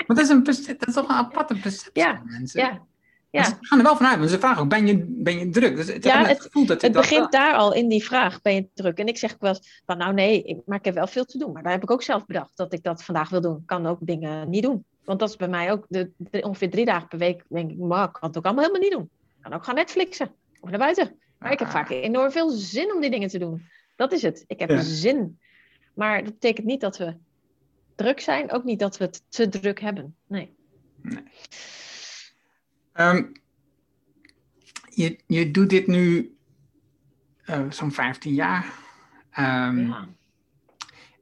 Maar 0.07 0.15
dat 0.17 0.19
is, 0.19 0.29
een, 0.29 0.43
dat 0.43 0.87
is 0.87 0.93
toch 0.93 1.09
een 1.09 1.15
aparte 1.15 1.55
perceptie 1.55 2.03
Ja, 2.03 2.15
van 2.15 2.25
mensen. 2.31 2.59
Ja, 2.61 2.81
ja. 3.29 3.43
Ze 3.43 3.53
gaan 3.61 3.77
er 3.77 3.83
wel 3.83 3.95
vanuit, 3.95 4.17
want 4.17 4.29
ze 4.29 4.39
vragen 4.39 4.61
ook, 4.61 4.69
ben 4.69 4.87
je, 4.87 5.05
ben 5.07 5.39
je 5.39 5.49
druk? 5.49 5.75
Dus 5.75 5.93
het, 5.93 6.03
Ja, 6.03 6.25
het, 6.25 6.41
gevoel 6.41 6.65
dat 6.65 6.81
Het 6.81 6.93
dat- 6.93 7.01
begint 7.01 7.31
daar 7.31 7.53
al 7.53 7.73
in 7.73 7.87
die 7.89 8.03
vraag, 8.03 8.41
ben 8.41 8.53
je 8.53 8.67
druk? 8.73 8.97
En 8.97 9.07
ik 9.07 9.17
zeg 9.17 9.35
wel 9.39 9.49
eens 9.49 9.81
van, 9.85 9.97
nou 9.97 10.13
nee, 10.13 10.43
ik, 10.43 10.57
maar 10.65 10.77
ik 10.77 10.85
heb 10.85 10.93
wel 10.93 11.07
veel 11.07 11.25
te 11.25 11.37
doen. 11.37 11.51
Maar 11.51 11.63
daar 11.63 11.71
heb 11.71 11.83
ik 11.83 11.91
ook 11.91 12.01
zelf 12.03 12.25
bedacht 12.25 12.51
dat 12.55 12.73
ik 12.73 12.83
dat 12.83 13.03
vandaag 13.03 13.29
wil 13.29 13.41
doen. 13.41 13.55
Ik 13.57 13.65
kan 13.65 13.85
ook 13.85 13.97
dingen 14.01 14.49
niet 14.49 14.63
doen. 14.63 14.83
Want 15.07 15.19
dat 15.19 15.29
is 15.29 15.35
bij 15.35 15.47
mij 15.47 15.71
ook 15.71 15.85
de, 15.89 16.11
de- 16.17 16.41
ongeveer 16.41 16.69
drie 16.69 16.85
dagen 16.85 17.07
per 17.07 17.17
week. 17.17 17.43
denk 17.49 17.71
ik, 17.71 17.77
maar 17.77 18.07
ik 18.07 18.13
kan 18.13 18.27
het 18.29 18.37
ook 18.37 18.45
allemaal 18.45 18.63
helemaal 18.63 18.83
niet 18.89 18.97
doen. 18.97 19.09
Ik 19.37 19.41
kan 19.43 19.53
ook 19.53 19.63
gaan 19.63 19.75
Netflixen 19.75 20.31
of 20.59 20.69
naar 20.69 20.79
buiten. 20.79 21.19
Maar 21.39 21.51
ik 21.51 21.59
heb 21.59 21.67
Ah. 21.67 21.73
vaak 21.73 21.89
enorm 21.89 22.31
veel 22.31 22.49
zin 22.49 22.93
om 22.93 23.01
die 23.01 23.09
dingen 23.09 23.29
te 23.29 23.39
doen. 23.39 23.65
Dat 23.95 24.11
is 24.11 24.21
het. 24.21 24.43
Ik 24.47 24.59
heb 24.59 24.69
Ja. 24.69 24.81
zin. 24.81 25.39
Maar 25.93 26.23
dat 26.23 26.33
betekent 26.33 26.65
niet 26.67 26.81
dat 26.81 26.97
we 26.97 27.15
druk 27.95 28.19
zijn. 28.19 28.51
Ook 28.51 28.63
niet 28.63 28.79
dat 28.79 28.97
we 28.97 29.03
het 29.05 29.23
te 29.29 29.49
druk 29.49 29.79
hebben. 29.79 30.15
Nee. 30.27 30.55
Ehm, 32.93 33.23
je, 34.89 35.19
je 35.27 35.51
doet 35.51 35.69
dit 35.69 35.87
nu 35.87 36.35
eh, 37.43 37.71
zo'n 37.71 37.91
15 37.91 38.33
jaar. 38.33 38.73
Ehm, 39.31 39.87
Ja. 39.87 40.07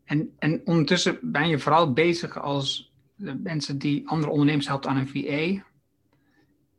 en, 0.05 0.35
en 0.39 0.61
ondertussen 0.65 1.19
ben 1.21 1.47
je 1.47 1.59
vooral 1.59 1.93
bezig 1.93 2.39
als 2.41 2.93
de 3.15 3.35
mensen 3.35 3.77
die 3.77 4.07
andere 4.07 4.31
ondernemers 4.31 4.67
helpt 4.67 4.87
aan 4.87 4.97
een 4.97 5.07
VA. 5.07 5.63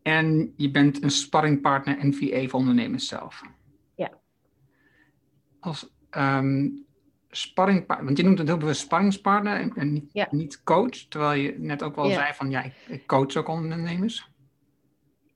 En 0.03 0.53
je 0.57 0.71
bent 0.71 1.03
een 1.03 1.11
sparringpartner 1.11 1.99
en 1.99 2.15
VA 2.15 2.47
voor 2.49 2.61
ondernemers 2.61 3.09
zelf. 3.09 3.43
Ja. 3.95 4.11
Als 5.61 5.91
ehm 6.11 6.69
sparringpartner, 7.31 8.07
want 8.07 8.19
je 8.19 8.25
noemt 8.25 8.39
het 8.39 8.49
heel 8.49 8.57
bewust 8.57 8.81
sparringspartner 8.81 9.57
en, 9.61 9.73
en 9.75 9.93
niet, 9.93 10.13
Ja. 10.13 10.29
niet 10.31 10.63
coach. 10.63 10.97
Terwijl 11.09 11.41
je 11.41 11.55
net 11.59 11.83
ook 11.83 11.95
wel 11.97 12.09
Ja. 12.09 12.15
zei 12.15 12.35
van 12.35 12.51
ja, 12.51 12.63
ik, 12.63 12.73
ik 12.89 13.07
coach 13.07 13.37
ook 13.37 13.49
ondernemers. 13.49 14.31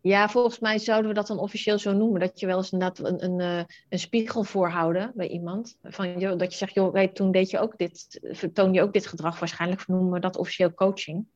Ja, 0.02 0.28
volgens 0.28 0.58
mij 0.58 0.78
zouden 0.78 1.08
we 1.08 1.16
dat 1.16 1.26
dan 1.26 1.38
officieel 1.38 1.78
zo 1.78 1.92
noemen. 1.92 2.20
Dat 2.20 2.40
je 2.40 2.46
wel 2.46 2.56
eens 2.56 2.72
inderdaad 2.72 2.98
een, 2.98 3.24
een, 3.24 3.40
eh, 3.40 3.64
een 3.88 3.98
spiegel 3.98 4.44
voorhouden 4.44 5.12
bij 5.14 5.28
iemand. 5.28 5.78
Van, 5.82 6.18
joh, 6.18 6.38
dat 6.38 6.52
je 6.52 6.58
zegt, 6.58 6.74
joh, 6.74 6.94
hey, 6.94 7.08
toen 7.08 7.32
deed 7.32 7.50
je 7.50 7.58
ook 7.58 7.78
dit, 7.78 8.20
vertoon 8.22 8.72
je 8.72 8.82
ook 8.82 8.92
dit 8.92 9.06
gedrag. 9.06 9.38
Waarschijnlijk 9.38 9.86
noemen 9.86 10.12
we 10.12 10.20
dat 10.20 10.36
officieel 10.36 10.74
coaching. 10.74 11.26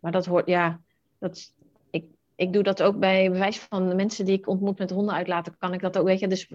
Maar 0.00 0.12
dat 0.12 0.26
hoort, 0.26 0.46
ja, 0.46 0.80
dat, 1.18 1.52
ik, 1.90 2.04
ik 2.34 2.52
doe 2.52 2.62
dat 2.62 2.82
ook 2.82 2.98
bij 2.98 3.30
bewijs 3.30 3.58
van 3.58 3.88
de 3.88 3.94
mensen 3.94 4.24
die 4.24 4.38
ik 4.38 4.48
ontmoet 4.48 4.78
met 4.78 4.90
honden 4.90 5.14
uitlaten. 5.14 5.56
Kan 5.58 5.72
ik 5.72 5.80
dat 5.80 5.98
ook, 5.98 6.06
weet 6.06 6.20
je. 6.20 6.28
Dus 6.28 6.52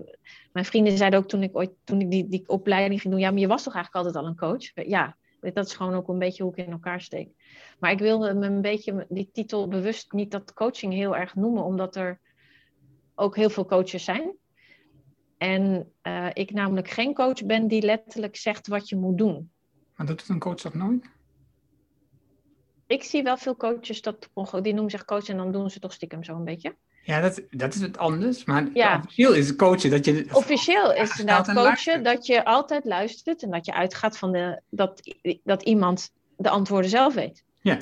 mijn 0.52 0.66
vrienden 0.66 0.98
zeiden 0.98 1.20
ook 1.20 1.28
toen 1.28 1.44
ik 1.44 1.56
ooit, 1.58 1.72
toen 1.84 2.02
ik 2.02 2.12
die, 2.12 2.28
die 2.28 2.44
opleiding 2.48 3.02
ging 3.02 3.14
doen. 3.14 3.24
Ja, 3.24 3.32
maar 3.32 3.40
je 3.40 3.48
was 3.48 3.64
toch 3.64 3.74
eigenlijk 3.76 4.06
altijd 4.06 4.24
al 4.24 4.30
een 4.30 4.38
coach? 4.38 4.88
Ja, 4.88 5.18
dat 5.42 5.66
is 5.66 5.74
gewoon 5.74 5.94
ook 5.94 6.08
een 6.08 6.20
beetje 6.20 6.44
hoe 6.44 6.52
ik 6.52 6.66
in 6.66 6.72
elkaar 6.72 7.02
steek. 7.02 7.30
Maar 7.80 7.92
ik 7.92 8.00
wilde 8.00 8.34
me 8.34 8.46
een 8.46 8.62
beetje 8.62 9.06
die 9.10 9.30
titel 9.34 9.68
bewust 9.68 10.12
niet 10.12 10.32
dat 10.32 10.54
coaching 10.54 10.94
heel 10.94 11.16
erg 11.16 11.36
noemen, 11.36 11.64
omdat 11.64 11.96
er 11.96 12.20
ook 13.16 13.36
heel 13.36 13.50
veel 13.50 13.66
coaches 13.66 14.04
zijn. 14.04 14.36
En 15.38 15.92
eh, 16.02 16.28
ik 16.34 16.52
namelijk 16.52 16.90
geen 16.90 17.14
coach 17.14 17.46
ben 17.46 17.68
die 17.68 17.82
letterlijk 17.82 18.36
zegt 18.36 18.68
wat 18.68 18.90
je 18.90 18.96
moet 18.96 19.18
doen. 19.18 19.52
Maar 19.96 20.06
doet 20.06 20.20
het 20.20 20.30
een 20.30 20.40
coach 20.40 20.62
dat 20.62 20.74
nooit? 20.74 21.10
Ik 22.88 23.04
zie 23.04 23.24
wel 23.24 23.38
veel 23.38 23.56
coaches 23.56 24.02
dat 24.02 24.30
die 24.62 24.74
noemen 24.74 24.92
zich 24.92 25.06
coach 25.06 25.30
en 25.30 25.38
dan 25.38 25.52
doen 25.52 25.70
ze 25.70 25.80
toch 25.80 25.94
stiekem 25.94 26.24
zo 26.24 26.36
een 26.36 26.44
beetje. 26.44 26.76
Ja, 27.04 27.22
dat, 27.22 27.42
dat 27.50 27.74
is 27.74 27.82
het 27.82 27.98
anders. 27.98 28.46
Maar 28.46 28.68
Ja. 28.74 28.98
officieel 28.98 29.34
is 29.34 29.48
het 29.48 29.56
coachen 29.58 29.90
dat 29.90 30.06
je... 30.06 30.26
Officieel 30.32 30.94
is 30.94 31.10
inderdaad 31.20 31.48
en 31.48 31.54
coachen 31.54 31.64
luistert. 31.68 32.04
dat 32.04 32.26
je 32.26 32.46
altijd 32.46 32.86
luistert 32.86 33.44
en 33.44 33.52
dat 33.52 33.66
je 33.66 33.74
uitgaat 33.74 34.18
van 34.18 34.32
de, 34.32 34.62
dat, 34.70 35.16
dat 35.44 35.64
iemand 35.64 36.12
de 36.38 36.50
antwoorden 36.50 36.90
zelf 36.90 37.14
weet. 37.14 37.44
Ja, 37.62 37.78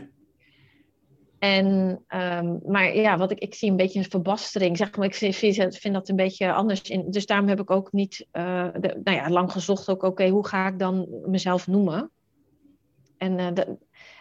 En, 1.39 1.99
ehm, 2.07 2.57
maar 2.65 2.95
ja, 2.95 3.17
wat 3.17 3.32
ik, 3.32 3.39
ik 3.39 3.55
zie 3.55 3.70
een 3.70 3.76
beetje 3.76 3.99
een 3.99 4.09
verbastering. 4.09 4.78
Zeg 4.78 4.95
maar, 4.95 5.05
ik 5.05 5.15
vind, 5.15 5.78
vind 5.78 5.93
dat 5.93 6.09
een 6.09 6.15
beetje 6.15 6.53
anders. 6.53 6.82
In, 6.82 7.11
dus 7.11 7.26
daarom 7.26 7.47
heb 7.47 7.59
ik 7.59 7.72
ook 7.72 7.91
niet, 7.91 8.28
eh, 8.32 8.67
de, 8.80 8.99
nou 9.03 9.17
ja, 9.17 9.30
lang 9.30 9.51
gezocht 9.51 9.89
ook, 9.89 10.03
oké, 10.03 10.28
hoe 10.28 10.47
ga 10.47 10.67
ik 10.67 10.80
dan 10.80 11.07
mezelf 11.26 11.67
noemen? 11.67 12.11
En, 13.17 13.39
eh, 13.39 13.63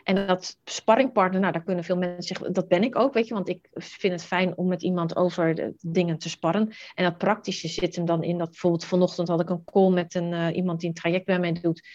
en 0.09 0.27
dat 0.27 0.59
sparringpartner, 0.65 1.41
nou, 1.41 1.53
daar 1.53 1.63
kunnen 1.63 1.85
veel 1.85 1.97
mensen 1.97 2.23
zeggen, 2.23 2.53
dat 2.53 2.69
ben 2.69 2.83
ik 2.83 2.99
ook, 2.99 3.15
weet 3.15 3.29
je, 3.29 3.35
want 3.35 3.49
ik 3.49 3.69
vind 3.73 4.13
het 4.13 4.25
fijn 4.25 4.57
om 4.57 4.69
met 4.69 4.83
iemand 4.83 5.17
over 5.17 5.73
dingen 5.81 6.19
te 6.19 6.29
sparren. 6.29 6.73
En 6.95 7.05
dat 7.05 7.19
praktische 7.19 7.69
zit 7.69 7.97
hem 7.97 8.05
dan 8.05 8.23
in 8.23 8.39
dat 8.39 8.51
bijvoorbeeld 8.51 8.85
vanochtend 8.85 9.29
had 9.29 9.41
ik 9.41 9.51
een 9.51 9.65
call 9.65 9.91
met 9.91 10.15
een, 10.15 10.33
uh, 10.33 10.57
iemand 10.57 10.81
die 10.81 10.89
een 10.89 10.95
traject 10.95 11.25
bij 11.25 11.39
mij 11.39 11.53
doet. 11.53 11.89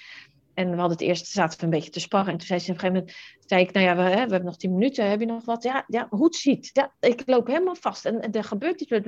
En 0.54 0.70
we 0.70 0.76
hadden 0.76 0.98
het 0.98 1.08
eerst, 1.08 1.28
zaten 1.28 1.64
een 1.64 1.70
beetje 1.70 1.90
te 1.90 2.00
sparren. 2.00 2.32
En 2.32 2.38
toen 2.38 2.48
zei 2.48 2.60
ze 2.60 2.72
op 2.72 2.76
een 2.76 2.80
gegeven 2.80 3.02
moment, 3.02 3.18
zei 3.46 3.62
ik, 3.62 3.74
nou 3.74 3.86
ja, 3.86 3.96
we, 3.96 4.02
hè, 4.02 4.10
we 4.10 4.18
hebben 4.18 4.46
nog 4.46 4.58
tien 4.58 4.74
minuten, 4.74 5.10
heb 5.10 5.20
je 5.20 5.26
nog 5.26 5.46
wat? 5.46 5.64
Ja, 5.64 5.84
ja 5.88 6.08
hoe 6.10 6.34
ziet. 6.34 6.70
Ja, 6.74 6.94
ik 7.00 7.24
loop 7.26 7.48
helemaal 7.48 7.76
vast 7.76 8.06
en, 8.06 8.22
en 8.22 8.32
er 8.32 8.44
gebeurt 8.44 8.82
iets. 8.82 9.06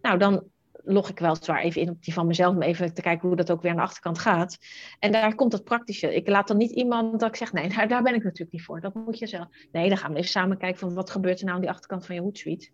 Nou, 0.00 0.18
dan 0.18 0.50
log 0.86 1.08
ik 1.08 1.18
wel 1.18 1.36
zwaar 1.36 1.62
even 1.62 1.80
in 1.80 1.90
op 1.90 2.02
die 2.02 2.12
van 2.12 2.26
mezelf, 2.26 2.54
om 2.54 2.62
even 2.62 2.94
te 2.94 3.02
kijken 3.02 3.28
hoe 3.28 3.36
dat 3.36 3.50
ook 3.50 3.62
weer 3.62 3.70
aan 3.70 3.76
de 3.76 3.82
achterkant 3.82 4.18
gaat. 4.18 4.58
En 4.98 5.12
daar 5.12 5.34
komt 5.34 5.52
het 5.52 5.64
praktische. 5.64 6.14
Ik 6.14 6.28
laat 6.28 6.48
dan 6.48 6.56
niet 6.56 6.70
iemand 6.70 7.20
dat 7.20 7.28
ik 7.28 7.36
zeg, 7.36 7.52
nee, 7.52 7.68
daar, 7.74 7.88
daar 7.88 8.02
ben 8.02 8.14
ik 8.14 8.22
natuurlijk 8.22 8.52
niet 8.52 8.62
voor. 8.62 8.80
Dat 8.80 8.94
moet 8.94 9.18
je 9.18 9.26
zelf. 9.26 9.46
Nee, 9.72 9.88
dan 9.88 9.98
gaan 9.98 10.12
we 10.12 10.18
even 10.18 10.30
samen 10.30 10.58
kijken 10.58 10.78
van 10.78 10.94
wat 10.94 11.10
gebeurt 11.10 11.38
er 11.38 11.44
nou 11.44 11.56
aan 11.56 11.62
die 11.62 11.70
achterkant 11.70 12.06
van 12.06 12.14
je 12.14 12.20
hoedsuite. 12.20 12.68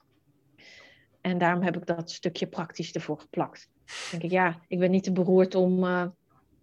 En 1.20 1.38
daarom 1.38 1.62
heb 1.62 1.76
ik 1.76 1.86
dat 1.86 2.10
stukje 2.10 2.46
praktisch 2.46 2.92
ervoor 2.92 3.20
geplakt. 3.20 3.68
Dan 3.86 3.94
denk 4.10 4.22
ik, 4.22 4.30
ja, 4.30 4.60
ik 4.68 4.78
ben 4.78 4.90
niet 4.90 5.04
te 5.04 5.12
beroerd 5.12 5.54
om, 5.54 5.84
uh, 5.84 6.06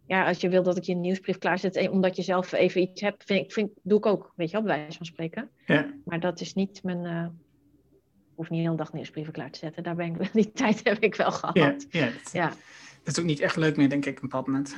ja, 0.05 0.27
als 0.27 0.41
je 0.41 0.49
wil 0.49 0.63
dat 0.63 0.77
ik 0.77 0.83
je 0.83 0.93
een 0.93 1.01
nieuwsbrief 1.01 1.37
klaarzet, 1.37 1.75
eh, 1.75 1.91
omdat 1.91 2.15
je 2.15 2.21
zelf 2.21 2.51
even 2.51 2.81
iets 2.81 3.01
hebt, 3.01 3.23
vind 3.23 3.45
ik, 3.45 3.51
vind, 3.51 3.71
doe 3.81 3.97
ik 3.97 4.05
ook, 4.05 4.33
weet 4.35 4.49
je 4.49 4.57
op 4.57 4.63
wijze 4.63 4.97
van 4.97 5.05
spreken. 5.05 5.49
Ja. 5.65 5.93
Maar 6.05 6.19
dat 6.19 6.41
is 6.41 6.53
niet 6.53 6.83
mijn, 6.83 7.05
uh, 7.05 7.27
hoef 8.39 8.49
niet 8.49 8.61
heel 8.61 8.75
dag 8.75 8.93
nieuwsbrieven 8.93 9.33
klaar 9.33 9.51
te 9.51 9.59
zetten. 9.59 9.83
Daar 9.83 9.95
ben 9.95 10.15
ik, 10.15 10.33
die 10.33 10.51
tijd 10.51 10.83
heb 10.83 10.99
ik 10.99 11.15
wel 11.15 11.31
gehad. 11.31 11.55
Ja, 11.57 11.75
ja, 11.89 12.05
dat, 12.05 12.31
ja. 12.31 12.47
dat 13.03 13.17
is 13.17 13.19
ook 13.19 13.25
niet 13.25 13.39
echt 13.39 13.55
leuk 13.55 13.77
meer, 13.77 13.89
denk 13.89 14.05
ik, 14.05 14.15
op 14.17 14.23
een 14.23 14.29
bepaald 14.29 14.47
moment. 14.47 14.75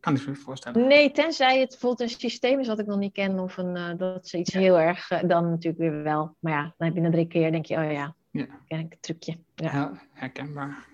Kan 0.00 0.16
ik 0.16 0.26
me 0.26 0.34
voorstellen. 0.34 0.86
Nee, 0.86 1.10
tenzij 1.10 1.60
het 1.60 1.68
bijvoorbeeld 1.68 2.00
een 2.00 2.18
systeem 2.18 2.60
is 2.60 2.66
wat 2.66 2.78
ik 2.78 2.86
nog 2.86 2.98
niet 2.98 3.12
ken, 3.12 3.38
of 3.38 3.56
een, 3.56 3.76
uh, 3.76 3.90
dat 3.96 4.28
ze 4.28 4.38
iets 4.38 4.52
heel 4.52 4.78
erg, 4.78 5.10
uh, 5.10 5.18
dan 5.26 5.50
natuurlijk 5.50 5.78
weer 5.78 6.02
wel. 6.02 6.36
Maar 6.38 6.52
ja, 6.52 6.74
dan 6.78 6.86
heb 6.86 6.96
je 6.96 7.02
een 7.02 7.10
drie 7.10 7.26
keer, 7.26 7.52
denk 7.52 7.66
je, 7.66 7.76
oh 7.76 7.92
ja, 7.92 8.14
ja. 8.30 8.46
ken 8.66 8.78
ik 8.78 8.86
het 8.90 9.02
trucje. 9.02 9.38
Ja, 9.54 9.72
ja 9.72 10.02
herkenbaar. 10.12 10.86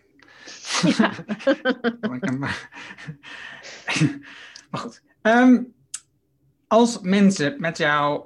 Ja. 0.82 1.12
herkenbaar. 2.10 2.68
maar 4.70 4.80
goed. 4.80 5.02
Um, 5.22 5.74
als 6.66 7.00
mensen 7.00 7.60
met 7.60 7.78
jou 7.78 8.24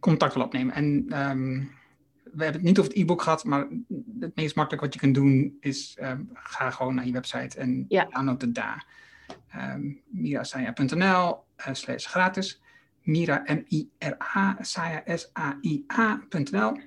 contact 0.00 0.32
willen 0.32 0.48
opnemen 0.48 0.74
en 0.74 1.20
um, 1.30 1.78
we 2.32 2.42
hebben 2.42 2.60
het 2.60 2.62
niet 2.62 2.78
over 2.78 2.90
het 2.90 3.00
e-book 3.00 3.22
gehad, 3.22 3.44
maar 3.44 3.66
het 4.20 4.36
meest 4.36 4.54
makkelijk 4.54 4.82
wat 4.82 4.94
je 4.94 5.00
kunt 5.00 5.14
doen 5.14 5.56
is 5.60 5.96
um, 6.02 6.30
ga 6.32 6.70
gewoon 6.70 6.94
naar 6.94 7.06
je 7.06 7.12
website 7.12 7.58
en 7.58 7.84
ja. 7.88 8.04
download 8.04 8.40
het 8.40 8.54
daar. 8.54 8.86
Um, 9.56 10.00
mirasaya.nl 10.06 10.98
uh, 10.98 11.38
slash 11.72 12.06
gratis. 12.06 12.62
Mira, 13.02 13.42
M-I-R-A, 13.46 14.56
Saya, 14.60 15.02
S-A-I-A.nl. 15.06 16.78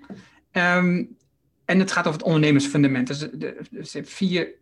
Um, 0.52 1.18
en 1.66 1.80
het 1.80 1.92
gaat 1.92 2.08
over 2.08 2.20
het 2.20 2.28
ondernemersfundament. 2.28 3.08
Dus 3.08 3.22
er 3.22 3.68
zijn 3.70 4.06
vier 4.06 4.54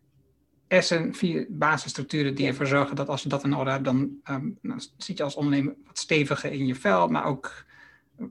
essen, 0.67 1.13
vier 1.13 1.45
basisstructuren 1.49 2.35
die 2.35 2.47
ervoor 2.47 2.67
zorgen 2.67 2.95
dat 2.95 3.07
als 3.07 3.23
je 3.23 3.29
dat 3.29 3.43
in 3.43 3.55
orde 3.55 3.71
hebt, 3.71 3.83
dan 3.85 4.09
um, 4.29 4.57
nou, 4.61 4.81
zit 4.97 5.17
je 5.17 5.23
als 5.23 5.35
ondernemer 5.35 5.75
wat 5.85 5.97
steviger 5.97 6.51
in 6.51 6.65
je 6.65 6.75
vel, 6.75 7.07
maar 7.07 7.25
ook 7.25 7.65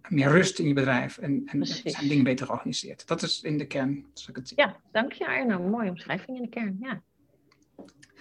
meer 0.08 0.28
rust 0.28 0.58
in 0.58 0.66
je 0.66 0.74
bedrijf 0.74 1.18
en, 1.18 1.42
en 1.46 1.66
zijn 1.66 2.08
dingen 2.08 2.24
beter 2.24 2.46
georganiseerd. 2.46 3.06
Dat 3.06 3.22
is 3.22 3.42
in 3.42 3.58
de 3.58 3.66
kern, 3.66 4.06
zoals 4.12 4.28
ik 4.28 4.36
het 4.36 4.48
zie. 4.48 4.56
Ja, 4.56 4.76
dank 4.92 5.12
je 5.12 5.26
Arno. 5.26 5.58
Mooie 5.58 5.90
omschrijving 5.90 6.36
in 6.36 6.42
de 6.42 6.48
kern, 6.48 6.78
ja. 6.80 7.02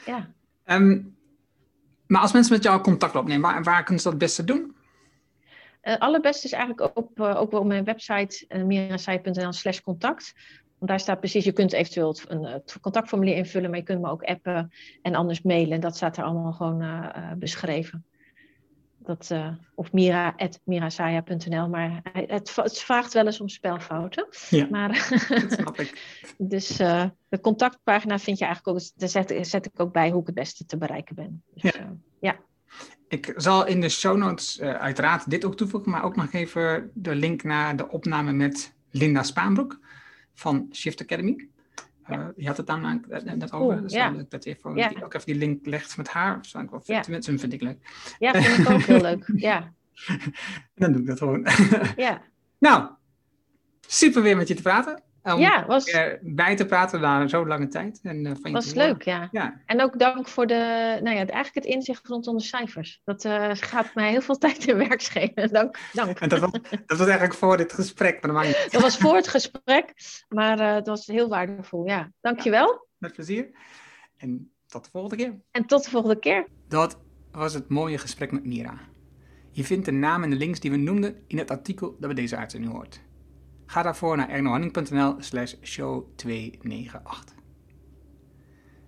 ja. 0.05 0.33
Um, 0.65 1.17
maar 2.07 2.21
als 2.21 2.33
mensen 2.33 2.53
met 2.53 2.63
jou 2.63 2.81
contact 2.81 3.15
opnemen, 3.15 3.51
waar, 3.51 3.63
waar 3.63 3.83
kunnen 3.83 4.03
ze 4.03 4.09
dat 4.09 4.19
het 4.19 4.23
beste 4.23 4.43
doen? 4.43 4.75
Het 5.81 5.95
uh, 5.95 6.01
allerbeste 6.01 6.45
is 6.45 6.51
eigenlijk 6.51 6.97
op, 6.97 7.19
uh, 7.19 7.41
ook 7.41 7.51
wel 7.51 7.59
op 7.59 7.65
mijn 7.65 7.83
website 7.83 8.45
uh, 8.49 8.63
mirasai.nl 8.63 9.53
slash 9.53 9.79
contact. 9.79 10.33
Want 10.77 10.91
daar 10.91 10.99
staat 10.99 11.19
precies, 11.19 11.45
je 11.45 11.51
kunt 11.51 11.73
eventueel 11.73 12.17
een, 12.27 12.43
het 12.43 12.77
contactformulier 12.81 13.35
invullen, 13.35 13.69
maar 13.69 13.79
je 13.79 13.85
kunt 13.85 14.01
me 14.01 14.09
ook 14.09 14.23
appen 14.23 14.71
en 15.01 15.15
anders 15.15 15.41
mailen. 15.41 15.81
Dat 15.81 15.95
staat 15.95 16.17
er 16.17 16.23
allemaal 16.23 16.53
gewoon 16.53 17.11
beschreven. 17.37 18.05
Dat, 19.09 19.29
uh, 19.31 19.47
of 19.75 19.91
mira.mirasaya.nl, 19.91 21.69
maar 21.69 22.01
het, 22.13 22.55
het, 22.55 22.79
vraagt 22.79 23.13
wel 23.13 23.25
eens 23.25 23.41
om 23.41 23.49
spelfouten. 23.49 24.27
Ja, 24.49 24.67
maar, 24.69 25.09
dat 25.29 25.51
snap 25.51 25.79
ik. 25.79 26.19
dus 26.37 26.79
uh, 26.79 27.05
de 27.29 27.39
contactpagina 27.39 28.19
vind 28.19 28.37
je 28.37 28.45
eigenlijk 28.45 28.77
ook, 28.77 28.89
daar 28.95 29.09
zet, 29.09 29.47
zet, 29.47 29.65
ik 29.65 29.79
ook 29.79 29.93
bij 29.93 30.09
hoe 30.09 30.21
ik 30.21 30.25
het 30.25 30.35
beste 30.35 30.65
te 30.65 30.77
bereiken 30.77 31.15
ben. 31.15 31.43
Dus, 31.53 31.61
ja. 31.61 31.79
Uh, 31.79 31.85
ja. 32.19 32.39
Ik 33.07 33.33
zal 33.35 33.65
in 33.65 33.81
de 33.81 33.89
show 33.89 34.17
notes 34.17 34.61
uiteraard 34.61 35.29
dit 35.29 35.45
ook 35.45 35.57
toevoegen, 35.57 35.91
maar 35.91 36.03
ook 36.03 36.15
nog 36.15 36.33
even 36.33 36.91
de 36.93 37.15
link 37.15 37.43
naar 37.43 37.75
de 37.75 37.89
opname 37.89 38.31
met 38.31 38.73
Linda 38.89 39.23
Spaanbroek 39.23 39.79
van 40.33 40.67
Shift 40.71 41.01
Academy. 41.01 41.49
Uh, 42.11 42.27
je 42.35 42.47
had 42.47 42.57
het 42.57 42.67
daar 42.67 42.99
net 43.23 43.51
over. 43.51 43.75
Oeh, 43.75 43.81
dus 43.81 43.93
ja. 43.93 44.11
dat 44.11 44.29
dat 44.31 44.45
even, 44.45 44.75
ja. 44.75 44.87
die, 44.87 45.03
ook 45.03 45.13
even 45.13 45.25
die 45.25 45.35
link 45.35 45.65
legt 45.65 45.97
met 45.97 46.07
haar. 46.07 46.35
Dat 46.35 46.45
zou 46.45 46.63
ik 46.63 46.69
wel 46.69 46.81
ja. 46.83 47.01
Tenminste, 47.01 47.37
vind 47.37 47.53
ik 47.53 47.61
leuk. 47.61 48.15
Ja, 48.19 48.41
vind 48.41 48.67
ik 48.67 48.69
ook 48.73 48.81
heel 48.81 49.01
leuk. 49.01 49.31
Ja. 49.35 49.73
Dan 50.75 50.91
doe 50.91 51.01
ik 51.01 51.07
dat 51.07 51.17
gewoon. 51.17 51.47
ja. 51.95 52.21
Nou, 52.59 52.89
super 53.87 54.21
weer 54.21 54.37
met 54.37 54.47
je 54.47 54.53
te 54.55 54.61
praten. 54.61 55.03
Om 55.23 55.39
ja, 55.39 55.65
was... 55.65 55.97
bij 56.21 56.55
te 56.55 56.65
praten 56.65 57.01
na 57.01 57.27
zo'n 57.27 57.47
lange 57.47 57.67
tijd. 57.67 57.99
En, 58.03 58.25
uh, 58.25 58.31
van 58.41 58.51
was 58.51 58.73
leuk, 58.73 59.01
ja. 59.01 59.27
ja. 59.31 59.61
En 59.65 59.81
ook 59.81 59.99
dank 59.99 60.27
voor 60.27 60.47
de, 60.47 60.99
nou 61.03 61.15
ja, 61.15 61.25
eigenlijk 61.25 61.53
het 61.53 61.65
inzicht 61.65 62.07
rondom 62.07 62.37
de 62.37 62.43
cijfers. 62.43 63.01
Dat 63.03 63.25
uh, 63.25 63.49
gaat 63.53 63.93
mij 63.95 64.09
heel 64.09 64.21
veel 64.21 64.37
tijd 64.47 64.67
in 64.67 64.77
werk 64.77 65.01
schelen. 65.01 65.51
Dank. 65.51 65.79
dank. 65.93 66.19
En 66.19 66.29
dat, 66.29 66.39
was, 66.39 66.51
dat 66.85 66.97
was 66.97 67.07
eigenlijk 67.07 67.33
voor 67.33 67.57
dit 67.57 67.73
gesprek. 67.73 68.27
Maar 68.27 68.45
dat, 68.45 68.67
dat 68.71 68.81
was 68.81 68.97
voor 68.97 69.15
het 69.15 69.27
gesprek, 69.27 69.93
maar 70.29 70.59
uh, 70.59 70.73
het 70.73 70.87
was 70.87 71.05
heel 71.05 71.29
waardevol. 71.29 71.87
Ja, 71.87 72.11
dankjewel. 72.21 72.67
Ja, 72.67 72.85
met 72.97 73.13
plezier. 73.13 73.49
En 74.17 74.51
tot 74.67 74.83
de 74.83 74.89
volgende 74.91 75.15
keer. 75.15 75.39
En 75.51 75.65
tot 75.65 75.83
de 75.83 75.89
volgende 75.89 76.19
keer. 76.19 76.47
Dat 76.67 76.99
was 77.31 77.53
het 77.53 77.69
mooie 77.69 77.97
gesprek 77.97 78.31
met 78.31 78.45
Mira. 78.45 78.79
Je 79.51 79.63
vindt 79.63 79.85
de 79.85 79.91
naam 79.91 80.23
en 80.23 80.29
de 80.29 80.35
links 80.35 80.59
die 80.59 80.71
we 80.71 80.77
noemden 80.77 81.23
in 81.27 81.37
het 81.37 81.51
artikel 81.51 81.89
dat 81.89 81.99
bij 81.99 82.13
deze 82.13 82.35
uitzending 82.35 82.73
hoort. 82.73 83.01
Ga 83.69 83.81
daarvoor 83.81 84.17
naar 84.17 84.29
ernohanning.nl 84.29 85.15
slash 85.19 85.53
show 85.61 86.05
298. 86.15 87.35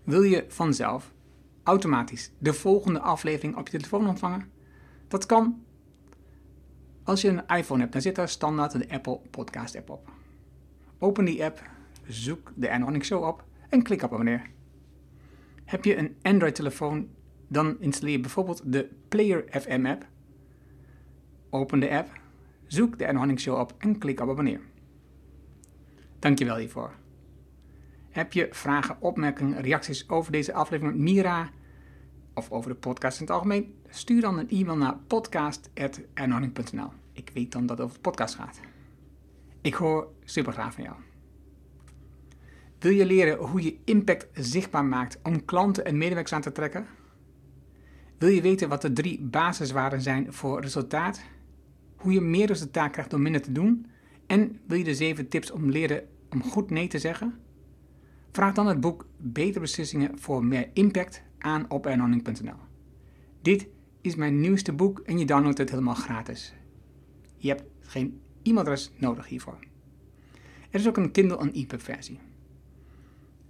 Wil 0.04 0.22
je 0.22 0.46
vanzelf 0.48 1.14
automatisch 1.64 2.32
de 2.38 2.54
volgende 2.54 3.00
aflevering 3.00 3.56
op 3.56 3.68
je 3.68 3.78
telefoon 3.78 4.08
ontvangen? 4.08 4.52
Dat 5.08 5.26
kan. 5.26 5.64
Als 7.04 7.22
je 7.22 7.28
een 7.28 7.58
iPhone 7.58 7.80
hebt, 7.80 7.94
dan 7.94 8.02
zit 8.02 8.16
daar 8.16 8.30
standaard 8.30 8.72
de 8.72 8.90
Apple 8.90 9.20
Podcast 9.30 9.76
app 9.76 9.90
op. 9.90 10.12
Open 11.00 11.26
die 11.26 11.44
app, 11.44 11.64
zoek 12.08 12.52
de 12.56 12.68
Ernohanning 12.68 13.06
Show 13.06 13.24
op 13.24 13.44
en 13.70 13.84
klik 13.84 14.02
op 14.02 14.14
abonneer. 14.14 14.50
Heb 15.66 15.86
je 15.86 15.98
een 15.98 16.16
Android 16.22 16.56
telefoon, 16.56 17.10
dan 17.48 17.80
installeer 17.80 18.16
je 18.16 18.22
bijvoorbeeld 18.22 18.72
de 18.74 18.90
Player 19.08 19.46
FM 19.62 19.86
app. 19.86 20.08
Open 21.50 21.80
de 21.80 21.90
app, 21.90 22.20
zoek 22.68 22.98
de 22.98 23.06
Ernohanning 23.06 23.40
Show 23.40 23.60
op 23.60 23.76
en 23.78 23.98
klik 23.98 24.20
op 24.20 24.30
abonneer. 24.30 24.70
Dankjewel 26.22 26.58
hiervoor. 26.58 26.92
Heb 28.10 28.34
je 28.34 28.48
vragen, 28.52 28.98
opmerkingen, 29.00 29.62
reacties 29.62 30.10
over 30.10 30.32
deze 30.32 30.54
aflevering 30.54 30.96
met 30.96 31.04
Mira 31.04 31.50
of 32.34 32.52
over 32.52 32.70
de 32.70 32.76
podcast 32.76 33.20
in 33.20 33.26
het 33.26 33.34
algemeen? 33.34 33.76
Stuur 33.90 34.22
dan 34.22 34.38
een 34.38 34.50
e-mail 34.50 34.78
naar 34.78 34.98
podcast.ernorning.nl. 35.08 36.90
Ik 37.14 37.32
weet 37.34 37.52
dan 37.52 37.66
dat 37.66 37.78
het 37.78 37.86
over 37.86 37.96
de 37.96 38.10
podcast 38.10 38.36
gaat. 38.36 38.60
Ik 39.62 39.74
hoor 39.74 40.08
super 40.24 40.54
graag 40.54 40.74
van 40.74 40.84
jou. 40.84 40.96
Wil 42.80 42.92
je 42.92 43.06
leren 43.06 43.38
hoe 43.38 43.62
je 43.62 43.78
impact 43.86 44.28
zichtbaar 44.34 44.86
maakt 44.86 45.20
om 45.24 45.46
klanten 45.46 45.86
en 45.86 45.98
medewerkers 45.98 46.34
aan 46.34 46.42
te 46.42 46.52
trekken? 46.52 46.88
Wil 48.18 48.30
je 48.30 48.42
weten 48.42 48.70
wat 48.70 48.82
de 48.82 48.94
drie 48.94 49.22
basiswaarden 49.22 50.02
zijn 50.02 50.34
voor 50.34 50.62
resultaat? 50.62 51.22
Hoe 51.96 52.14
je 52.14 52.22
meer 52.22 52.48
resultaat 52.48 52.92
krijgt 52.92 53.10
door 53.10 53.22
minder 53.22 53.42
te 53.42 53.52
doen? 53.52 53.91
En 54.32 54.60
wil 54.66 54.78
je 54.78 54.84
de 54.84 54.96
zeven 54.96 55.28
tips 55.28 55.52
om 55.52 55.70
leren 55.70 56.08
om 56.30 56.44
goed 56.44 56.70
nee 56.70 56.88
te 56.88 57.00
zeggen? 57.00 57.40
Vraag 58.32 58.54
dan 58.54 58.68
het 58.68 58.80
boek 58.80 59.06
Betere 59.18 59.60
beslissingen 59.60 60.20
voor 60.20 60.46
meer 60.46 60.70
impact 60.74 61.24
aan 61.38 61.70
op 61.70 61.86
ernoning.nl. 61.86 62.56
Dit 63.42 63.68
is 64.02 64.16
mijn 64.16 64.40
nieuwste 64.40 64.74
boek 64.74 65.00
en 65.00 65.20
je 65.20 65.26
downloadt 65.26 65.58
het 65.58 65.70
helemaal 65.70 65.94
gratis. 65.94 66.54
Je 67.38 67.48
hebt 67.48 67.64
geen 67.80 68.22
e-mailadres 68.44 68.92
nodig 68.98 69.28
hiervoor. 69.28 69.60
Er 70.70 70.80
is 70.80 70.88
ook 70.88 70.98
een 70.98 71.12
Kindle 71.12 71.38
en 71.38 71.54
EPUB 71.54 71.82
versie. 71.82 72.20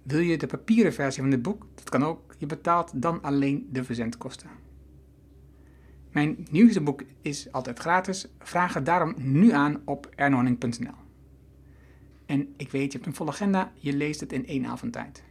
Wil 0.02 0.20
je 0.20 0.38
de 0.38 0.46
papieren 0.46 0.92
versie 0.92 1.22
van 1.22 1.30
dit 1.30 1.42
boek? 1.42 1.66
Dat 1.74 1.88
kan 1.88 2.04
ook. 2.04 2.34
Je 2.38 2.46
betaalt 2.46 3.02
dan 3.02 3.22
alleen 3.22 3.68
de 3.70 3.84
verzendkosten. 3.84 4.61
Mijn 6.12 6.46
nieuwste 6.50 6.80
boek 6.80 7.02
is 7.20 7.52
altijd 7.52 7.78
gratis. 7.78 8.26
Vraag 8.38 8.74
het 8.74 8.86
daarom 8.86 9.14
nu 9.16 9.52
aan 9.52 9.82
op 9.84 10.08
ernorning.nl. 10.14 10.94
En 12.26 12.54
ik 12.56 12.70
weet, 12.70 12.92
je 12.92 12.98
hebt 12.98 13.06
een 13.06 13.14
volle 13.14 13.30
agenda, 13.30 13.72
je 13.74 13.92
leest 13.92 14.20
het 14.20 14.32
in 14.32 14.46
één 14.46 14.66
avond 14.66 14.92
tijd. 14.92 15.22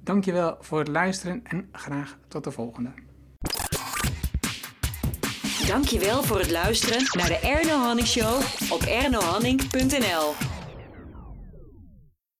Dankjewel 0.00 0.56
voor 0.60 0.78
het 0.78 0.88
luisteren 0.88 1.40
en 1.44 1.68
graag 1.72 2.18
tot 2.28 2.44
de 2.44 2.50
volgende. 2.50 2.90
Dankjewel 5.66 6.22
voor 6.22 6.38
het 6.38 6.50
luisteren 6.50 7.02
naar 7.12 7.28
de 7.28 7.38
Erno 7.38 7.78
Hanning 7.78 8.08
Show 8.08 8.42
op 8.72 8.82
ernohanning.nl. 8.82 10.55